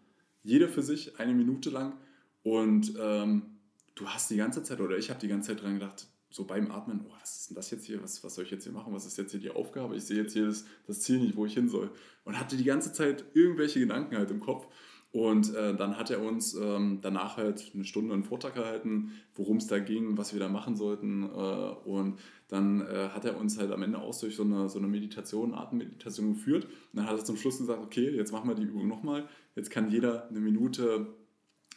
Jeder 0.42 0.66
für 0.66 0.82
sich 0.82 1.20
eine 1.20 1.32
Minute 1.32 1.70
lang 1.70 1.92
und 2.42 2.94
ähm, 3.00 3.51
du 3.94 4.06
hast 4.06 4.30
die 4.30 4.36
ganze 4.36 4.62
Zeit, 4.62 4.80
oder 4.80 4.96
ich 4.96 5.10
habe 5.10 5.20
die 5.20 5.28
ganze 5.28 5.48
Zeit 5.48 5.62
dran 5.62 5.74
gedacht, 5.74 6.06
so 6.30 6.44
beim 6.44 6.70
Atmen, 6.70 7.04
oh, 7.06 7.12
was 7.20 7.40
ist 7.40 7.50
denn 7.50 7.56
das 7.56 7.70
jetzt 7.70 7.84
hier, 7.84 8.02
was, 8.02 8.24
was 8.24 8.34
soll 8.34 8.44
ich 8.44 8.50
jetzt 8.50 8.64
hier 8.64 8.72
machen, 8.72 8.92
was 8.94 9.04
ist 9.04 9.18
jetzt 9.18 9.32
hier 9.32 9.40
die 9.40 9.50
Aufgabe, 9.50 9.96
ich 9.96 10.04
sehe 10.04 10.22
jetzt 10.22 10.32
hier 10.32 10.46
das, 10.46 10.64
das 10.86 11.00
Ziel 11.00 11.20
nicht, 11.20 11.36
wo 11.36 11.44
ich 11.44 11.54
hin 11.54 11.68
soll. 11.68 11.90
Und 12.24 12.38
hatte 12.38 12.56
die 12.56 12.64
ganze 12.64 12.92
Zeit 12.92 13.24
irgendwelche 13.34 13.80
Gedanken 13.80 14.16
halt 14.16 14.30
im 14.30 14.40
Kopf. 14.40 14.66
Und 15.12 15.54
äh, 15.54 15.76
dann 15.76 15.98
hat 15.98 16.10
er 16.10 16.22
uns 16.22 16.54
ähm, 16.54 17.00
danach 17.02 17.36
halt 17.36 17.72
eine 17.74 17.84
Stunde 17.84 18.14
einen 18.14 18.24
Vortrag 18.24 18.54
gehalten, 18.54 19.12
worum 19.34 19.58
es 19.58 19.66
da 19.66 19.78
ging, 19.78 20.16
was 20.16 20.32
wir 20.32 20.40
da 20.40 20.48
machen 20.48 20.74
sollten. 20.74 21.24
Äh, 21.24 21.26
und 21.26 22.18
dann 22.48 22.80
äh, 22.80 23.10
hat 23.10 23.26
er 23.26 23.38
uns 23.38 23.58
halt 23.58 23.72
am 23.72 23.82
Ende 23.82 23.98
auch 23.98 24.18
durch 24.18 24.36
so 24.36 24.42
eine, 24.42 24.70
so 24.70 24.78
eine 24.78 24.88
Meditation, 24.88 25.52
Atemmeditation 25.52 26.32
geführt. 26.32 26.64
Und 26.64 26.72
dann 26.94 27.06
hat 27.06 27.18
er 27.18 27.24
zum 27.26 27.36
Schluss 27.36 27.58
gesagt, 27.58 27.82
okay, 27.82 28.08
jetzt 28.08 28.32
machen 28.32 28.48
wir 28.48 28.54
die 28.54 28.62
Übung 28.62 28.88
nochmal. 28.88 29.28
Jetzt 29.54 29.70
kann 29.70 29.90
jeder 29.90 30.28
eine 30.30 30.40
Minute 30.40 31.08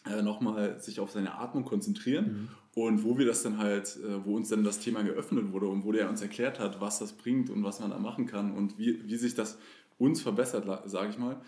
äh, 0.05 0.21
nochmal 0.21 0.79
sich 0.79 0.99
auf 0.99 1.11
seine 1.11 1.35
Atmung 1.35 1.63
konzentrieren. 1.65 2.25
Mhm. 2.25 2.47
Und 2.75 3.03
wo 3.03 3.17
wir 3.17 3.25
das 3.25 3.41
dann 3.43 3.57
halt, 3.57 3.97
äh, 4.03 4.25
wo 4.25 4.35
uns 4.35 4.49
dann 4.49 4.63
das 4.63 4.79
Thema 4.79 5.01
geöffnet 5.01 5.51
wurde 5.51 5.67
und 5.67 5.85
wo 5.85 5.91
der 5.91 6.09
uns 6.09 6.21
erklärt 6.21 6.59
hat, 6.59 6.81
was 6.81 6.99
das 6.99 7.13
bringt 7.13 7.49
und 7.49 7.63
was 7.63 7.79
man 7.79 7.89
da 7.89 7.97
machen 7.97 8.25
kann 8.25 8.51
und 8.51 8.77
wie, 8.77 9.07
wie 9.07 9.15
sich 9.15 9.33
das 9.33 9.57
uns 9.97 10.21
verbessert, 10.21 10.65
sage 10.89 11.09
ich 11.09 11.17
mal, 11.17 11.39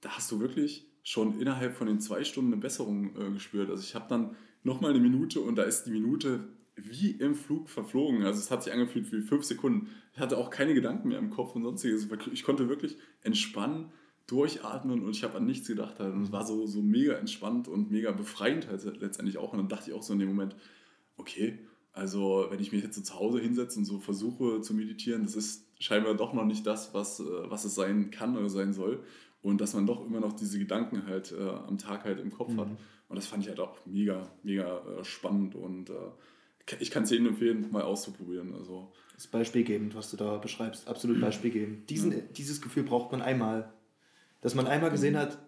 da 0.00 0.10
hast 0.10 0.30
du 0.30 0.38
wirklich 0.38 0.86
schon 1.02 1.40
innerhalb 1.40 1.74
von 1.74 1.86
den 1.86 2.00
zwei 2.00 2.24
Stunden 2.24 2.52
eine 2.52 2.60
Besserung 2.60 3.16
äh, 3.16 3.30
gespürt. 3.32 3.70
Also 3.70 3.82
ich 3.82 3.94
habe 3.94 4.06
dann 4.08 4.36
nochmal 4.62 4.90
eine 4.90 5.00
Minute 5.00 5.40
und 5.40 5.56
da 5.56 5.62
ist 5.62 5.84
die 5.84 5.90
Minute 5.90 6.48
wie 6.76 7.10
im 7.12 7.34
Flug 7.34 7.68
verflogen. 7.68 8.22
Also 8.24 8.38
es 8.38 8.50
hat 8.50 8.62
sich 8.62 8.72
angefühlt 8.72 9.10
wie 9.12 9.22
fünf 9.22 9.44
Sekunden. 9.44 9.88
Ich 10.12 10.20
hatte 10.20 10.36
auch 10.36 10.50
keine 10.50 10.74
Gedanken 10.74 11.08
mehr 11.08 11.18
im 11.18 11.30
Kopf 11.30 11.54
und 11.54 11.62
sonstiges. 11.62 12.08
Ich 12.32 12.44
konnte 12.44 12.68
wirklich 12.68 12.98
entspannen 13.22 13.90
durchatmen 14.26 15.04
und 15.04 15.10
ich 15.10 15.22
habe 15.22 15.36
an 15.36 15.46
nichts 15.46 15.68
gedacht. 15.68 16.00
Halt. 16.00 16.14
Und 16.14 16.22
es 16.22 16.32
war 16.32 16.46
so, 16.46 16.66
so 16.66 16.82
mega 16.82 17.14
entspannt 17.14 17.68
und 17.68 17.90
mega 17.90 18.12
befreiend 18.12 18.68
halt 18.68 18.84
letztendlich 19.00 19.38
auch. 19.38 19.52
Und 19.52 19.58
dann 19.58 19.68
dachte 19.68 19.90
ich 19.90 19.96
auch 19.96 20.02
so 20.02 20.12
in 20.12 20.18
dem 20.18 20.28
Moment, 20.28 20.56
okay, 21.16 21.58
also 21.92 22.46
wenn 22.50 22.60
ich 22.60 22.72
mich 22.72 22.82
jetzt 22.82 22.96
so 22.96 23.02
zu 23.02 23.14
Hause 23.18 23.40
hinsetze 23.40 23.78
und 23.78 23.84
so 23.84 23.98
versuche 23.98 24.60
zu 24.60 24.74
meditieren, 24.74 25.22
das 25.22 25.36
ist 25.36 25.64
scheinbar 25.78 26.14
doch 26.14 26.34
noch 26.34 26.44
nicht 26.44 26.66
das, 26.66 26.92
was, 26.92 27.20
äh, 27.20 27.24
was 27.24 27.64
es 27.64 27.74
sein 27.74 28.10
kann 28.10 28.36
oder 28.36 28.48
sein 28.48 28.72
soll. 28.72 29.02
Und 29.42 29.60
dass 29.60 29.74
man 29.74 29.86
doch 29.86 30.04
immer 30.04 30.18
noch 30.18 30.32
diese 30.32 30.58
Gedanken 30.58 31.06
halt 31.06 31.32
äh, 31.32 31.48
am 31.48 31.78
Tag 31.78 32.04
halt 32.04 32.18
im 32.18 32.32
Kopf 32.32 32.52
mhm. 32.52 32.60
hat. 32.60 32.68
Und 33.08 33.16
das 33.16 33.26
fand 33.26 33.44
ich 33.44 33.48
halt 33.48 33.60
auch 33.60 33.78
mega, 33.86 34.28
mega 34.42 34.78
äh, 34.78 35.04
spannend 35.04 35.54
und 35.54 35.90
äh, 35.90 35.94
ich 36.80 36.90
kann 36.90 37.04
es 37.04 37.10
jedem 37.10 37.28
empfehlen, 37.28 37.70
mal 37.70 37.82
auszuprobieren. 37.82 38.52
Also, 38.54 38.92
das 39.14 39.26
ist 39.26 39.30
beispielgebend, 39.30 39.94
was 39.94 40.10
du 40.10 40.16
da 40.16 40.38
beschreibst. 40.38 40.88
Absolut 40.88 41.20
beispielgebend. 41.20 41.88
Diesen, 41.88 42.10
ja. 42.10 42.18
Dieses 42.36 42.60
Gefühl 42.60 42.82
braucht 42.82 43.12
man 43.12 43.22
einmal 43.22 43.72
dass 44.40 44.54
man 44.54 44.66
einmal 44.66 44.90
gesehen 44.90 45.14
mhm. 45.14 45.18
hat, 45.18 45.38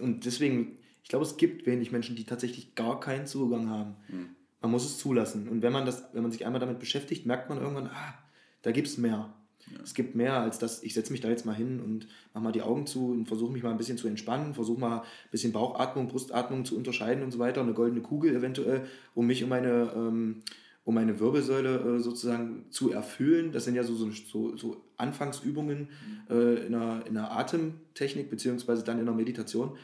und 0.00 0.24
deswegen, 0.24 0.78
ich 1.02 1.08
glaube, 1.08 1.24
es 1.24 1.36
gibt 1.36 1.66
wenig 1.66 1.92
Menschen, 1.92 2.16
die 2.16 2.24
tatsächlich 2.24 2.74
gar 2.74 2.98
keinen 3.00 3.26
Zugang 3.26 3.68
haben. 3.68 3.96
Mhm. 4.08 4.30
Man 4.62 4.70
muss 4.70 4.84
es 4.84 4.98
zulassen. 4.98 5.48
Und 5.48 5.62
wenn 5.62 5.72
man, 5.72 5.84
das, 5.84 6.08
wenn 6.12 6.22
man 6.22 6.32
sich 6.32 6.46
einmal 6.46 6.60
damit 6.60 6.78
beschäftigt, 6.78 7.26
merkt 7.26 7.48
man 7.48 7.58
irgendwann, 7.58 7.88
ah, 7.88 8.14
da 8.62 8.72
gibt 8.72 8.88
es 8.88 8.96
mehr. 8.96 9.32
Ja. 9.70 9.80
Es 9.82 9.94
gibt 9.94 10.14
mehr 10.14 10.40
als 10.40 10.58
das, 10.58 10.82
ich 10.82 10.94
setze 10.94 11.12
mich 11.12 11.20
da 11.20 11.28
jetzt 11.28 11.44
mal 11.44 11.54
hin 11.54 11.80
und 11.80 12.06
mache 12.32 12.44
mal 12.44 12.52
die 12.52 12.62
Augen 12.62 12.86
zu 12.86 13.10
und 13.10 13.26
versuche 13.26 13.52
mich 13.52 13.62
mal 13.62 13.70
ein 13.70 13.76
bisschen 13.76 13.98
zu 13.98 14.08
entspannen, 14.08 14.54
versuche 14.54 14.80
mal 14.80 14.98
ein 15.00 15.30
bisschen 15.30 15.52
Bauchatmung, 15.52 16.08
Brustatmung 16.08 16.64
zu 16.64 16.76
unterscheiden 16.76 17.22
und 17.22 17.32
so 17.32 17.38
weiter, 17.38 17.60
eine 17.60 17.74
goldene 17.74 18.00
Kugel 18.00 18.34
eventuell, 18.34 18.86
um 19.14 19.26
mich 19.26 19.42
um 19.42 19.50
meine 19.50 19.92
ähm, 19.94 20.42
um 20.86 20.94
meine 20.94 21.18
Wirbelsäule 21.18 21.96
äh, 21.96 21.98
sozusagen 21.98 22.66
zu 22.70 22.92
erfüllen. 22.92 23.50
Das 23.50 23.64
sind 23.64 23.74
ja 23.74 23.82
so, 23.82 23.96
so, 23.96 24.56
so 24.56 24.84
Anfangsübungen 24.96 25.88
äh, 26.30 26.64
in, 26.64 26.76
einer, 26.76 27.04
in 27.06 27.16
einer 27.18 27.32
Atemtechnik 27.32 28.30
beziehungsweise 28.30 28.84
dann 28.84 29.00
in 29.00 29.08
einer 29.08 29.16
Meditation. 29.16 29.76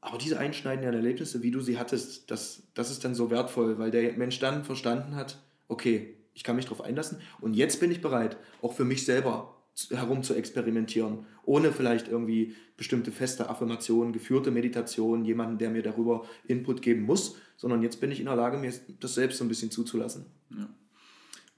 Aber 0.00 0.18
diese 0.18 0.38
einschneidenden 0.38 0.94
Erlebnisse, 0.94 1.42
wie 1.42 1.50
du 1.50 1.60
sie 1.60 1.80
hattest, 1.80 2.30
das, 2.30 2.62
das 2.74 2.92
ist 2.92 3.04
dann 3.04 3.16
so 3.16 3.28
wertvoll, 3.32 3.80
weil 3.80 3.90
der 3.90 4.12
Mensch 4.12 4.38
dann 4.38 4.62
verstanden 4.62 5.16
hat, 5.16 5.42
okay, 5.66 6.14
ich 6.32 6.44
kann 6.44 6.54
mich 6.54 6.64
darauf 6.66 6.82
einlassen 6.82 7.18
und 7.40 7.54
jetzt 7.54 7.80
bin 7.80 7.90
ich 7.90 8.00
bereit, 8.00 8.36
auch 8.62 8.72
für 8.72 8.84
mich 8.84 9.04
selber 9.04 9.56
herum 9.90 10.22
zu 10.22 10.34
experimentieren, 10.34 11.26
ohne 11.44 11.72
vielleicht 11.72 12.08
irgendwie 12.08 12.54
bestimmte 12.76 13.12
feste 13.12 13.48
Affirmationen, 13.48 14.12
geführte 14.12 14.50
Meditationen, 14.50 15.24
jemanden, 15.24 15.58
der 15.58 15.70
mir 15.70 15.82
darüber 15.82 16.26
Input 16.46 16.82
geben 16.82 17.02
muss, 17.02 17.36
sondern 17.56 17.82
jetzt 17.82 18.00
bin 18.00 18.10
ich 18.10 18.20
in 18.20 18.26
der 18.26 18.36
Lage, 18.36 18.58
mir 18.58 18.72
das 19.00 19.14
selbst 19.14 19.38
so 19.38 19.44
ein 19.44 19.48
bisschen 19.48 19.70
zuzulassen. 19.70 20.26
Ja. 20.50 20.68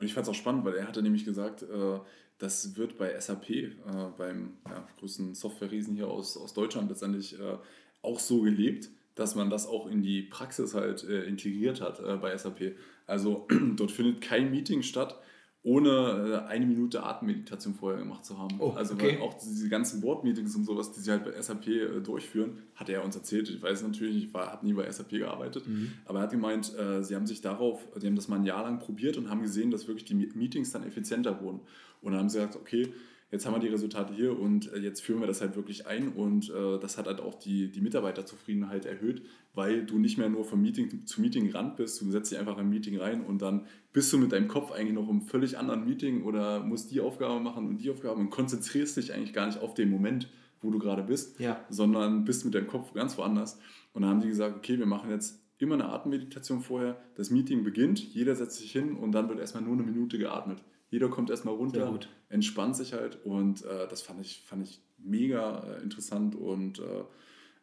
Und 0.02 0.06
ich 0.06 0.14
fand 0.14 0.26
es 0.26 0.30
auch 0.30 0.34
spannend, 0.34 0.64
weil 0.64 0.74
er 0.74 0.88
hatte 0.88 1.00
nämlich 1.00 1.24
gesagt, 1.24 1.62
äh, 1.62 2.00
das 2.38 2.76
wird 2.76 2.98
bei 2.98 3.18
SAP, 3.20 3.50
äh, 3.50 3.72
beim 4.18 4.54
ja, 4.68 4.84
größten 4.98 5.34
Software-Riesen 5.36 5.94
hier 5.94 6.08
aus, 6.08 6.36
aus 6.36 6.52
Deutschland 6.54 6.88
letztendlich 6.88 7.38
äh, 7.38 7.56
auch 8.02 8.18
so 8.18 8.42
gelebt, 8.42 8.90
dass 9.14 9.36
man 9.36 9.48
das 9.48 9.68
auch 9.68 9.86
in 9.86 10.02
die 10.02 10.22
Praxis 10.22 10.74
halt 10.74 11.04
integriert 11.04 11.80
hat 11.82 12.00
bei 12.22 12.36
SAP. 12.36 12.74
Also 13.06 13.46
dort 13.76 13.92
findet 13.92 14.22
kein 14.22 14.50
Meeting 14.50 14.82
statt, 14.82 15.20
ohne 15.64 16.44
eine 16.48 16.66
Minute 16.66 17.04
Atemmeditation 17.04 17.74
vorher 17.74 18.00
gemacht 18.00 18.24
zu 18.24 18.36
haben. 18.36 18.56
Oh, 18.58 18.70
also 18.70 18.94
okay. 18.94 19.18
auch 19.20 19.34
diese 19.34 19.68
ganzen 19.68 20.00
Board-Meetings 20.00 20.56
und 20.56 20.64
sowas, 20.64 20.90
die 20.90 21.00
sie 21.00 21.10
halt 21.12 21.24
bei 21.24 21.40
SAP 21.40 22.02
durchführen, 22.02 22.58
hat 22.74 22.88
er 22.88 23.04
uns 23.04 23.14
erzählt. 23.14 23.48
Ich 23.48 23.62
weiß 23.62 23.82
natürlich, 23.84 24.24
ich 24.24 24.34
habe 24.34 24.66
nie 24.66 24.72
bei 24.72 24.90
SAP 24.90 25.10
gearbeitet, 25.10 25.68
mhm. 25.68 25.92
aber 26.04 26.18
er 26.18 26.22
hat 26.24 26.32
gemeint, 26.32 26.72
sie 27.02 27.14
haben 27.14 27.26
sich 27.26 27.42
darauf, 27.42 27.86
sie 27.96 28.08
haben 28.08 28.16
das 28.16 28.26
mal 28.26 28.40
ein 28.40 28.44
Jahr 28.44 28.64
lang 28.64 28.80
probiert 28.80 29.16
und 29.16 29.30
haben 29.30 29.42
gesehen, 29.42 29.70
dass 29.70 29.86
wirklich 29.86 30.04
die 30.04 30.14
Meetings 30.14 30.72
dann 30.72 30.82
effizienter 30.82 31.40
wurden. 31.40 31.60
Und 32.00 32.10
dann 32.10 32.22
haben 32.22 32.28
sie 32.28 32.38
gesagt, 32.38 32.56
okay, 32.56 32.92
jetzt 33.32 33.46
haben 33.46 33.54
wir 33.54 33.60
die 33.60 33.68
Resultate 33.68 34.14
hier 34.14 34.38
und 34.38 34.72
äh, 34.72 34.78
jetzt 34.78 35.00
führen 35.00 35.20
wir 35.20 35.26
das 35.26 35.40
halt 35.40 35.56
wirklich 35.56 35.86
ein 35.86 36.10
und 36.10 36.50
äh, 36.50 36.78
das 36.78 36.98
hat 36.98 37.06
halt 37.06 37.20
auch 37.20 37.34
die, 37.34 37.72
die 37.72 37.80
Mitarbeiterzufriedenheit 37.80 38.84
erhöht, 38.84 39.22
weil 39.54 39.84
du 39.84 39.98
nicht 39.98 40.18
mehr 40.18 40.28
nur 40.28 40.44
vom 40.44 40.60
Meeting 40.60 41.06
zu 41.06 41.20
Meeting 41.20 41.46
gerannt 41.46 41.76
bist, 41.76 42.00
du 42.00 42.10
setzt 42.10 42.30
dich 42.30 42.38
einfach 42.38 42.58
im 42.58 42.68
Meeting 42.68 42.98
rein 42.98 43.24
und 43.24 43.42
dann 43.42 43.66
bist 43.92 44.12
du 44.12 44.18
mit 44.18 44.32
deinem 44.32 44.48
Kopf 44.48 44.70
eigentlich 44.70 44.92
noch 44.92 45.08
im 45.08 45.22
völlig 45.22 45.58
anderen 45.58 45.84
Meeting 45.84 46.22
oder 46.22 46.60
musst 46.60 46.92
die 46.92 47.00
Aufgabe 47.00 47.40
machen 47.40 47.66
und 47.66 47.78
die 47.78 47.90
Aufgabe 47.90 48.20
und 48.20 48.30
konzentrierst 48.30 48.98
dich 48.98 49.14
eigentlich 49.14 49.32
gar 49.32 49.46
nicht 49.46 49.60
auf 49.60 49.74
den 49.74 49.90
Moment, 49.90 50.28
wo 50.60 50.70
du 50.70 50.78
gerade 50.78 51.02
bist, 51.02 51.40
ja. 51.40 51.64
sondern 51.70 52.24
bist 52.24 52.44
mit 52.44 52.54
deinem 52.54 52.68
Kopf 52.68 52.92
ganz 52.92 53.18
woanders. 53.18 53.58
Und 53.94 54.02
dann 54.02 54.10
haben 54.10 54.20
die 54.20 54.28
gesagt, 54.28 54.56
okay, 54.56 54.78
wir 54.78 54.86
machen 54.86 55.10
jetzt 55.10 55.42
immer 55.58 55.74
eine 55.74 55.86
Atemmeditation 55.86 56.60
vorher, 56.60 57.00
das 57.14 57.30
Meeting 57.30 57.64
beginnt, 57.64 57.98
jeder 57.98 58.34
setzt 58.34 58.58
sich 58.58 58.72
hin 58.72 58.96
und 58.96 59.12
dann 59.12 59.28
wird 59.28 59.38
erstmal 59.38 59.62
nur 59.62 59.74
eine 59.74 59.84
Minute 59.84 60.18
geatmet. 60.18 60.62
Jeder 60.92 61.08
kommt 61.08 61.30
erstmal 61.30 61.54
runter, 61.54 61.98
entspannt 62.28 62.76
sich 62.76 62.92
halt 62.92 63.24
und 63.24 63.64
äh, 63.64 63.88
das 63.88 64.02
fand 64.02 64.20
ich, 64.20 64.42
fand 64.44 64.62
ich 64.62 64.82
mega 64.98 65.60
äh, 65.60 65.82
interessant 65.82 66.36
und 66.36 66.80
äh, 66.80 67.04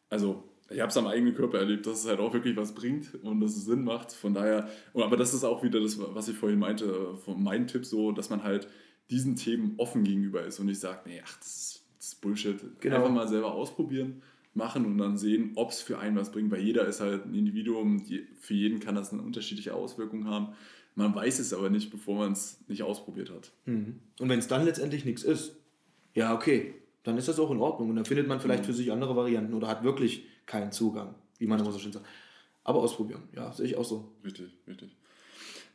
also 0.09 0.43
ich 0.71 0.79
habe 0.79 0.89
es 0.89 0.97
am 0.97 1.05
eigenen 1.05 1.35
Körper 1.35 1.59
erlebt, 1.59 1.85
dass 1.85 1.99
es 1.99 2.07
halt 2.07 2.19
auch 2.19 2.33
wirklich 2.33 2.57
was 2.57 2.73
bringt 2.73 3.13
und 3.23 3.39
dass 3.39 3.55
es 3.55 3.65
Sinn 3.65 3.83
macht. 3.83 4.13
Von 4.13 4.33
daher, 4.33 4.67
aber 4.95 5.15
das 5.15 5.35
ist 5.35 5.43
auch 5.43 5.61
wieder 5.61 5.79
das, 5.79 5.99
was 5.99 6.27
ich 6.27 6.37
vorhin 6.37 6.57
meinte, 6.57 6.85
äh, 6.85 7.17
von 7.17 7.43
meinem 7.43 7.67
Tipp 7.67 7.85
so, 7.85 8.11
dass 8.11 8.31
man 8.31 8.43
halt 8.43 8.67
diesen 9.11 9.35
Themen 9.35 9.75
offen 9.77 10.03
gegenüber 10.03 10.43
ist 10.43 10.59
und 10.59 10.65
nicht 10.65 10.79
sagt, 10.79 11.05
nee, 11.05 11.21
ach, 11.23 11.37
das 11.37 11.47
ist, 11.47 11.85
das 11.97 12.07
ist 12.07 12.21
Bullshit. 12.21 12.59
Genau. 12.79 12.95
Einfach 12.95 13.11
mal 13.11 13.27
selber 13.27 13.53
ausprobieren, 13.53 14.23
machen 14.55 14.87
und 14.87 14.97
dann 14.97 15.19
sehen, 15.19 15.51
ob 15.53 15.69
es 15.69 15.83
für 15.83 15.99
einen 15.99 16.15
was 16.15 16.31
bringt, 16.31 16.49
weil 16.49 16.61
jeder 16.61 16.87
ist 16.87 16.99
halt 16.99 17.27
ein 17.27 17.35
Individuum, 17.35 18.03
die, 18.03 18.27
für 18.39 18.55
jeden 18.55 18.79
kann 18.79 18.95
das 18.95 19.13
eine 19.13 19.21
unterschiedliche 19.21 19.75
Auswirkung 19.75 20.25
haben. 20.25 20.55
Man 20.99 21.15
weiß 21.15 21.39
es 21.39 21.53
aber 21.53 21.69
nicht, 21.69 21.91
bevor 21.91 22.17
man 22.17 22.33
es 22.33 22.59
nicht 22.67 22.83
ausprobiert 22.83 23.29
hat. 23.29 23.53
Mhm. 23.65 24.01
Und 24.19 24.27
wenn 24.27 24.37
es 24.37 24.49
dann 24.49 24.65
letztendlich 24.65 25.05
nichts 25.05 25.23
ist, 25.23 25.55
ja, 26.13 26.35
okay, 26.35 26.73
dann 27.03 27.17
ist 27.17 27.29
das 27.29 27.39
auch 27.39 27.51
in 27.51 27.57
Ordnung. 27.57 27.89
Und 27.89 27.95
dann 27.95 28.03
findet 28.03 28.27
man 28.27 28.41
vielleicht 28.41 28.63
mhm. 28.63 28.67
für 28.67 28.73
sich 28.73 28.91
andere 28.91 29.15
Varianten 29.15 29.53
oder 29.53 29.69
hat 29.69 29.81
wirklich 29.81 30.25
keinen 30.45 30.73
Zugang, 30.73 31.15
wie 31.37 31.47
man 31.47 31.57
immer 31.57 31.71
so 31.71 31.79
schön 31.79 31.93
sagt. 31.93 32.05
Aber 32.65 32.79
ausprobieren, 32.79 33.23
ja, 33.33 33.49
sehe 33.53 33.65
ich 33.65 33.77
auch 33.77 33.85
so. 33.85 34.11
Richtig, 34.25 34.49
richtig. 34.67 34.93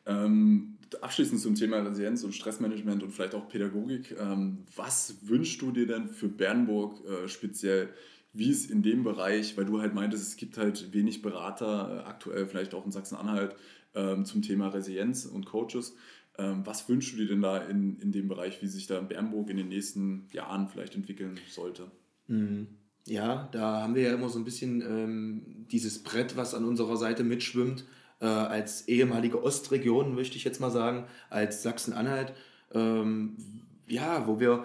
Ähm, 0.04 0.76
abschließend 1.00 1.40
zum 1.40 1.54
Thema 1.54 1.78
Resilienz 1.78 2.22
und 2.22 2.34
Stressmanagement 2.34 3.02
und 3.02 3.10
vielleicht 3.10 3.34
auch 3.34 3.48
Pädagogik. 3.48 4.14
Ähm, 4.20 4.58
was 4.76 5.16
wünschst 5.22 5.62
du 5.62 5.70
dir 5.70 5.86
denn 5.86 6.10
für 6.10 6.28
Bernburg 6.28 7.00
äh, 7.06 7.28
speziell? 7.28 7.88
Wie 8.34 8.50
es 8.50 8.66
in 8.66 8.82
dem 8.82 9.04
Bereich, 9.04 9.56
weil 9.56 9.64
du 9.64 9.80
halt 9.80 9.94
meintest, 9.94 10.26
es 10.26 10.36
gibt 10.36 10.58
halt 10.58 10.92
wenig 10.92 11.22
Berater, 11.22 12.02
äh, 12.04 12.08
aktuell 12.08 12.46
vielleicht 12.46 12.74
auch 12.74 12.84
in 12.84 12.92
Sachsen-Anhalt, 12.92 13.54
ähm, 13.94 14.24
zum 14.24 14.42
Thema 14.42 14.68
Resilienz 14.68 15.24
und 15.24 15.46
Coaches. 15.46 15.94
Ähm, 16.36 16.62
was 16.64 16.88
wünschst 16.88 17.12
du 17.12 17.18
dir 17.18 17.28
denn 17.28 17.42
da 17.42 17.58
in, 17.58 17.98
in 18.00 18.10
dem 18.10 18.26
Bereich, 18.26 18.60
wie 18.60 18.66
sich 18.66 18.88
da 18.88 19.00
Bernburg 19.00 19.50
in 19.50 19.56
den 19.56 19.68
nächsten 19.68 20.26
Jahren 20.32 20.68
vielleicht 20.68 20.96
entwickeln 20.96 21.38
sollte? 21.48 21.90
Mhm. 22.26 22.66
Ja, 23.06 23.48
da 23.52 23.82
haben 23.82 23.94
wir 23.94 24.02
ja 24.02 24.14
immer 24.14 24.28
so 24.28 24.38
ein 24.38 24.44
bisschen 24.44 24.80
ähm, 24.80 25.66
dieses 25.70 26.02
Brett, 26.02 26.36
was 26.36 26.54
an 26.54 26.64
unserer 26.64 26.96
Seite 26.96 27.22
mitschwimmt, 27.22 27.84
äh, 28.20 28.26
als 28.26 28.88
ehemalige 28.88 29.42
Ostregion, 29.42 30.14
möchte 30.14 30.36
ich 30.36 30.44
jetzt 30.44 30.60
mal 30.60 30.70
sagen, 30.70 31.04
als 31.30 31.62
Sachsen-Anhalt, 31.62 32.32
ähm, 32.72 33.36
ja, 33.86 34.26
wo 34.26 34.40
wir, 34.40 34.64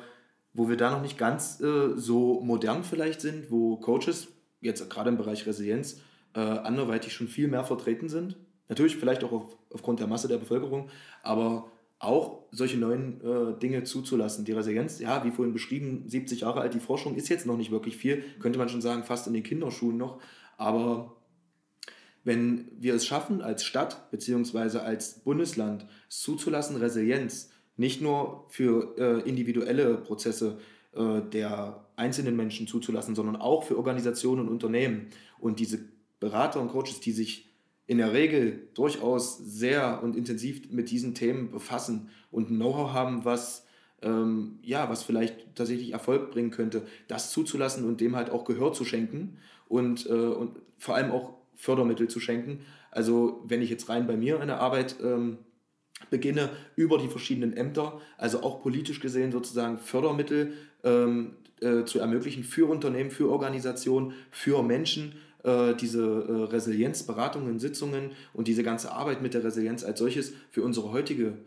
wo 0.53 0.69
wir 0.69 0.77
da 0.77 0.91
noch 0.91 1.01
nicht 1.01 1.17
ganz 1.17 1.59
äh, 1.61 1.95
so 1.95 2.41
modern 2.41 2.83
vielleicht 2.83 3.21
sind, 3.21 3.51
wo 3.51 3.77
Coaches, 3.77 4.29
jetzt 4.61 4.89
gerade 4.89 5.09
im 5.09 5.17
Bereich 5.17 5.45
Resilienz, 5.45 6.01
äh, 6.33 6.39
anderweitig 6.39 7.13
schon 7.13 7.27
viel 7.27 7.47
mehr 7.47 7.63
vertreten 7.63 8.09
sind. 8.09 8.37
Natürlich 8.67 8.97
vielleicht 8.97 9.23
auch 9.23 9.31
auf, 9.31 9.57
aufgrund 9.71 9.99
der 9.99 10.07
Masse 10.07 10.27
der 10.27 10.37
Bevölkerung, 10.37 10.89
aber 11.23 11.71
auch 11.99 12.45
solche 12.51 12.77
neuen 12.77 13.21
äh, 13.21 13.59
Dinge 13.59 13.83
zuzulassen. 13.83 14.45
Die 14.45 14.53
Resilienz, 14.53 14.99
ja, 14.99 15.23
wie 15.25 15.31
vorhin 15.31 15.53
beschrieben, 15.53 16.03
70 16.07 16.41
Jahre 16.41 16.61
alt, 16.61 16.73
die 16.73 16.79
Forschung 16.79 17.15
ist 17.15 17.29
jetzt 17.29 17.45
noch 17.45 17.57
nicht 17.57 17.71
wirklich 17.71 17.97
viel, 17.97 18.23
könnte 18.39 18.57
man 18.57 18.69
schon 18.69 18.81
sagen, 18.81 19.03
fast 19.03 19.27
in 19.27 19.33
den 19.33 19.43
Kinderschuhen 19.43 19.97
noch. 19.97 20.21
Aber 20.57 21.17
wenn 22.23 22.69
wir 22.77 22.95
es 22.95 23.05
schaffen, 23.05 23.41
als 23.41 23.63
Stadt 23.63 24.09
bzw. 24.11 24.79
als 24.79 25.19
Bundesland 25.19 25.85
es 26.07 26.21
zuzulassen, 26.21 26.77
Resilienz 26.77 27.51
nicht 27.80 28.01
nur 28.01 28.45
für 28.49 28.95
äh, 28.97 29.27
individuelle 29.27 29.95
Prozesse 29.95 30.59
äh, 30.93 31.21
der 31.21 31.86
einzelnen 31.95 32.36
Menschen 32.36 32.67
zuzulassen, 32.67 33.15
sondern 33.15 33.38
auch 33.38 33.63
für 33.63 33.77
Organisationen 33.77 34.41
und 34.41 34.49
Unternehmen 34.49 35.07
und 35.39 35.59
diese 35.59 35.80
Berater 36.19 36.59
und 36.59 36.69
Coaches, 36.69 36.99
die 36.99 37.13
sich 37.13 37.49
in 37.88 37.97
der 37.97 38.11
Regel 38.11 38.67
durchaus 38.73 39.38
sehr 39.38 40.03
und 40.03 40.17
intensiv 40.17 40.69
mit 40.71 40.91
diesen 40.91 41.15
Themen 41.15 41.51
befassen 41.51 42.09
und 42.32 42.49
Know-how 42.49 42.91
haben, 42.91 43.23
was, 43.23 43.65
ähm, 44.01 44.59
ja, 44.61 44.89
was 44.89 45.03
vielleicht 45.03 45.55
tatsächlich 45.55 45.93
Erfolg 45.93 46.32
bringen 46.32 46.51
könnte, 46.51 46.86
das 47.07 47.32
zuzulassen 47.32 47.86
und 47.86 48.01
dem 48.01 48.15
halt 48.17 48.30
auch 48.30 48.43
Gehör 48.43 48.73
zu 48.73 48.84
schenken 48.84 49.38
und, 49.69 50.05
äh, 50.05 50.11
und 50.11 50.59
vor 50.77 50.95
allem 50.95 51.11
auch 51.11 51.34
Fördermittel 51.55 52.09
zu 52.09 52.19
schenken. 52.19 52.59
Also 52.91 53.41
wenn 53.47 53.61
ich 53.61 53.69
jetzt 53.69 53.88
rein 53.88 54.05
bei 54.05 54.17
mir 54.17 54.41
in 54.41 54.47
der 54.47 54.59
Arbeit 54.59 54.97
ähm, 55.01 55.38
beginne, 56.09 56.49
über 56.75 56.97
die 56.97 57.07
verschiedenen 57.07 57.55
Ämter, 57.55 57.99
also 58.17 58.41
auch 58.43 58.61
politisch 58.61 58.99
gesehen 58.99 59.31
sozusagen 59.31 59.77
Fördermittel 59.77 60.53
ähm, 60.83 61.35
äh, 61.61 61.83
zu 61.85 61.99
ermöglichen 61.99 62.43
für 62.43 62.69
Unternehmen, 62.69 63.11
für 63.11 63.29
Organisationen, 63.29 64.13
für 64.31 64.63
Menschen, 64.63 65.13
äh, 65.43 65.75
diese 65.75 66.03
äh, 66.03 66.43
Resilienzberatungen, 66.51 67.59
Sitzungen 67.59 68.11
und 68.33 68.47
diese 68.47 68.63
ganze 68.63 68.91
Arbeit 68.91 69.21
mit 69.21 69.33
der 69.33 69.43
Resilienz 69.43 69.83
als 69.83 69.99
solches 69.99 70.33
für 70.51 70.63
unsere 70.63 70.91
heutige, 70.91 71.37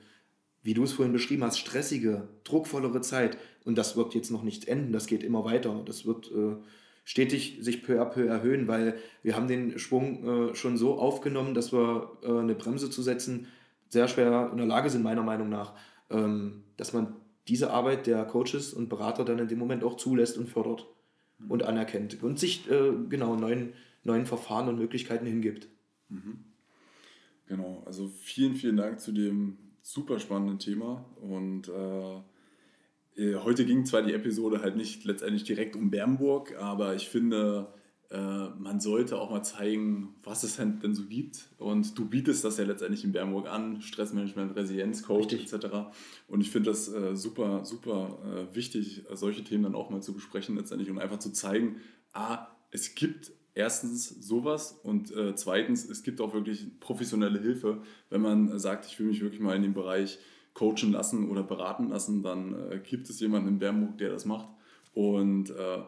wie 0.62 0.74
du 0.74 0.84
es 0.84 0.92
vorhin 0.92 1.12
beschrieben 1.12 1.44
hast, 1.44 1.58
stressige, 1.58 2.28
druckvollere 2.44 3.00
Zeit. 3.00 3.36
Und 3.64 3.76
das 3.76 3.96
wird 3.96 4.14
jetzt 4.14 4.30
noch 4.30 4.42
nicht 4.42 4.68
enden, 4.68 4.92
das 4.92 5.06
geht 5.06 5.22
immer 5.22 5.44
weiter. 5.44 5.82
Das 5.84 6.06
wird 6.06 6.30
äh, 6.30 6.56
stetig 7.04 7.58
sich 7.60 7.82
peu 7.82 8.00
à 8.00 8.04
peu 8.04 8.26
erhöhen, 8.26 8.68
weil 8.68 8.96
wir 9.22 9.36
haben 9.36 9.48
den 9.48 9.78
Schwung 9.78 10.50
äh, 10.50 10.54
schon 10.54 10.76
so 10.76 10.98
aufgenommen, 10.98 11.54
dass 11.54 11.72
wir 11.72 12.12
äh, 12.22 12.28
eine 12.28 12.54
Bremse 12.54 12.90
zu 12.90 13.02
setzen 13.02 13.48
sehr 13.92 14.08
schwer 14.08 14.48
in 14.50 14.56
der 14.56 14.66
Lage 14.66 14.88
sind, 14.88 15.02
meiner 15.02 15.22
Meinung 15.22 15.50
nach, 15.50 15.74
ähm, 16.08 16.64
dass 16.78 16.94
man 16.94 17.14
diese 17.46 17.70
Arbeit 17.70 18.06
der 18.06 18.24
Coaches 18.24 18.72
und 18.72 18.88
Berater 18.88 19.24
dann 19.24 19.38
in 19.38 19.48
dem 19.48 19.58
Moment 19.58 19.84
auch 19.84 19.98
zulässt 19.98 20.38
und 20.38 20.48
fördert 20.48 20.86
und 21.48 21.62
anerkennt 21.62 22.22
und 22.22 22.38
sich 22.38 22.70
äh, 22.70 22.92
genau 23.10 23.36
neuen, 23.36 23.74
neuen 24.02 24.24
Verfahren 24.24 24.68
und 24.68 24.78
Möglichkeiten 24.78 25.26
hingibt. 25.26 25.68
Mhm. 26.08 26.44
Genau, 27.48 27.82
also 27.84 28.08
vielen, 28.08 28.54
vielen 28.54 28.78
Dank 28.78 28.98
zu 28.98 29.12
dem 29.12 29.58
super 29.82 30.18
spannenden 30.20 30.58
Thema 30.58 31.04
und 31.20 31.68
äh, 31.68 32.16
äh 33.20 33.34
heute 33.44 33.66
ging 33.66 33.84
zwar 33.84 34.02
die 34.02 34.14
Episode 34.14 34.62
halt 34.62 34.76
nicht 34.76 35.04
letztendlich 35.04 35.44
direkt 35.44 35.76
um 35.76 35.90
Bernburg, 35.90 36.56
aber 36.58 36.94
ich 36.94 37.10
finde, 37.10 37.74
man 38.18 38.80
sollte 38.80 39.18
auch 39.18 39.30
mal 39.30 39.42
zeigen, 39.42 40.14
was 40.22 40.42
es 40.42 40.56
denn 40.56 40.94
so 40.94 41.04
gibt. 41.04 41.48
Und 41.58 41.98
du 41.98 42.04
bietest 42.04 42.44
das 42.44 42.58
ja 42.58 42.64
letztendlich 42.64 43.04
in 43.04 43.12
Bernburg 43.12 43.48
an, 43.48 43.80
Stressmanagement, 43.80 44.54
Resilienzcoach 44.54 45.32
etc. 45.32 45.66
Und 46.28 46.42
ich 46.42 46.50
finde 46.50 46.70
das 46.70 46.92
äh, 46.92 47.16
super, 47.16 47.64
super 47.64 48.18
äh, 48.24 48.54
wichtig, 48.54 49.04
solche 49.12 49.44
Themen 49.44 49.64
dann 49.64 49.74
auch 49.74 49.88
mal 49.88 50.02
zu 50.02 50.12
besprechen 50.12 50.56
letztendlich 50.56 50.90
und 50.90 50.98
einfach 50.98 51.20
zu 51.20 51.32
zeigen, 51.32 51.76
ah, 52.12 52.48
es 52.70 52.94
gibt 52.94 53.32
erstens 53.54 54.08
sowas 54.08 54.78
und 54.82 55.14
äh, 55.14 55.34
zweitens, 55.34 55.88
es 55.88 56.02
gibt 56.02 56.20
auch 56.20 56.34
wirklich 56.34 56.78
professionelle 56.80 57.40
Hilfe. 57.40 57.82
Wenn 58.10 58.22
man 58.22 58.58
sagt, 58.58 58.86
ich 58.86 58.98
will 58.98 59.06
mich 59.06 59.20
wirklich 59.20 59.40
mal 59.40 59.56
in 59.56 59.62
dem 59.62 59.74
Bereich 59.74 60.18
coachen 60.54 60.92
lassen 60.92 61.30
oder 61.30 61.42
beraten 61.42 61.88
lassen, 61.88 62.22
dann 62.22 62.54
äh, 62.70 62.78
gibt 62.78 63.08
es 63.08 63.20
jemanden 63.20 63.48
in 63.48 63.58
Bernburg, 63.58 63.98
der 63.98 64.10
das 64.10 64.24
macht. 64.24 64.48
Und 64.94 65.50
äh, 65.50 65.82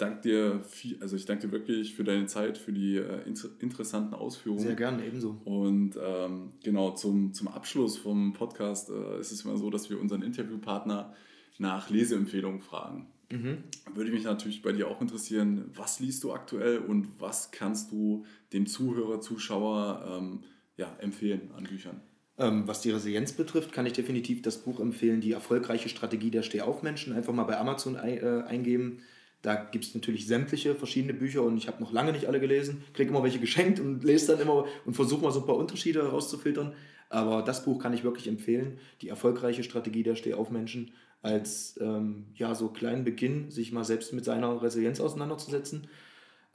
danke 0.00 0.20
dir 0.22 0.60
viel, 0.62 0.98
also 1.00 1.16
ich 1.16 1.24
danke 1.24 1.46
dir 1.46 1.52
wirklich 1.52 1.94
für 1.94 2.04
deine 2.04 2.26
Zeit, 2.26 2.58
für 2.58 2.72
die 2.72 2.96
äh, 2.96 3.22
inter 3.26 3.48
interessanten 3.60 4.14
Ausführungen. 4.14 4.62
Sehr 4.62 4.74
gerne, 4.74 5.04
ebenso. 5.04 5.40
Und 5.44 5.98
ähm, 6.02 6.52
genau, 6.62 6.92
zum, 6.92 7.32
zum 7.32 7.48
Abschluss 7.48 7.96
vom 7.96 8.32
Podcast 8.32 8.90
äh, 8.90 9.20
ist 9.20 9.32
es 9.32 9.44
immer 9.44 9.56
so, 9.56 9.70
dass 9.70 9.90
wir 9.90 10.00
unseren 10.00 10.22
Interviewpartner 10.22 11.14
nach 11.58 11.90
Leseempfehlungen 11.90 12.60
fragen. 12.60 13.08
Mhm. 13.30 13.58
Würde 13.94 14.10
mich 14.10 14.24
natürlich 14.24 14.62
bei 14.62 14.72
dir 14.72 14.88
auch 14.88 15.00
interessieren, 15.00 15.70
was 15.74 16.00
liest 16.00 16.24
du 16.24 16.32
aktuell 16.32 16.78
und 16.78 17.08
was 17.18 17.50
kannst 17.52 17.92
du 17.92 18.24
dem 18.52 18.66
Zuhörer, 18.66 19.20
Zuschauer 19.20 20.18
ähm, 20.18 20.40
ja, 20.76 20.96
empfehlen 21.00 21.50
an 21.56 21.64
Büchern? 21.64 22.00
Ähm, 22.38 22.66
was 22.66 22.80
die 22.80 22.90
Resilienz 22.90 23.32
betrifft, 23.32 23.72
kann 23.72 23.86
ich 23.86 23.92
definitiv 23.92 24.42
das 24.42 24.58
Buch 24.58 24.80
empfehlen, 24.80 25.20
Die 25.20 25.32
erfolgreiche 25.32 25.88
Strategie 25.88 26.30
der 26.30 26.42
Stehaufmenschen. 26.42 27.12
Einfach 27.12 27.34
mal 27.34 27.44
bei 27.44 27.58
Amazon 27.58 27.96
äh, 27.96 28.42
eingeben. 28.46 29.00
Da 29.42 29.54
gibt 29.54 29.86
es 29.86 29.94
natürlich 29.94 30.26
sämtliche 30.26 30.74
verschiedene 30.74 31.14
Bücher 31.14 31.42
und 31.42 31.56
ich 31.56 31.66
habe 31.66 31.82
noch 31.82 31.92
lange 31.92 32.12
nicht 32.12 32.26
alle 32.26 32.40
gelesen. 32.40 32.84
Kriege 32.92 33.10
immer 33.10 33.22
welche 33.22 33.38
geschenkt 33.38 33.80
und 33.80 34.04
lese 34.04 34.32
dann 34.32 34.40
immer 34.40 34.66
und 34.84 34.94
versuche 34.94 35.22
mal 35.22 35.32
so 35.32 35.40
ein 35.40 35.46
paar 35.46 35.56
Unterschiede 35.56 36.02
herauszufiltern. 36.02 36.74
Aber 37.08 37.42
das 37.42 37.64
Buch 37.64 37.80
kann 37.82 37.94
ich 37.94 38.04
wirklich 38.04 38.28
empfehlen. 38.28 38.78
Die 39.00 39.08
erfolgreiche 39.08 39.64
Strategie 39.64 40.02
der 40.02 40.14
Stehaufmenschen 40.14 40.92
als 41.22 41.78
ähm, 41.80 42.26
ja, 42.34 42.54
so 42.54 42.68
kleinen 42.68 43.04
Beginn, 43.04 43.50
sich 43.50 43.72
mal 43.72 43.84
selbst 43.84 44.12
mit 44.12 44.24
seiner 44.24 44.62
Resilienz 44.62 45.00
auseinanderzusetzen. 45.00 45.88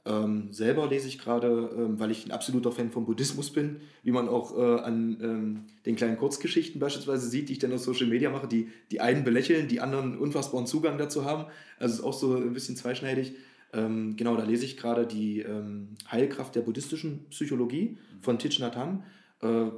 Ähm, 0.06 0.52
selber 0.52 0.86
lese 0.86 1.08
ich 1.08 1.18
gerade, 1.18 1.70
ähm, 1.76 1.98
weil 1.98 2.12
ich 2.12 2.26
ein 2.26 2.30
absoluter 2.30 2.70
Fan 2.70 2.90
vom 2.92 3.06
Buddhismus 3.06 3.52
bin, 3.52 3.80
wie 4.04 4.12
man 4.12 4.28
auch 4.28 4.56
äh, 4.56 4.80
an 4.80 5.18
ähm, 5.20 5.64
den 5.84 5.96
kleinen 5.96 6.16
Kurzgeschichten 6.16 6.80
beispielsweise 6.80 7.28
sieht, 7.28 7.48
die 7.48 7.54
ich 7.54 7.58
dann 7.58 7.72
auf 7.72 7.80
Social 7.80 8.06
Media 8.06 8.30
mache, 8.30 8.46
die 8.46 8.68
die 8.92 9.00
einen 9.00 9.24
belächeln, 9.24 9.66
die 9.66 9.80
anderen 9.80 10.16
unfassbaren 10.16 10.66
Zugang 10.66 10.96
dazu 10.96 11.24
haben. 11.24 11.46
Also 11.80 11.94
ist 11.96 12.04
auch 12.04 12.12
so 12.12 12.36
ein 12.36 12.52
bisschen 12.52 12.76
zweischneidig. 12.76 13.34
Ähm, 13.72 14.16
genau, 14.16 14.36
da 14.36 14.44
lese 14.44 14.64
ich 14.64 14.76
gerade 14.76 15.08
die 15.08 15.40
ähm, 15.40 15.88
Heilkraft 16.08 16.54
der 16.54 16.60
buddhistischen 16.60 17.26
Psychologie 17.30 17.98
von 18.20 18.38
Thich 18.38 18.60
Nhat 18.60 18.76
Hanh. 18.76 19.02
Äh, 19.42 19.70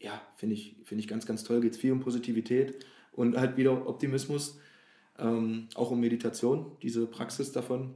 ja, 0.00 0.20
finde 0.34 0.56
ich, 0.56 0.76
find 0.84 1.00
ich 1.00 1.06
ganz, 1.06 1.26
ganz 1.26 1.44
toll. 1.44 1.60
Geht 1.60 1.76
viel 1.76 1.92
um 1.92 2.00
Positivität 2.00 2.84
und 3.12 3.36
halt 3.36 3.56
wieder 3.56 3.86
Optimismus, 3.86 4.58
ähm, 5.18 5.68
auch 5.74 5.92
um 5.92 6.00
Meditation, 6.00 6.72
diese 6.82 7.06
Praxis 7.06 7.52
davon. 7.52 7.94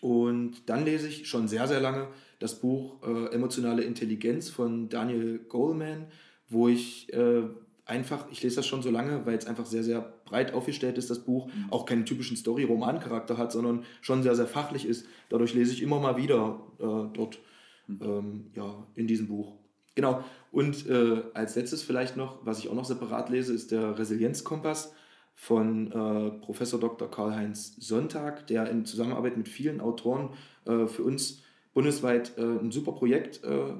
Und 0.00 0.68
dann 0.68 0.84
lese 0.84 1.08
ich 1.08 1.28
schon 1.28 1.48
sehr, 1.48 1.66
sehr 1.66 1.80
lange 1.80 2.08
das 2.38 2.60
Buch 2.60 3.02
äh, 3.02 3.34
Emotionale 3.34 3.82
Intelligenz 3.82 4.48
von 4.48 4.88
Daniel 4.88 5.40
Goleman, 5.48 6.06
wo 6.48 6.68
ich 6.68 7.12
äh, 7.12 7.42
einfach, 7.84 8.26
ich 8.30 8.42
lese 8.42 8.56
das 8.56 8.66
schon 8.66 8.82
so 8.82 8.90
lange, 8.90 9.26
weil 9.26 9.36
es 9.36 9.46
einfach 9.46 9.66
sehr, 9.66 9.82
sehr 9.82 10.00
breit 10.24 10.52
aufgestellt 10.52 10.98
ist, 10.98 11.10
das 11.10 11.24
Buch, 11.24 11.46
mhm. 11.46 11.66
auch 11.70 11.86
keinen 11.86 12.04
typischen 12.04 12.36
Story-Roman-Charakter 12.36 13.38
hat, 13.38 13.50
sondern 13.50 13.84
schon 14.02 14.22
sehr, 14.22 14.36
sehr 14.36 14.46
fachlich 14.46 14.86
ist. 14.86 15.06
Dadurch 15.30 15.54
lese 15.54 15.72
ich 15.72 15.82
immer 15.82 15.98
mal 15.98 16.16
wieder 16.16 16.60
äh, 16.78 17.12
dort 17.12 17.38
mhm. 17.86 18.00
ähm, 18.02 18.46
ja, 18.54 18.86
in 18.94 19.06
diesem 19.06 19.26
Buch. 19.26 19.54
Genau. 19.94 20.22
Und 20.52 20.86
äh, 20.86 21.22
als 21.34 21.56
letztes 21.56 21.82
vielleicht 21.82 22.16
noch, 22.16 22.46
was 22.46 22.60
ich 22.60 22.68
auch 22.68 22.74
noch 22.74 22.84
separat 22.84 23.30
lese, 23.30 23.52
ist 23.52 23.72
der 23.72 23.98
Resilienzkompass 23.98 24.92
von 25.40 25.92
äh, 25.92 26.30
Professor 26.40 26.80
Dr. 26.80 27.08
Karl-Heinz 27.08 27.76
Sonntag, 27.78 28.48
der 28.48 28.68
in 28.68 28.84
Zusammenarbeit 28.84 29.36
mit 29.36 29.48
vielen 29.48 29.80
Autoren 29.80 30.30
äh, 30.64 30.88
für 30.88 31.04
uns 31.04 31.42
bundesweit 31.72 32.36
äh, 32.38 32.42
ein 32.42 32.72
super 32.72 32.90
Projekt 32.90 33.44
äh, 33.44 33.72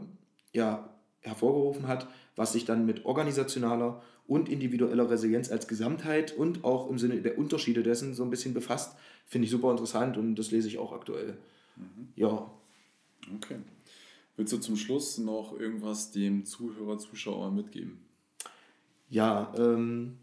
ja, 0.53 0.89
hervorgerufen 1.19 1.89
hat, 1.89 2.07
was 2.37 2.53
sich 2.53 2.65
dann 2.65 2.87
mit 2.87 3.05
organisationaler 3.05 4.01
und 4.29 4.49
individueller 4.49 5.11
Resilienz 5.11 5.51
als 5.51 5.67
Gesamtheit 5.67 6.33
und 6.33 6.63
auch 6.63 6.89
im 6.89 6.97
Sinne 6.97 7.21
der 7.23 7.37
Unterschiede 7.37 7.83
dessen 7.83 8.15
so 8.15 8.23
ein 8.23 8.31
bisschen 8.31 8.55
befasst. 8.55 8.97
Finde 9.27 9.47
ich 9.47 9.51
super 9.51 9.73
interessant 9.73 10.17
und 10.17 10.37
das 10.37 10.53
lese 10.53 10.69
ich 10.69 10.79
auch 10.79 10.93
aktuell. 10.93 11.39
Mhm. 11.75 12.09
Ja. 12.15 12.49
Okay. 13.35 13.57
Willst 14.37 14.53
du 14.53 14.59
zum 14.59 14.77
Schluss 14.77 15.19
noch 15.19 15.59
irgendwas 15.59 16.13
dem 16.13 16.45
Zuhörer, 16.45 16.99
Zuschauer 16.99 17.51
mitgeben? 17.51 17.99
Ja, 19.11 19.53
ähm, 19.59 20.19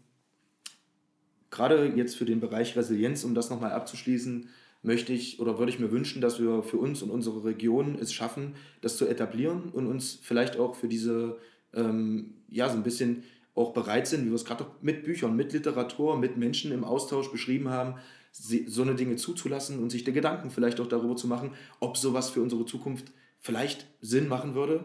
gerade 1.56 1.92
jetzt 1.96 2.16
für 2.16 2.24
den 2.24 2.40
Bereich 2.40 2.76
Resilienz, 2.76 3.24
um 3.24 3.34
das 3.34 3.50
nochmal 3.50 3.72
abzuschließen, 3.72 4.48
möchte 4.82 5.12
ich 5.12 5.40
oder 5.40 5.58
würde 5.58 5.72
ich 5.72 5.78
mir 5.78 5.90
wünschen, 5.90 6.20
dass 6.20 6.38
wir 6.38 6.62
für 6.62 6.76
uns 6.76 7.02
und 7.02 7.10
unsere 7.10 7.44
Region 7.44 7.96
es 8.00 8.12
schaffen, 8.12 8.54
das 8.82 8.96
zu 8.96 9.06
etablieren 9.06 9.70
und 9.72 9.86
uns 9.86 10.18
vielleicht 10.22 10.58
auch 10.58 10.76
für 10.76 10.88
diese, 10.88 11.38
ähm, 11.74 12.34
ja, 12.48 12.68
so 12.68 12.76
ein 12.76 12.82
bisschen 12.82 13.24
auch 13.54 13.72
bereit 13.72 14.06
sind, 14.06 14.26
wie 14.26 14.28
wir 14.28 14.34
es 14.34 14.44
gerade 14.44 14.66
mit 14.82 15.04
Büchern, 15.04 15.34
mit 15.34 15.52
Literatur, 15.52 16.18
mit 16.18 16.36
Menschen 16.36 16.72
im 16.72 16.84
Austausch 16.84 17.32
beschrieben 17.32 17.70
haben, 17.70 17.94
so 18.30 18.82
eine 18.82 18.94
Dinge 18.94 19.16
zuzulassen 19.16 19.82
und 19.82 19.88
sich 19.90 20.04
der 20.04 20.12
Gedanken 20.12 20.50
vielleicht 20.50 20.78
auch 20.78 20.86
darüber 20.86 21.16
zu 21.16 21.26
machen, 21.26 21.52
ob 21.80 21.96
sowas 21.96 22.28
für 22.28 22.42
unsere 22.42 22.66
Zukunft 22.66 23.12
vielleicht 23.40 23.86
Sinn 24.02 24.28
machen 24.28 24.54
würde. 24.54 24.84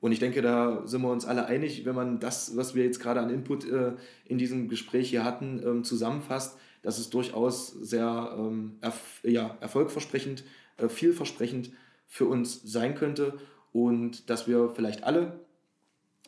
Und 0.00 0.12
ich 0.12 0.20
denke, 0.20 0.42
da 0.42 0.86
sind 0.86 1.02
wir 1.02 1.10
uns 1.10 1.24
alle 1.24 1.46
einig, 1.46 1.84
wenn 1.84 1.94
man 1.94 2.20
das, 2.20 2.56
was 2.56 2.74
wir 2.74 2.84
jetzt 2.84 3.00
gerade 3.00 3.20
an 3.20 3.30
Input 3.30 3.68
äh, 3.68 3.94
in 4.26 4.38
diesem 4.38 4.68
Gespräch 4.68 5.10
hier 5.10 5.24
hatten, 5.24 5.60
ähm, 5.64 5.84
zusammenfasst, 5.84 6.56
dass 6.82 6.98
es 6.98 7.10
durchaus 7.10 7.68
sehr 7.68 8.36
ähm, 8.38 8.76
erf 8.80 9.20
ja, 9.24 9.56
erfolgversprechend, 9.60 10.44
äh, 10.76 10.88
vielversprechend 10.88 11.72
für 12.06 12.26
uns 12.26 12.62
sein 12.62 12.94
könnte 12.94 13.38
und 13.72 14.30
dass 14.30 14.46
wir 14.46 14.70
vielleicht 14.70 15.02
alle 15.02 15.40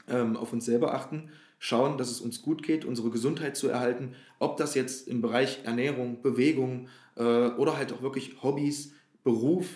ähm, 0.08 0.36
auf 0.36 0.52
uns 0.52 0.64
selber 0.64 0.92
achten, 0.94 1.30
schauen, 1.58 1.98
dass 1.98 2.10
es 2.10 2.20
uns 2.20 2.42
gut 2.42 2.62
geht, 2.62 2.84
unsere 2.84 3.10
Gesundheit 3.10 3.56
zu 3.56 3.68
erhalten, 3.68 4.14
ob 4.38 4.56
das 4.56 4.74
jetzt 4.74 5.06
im 5.06 5.20
Bereich 5.20 5.60
Ernährung, 5.64 6.22
Bewegung 6.22 6.88
äh, 7.16 7.22
oder 7.22 7.76
halt 7.76 7.92
auch 7.92 8.02
wirklich 8.02 8.42
Hobbys, 8.42 8.94
Beruf 9.22 9.66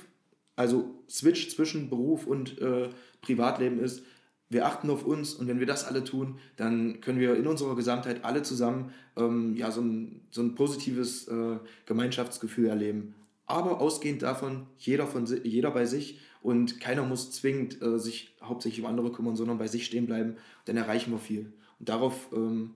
also 0.56 1.02
Switch 1.08 1.48
zwischen 1.48 1.90
Beruf 1.90 2.26
und 2.26 2.60
äh, 2.60 2.90
Privatleben 3.22 3.78
ist, 3.78 4.02
wir 4.50 4.66
achten 4.66 4.90
auf 4.90 5.04
uns 5.04 5.34
und 5.34 5.48
wenn 5.48 5.58
wir 5.58 5.66
das 5.66 5.84
alle 5.84 6.04
tun, 6.04 6.38
dann 6.56 7.00
können 7.00 7.18
wir 7.18 7.34
in 7.34 7.46
unserer 7.46 7.74
Gesamtheit 7.74 8.24
alle 8.24 8.42
zusammen 8.42 8.92
ähm, 9.16 9.56
ja, 9.56 9.70
so, 9.70 9.80
ein, 9.80 10.20
so 10.30 10.42
ein 10.42 10.54
positives 10.54 11.26
äh, 11.28 11.58
Gemeinschaftsgefühl 11.86 12.66
erleben. 12.66 13.14
Aber 13.46 13.80
ausgehend 13.80 14.22
davon, 14.22 14.66
jeder, 14.78 15.06
von, 15.06 15.26
jeder 15.42 15.70
bei 15.70 15.86
sich 15.86 16.20
und 16.42 16.80
keiner 16.80 17.02
muss 17.04 17.32
zwingend 17.32 17.82
äh, 17.82 17.98
sich 17.98 18.36
hauptsächlich 18.42 18.84
um 18.84 18.90
andere 18.90 19.10
kümmern, 19.10 19.36
sondern 19.36 19.58
bei 19.58 19.66
sich 19.66 19.86
stehen 19.86 20.06
bleiben, 20.06 20.36
dann 20.66 20.76
erreichen 20.76 21.10
wir 21.10 21.18
viel. 21.18 21.52
Und 21.78 21.88
darauf 21.88 22.28
ähm, 22.32 22.74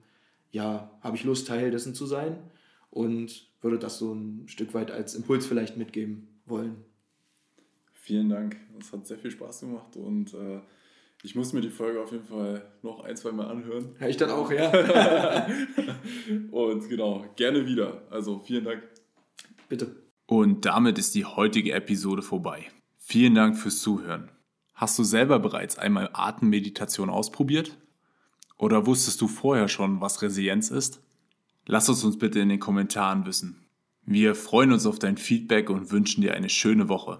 ja, 0.51 0.91
habe 1.01 1.15
ich 1.15 1.23
Lust, 1.23 1.47
Teil 1.47 1.71
dessen 1.71 1.95
zu 1.95 2.05
sein 2.05 2.37
und 2.89 3.47
würde 3.61 3.79
das 3.79 3.97
so 3.99 4.13
ein 4.13 4.43
Stück 4.47 4.73
weit 4.73 4.91
als 4.91 5.15
Impuls 5.15 5.45
vielleicht 5.45 5.77
mitgeben 5.77 6.27
wollen. 6.45 6.77
Vielen 8.09 8.29
Dank. 8.29 8.57
Es 8.79 8.91
hat 8.91 9.05
sehr 9.05 9.19
viel 9.19 9.29
Spaß 9.29 9.59
gemacht 9.59 9.95
und 9.95 10.33
äh, 10.33 10.61
ich 11.21 11.35
muss 11.35 11.53
mir 11.53 11.61
die 11.61 11.69
Folge 11.69 12.01
auf 12.01 12.11
jeden 12.11 12.23
Fall 12.23 12.65
noch 12.81 13.01
ein, 13.01 13.15
zwei 13.15 13.31
Mal 13.31 13.45
anhören. 13.45 13.95
Ja, 13.99 14.07
ich 14.07 14.17
dann 14.17 14.31
auch, 14.31 14.51
ja. 14.51 14.71
und 16.51 16.89
genau, 16.89 17.23
gerne 17.35 17.67
wieder. 17.67 18.01
Also 18.09 18.39
vielen 18.39 18.63
Dank. 18.63 18.81
Bitte. 19.67 19.95
Und 20.25 20.65
damit 20.65 20.97
ist 20.97 21.13
die 21.13 21.23
heutige 21.23 21.73
Episode 21.73 22.23
vorbei. 22.23 22.65
Vielen 22.97 23.35
Dank 23.35 23.55
fürs 23.55 23.79
Zuhören. 23.79 24.31
Hast 24.73 24.97
du 24.97 25.03
selber 25.03 25.37
bereits 25.37 25.77
einmal 25.77 26.09
Atemmeditation 26.13 27.11
ausprobiert? 27.11 27.77
Oder 28.57 28.87
wusstest 28.87 29.21
du 29.21 29.27
vorher 29.27 29.67
schon, 29.67 30.01
was 30.01 30.23
Resilienz 30.23 30.71
ist? 30.71 31.03
Lass 31.67 31.89
es 31.89 32.03
uns 32.03 32.17
bitte 32.17 32.39
in 32.39 32.49
den 32.49 32.59
Kommentaren 32.59 33.27
wissen. 33.27 33.67
Wir 34.03 34.33
freuen 34.33 34.71
uns 34.71 34.87
auf 34.87 34.97
dein 34.97 35.17
Feedback 35.17 35.69
und 35.69 35.91
wünschen 35.91 36.21
dir 36.21 36.33
eine 36.33 36.49
schöne 36.49 36.89
Woche. 36.89 37.19